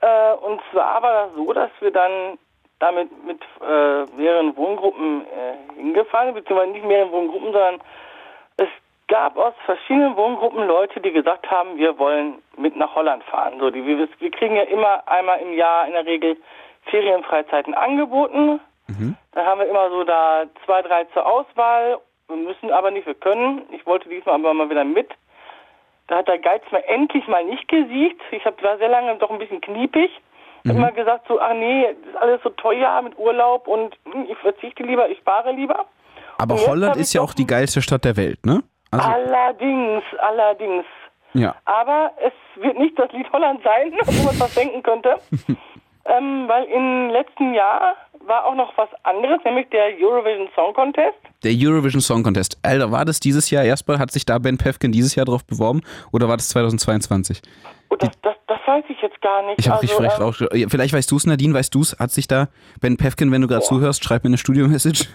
Äh, 0.00 0.32
und 0.34 0.60
zwar 0.72 1.02
war 1.02 1.26
das 1.26 1.34
so, 1.34 1.52
dass 1.52 1.70
wir 1.80 1.90
dann 1.90 2.38
damit 2.78 3.10
mit 3.26 3.40
äh, 3.60 4.04
mehreren 4.16 4.56
Wohngruppen 4.56 5.26
äh, 5.26 5.74
hingefahren 5.76 6.28
sind, 6.28 6.36
beziehungsweise 6.36 6.72
nicht 6.72 6.86
mehreren 6.86 7.12
Wohngruppen, 7.12 7.52
sondern 7.52 7.80
es 8.56 8.68
gab 9.08 9.36
aus 9.36 9.52
verschiedenen 9.66 10.16
Wohngruppen 10.16 10.66
Leute, 10.66 11.00
die 11.00 11.12
gesagt 11.12 11.50
haben, 11.50 11.76
wir 11.76 11.98
wollen 11.98 12.38
mit 12.56 12.76
nach 12.76 12.94
Holland 12.94 13.22
fahren. 13.24 13.54
So, 13.60 13.70
die, 13.70 13.84
wir, 13.84 14.08
wir 14.18 14.30
kriegen 14.30 14.56
ja 14.56 14.62
immer 14.62 15.06
einmal 15.06 15.40
im 15.40 15.52
Jahr 15.52 15.86
in 15.86 15.92
der 15.92 16.06
Regel 16.06 16.38
Ferienfreizeiten 16.84 17.74
angeboten. 17.74 18.60
Da 19.32 19.44
haben 19.44 19.60
wir 19.60 19.68
immer 19.68 19.90
so 19.90 20.04
da 20.04 20.44
zwei, 20.64 20.82
drei 20.82 21.04
zur 21.12 21.26
Auswahl. 21.26 21.98
Wir 22.28 22.36
müssen 22.36 22.70
aber 22.70 22.90
nicht, 22.90 23.06
wir 23.06 23.14
können. 23.14 23.62
Ich 23.72 23.84
wollte 23.86 24.08
diesmal 24.08 24.36
aber 24.36 24.54
mal 24.54 24.70
wieder 24.70 24.84
mit. 24.84 25.10
Da 26.08 26.18
hat 26.18 26.28
der 26.28 26.38
Geiz 26.38 26.62
mal 26.70 26.82
endlich 26.86 27.26
mal 27.28 27.44
nicht 27.44 27.68
gesiegt. 27.68 28.20
Ich 28.32 28.44
hab, 28.44 28.62
war 28.62 28.78
sehr 28.78 28.88
lange 28.88 29.16
doch 29.16 29.30
ein 29.30 29.38
bisschen 29.38 29.60
kniepig. 29.60 30.10
Hab 30.66 30.76
immer 30.76 30.92
gesagt 30.92 31.26
so, 31.28 31.40
ach 31.40 31.54
nee, 31.54 31.86
das 32.02 32.10
ist 32.10 32.16
alles 32.16 32.42
so 32.42 32.50
teuer 32.50 33.00
mit 33.02 33.18
Urlaub 33.18 33.66
und 33.66 33.96
hm, 34.04 34.26
ich 34.28 34.36
verzichte 34.38 34.82
lieber, 34.82 35.08
ich 35.08 35.18
spare 35.18 35.52
lieber. 35.52 35.86
Aber 36.36 36.54
Und 36.54 36.66
Holland 36.66 36.96
ist 36.96 37.12
ja 37.14 37.22
auch 37.22 37.32
die 37.32 37.46
geilste 37.46 37.80
Stadt 37.80 38.04
der 38.04 38.16
Welt, 38.16 38.44
ne? 38.44 38.62
Also, 38.90 39.08
allerdings, 39.08 40.02
allerdings. 40.18 40.84
ja. 41.32 41.54
Aber 41.64 42.12
es 42.18 42.32
wird 42.62 42.78
nicht 42.78 42.98
das 42.98 43.10
Lied 43.12 43.30
Holland 43.32 43.62
sein, 43.62 43.92
wo 44.04 44.26
man 44.26 44.40
was 44.40 44.54
denken 44.54 44.82
könnte. 44.82 45.16
ähm, 46.06 46.48
weil 46.48 46.64
im 46.64 47.10
letzten 47.10 47.54
Jahr 47.54 47.96
war 48.26 48.44
auch 48.46 48.54
noch 48.54 48.76
was 48.76 48.88
anderes, 49.02 49.40
nämlich 49.44 49.68
der 49.70 49.92
Eurovision 50.00 50.48
Song 50.54 50.72
Contest. 50.74 51.18
Der 51.42 51.52
Eurovision 51.54 52.00
Song 52.00 52.22
Contest. 52.22 52.58
Alter, 52.62 52.90
war 52.90 53.04
das 53.04 53.20
dieses 53.20 53.50
Jahr 53.50 53.64
erstmal? 53.64 53.98
Hat 53.98 54.10
sich 54.10 54.26
da 54.26 54.38
Ben 54.38 54.58
Pefkin 54.58 54.92
dieses 54.92 55.14
Jahr 55.14 55.26
drauf 55.26 55.44
beworben? 55.44 55.80
Oder 56.12 56.28
war 56.28 56.36
das 56.36 56.48
2022? 56.50 57.42
Das, 57.98 58.10
das 58.22 58.58
weiß 58.66 58.84
ich 58.88 59.00
jetzt 59.02 59.20
gar 59.20 59.42
nicht. 59.46 59.58
Ich 59.58 59.68
habe 59.68 59.80
also, 59.80 60.04
richtig 60.04 60.50
ähm, 60.52 60.62
ähm, 60.62 60.70
Vielleicht 60.70 60.94
weißt 60.94 61.10
du 61.10 61.16
es, 61.16 61.26
Nadine, 61.26 61.54
weißt 61.54 61.74
du 61.74 61.80
es? 61.80 61.98
Hat 61.98 62.10
sich 62.12 62.28
da 62.28 62.48
Ben 62.80 62.96
Pefkin, 62.96 63.32
wenn 63.32 63.42
du 63.42 63.48
gerade 63.48 63.62
zuhörst, 63.62 64.04
schreib 64.04 64.22
mir 64.22 64.28
eine 64.28 64.38
Studio-Message. 64.38 65.08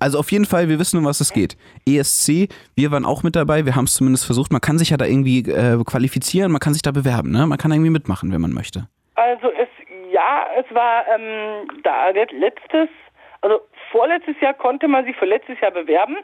Also 0.00 0.18
auf 0.18 0.32
jeden 0.32 0.46
Fall, 0.46 0.68
wir 0.68 0.78
wissen, 0.78 0.98
um 0.98 1.04
was 1.04 1.20
es 1.20 1.32
geht. 1.32 1.56
ESC, 1.86 2.48
wir 2.74 2.90
waren 2.90 3.04
auch 3.04 3.22
mit 3.22 3.36
dabei, 3.36 3.66
wir 3.66 3.76
haben 3.76 3.84
es 3.84 3.94
zumindest 3.94 4.24
versucht. 4.24 4.50
Man 4.50 4.60
kann 4.60 4.78
sich 4.78 4.90
ja 4.90 4.96
da 4.96 5.04
irgendwie 5.04 5.40
äh, 5.40 5.82
qualifizieren, 5.84 6.50
man 6.52 6.60
kann 6.60 6.72
sich 6.72 6.82
da 6.82 6.90
bewerben, 6.90 7.30
ne? 7.30 7.46
Man 7.46 7.58
kann 7.58 7.70
irgendwie 7.70 7.90
mitmachen, 7.90 8.32
wenn 8.32 8.40
man 8.40 8.52
möchte. 8.52 8.88
Also 9.14 9.48
es, 9.48 9.68
ja, 10.12 10.46
es 10.56 10.66
war 10.74 11.06
ähm, 11.08 11.68
da 11.82 12.10
let- 12.10 12.32
letztes, 12.32 12.88
also 13.40 13.60
vorletztes 13.90 14.38
Jahr 14.40 14.54
konnte 14.54 14.88
man 14.88 15.04
sich 15.04 15.16
für 15.16 15.24
letztes 15.26 15.58
Jahr 15.60 15.70
bewerben. 15.72 16.16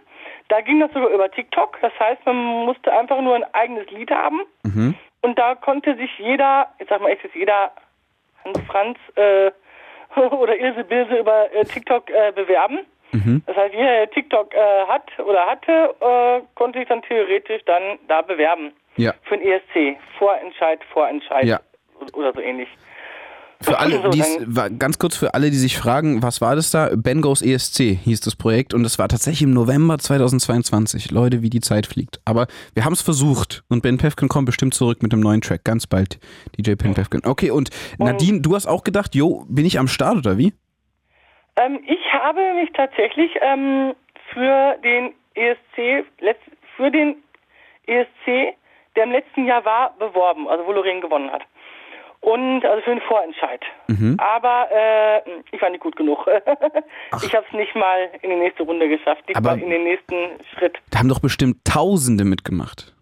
Da 0.48 0.60
ging 0.60 0.80
das 0.80 0.92
sogar 0.92 1.10
über 1.10 1.30
TikTok. 1.30 1.78
Das 1.80 1.92
heißt, 1.98 2.24
man 2.26 2.36
musste 2.36 2.92
einfach 2.92 3.20
nur 3.20 3.34
ein 3.34 3.44
eigenes 3.54 3.90
Lied 3.90 4.10
haben. 4.10 4.40
Mhm. 4.62 4.94
Und 5.22 5.38
da 5.38 5.54
konnte 5.54 5.96
sich 5.96 6.10
jeder, 6.18 6.72
ich 6.78 6.88
sag 6.88 7.00
mal 7.00 7.10
echt, 7.10 7.24
jetzt 7.24 7.34
jeder 7.34 7.72
Hans 8.44 8.60
Franz 8.70 8.98
äh, 9.16 9.50
oder 10.20 10.56
Ilse 10.56 10.84
Bilse 10.84 11.16
über 11.18 11.52
äh, 11.52 11.64
TikTok 11.64 12.08
äh, 12.10 12.32
bewerben. 12.32 12.86
Mhm. 13.12 13.42
Das 13.46 13.56
heißt, 13.56 13.74
jeder, 13.74 13.90
der 13.90 14.10
TikTok 14.10 14.54
äh, 14.54 14.86
hat 14.86 15.10
oder 15.18 15.46
hatte, 15.46 15.94
äh, 16.00 16.40
konnte 16.54 16.78
sich 16.78 16.88
dann 16.88 17.02
theoretisch 17.02 17.62
dann 17.64 17.98
da 18.06 18.22
bewerben. 18.22 18.72
Ja. 18.96 19.12
Für 19.22 19.34
ein 19.34 19.42
ESC. 19.42 19.98
Vorentscheid, 20.18 20.80
Vorentscheid 20.92 21.44
Ja. 21.44 21.60
oder 22.14 22.32
so 22.32 22.40
ähnlich. 22.40 22.68
Für 23.60 23.78
alle, 23.78 24.02
So, 24.02 24.08
die's, 24.10 24.38
ganz 24.78 24.98
kurz 24.98 25.16
für 25.16 25.34
alle, 25.34 25.50
die 25.50 25.56
sich 25.56 25.76
fragen, 25.76 26.22
was 26.22 26.40
war 26.40 26.54
das 26.54 26.70
da? 26.70 26.90
Ben 26.96 27.20
Goes 27.20 27.42
ESC 27.42 27.98
hieß 28.04 28.20
das 28.20 28.36
Projekt 28.36 28.72
und 28.72 28.84
es 28.84 28.98
war 28.98 29.08
tatsächlich 29.08 29.42
im 29.42 29.52
November 29.52 29.98
2022. 29.98 31.10
Leute, 31.10 31.42
wie 31.42 31.50
die 31.50 31.60
Zeit 31.60 31.86
fliegt. 31.86 32.20
Aber 32.24 32.46
wir 32.74 32.84
haben 32.84 32.92
es 32.92 33.02
versucht 33.02 33.64
und 33.68 33.82
Ben 33.82 33.98
Pefkin 33.98 34.28
kommt 34.28 34.46
bestimmt 34.46 34.74
zurück 34.74 35.02
mit 35.02 35.12
dem 35.12 35.20
neuen 35.20 35.40
Track. 35.40 35.64
Ganz 35.64 35.88
bald, 35.88 36.20
DJ 36.56 36.74
Ben 36.74 36.94
Pefkin. 36.94 37.22
Okay, 37.24 37.50
und 37.50 37.70
Nadine, 37.98 38.40
du 38.40 38.54
hast 38.54 38.66
auch 38.66 38.84
gedacht, 38.84 39.16
jo, 39.16 39.44
bin 39.48 39.66
ich 39.66 39.78
am 39.78 39.88
Start 39.88 40.18
oder 40.18 40.38
wie? 40.38 40.52
Ähm, 41.56 41.80
ich 41.86 42.12
habe 42.12 42.40
mich 42.54 42.70
tatsächlich 42.74 43.32
ähm, 43.42 43.94
für 44.32 44.76
den 44.84 45.12
ESC, 45.34 46.06
für 46.76 46.90
den 46.92 47.16
ESC, 47.86 48.56
der 48.94 49.04
im 49.04 49.10
letzten 49.10 49.46
Jahr 49.46 49.64
war, 49.64 49.96
beworben, 49.98 50.46
also 50.48 50.64
wo 50.64 50.72
Lorraine 50.72 51.00
gewonnen 51.00 51.30
hat. 51.30 51.42
Und 52.20 52.64
also 52.64 52.82
für 52.82 52.90
den 52.90 53.00
Vorentscheid. 53.02 53.60
Mhm. 53.86 54.16
Aber 54.18 54.66
äh, 54.72 55.18
ich 55.52 55.62
war 55.62 55.70
nicht 55.70 55.80
gut 55.82 55.94
genug. 55.96 56.26
ich 57.22 57.34
habe 57.34 57.46
es 57.46 57.52
nicht 57.56 57.74
mal 57.76 58.10
in 58.22 58.30
die 58.30 58.36
nächste 58.36 58.64
Runde 58.64 58.88
geschafft, 58.88 59.26
nicht 59.28 59.36
Aber- 59.36 59.50
mal 59.56 59.62
in 59.62 59.70
den 59.70 59.84
nächsten 59.84 60.14
Schritt. 60.54 60.76
Da 60.90 60.98
haben 60.98 61.08
doch 61.08 61.20
bestimmt 61.20 61.58
Tausende 61.64 62.24
mitgemacht. 62.24 62.92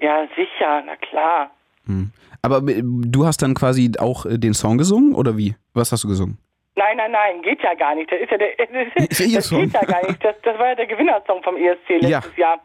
Ja, 0.00 0.26
sicher, 0.36 0.82
na 0.86 0.96
klar. 0.96 1.50
Hm. 1.86 2.10
Aber 2.42 2.58
äh, 2.68 2.82
du 2.82 3.26
hast 3.26 3.42
dann 3.42 3.54
quasi 3.54 3.92
auch 3.98 4.24
äh, 4.24 4.38
den 4.38 4.54
Song 4.54 4.78
gesungen 4.78 5.14
oder 5.14 5.36
wie? 5.36 5.54
Was 5.74 5.92
hast 5.92 6.04
du 6.04 6.08
gesungen? 6.08 6.38
Nein, 6.76 6.96
nein, 6.96 7.10
nein, 7.10 7.42
geht 7.42 7.60
ja 7.62 7.74
gar 7.74 7.94
nicht. 7.96 8.10
Das 8.10 8.20
ist 8.20 8.30
ja 8.30 8.38
der, 8.38 8.50
ja 8.56 9.36
das 9.36 9.48
Song. 9.48 9.62
geht 9.62 9.74
ja 9.74 9.84
gar 9.84 10.06
nicht. 10.06 10.24
Das, 10.24 10.36
das 10.42 10.58
war 10.58 10.68
ja 10.68 10.74
der 10.76 10.86
Gewinnersong 10.86 11.42
vom 11.42 11.56
ESC 11.56 11.88
letztes 12.00 12.36
Jahr. 12.36 12.60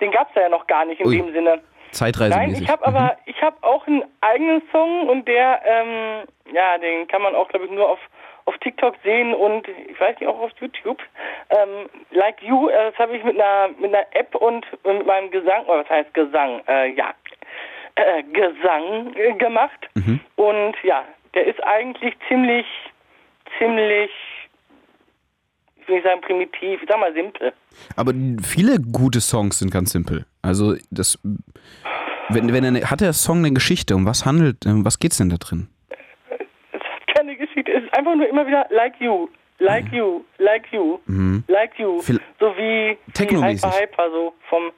Den 0.00 0.12
gab 0.12 0.28
es 0.30 0.34
ja 0.40 0.48
noch 0.48 0.66
gar 0.66 0.84
nicht 0.84 1.00
in 1.00 1.06
Ui. 1.08 1.16
dem 1.16 1.32
Sinne. 1.32 1.60
Zeitreisemäßig. 1.92 2.52
Nein, 2.54 2.62
ich 2.62 2.70
habe 2.70 2.86
aber, 2.86 3.16
ich 3.26 3.40
habe 3.42 3.56
auch 3.62 3.86
einen 3.86 4.04
eigenen 4.20 4.62
Song 4.72 5.08
und 5.08 5.26
der, 5.26 5.60
ähm, 5.64 6.26
ja, 6.52 6.78
den 6.78 7.06
kann 7.08 7.22
man 7.22 7.34
auch, 7.34 7.48
glaube 7.48 7.66
ich, 7.66 7.70
nur 7.70 7.88
auf 7.88 7.98
auf 8.46 8.56
TikTok 8.58 8.94
sehen 9.02 9.34
und 9.34 9.66
ich 9.68 9.98
weiß 9.98 10.20
nicht 10.20 10.28
auch 10.28 10.38
auf 10.38 10.52
YouTube. 10.60 11.02
Ähm, 11.50 11.90
like 12.12 12.40
You, 12.42 12.68
äh, 12.68 12.90
das 12.90 12.98
habe 12.98 13.16
ich 13.16 13.24
mit 13.24 13.34
einer 13.34 13.68
mit 13.76 13.92
einer 13.92 14.06
App 14.12 14.34
und 14.36 14.64
mit 14.84 15.04
meinem 15.04 15.30
Gesang, 15.32 15.64
oder 15.64 15.80
was 15.80 15.90
heißt 15.90 16.14
Gesang? 16.14 16.62
Äh, 16.68 16.92
ja, 16.94 17.12
äh, 17.96 18.22
Gesang 18.22 19.14
äh, 19.16 19.32
gemacht. 19.32 19.88
Und 20.36 20.76
ja, 20.84 21.04
der 21.34 21.46
ist 21.46 21.62
eigentlich 21.64 22.14
ziemlich, 22.28 22.66
ziemlich, 23.58 24.10
ich 25.76 25.88
will 25.88 25.96
nicht 25.96 26.04
sagen 26.04 26.20
primitiv, 26.20 26.82
ich 26.82 26.88
sag 26.88 27.00
mal 27.00 27.12
simpel. 27.14 27.52
Aber 27.96 28.12
viele 28.42 28.78
gute 28.78 29.20
Songs 29.20 29.58
sind 29.58 29.72
ganz 29.72 29.90
simpel. 29.90 30.24
Also 30.46 30.74
das, 30.90 31.18
wenn, 32.28 32.52
wenn 32.52 32.76
er, 32.76 32.90
hat 32.90 33.00
der 33.00 33.12
Song 33.12 33.38
eine 33.38 33.52
Geschichte? 33.52 33.94
Um 33.96 34.06
was 34.06 34.24
handelt, 34.24 34.64
um 34.66 34.84
was 34.84 34.98
geht's 34.98 35.18
denn 35.18 35.28
da 35.28 35.36
drin? 35.36 35.68
Keine 37.14 37.36
Geschichte, 37.36 37.72
es 37.72 37.84
ist 37.84 37.92
einfach 37.96 38.14
nur 38.14 38.28
immer 38.28 38.46
wieder 38.46 38.66
like 38.70 38.94
you, 39.00 39.28
like 39.58 39.90
you, 39.92 40.22
like 40.38 40.66
you, 40.72 40.98
Mhm. 41.06 41.44
like 41.48 41.78
you. 41.78 42.00
Viel- 42.02 42.20
so 42.38 42.46
wie. 42.56 42.96
Hyper 43.18 43.72
Hyper, 43.80 44.10
so 44.10 44.34
vom, 44.48 44.70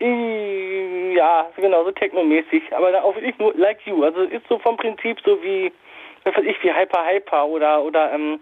ja, 0.00 1.46
genau, 1.56 1.84
so 1.84 1.90
technomäßig, 1.92 2.62
aber 2.74 2.92
dann 2.92 3.02
auch 3.02 3.14
wirklich 3.14 3.38
nur 3.38 3.54
like 3.56 3.78
you. 3.86 4.02
Also 4.04 4.22
ist 4.22 4.46
so 4.48 4.58
vom 4.58 4.76
Prinzip 4.76 5.18
so 5.24 5.40
wie, 5.42 5.72
was 6.24 6.34
weiß 6.36 6.44
ich, 6.44 6.56
wie 6.62 6.72
Hyper 6.72 7.04
Hyper 7.06 7.46
oder, 7.46 7.82
oder, 7.82 8.12
ähm, 8.12 8.40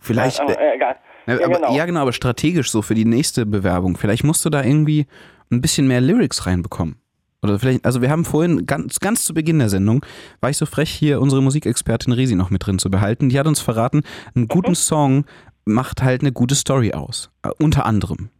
Vielleicht. 0.00 0.38
ja, 0.38 0.46
äh, 0.46 0.70
äh, 0.72 0.74
egal. 0.76 0.96
Ja, 1.26 1.38
Ja, 1.38 1.46
aber, 1.46 1.56
genau. 1.56 1.76
ja, 1.76 1.84
genau, 1.86 2.00
aber 2.00 2.12
strategisch 2.12 2.70
so 2.70 2.82
für 2.82 2.94
die 2.94 3.04
nächste 3.04 3.46
Bewerbung. 3.46 3.96
Vielleicht 3.96 4.24
musst 4.24 4.44
du 4.44 4.50
da 4.50 4.62
irgendwie 4.62 5.06
ein 5.50 5.60
bisschen 5.60 5.86
mehr 5.86 6.00
Lyrics 6.00 6.46
reinbekommen. 6.46 6.96
Oder 7.42 7.58
vielleicht, 7.58 7.84
also 7.84 8.02
wir 8.02 8.10
haben 8.10 8.24
vorhin 8.24 8.66
ganz, 8.66 8.98
ganz 8.98 9.24
zu 9.24 9.34
Beginn 9.34 9.58
der 9.58 9.68
Sendung, 9.68 10.04
war 10.40 10.50
ich 10.50 10.56
so 10.56 10.66
frech, 10.66 10.90
hier 10.90 11.20
unsere 11.20 11.42
Musikexpertin 11.42 12.12
Resi 12.12 12.34
noch 12.34 12.50
mit 12.50 12.66
drin 12.66 12.78
zu 12.78 12.90
behalten. 12.90 13.28
Die 13.28 13.38
hat 13.38 13.46
uns 13.46 13.60
verraten, 13.60 14.02
einen 14.34 14.48
guten 14.48 14.74
Song 14.74 15.24
macht 15.64 16.02
halt 16.02 16.22
eine 16.22 16.32
gute 16.32 16.54
Story 16.54 16.92
aus. 16.92 17.30
Äh, 17.42 17.50
unter 17.58 17.86
anderem. 17.86 18.30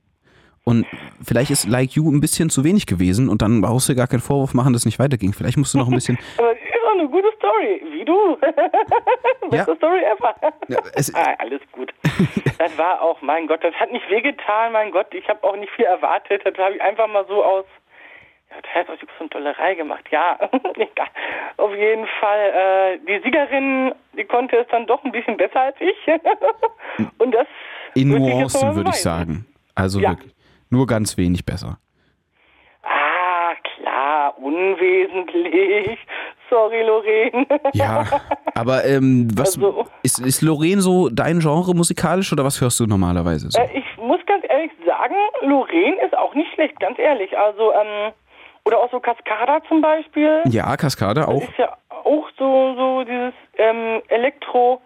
Und 0.65 0.85
vielleicht 1.23 1.53
ist 1.53 1.69
Like 1.69 1.93
You 1.93 2.11
ein 2.11 2.21
bisschen 2.21 2.51
zu 2.51 2.65
wenig 2.65 2.87
gewesen 2.87 3.29
und 3.29 3.41
dann 3.41 3.61
brauchst 3.61 3.89
du 3.89 3.95
gar 3.95 4.09
keinen 4.09 4.21
Vorwurf 4.21 4.53
machen, 4.53 4.73
dass 4.73 4.83
es 4.83 4.87
nicht 4.87 4.99
weiterging. 4.99 5.33
Vielleicht 5.33 5.57
musst 5.57 5.75
du 5.75 5.79
noch 5.79 5.87
ein 5.87 5.95
bisschen. 5.95 6.19
Aber 6.39 6.55
eine 6.99 7.09
gute 7.09 7.33
Story, 7.37 7.83
wie 7.91 8.05
du. 8.05 8.37
Beste 9.51 9.77
Story 9.77 10.03
ever. 10.05 10.35
ah, 11.15 11.35
alles 11.39 11.61
gut. 11.73 11.93
das 12.59 12.77
war 12.79 13.01
auch, 13.03 13.21
mein 13.23 13.47
Gott, 13.47 13.63
das 13.65 13.75
hat 13.75 13.93
nicht 13.93 14.09
wehgetan, 14.11 14.73
mein 14.73 14.91
Gott. 14.91 15.13
Ich 15.15 15.29
habe 15.29 15.43
auch 15.45 15.57
nicht 15.57 15.73
viel 15.73 15.85
erwartet. 15.85 16.43
Das 16.45 16.57
habe 16.59 16.75
ich 16.75 16.83
einfach 16.83 17.07
mal 17.09 17.25
so 17.27 17.45
aus, 17.45 17.65
ja, 18.51 18.57
das 18.63 18.75
heißt 18.75 18.91
aus 18.91 18.99
so 19.01 19.07
eine 19.21 19.31
Tollerei 19.31 19.75
gemacht. 19.75 20.05
Ja, 20.11 20.39
egal. 20.77 21.09
Auf 21.57 21.75
jeden 21.75 22.07
Fall, 22.21 22.99
äh, 22.99 22.99
die 23.07 23.23
Siegerin, 23.23 23.95
die 24.17 24.25
konnte 24.25 24.57
es 24.57 24.69
dann 24.69 24.87
doch 24.87 25.03
ein 25.05 25.13
bisschen 25.13 25.37
besser 25.37 25.61
als 25.61 25.77
ich. 25.81 25.97
Und 27.19 27.33
das 27.35 27.47
In 27.95 28.09
Nuancen 28.09 28.75
würde 28.75 28.91
ich 28.91 29.03
sagen. 29.03 29.47
Also 29.75 30.01
Ja. 30.01 30.11
wirklich. 30.11 30.35
Nur 30.71 30.87
ganz 30.87 31.17
wenig 31.17 31.45
besser. 31.45 31.79
Ah, 32.83 33.55
klar, 33.77 34.37
unwesentlich. 34.39 35.99
Sorry, 36.51 36.83
Lorraine. 36.83 37.47
Ja, 37.75 38.05
aber 38.55 38.85
ähm, 38.85 39.29
was 39.37 39.57
Also- 39.57 39.87
ist, 40.03 40.19
ist 40.21 40.43
Lorraine 40.43 40.81
so 40.81 41.09
dein 41.09 41.41
Genre 41.41 41.75
musikalisch 41.75 42.33
oder 42.33 42.45
was 42.45 42.61
hörst 42.61 42.79
du 42.81 42.87
normalerweise 42.87 43.51
so? 43.51 43.59
Äh, 43.61 43.69
ich 43.79 43.85
muss 43.99 44.21
ganz 44.27 44.45
ehrlich 44.49 44.71
sagen, 44.87 45.15
Lorraine 45.43 45.97
ist 46.05 46.17
auch 46.17 46.35
nicht 46.35 46.53
schlecht, 46.55 46.79
ganz 46.81 46.99
ehrlich. 46.99 47.37
Also, 47.37 47.73
ähm, 47.73 48.13
oder 48.65 48.79
auch 48.79 48.91
so 48.91 49.01
Cascada 49.01 49.61
zum 49.69 49.81
Beispiel. 49.81 50.43
Ja, 50.49 50.77
Kaskade 50.77 51.27
auch. 51.29 51.43
Ist 51.43 51.59
ja 51.59 51.77
auch 51.89 52.29
so, 52.39 52.75
so 52.77 53.05
dieses 53.05 53.35
ähm, 53.59 54.03
Elektro. 54.09 54.81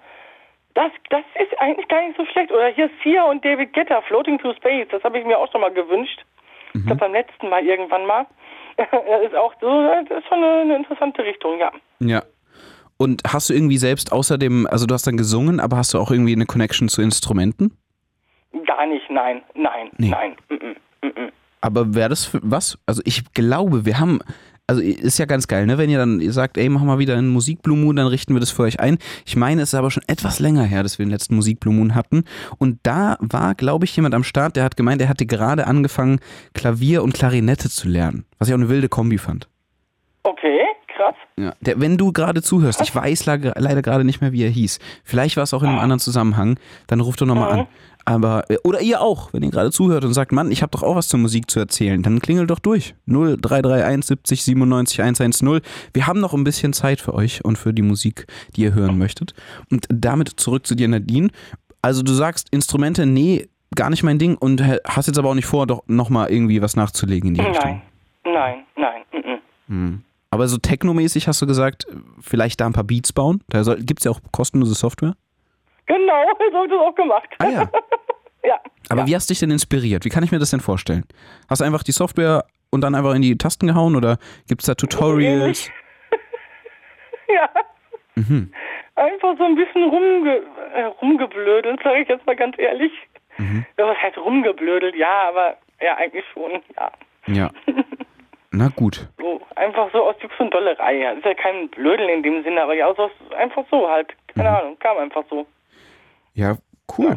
Das, 0.75 0.93
das 1.11 1.23
ist 1.43 1.59
eigentlich 1.61 1.89
gar 1.89 2.01
nicht 2.07 2.17
so 2.17 2.25
schlecht. 2.27 2.53
Oder 2.53 2.69
hier 2.69 2.89
Sia 3.03 3.25
und 3.25 3.45
David 3.45 3.73
Guetta, 3.73 4.01
Floating 4.03 4.39
Through 4.39 4.55
Space. 4.57 4.87
Das 4.91 5.03
habe 5.05 5.19
ich 5.19 5.27
mir 5.27 5.37
auch 5.39 5.51
schon 5.51 5.61
mal 5.61 5.73
gewünscht. 5.73 6.25
Ich 6.75 6.85
glaube 6.87 7.01
beim 7.01 7.13
letzten 7.13 7.49
Mal 7.49 7.65
irgendwann 7.65 8.07
mal. 8.07 8.27
das 8.77 8.87
ist 9.27 9.35
auch 9.35 9.53
so, 9.61 9.67
das 10.09 10.19
ist 10.19 10.29
schon 10.29 10.39
eine, 10.39 10.63
eine 10.63 10.77
interessante 10.77 11.23
Richtung, 11.25 11.59
ja. 11.59 11.71
Ja. 12.01 12.23
Und 12.97 13.23
hast 13.27 13.49
du 13.49 13.55
irgendwie 13.55 13.79
selbst 13.79 14.13
außerdem, 14.13 14.67
also 14.71 14.87
du 14.87 14.93
hast 14.95 15.07
dann 15.07 15.17
gesungen, 15.17 15.59
aber 15.59 15.79
hast 15.79 15.95
du 15.95 15.99
auch 15.99 16.11
irgendwie 16.11 16.35
eine 16.35 16.45
Connection 16.47 16.89
zu 16.89 17.01
Instrumenten? 17.01 17.77
Gar 18.67 18.87
nicht, 18.87 19.09
nein, 19.11 19.43
nein, 19.55 19.91
Nee. 19.97 20.11
nein. 20.11 20.37
Mm 20.49 20.55
-mm, 20.55 20.77
mm 21.03 21.09
-mm. 21.09 21.33
Aber 21.63 21.95
wäre 21.95 22.09
das 22.11 22.27
für 22.27 22.41
was? 22.43 22.79
Also 22.87 23.01
ich 23.05 23.33
glaube, 23.33 23.85
wir 23.87 23.99
haben, 23.99 24.21
also 24.71 24.83
ist 24.83 25.19
ja 25.19 25.25
ganz 25.25 25.49
geil, 25.49 25.67
ne? 25.67 25.79
Wenn 25.79 25.91
ihr 25.91 25.99
dann 25.99 26.21
ihr 26.21 26.33
sagt, 26.33 26.57
ey, 26.57 26.69
mach 26.69 26.83
mal 26.83 27.01
wieder 27.01 27.17
einen 27.17 27.29
Musik 27.29 27.61
Blue 27.61 27.77
Moon, 27.77 27.97
dann 27.97 28.07
richten 28.07 28.35
wir 28.35 28.41
das 28.41 28.53
für 28.53 28.63
euch 28.63 28.79
ein. 28.79 28.99
Ich 29.27 29.35
meine, 29.35 29.63
es 29.63 29.71
ist 29.71 29.75
aber 29.75 29.91
schon 29.91 30.05
etwas 30.07 30.39
länger 30.39 30.63
her, 30.63 30.85
dass 30.85 31.01
wir 31.01 31.05
den 31.05 31.11
letzten 31.11 31.35
Musik 31.35 31.59
Blue 31.59 31.75
Moon 31.75 31.97
hatten. 31.97 32.23
Und 32.59 32.79
da 32.85 33.17
war, 33.19 33.57
glaube 33.57 33.85
ich, 33.85 33.97
jemand 33.97 34.15
am 34.15 34.23
Start, 34.23 34.55
der 34.55 34.63
hat 34.63 34.77
gemeint, 34.77 35.03
er 35.03 35.09
hatte 35.09 35.27
gerade 35.27 35.67
angefangen, 35.67 36.21
Klavier 36.55 37.03
und 37.03 37.15
Klarinette 37.15 37.69
zu 37.69 37.89
lernen. 37.89 38.27
Was 38.39 38.47
ich 38.47 38.55
auch 38.55 38.59
eine 38.59 38.69
wilde 38.69 38.89
Kombi 38.89 39.19
fand. 39.19 39.49
Okay, 40.23 40.61
krass. 40.87 41.17
Ja, 41.37 41.55
der, 41.61 41.81
wenn 41.81 41.97
du 41.97 42.13
gerade 42.13 42.41
zuhörst, 42.41 42.81
ich 42.81 42.95
weiß 42.95 43.27
leider, 43.27 43.83
gerade 43.83 44.05
nicht 44.05 44.21
mehr, 44.21 44.31
wie 44.31 44.45
er 44.45 44.51
hieß. 44.51 44.79
Vielleicht 45.03 45.37
war 45.37 45.43
es 45.43 45.53
auch 45.53 45.65
in 45.65 45.71
einem 45.71 45.81
anderen 45.81 45.99
Zusammenhang, 45.99 46.61
dann 46.87 47.01
ruft 47.01 47.21
doch 47.21 47.27
nochmal 47.27 47.51
an. 47.51 47.67
Aber, 48.11 48.45
oder 48.65 48.81
ihr 48.81 49.03
auch, 49.03 49.33
wenn 49.33 49.45
ihr 49.45 49.53
gerade 49.53 49.71
zuhört 49.71 50.05
und 50.05 50.15
sagt, 50.15 50.33
Mann, 50.33 50.51
ich 50.51 50.63
habe 50.63 50.73
doch 50.73 50.83
auch 50.83 50.97
was 50.97 51.07
zur 51.07 51.21
Musik 51.21 51.49
zu 51.49 51.61
erzählen, 51.61 52.03
dann 52.03 52.19
klingelt 52.19 52.51
doch 52.51 52.59
durch. 52.59 52.97
0331 53.07 54.05
70 54.05 54.43
97 54.43 55.01
110. 55.01 55.61
Wir 55.95 56.07
haben 56.09 56.19
noch 56.19 56.35
ein 56.35 56.43
bisschen 56.43 56.73
Zeit 56.73 57.01
für 57.01 57.15
euch 57.15 57.45
und 57.45 57.57
für 57.57 57.73
die 57.73 57.83
Musik, 57.83 58.27
die 58.57 58.63
ihr 58.63 58.75
hören 58.75 58.99
möchtet. 58.99 59.33
Und 59.71 59.87
damit 59.89 60.41
zurück 60.41 60.67
zu 60.67 60.75
dir, 60.75 60.89
Nadine. 60.89 61.29
Also 61.83 62.03
du 62.03 62.11
sagst, 62.11 62.49
Instrumente, 62.51 63.07
nee, 63.07 63.47
gar 63.77 63.91
nicht 63.91 64.03
mein 64.03 64.19
Ding 64.19 64.37
und 64.37 64.61
hast 64.61 65.07
jetzt 65.07 65.19
aber 65.21 65.31
auch 65.31 65.37
nicht 65.37 65.47
vor, 65.47 65.69
doch 65.69 65.85
nochmal 65.87 66.33
irgendwie 66.33 66.61
was 66.61 66.75
nachzulegen 66.75 67.29
in 67.29 67.35
die 67.35 67.43
Richtung. 67.43 67.81
Nein, 68.25 68.33
nein, 68.35 68.65
nein. 68.77 69.03
Mm 69.13 69.17
-mm. 69.19 69.39
Hm. 69.69 70.05
Aber 70.33 70.49
so 70.49 70.59
technomäßig 70.59 71.29
hast 71.29 71.41
du 71.43 71.47
gesagt, 71.47 71.87
vielleicht 72.21 72.61
da 72.61 72.67
ein 72.67 72.73
paar 72.73 72.83
Beats 72.83 73.13
bauen? 73.13 73.45
Da 73.51 73.63
gibt 73.77 74.01
es 74.01 74.05
ja 74.05 74.11
auch 74.11 74.19
kostenlose 74.33 74.75
Software. 74.75 75.15
Genau, 75.87 76.23
so 76.25 76.31
habe 76.31 76.45
ich 76.45 76.71
das 76.71 76.81
auch 76.81 76.95
gemacht. 76.97 77.29
Ah 77.39 77.49
ja. 77.49 77.71
ja. 78.45 78.59
Aber 78.89 79.07
wie 79.07 79.15
hast 79.15 79.29
du 79.29 79.33
dich 79.33 79.41
denn 79.41 79.51
inspiriert? 79.51 80.05
Wie 80.05 80.09
kann 80.09 80.23
ich 80.25 80.33
mir 80.33 80.39
das 80.39 80.51
denn 80.51 80.61
vorstellen? 80.61 81.05
Hast 81.49 81.61
du 81.61 81.65
einfach 81.65 81.83
die 81.83 81.93
Software 81.93 82.45
und 82.71 82.81
dann 82.83 82.95
einfach 82.95 83.15
in 83.15 83.23
die 83.23 83.37
Tasten 83.39 83.67
gehauen 83.67 83.95
oder 83.97 84.19
gibt 84.49 84.63
es 84.63 84.67
da 84.67 84.75
Tutorials? 84.75 85.71
Ja, 87.29 87.49
Mhm. 88.17 88.53
einfach 88.97 89.37
so 89.39 89.45
ein 89.45 89.55
bisschen 89.55 89.85
rumge 89.89 90.43
äh, 90.75 90.83
rumgeblödelt, 91.01 91.81
sage 91.83 92.03
ich 92.03 92.09
jetzt 92.09 92.27
mal 92.27 92.35
ganz 92.37 92.59
ehrlich. 92.59 92.91
Mhm. 93.39 93.65
Ja, 93.79 93.87
was 93.87 93.97
heißt 93.99 94.19
rumgeblödelt? 94.19 94.97
Ja, 94.97 95.29
aber 95.29 95.57
ja, 95.81 95.97
eigentlich 95.97 96.25
schon, 96.35 96.61
ja. 96.77 96.91
Ja. 97.29 97.51
Na 98.51 98.69
gut. 98.75 99.09
So, 99.19 99.41
einfach 99.55 99.91
so 99.93 100.03
aus 100.09 100.17
Jux 100.21 100.35
und 100.41 100.53
Dollerei. 100.53 100.97
Ja. 100.99 101.13
Ist 101.13 101.25
ja 101.25 101.35
kein 101.35 101.69
Blödel 101.69 102.09
in 102.09 102.23
dem 102.25 102.43
Sinne, 102.43 102.63
aber 102.63 102.75
ja, 102.75 102.93
so, 102.97 103.09
einfach 103.39 103.65
so 103.71 103.89
halt. 103.89 104.09
Keine 104.35 104.51
Ahnung, 104.59 104.77
kam 104.81 104.99
einfach 104.99 105.23
so. 105.31 105.47
Ja, 106.35 106.57
cool. 106.99 107.17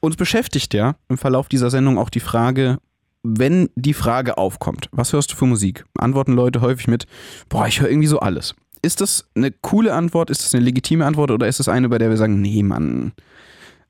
Uns 0.00 0.16
beschäftigt 0.16 0.74
ja 0.74 0.96
im 1.08 1.18
Verlauf 1.18 1.48
dieser 1.48 1.70
Sendung 1.70 1.98
auch 1.98 2.10
die 2.10 2.20
Frage, 2.20 2.78
wenn 3.22 3.68
die 3.74 3.94
Frage 3.94 4.38
aufkommt, 4.38 4.88
was 4.92 5.12
hörst 5.12 5.32
du 5.32 5.36
für 5.36 5.46
Musik? 5.46 5.84
Antworten 5.98 6.32
Leute 6.32 6.60
häufig 6.60 6.88
mit, 6.88 7.06
boah, 7.48 7.66
ich 7.66 7.80
höre 7.80 7.90
irgendwie 7.90 8.08
so 8.08 8.20
alles. 8.20 8.54
Ist 8.82 9.00
das 9.00 9.28
eine 9.34 9.50
coole 9.50 9.92
Antwort? 9.92 10.30
Ist 10.30 10.44
das 10.44 10.54
eine 10.54 10.64
legitime 10.64 11.04
Antwort? 11.04 11.30
Oder 11.30 11.48
ist 11.48 11.58
das 11.58 11.68
eine, 11.68 11.88
bei 11.88 11.98
der 11.98 12.10
wir 12.10 12.16
sagen, 12.16 12.40
nee, 12.40 12.62
Mann, 12.62 13.12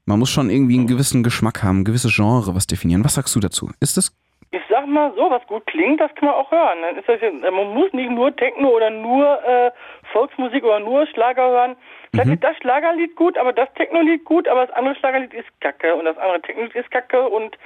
man 0.06 0.18
muss 0.18 0.30
schon 0.30 0.48
irgendwie 0.48 0.78
einen 0.78 0.86
gewissen 0.86 1.22
Geschmack 1.22 1.62
haben, 1.62 1.80
ein 1.80 1.84
gewisses 1.84 2.14
Genre 2.14 2.54
was 2.54 2.66
definieren? 2.66 3.04
Was 3.04 3.14
sagst 3.14 3.36
du 3.36 3.40
dazu? 3.40 3.70
Ist 3.80 3.98
das 3.98 4.16
Ich 4.50 4.62
sag 4.70 4.86
mal 4.88 5.12
so, 5.14 5.30
was 5.30 5.46
gut 5.46 5.66
klingt, 5.66 6.00
das 6.00 6.10
kann 6.14 6.28
man 6.28 6.36
auch 6.36 6.50
hören. 6.50 6.78
Dann 6.80 6.96
ist 6.96 7.06
das 7.06 7.20
man 7.52 7.74
muss 7.74 7.92
nicht 7.92 8.10
nur 8.10 8.34
Techno 8.34 8.70
oder 8.70 8.88
nur 8.88 9.38
äh, 9.44 9.70
Volksmusik 10.12 10.64
oder 10.64 10.80
nur 10.80 11.06
Schlager 11.06 11.48
hören. 11.48 11.76
Vielleicht 12.12 12.30
ist 12.30 12.44
das 12.44 12.56
Schlagerlied 12.56 13.16
gut, 13.16 13.36
aber 13.36 13.52
das 13.52 13.68
Techno-Lied 13.74 14.24
gut, 14.24 14.48
aber 14.48 14.66
das 14.66 14.74
andere 14.74 14.94
Schlagerlied 14.96 15.34
ist 15.34 15.48
kacke 15.60 15.94
und 15.94 16.04
das 16.04 16.16
andere 16.18 16.40
Techno-Lied 16.42 16.74
ist 16.74 16.90
kacke 16.90 17.28
und 17.28 17.56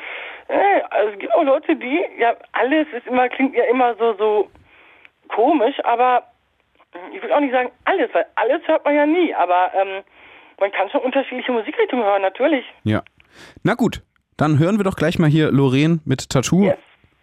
äh, 0.48 0.82
also 0.90 1.12
es 1.12 1.19
gibt 1.19 1.32
auch 1.35 1.44
Leute, 1.44 1.77
die, 1.77 2.01
ja, 2.19 2.35
alles 2.52 2.86
ist 2.93 3.06
immer, 3.06 3.28
klingt 3.28 3.55
ja 3.55 3.64
immer 3.64 3.94
so, 3.97 4.14
so 4.14 4.51
komisch, 5.28 5.77
aber 5.85 6.24
ich 7.14 7.23
will 7.23 7.32
auch 7.32 7.40
nicht 7.40 7.52
sagen 7.52 7.70
alles, 7.85 8.10
weil 8.12 8.27
alles 8.35 8.66
hört 8.66 8.85
man 8.85 8.94
ja 8.94 9.06
nie, 9.06 9.35
aber 9.35 9.73
ähm, 9.74 10.02
man 10.60 10.73
kann 10.73 10.90
schon 10.90 11.01
unterschiedliche 11.01 11.52
Musikrichtungen 11.52 12.05
hören, 12.05 12.23
natürlich. 12.23 12.64
Ja. 12.85 13.02
Na 13.62 13.74
gut, 13.74 14.02
dann 14.36 14.59
hören 14.59 14.78
wir 14.78 14.85
doch 14.85 14.97
gleich 14.97 15.19
mal 15.19 15.31
hier 15.31 15.51
Lorraine 15.51 16.01
mit 16.05 16.28
Tattoo 16.28 16.73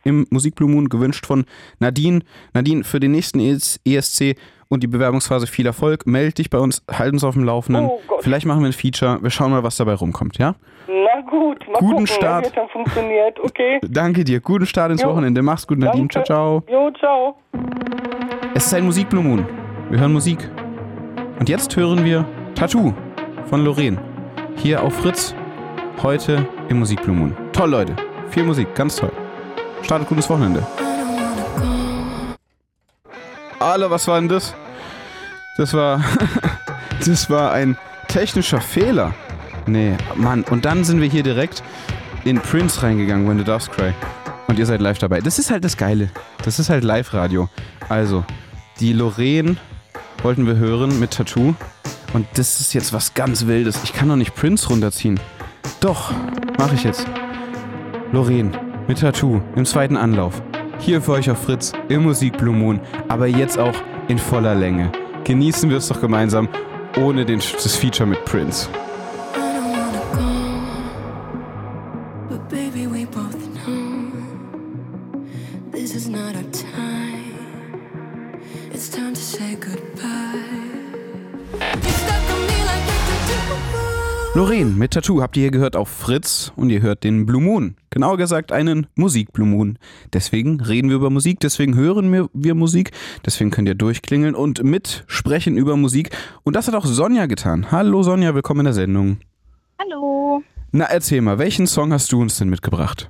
im 0.03 0.25
Musik 0.29 0.55
Blue 0.55 0.69
Moon, 0.69 0.89
gewünscht 0.89 1.25
von 1.25 1.45
Nadine. 1.79 2.21
Nadine, 2.53 2.83
für 2.83 2.99
den 2.99 3.11
nächsten 3.11 3.39
ES 3.39 3.79
ESC 3.85 4.35
und 4.69 4.83
die 4.83 4.87
Bewerbungsphase 4.87 5.47
viel 5.47 5.65
Erfolg. 5.65 6.05
Meld 6.05 6.37
dich 6.37 6.49
bei 6.49 6.59
uns, 6.59 6.83
halt 6.91 7.13
uns 7.13 7.23
auf 7.23 7.33
dem 7.33 7.43
Laufenden. 7.43 7.85
Oh. 7.85 7.99
Vielleicht 8.19 8.45
machen 8.45 8.61
wir 8.61 8.67
ein 8.67 8.73
Feature. 8.73 9.19
Wir 9.21 9.29
schauen 9.29 9.51
mal, 9.51 9.63
was 9.63 9.77
dabei 9.77 9.93
rumkommt, 9.93 10.37
ja? 10.37 10.55
Na 10.87 11.21
gut, 11.29 11.67
mal 11.67 11.79
Guten 11.79 11.91
gucken, 11.91 12.07
Start. 12.07 12.45
wie 12.45 12.49
das 12.49 12.55
dann 12.55 12.69
funktioniert, 12.69 13.39
okay? 13.39 13.79
Danke 13.87 14.23
dir. 14.23 14.39
Guten 14.39 14.65
Start 14.65 14.91
ins 14.91 15.01
Jo. 15.01 15.09
Wochenende. 15.09 15.41
Mach's 15.41 15.65
gut, 15.67 15.79
Nadine. 15.79 16.07
Danke. 16.07 16.23
Ciao, 16.25 16.61
ciao. 16.61 16.63
Jo, 16.71 16.91
ciao. 16.99 17.35
Es 18.53 18.65
ist 18.67 18.73
ein 18.73 18.85
Musik 18.85 19.09
Blue 19.09 19.23
Moon. 19.23 19.45
Wir 19.89 19.99
hören 19.99 20.13
Musik. 20.13 20.49
Und 21.39 21.49
jetzt 21.49 21.75
hören 21.75 22.03
wir 22.05 22.25
Tattoo 22.55 22.93
von 23.45 23.63
Lorraine. 23.63 23.97
Hier 24.57 24.83
auf 24.83 24.93
Fritz. 24.93 25.35
Heute 26.03 26.47
im 26.69 26.79
Musik 26.79 27.01
Blue 27.01 27.15
Moon. 27.15 27.35
Toll, 27.53 27.71
Leute. 27.71 27.95
Viel 28.29 28.43
Musik. 28.43 28.73
Ganz 28.75 28.95
toll. 28.95 29.11
Startet 29.83 30.07
gutes 30.07 30.29
Wochenende. 30.29 30.65
Alle, 33.59 33.89
was 33.91 34.07
war 34.07 34.19
denn 34.19 34.29
das? 34.29 34.53
Das 35.57 35.73
war. 35.73 36.03
das 37.05 37.29
war 37.29 37.51
ein 37.51 37.77
technischer 38.07 38.61
Fehler. 38.61 39.13
Nee, 39.65 39.95
Mann. 40.15 40.43
Und 40.43 40.65
dann 40.65 40.83
sind 40.83 41.01
wir 41.01 41.09
hier 41.09 41.23
direkt 41.23 41.61
in 42.23 42.39
Prince 42.39 42.81
reingegangen, 42.81 43.27
When 43.27 43.37
the 43.37 43.43
Doves 43.43 43.69
Cry. 43.69 43.93
Und 44.47 44.57
ihr 44.57 44.65
seid 44.65 44.81
live 44.81 44.97
dabei. 44.97 45.21
Das 45.21 45.37
ist 45.37 45.51
halt 45.51 45.63
das 45.63 45.77
Geile. 45.77 46.09
Das 46.43 46.57
ist 46.57 46.69
halt 46.69 46.83
Live-Radio. 46.83 47.49
Also, 47.87 48.23
die 48.79 48.93
Lorraine 48.93 49.57
wollten 50.23 50.47
wir 50.47 50.55
hören 50.55 50.99
mit 50.99 51.11
Tattoo. 51.11 51.53
Und 52.13 52.27
das 52.35 52.59
ist 52.59 52.73
jetzt 52.73 52.93
was 52.93 53.13
ganz 53.13 53.45
Wildes. 53.45 53.83
Ich 53.83 53.93
kann 53.93 54.09
doch 54.09 54.15
nicht 54.15 54.33
Prince 54.33 54.69
runterziehen. 54.69 55.19
Doch, 55.81 56.11
mache 56.57 56.75
ich 56.75 56.83
jetzt. 56.83 57.05
Lorraine 58.11 58.68
mit 58.89 59.01
Tattoo 59.01 59.39
im 59.55 59.65
zweiten 59.65 59.95
Anlauf. 59.95 60.41
Hier 60.79 60.99
für 60.99 61.11
euch 61.11 61.29
auf 61.29 61.43
Fritz 61.43 61.73
im 61.89 62.03
Musik 62.03 62.41
Moon, 62.41 62.79
aber 63.07 63.27
jetzt 63.27 63.59
auch 63.59 63.75
in 64.07 64.17
voller 64.17 64.55
Länge. 64.55 64.91
Genießen 65.25 65.69
wir 65.69 65.77
es 65.77 65.89
doch 65.89 66.01
gemeinsam, 66.01 66.49
ohne 66.97 67.23
den, 67.23 67.37
das 67.37 67.75
Feature 67.75 68.09
mit 68.09 68.25
Prince. 68.25 68.67
Lorraine 84.39 84.71
mit 84.71 84.91
Tattoo 84.91 85.21
habt 85.21 85.35
ihr 85.35 85.41
hier 85.41 85.51
gehört 85.51 85.75
auf 85.75 85.89
Fritz 85.89 86.53
und 86.55 86.69
ihr 86.69 86.81
hört 86.81 87.03
den 87.03 87.25
Blue 87.25 87.41
Moon. 87.41 87.75
Genauer 87.89 88.15
gesagt 88.15 88.53
einen 88.53 88.87
Musik 88.95 89.33
Blue 89.33 89.45
Moon. 89.45 89.77
Deswegen 90.13 90.61
reden 90.61 90.87
wir 90.87 90.95
über 90.95 91.09
Musik, 91.09 91.41
deswegen 91.41 91.75
hören 91.75 92.09
wir, 92.13 92.29
wir 92.31 92.55
Musik, 92.55 92.91
deswegen 93.25 93.51
könnt 93.51 93.67
ihr 93.67 93.75
durchklingeln 93.75 94.35
und 94.35 94.63
mitsprechen 94.63 95.57
über 95.57 95.75
Musik. 95.75 96.15
Und 96.43 96.55
das 96.55 96.69
hat 96.69 96.75
auch 96.75 96.85
Sonja 96.85 97.25
getan. 97.25 97.69
Hallo 97.69 98.01
Sonja, 98.01 98.33
willkommen 98.33 98.61
in 98.61 98.65
der 98.67 98.73
Sendung. 98.73 99.19
Hallo. 99.77 100.41
Na 100.71 100.85
erzähl 100.85 101.19
mal, 101.19 101.37
welchen 101.37 101.67
Song 101.67 101.91
hast 101.91 102.09
du 102.13 102.21
uns 102.21 102.37
denn 102.37 102.47
mitgebracht? 102.47 103.09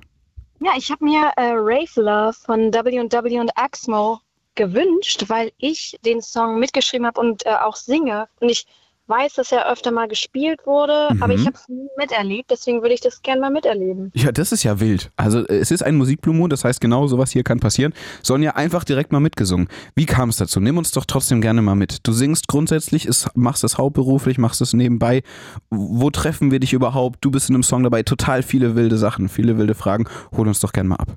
Ja, 0.61 0.71
ich 0.77 0.89
habe 0.89 1.05
mir 1.05 1.31
äh, 1.35 1.51
Rave 1.51 2.01
Love 2.01 2.33
von 2.43 2.73
W&W 2.73 3.39
und 3.39 3.51
Axmo 3.55 4.19
gewünscht, 4.55 5.25
weil 5.27 5.51
ich 5.59 5.95
den 6.03 6.23
Song 6.23 6.59
mitgeschrieben 6.59 7.05
habe 7.05 7.21
und 7.21 7.45
äh, 7.45 7.49
auch 7.49 7.75
singe. 7.75 8.27
Und 8.39 8.49
ich 8.49 8.65
weiß, 9.09 9.33
dass 9.33 9.51
er 9.51 9.69
öfter 9.71 9.91
mal 9.91 10.07
gespielt 10.07 10.65
wurde, 10.65 11.09
Mhm. 11.13 11.23
aber 11.23 11.33
ich 11.33 11.45
habe 11.45 11.55
es 11.55 11.67
nie 11.67 11.87
miterlebt. 11.97 12.51
Deswegen 12.51 12.81
würde 12.81 12.93
ich 12.93 13.01
das 13.01 13.21
gerne 13.21 13.41
mal 13.41 13.49
miterleben. 13.49 14.11
Ja, 14.13 14.31
das 14.31 14.51
ist 14.51 14.63
ja 14.63 14.79
wild. 14.79 15.11
Also 15.17 15.45
es 15.47 15.71
ist 15.71 15.81
ein 15.83 15.95
Musik 15.97 16.21
Blue 16.21 16.35
Moon, 16.35 16.49
das 16.49 16.63
heißt 16.63 16.79
genau 16.79 17.07
sowas 17.07 17.31
hier 17.31 17.43
kann 17.43 17.59
passieren. 17.59 17.93
Sonja 18.21 18.51
einfach 18.51 18.83
direkt 18.83 19.11
mal 19.11 19.19
mitgesungen. 19.19 19.67
Wie 19.95 20.05
kam 20.05 20.29
es 20.29 20.37
dazu? 20.37 20.59
Nimm 20.59 20.77
uns 20.77 20.91
doch 20.91 21.05
trotzdem 21.05 21.41
gerne 21.41 21.61
mal 21.61 21.75
mit. 21.75 22.05
Du 22.07 22.11
singst 22.13 22.47
grundsätzlich, 22.47 23.05
ist, 23.05 23.27
machst 23.35 23.63
es 23.63 23.77
hauptberuflich, 23.77 24.37
machst 24.37 24.61
es 24.61 24.73
nebenbei. 24.73 25.23
Wo 25.69 26.09
treffen 26.11 26.51
wir 26.51 26.59
dich 26.59 26.73
überhaupt? 26.73 27.17
Du 27.21 27.31
bist 27.31 27.49
in 27.49 27.55
einem 27.55 27.63
Song 27.63 27.83
dabei, 27.83 28.03
total 28.03 28.43
viele 28.43 28.75
wilde 28.75 28.97
Sachen, 28.97 29.27
viele 29.29 29.57
wilde 29.57 29.73
Fragen. 29.75 30.07
Hol 30.37 30.47
uns 30.47 30.59
doch 30.59 30.71
gerne 30.73 30.89
mal 30.89 30.95
ab. 30.97 31.07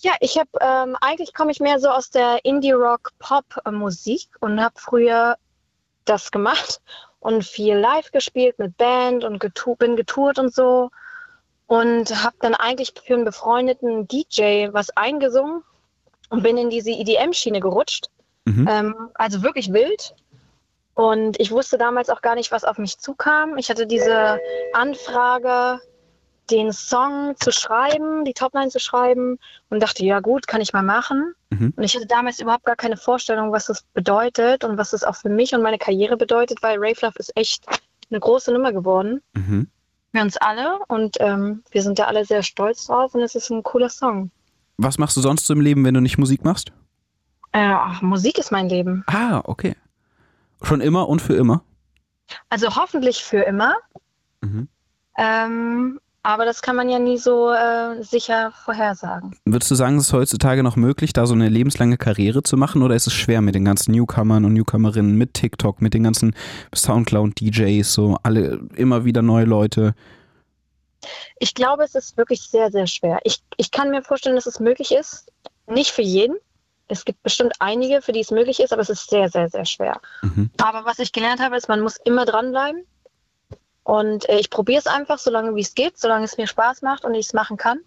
Ja, 0.00 0.12
ich 0.20 0.38
habe 0.38 0.48
ähm, 0.60 0.96
eigentlich 1.00 1.34
komme 1.34 1.50
ich 1.50 1.58
mehr 1.58 1.80
so 1.80 1.88
aus 1.88 2.10
der 2.10 2.44
Indie-Rock-Pop-Musik 2.44 4.28
und 4.40 4.60
habe 4.60 4.74
früher 4.76 5.36
das 6.04 6.30
gemacht 6.30 6.80
und 7.20 7.44
viel 7.44 7.76
live 7.76 8.10
gespielt 8.12 8.58
mit 8.58 8.76
Band 8.76 9.24
und 9.24 9.38
getu 9.40 9.74
bin 9.76 9.96
getourt 9.96 10.38
und 10.38 10.54
so 10.54 10.90
und 11.66 12.24
habe 12.24 12.36
dann 12.40 12.54
eigentlich 12.54 12.94
für 13.04 13.14
einen 13.14 13.24
befreundeten 13.24 14.08
DJ 14.08 14.68
was 14.72 14.90
eingesungen 14.96 15.62
und 16.30 16.42
bin 16.42 16.56
in 16.56 16.70
diese 16.70 16.90
EDM-Schiene 16.90 17.60
gerutscht. 17.60 18.08
Ähm, 18.68 19.10
also 19.14 19.42
wirklich 19.42 19.72
wild. 19.72 20.14
Und 20.94 21.38
ich 21.38 21.50
wusste 21.50 21.78
damals 21.78 22.10
auch 22.10 22.22
gar 22.22 22.34
nicht, 22.34 22.50
was 22.50 22.64
auf 22.64 22.78
mich 22.78 22.98
zukam. 22.98 23.56
Ich 23.58 23.70
hatte 23.70 23.86
diese 23.86 24.40
Anfrage, 24.72 25.80
den 26.50 26.72
Song 26.72 27.34
zu 27.38 27.52
schreiben, 27.52 28.24
die 28.24 28.32
Topline 28.32 28.68
zu 28.68 28.80
schreiben 28.80 29.38
und 29.70 29.82
dachte, 29.82 30.04
ja 30.04 30.20
gut, 30.20 30.46
kann 30.46 30.60
ich 30.60 30.72
mal 30.72 30.82
machen. 30.82 31.34
Mhm. 31.50 31.72
Und 31.76 31.82
ich 31.82 31.94
hatte 31.94 32.06
damals 32.06 32.40
überhaupt 32.40 32.64
gar 32.64 32.76
keine 32.76 32.96
Vorstellung, 32.96 33.52
was 33.52 33.66
das 33.66 33.82
bedeutet 33.94 34.64
und 34.64 34.78
was 34.78 34.90
das 34.90 35.04
auch 35.04 35.16
für 35.16 35.28
mich 35.28 35.54
und 35.54 35.62
meine 35.62 35.78
Karriere 35.78 36.16
bedeutet, 36.16 36.62
weil 36.62 36.76
Rave 36.78 36.96
Love 37.02 37.18
ist 37.18 37.36
echt 37.36 37.64
eine 38.10 38.20
große 38.20 38.52
Nummer 38.52 38.72
geworden. 38.72 39.20
Mhm. 39.34 39.68
Für 40.14 40.22
uns 40.22 40.36
alle 40.38 40.78
und 40.88 41.16
ähm, 41.20 41.62
wir 41.70 41.82
sind 41.82 41.98
da 41.98 42.04
alle 42.04 42.24
sehr 42.24 42.42
stolz 42.42 42.86
drauf 42.86 43.14
und 43.14 43.20
es 43.20 43.34
ist 43.34 43.50
ein 43.50 43.62
cooler 43.62 43.90
Song. 43.90 44.30
Was 44.78 44.98
machst 44.98 45.16
du 45.16 45.20
sonst 45.20 45.46
so 45.46 45.52
im 45.52 45.60
Leben, 45.60 45.84
wenn 45.84 45.94
du 45.94 46.00
nicht 46.00 46.18
Musik 46.18 46.44
machst? 46.44 46.72
Äh, 47.52 47.74
Musik 48.00 48.38
ist 48.38 48.52
mein 48.52 48.68
Leben. 48.68 49.04
Ah, 49.06 49.42
okay. 49.44 49.74
Schon 50.62 50.80
immer 50.80 51.08
und 51.08 51.20
für 51.20 51.34
immer? 51.34 51.62
Also 52.48 52.74
hoffentlich 52.76 53.22
für 53.22 53.42
immer. 53.42 53.76
Mhm. 54.40 54.68
Ähm, 55.16 56.00
aber 56.22 56.44
das 56.44 56.62
kann 56.62 56.76
man 56.76 56.88
ja 56.88 56.98
nie 56.98 57.18
so 57.18 57.50
äh, 57.52 58.02
sicher 58.02 58.52
vorhersagen. 58.64 59.36
Würdest 59.44 59.70
du 59.70 59.74
sagen, 59.74 59.96
es 59.96 60.08
ist 60.08 60.12
heutzutage 60.12 60.62
noch 60.62 60.76
möglich, 60.76 61.12
da 61.12 61.26
so 61.26 61.34
eine 61.34 61.48
lebenslange 61.48 61.96
Karriere 61.96 62.42
zu 62.42 62.56
machen 62.56 62.82
oder 62.82 62.94
ist 62.94 63.06
es 63.06 63.14
schwer 63.14 63.40
mit 63.40 63.54
den 63.54 63.64
ganzen 63.64 63.92
Newcomern 63.92 64.44
und 64.44 64.52
Newcomerinnen, 64.54 65.16
mit 65.16 65.34
TikTok, 65.34 65.80
mit 65.80 65.94
den 65.94 66.02
ganzen 66.02 66.34
Soundcloud-DJs, 66.74 67.92
so 67.92 68.18
alle 68.22 68.60
immer 68.74 69.04
wieder 69.04 69.22
neue 69.22 69.44
Leute? 69.44 69.94
Ich 71.38 71.54
glaube, 71.54 71.84
es 71.84 71.94
ist 71.94 72.16
wirklich 72.16 72.42
sehr, 72.42 72.70
sehr 72.70 72.86
schwer. 72.86 73.20
Ich, 73.22 73.42
ich 73.56 73.70
kann 73.70 73.90
mir 73.90 74.02
vorstellen, 74.02 74.36
dass 74.36 74.46
es 74.46 74.58
möglich 74.58 74.92
ist. 74.92 75.30
Nicht 75.66 75.92
für 75.92 76.02
jeden. 76.02 76.36
Es 76.88 77.04
gibt 77.04 77.22
bestimmt 77.22 77.52
einige, 77.60 78.02
für 78.02 78.12
die 78.12 78.20
es 78.20 78.30
möglich 78.30 78.60
ist, 78.60 78.72
aber 78.72 78.82
es 78.82 78.88
ist 78.88 79.10
sehr, 79.10 79.28
sehr, 79.28 79.48
sehr 79.50 79.66
schwer. 79.66 80.00
Aber 80.60 80.86
was 80.86 80.98
ich 80.98 81.12
gelernt 81.12 81.40
habe, 81.40 81.56
ist, 81.56 81.68
man 81.68 81.80
muss 81.80 81.98
immer 82.04 82.24
dranbleiben. 82.24 82.84
Und 83.88 84.28
äh, 84.28 84.38
ich 84.38 84.50
probiere 84.50 84.80
es 84.80 84.86
einfach, 84.86 85.18
solange 85.18 85.54
wie 85.54 85.62
es 85.62 85.74
geht, 85.74 85.96
solange 85.96 86.26
es 86.26 86.36
mir 86.36 86.46
Spaß 86.46 86.82
macht 86.82 87.06
und 87.06 87.14
ich 87.14 87.24
es 87.24 87.32
machen 87.32 87.56
kann. 87.56 87.78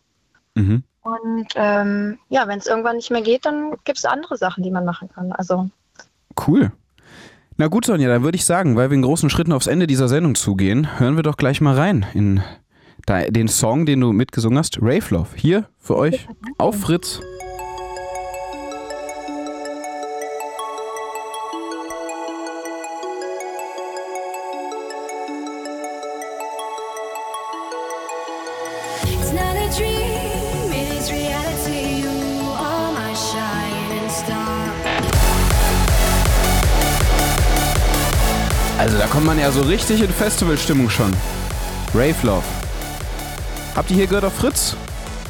Mhm. 0.55 0.81
Und 1.03 1.47
ähm, 1.53 2.17
ja, 2.29 2.47
wenn 2.47 2.57
es 2.57 2.65
irgendwann 2.65 2.95
nicht 2.95 3.11
mehr 3.11 3.21
geht, 3.21 3.45
dann 3.45 3.75
gibt 3.83 3.99
es 3.99 4.05
andere 4.05 4.35
Sachen, 4.35 4.63
die 4.63 4.71
man 4.71 4.83
machen 4.83 5.09
kann. 5.13 5.31
Also 5.31 5.69
Cool. 6.47 6.71
Na 7.57 7.67
gut, 7.67 7.85
Sonja, 7.85 8.09
dann 8.09 8.23
würde 8.23 8.35
ich 8.35 8.45
sagen, 8.45 8.75
weil 8.75 8.89
wir 8.89 8.95
in 8.95 9.03
großen 9.03 9.29
Schritten 9.29 9.51
aufs 9.51 9.67
Ende 9.67 9.85
dieser 9.85 10.07
Sendung 10.07 10.33
zugehen, 10.33 10.99
hören 10.99 11.17
wir 11.17 11.23
doch 11.23 11.37
gleich 11.37 11.61
mal 11.61 11.75
rein 11.75 12.07
in 12.15 12.41
den 13.07 13.47
Song, 13.47 13.85
den 13.85 14.01
du 14.01 14.11
mitgesungen 14.11 14.57
hast, 14.57 14.81
Rave 14.81 15.05
Love. 15.11 15.29
Hier 15.35 15.69
für 15.77 15.97
euch 15.97 16.27
auf 16.57 16.79
Fritz. 16.79 17.21
Also 38.91 39.03
da 39.03 39.07
kommt 39.07 39.26
man 39.26 39.39
ja 39.39 39.49
so 39.53 39.61
richtig 39.61 40.01
in 40.01 40.09
Festivalstimmung 40.09 40.89
schon. 40.89 41.13
Rave 41.93 42.13
Love. 42.23 42.43
Habt 43.73 43.89
ihr 43.89 43.95
hier 43.95 44.05
gehört 44.05 44.26
auf 44.26 44.34
Fritz? 44.34 44.76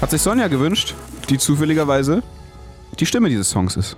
Hat 0.01 0.09
sich 0.09 0.19
Sonja 0.19 0.47
gewünscht, 0.47 0.95
die 1.29 1.37
zufälligerweise 1.37 2.23
die 2.99 3.05
Stimme 3.05 3.29
dieses 3.29 3.51
Songs 3.51 3.75
ist. 3.75 3.97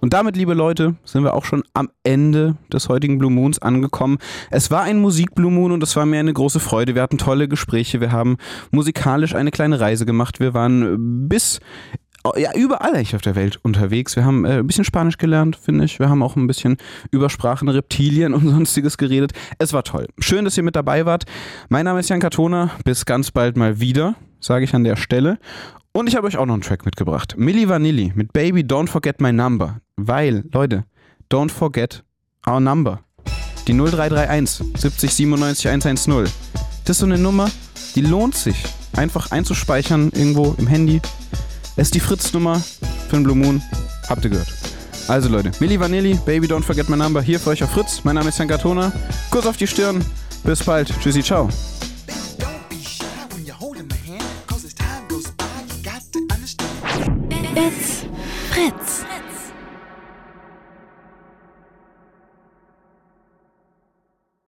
Und 0.00 0.14
damit, 0.14 0.34
liebe 0.34 0.54
Leute, 0.54 0.94
sind 1.04 1.24
wir 1.24 1.34
auch 1.34 1.44
schon 1.44 1.62
am 1.74 1.90
Ende 2.04 2.56
des 2.72 2.88
heutigen 2.88 3.18
Blue 3.18 3.30
Moons 3.30 3.58
angekommen. 3.58 4.16
Es 4.50 4.70
war 4.70 4.84
ein 4.84 4.98
Musik 4.98 5.34
Blue 5.34 5.50
Moon 5.50 5.72
und 5.72 5.82
es 5.82 5.94
war 5.94 6.06
mir 6.06 6.18
eine 6.18 6.32
große 6.32 6.60
Freude. 6.60 6.94
Wir 6.94 7.02
hatten 7.02 7.18
tolle 7.18 7.48
Gespräche, 7.48 8.00
wir 8.00 8.12
haben 8.12 8.38
musikalisch 8.70 9.34
eine 9.34 9.50
kleine 9.50 9.78
Reise 9.78 10.06
gemacht. 10.06 10.40
Wir 10.40 10.54
waren 10.54 11.28
bis 11.28 11.60
ja, 12.36 12.54
überall 12.54 12.94
eigentlich 12.94 13.14
auf 13.14 13.22
der 13.22 13.34
Welt 13.34 13.58
unterwegs. 13.62 14.16
Wir 14.16 14.24
haben 14.24 14.44
äh, 14.44 14.58
ein 14.58 14.66
bisschen 14.66 14.84
Spanisch 14.84 15.18
gelernt, 15.18 15.56
finde 15.56 15.84
ich. 15.84 15.98
Wir 15.98 16.08
haben 16.08 16.22
auch 16.22 16.36
ein 16.36 16.46
bisschen 16.46 16.76
über 17.10 17.30
Sprachen, 17.30 17.68
Reptilien 17.68 18.34
und 18.34 18.48
sonstiges 18.48 18.96
geredet. 18.96 19.32
Es 19.58 19.72
war 19.72 19.84
toll. 19.84 20.06
Schön, 20.18 20.44
dass 20.44 20.56
ihr 20.56 20.62
mit 20.62 20.76
dabei 20.76 21.06
wart. 21.06 21.24
Mein 21.68 21.84
Name 21.84 22.00
ist 22.00 22.08
Jan 22.08 22.20
Katona. 22.20 22.70
Bis 22.84 23.04
ganz 23.04 23.30
bald 23.30 23.56
mal 23.56 23.80
wieder, 23.80 24.14
sage 24.40 24.64
ich 24.64 24.74
an 24.74 24.84
der 24.84 24.96
Stelle. 24.96 25.38
Und 25.92 26.08
ich 26.08 26.16
habe 26.16 26.26
euch 26.26 26.36
auch 26.36 26.46
noch 26.46 26.54
einen 26.54 26.62
Track 26.62 26.84
mitgebracht. 26.84 27.34
Milli 27.38 27.68
Vanilli 27.68 28.12
mit 28.14 28.32
Baby 28.32 28.60
Don't 28.60 28.88
Forget 28.88 29.20
My 29.20 29.32
Number. 29.32 29.80
Weil, 29.96 30.44
Leute, 30.52 30.84
don't 31.30 31.50
forget 31.50 32.04
our 32.46 32.60
number. 32.60 33.00
Die 33.66 33.72
0331 33.72 34.78
70 34.78 35.10
97 35.12 35.68
110. 35.68 36.24
Das 36.84 36.96
ist 36.96 36.98
so 36.98 37.06
eine 37.06 37.18
Nummer, 37.18 37.50
die 37.94 38.02
lohnt 38.02 38.34
sich. 38.34 38.62
Einfach 38.94 39.30
einzuspeichern 39.30 40.10
irgendwo 40.14 40.54
im 40.58 40.66
Handy. 40.66 41.00
Es 41.78 41.88
ist 41.88 41.94
die 41.94 42.00
Fritz-Nummer 42.00 42.58
für 43.08 43.16
den 43.16 43.22
Blue 43.22 43.36
Moon. 43.36 43.62
Habt 44.08 44.24
ihr 44.24 44.30
gehört. 44.30 44.48
Also 45.08 45.28
Leute, 45.28 45.52
Milli 45.60 45.78
Vanilli, 45.78 46.18
Baby 46.24 46.46
Don't 46.46 46.62
Forget 46.62 46.88
My 46.88 46.96
Number, 46.96 47.20
hier 47.20 47.38
für 47.38 47.50
euch 47.50 47.62
auf 47.62 47.70
Fritz. 47.70 48.00
Mein 48.02 48.14
Name 48.14 48.30
ist 48.30 48.38
Jan 48.38 48.48
Gatona. 48.48 48.90
Kuss 49.30 49.46
auf 49.46 49.58
die 49.58 49.66
Stirn. 49.66 50.02
Bis 50.42 50.62
bald. 50.62 50.90
Tschüssi, 51.00 51.22
ciao. 51.22 51.50
It's 58.58 59.04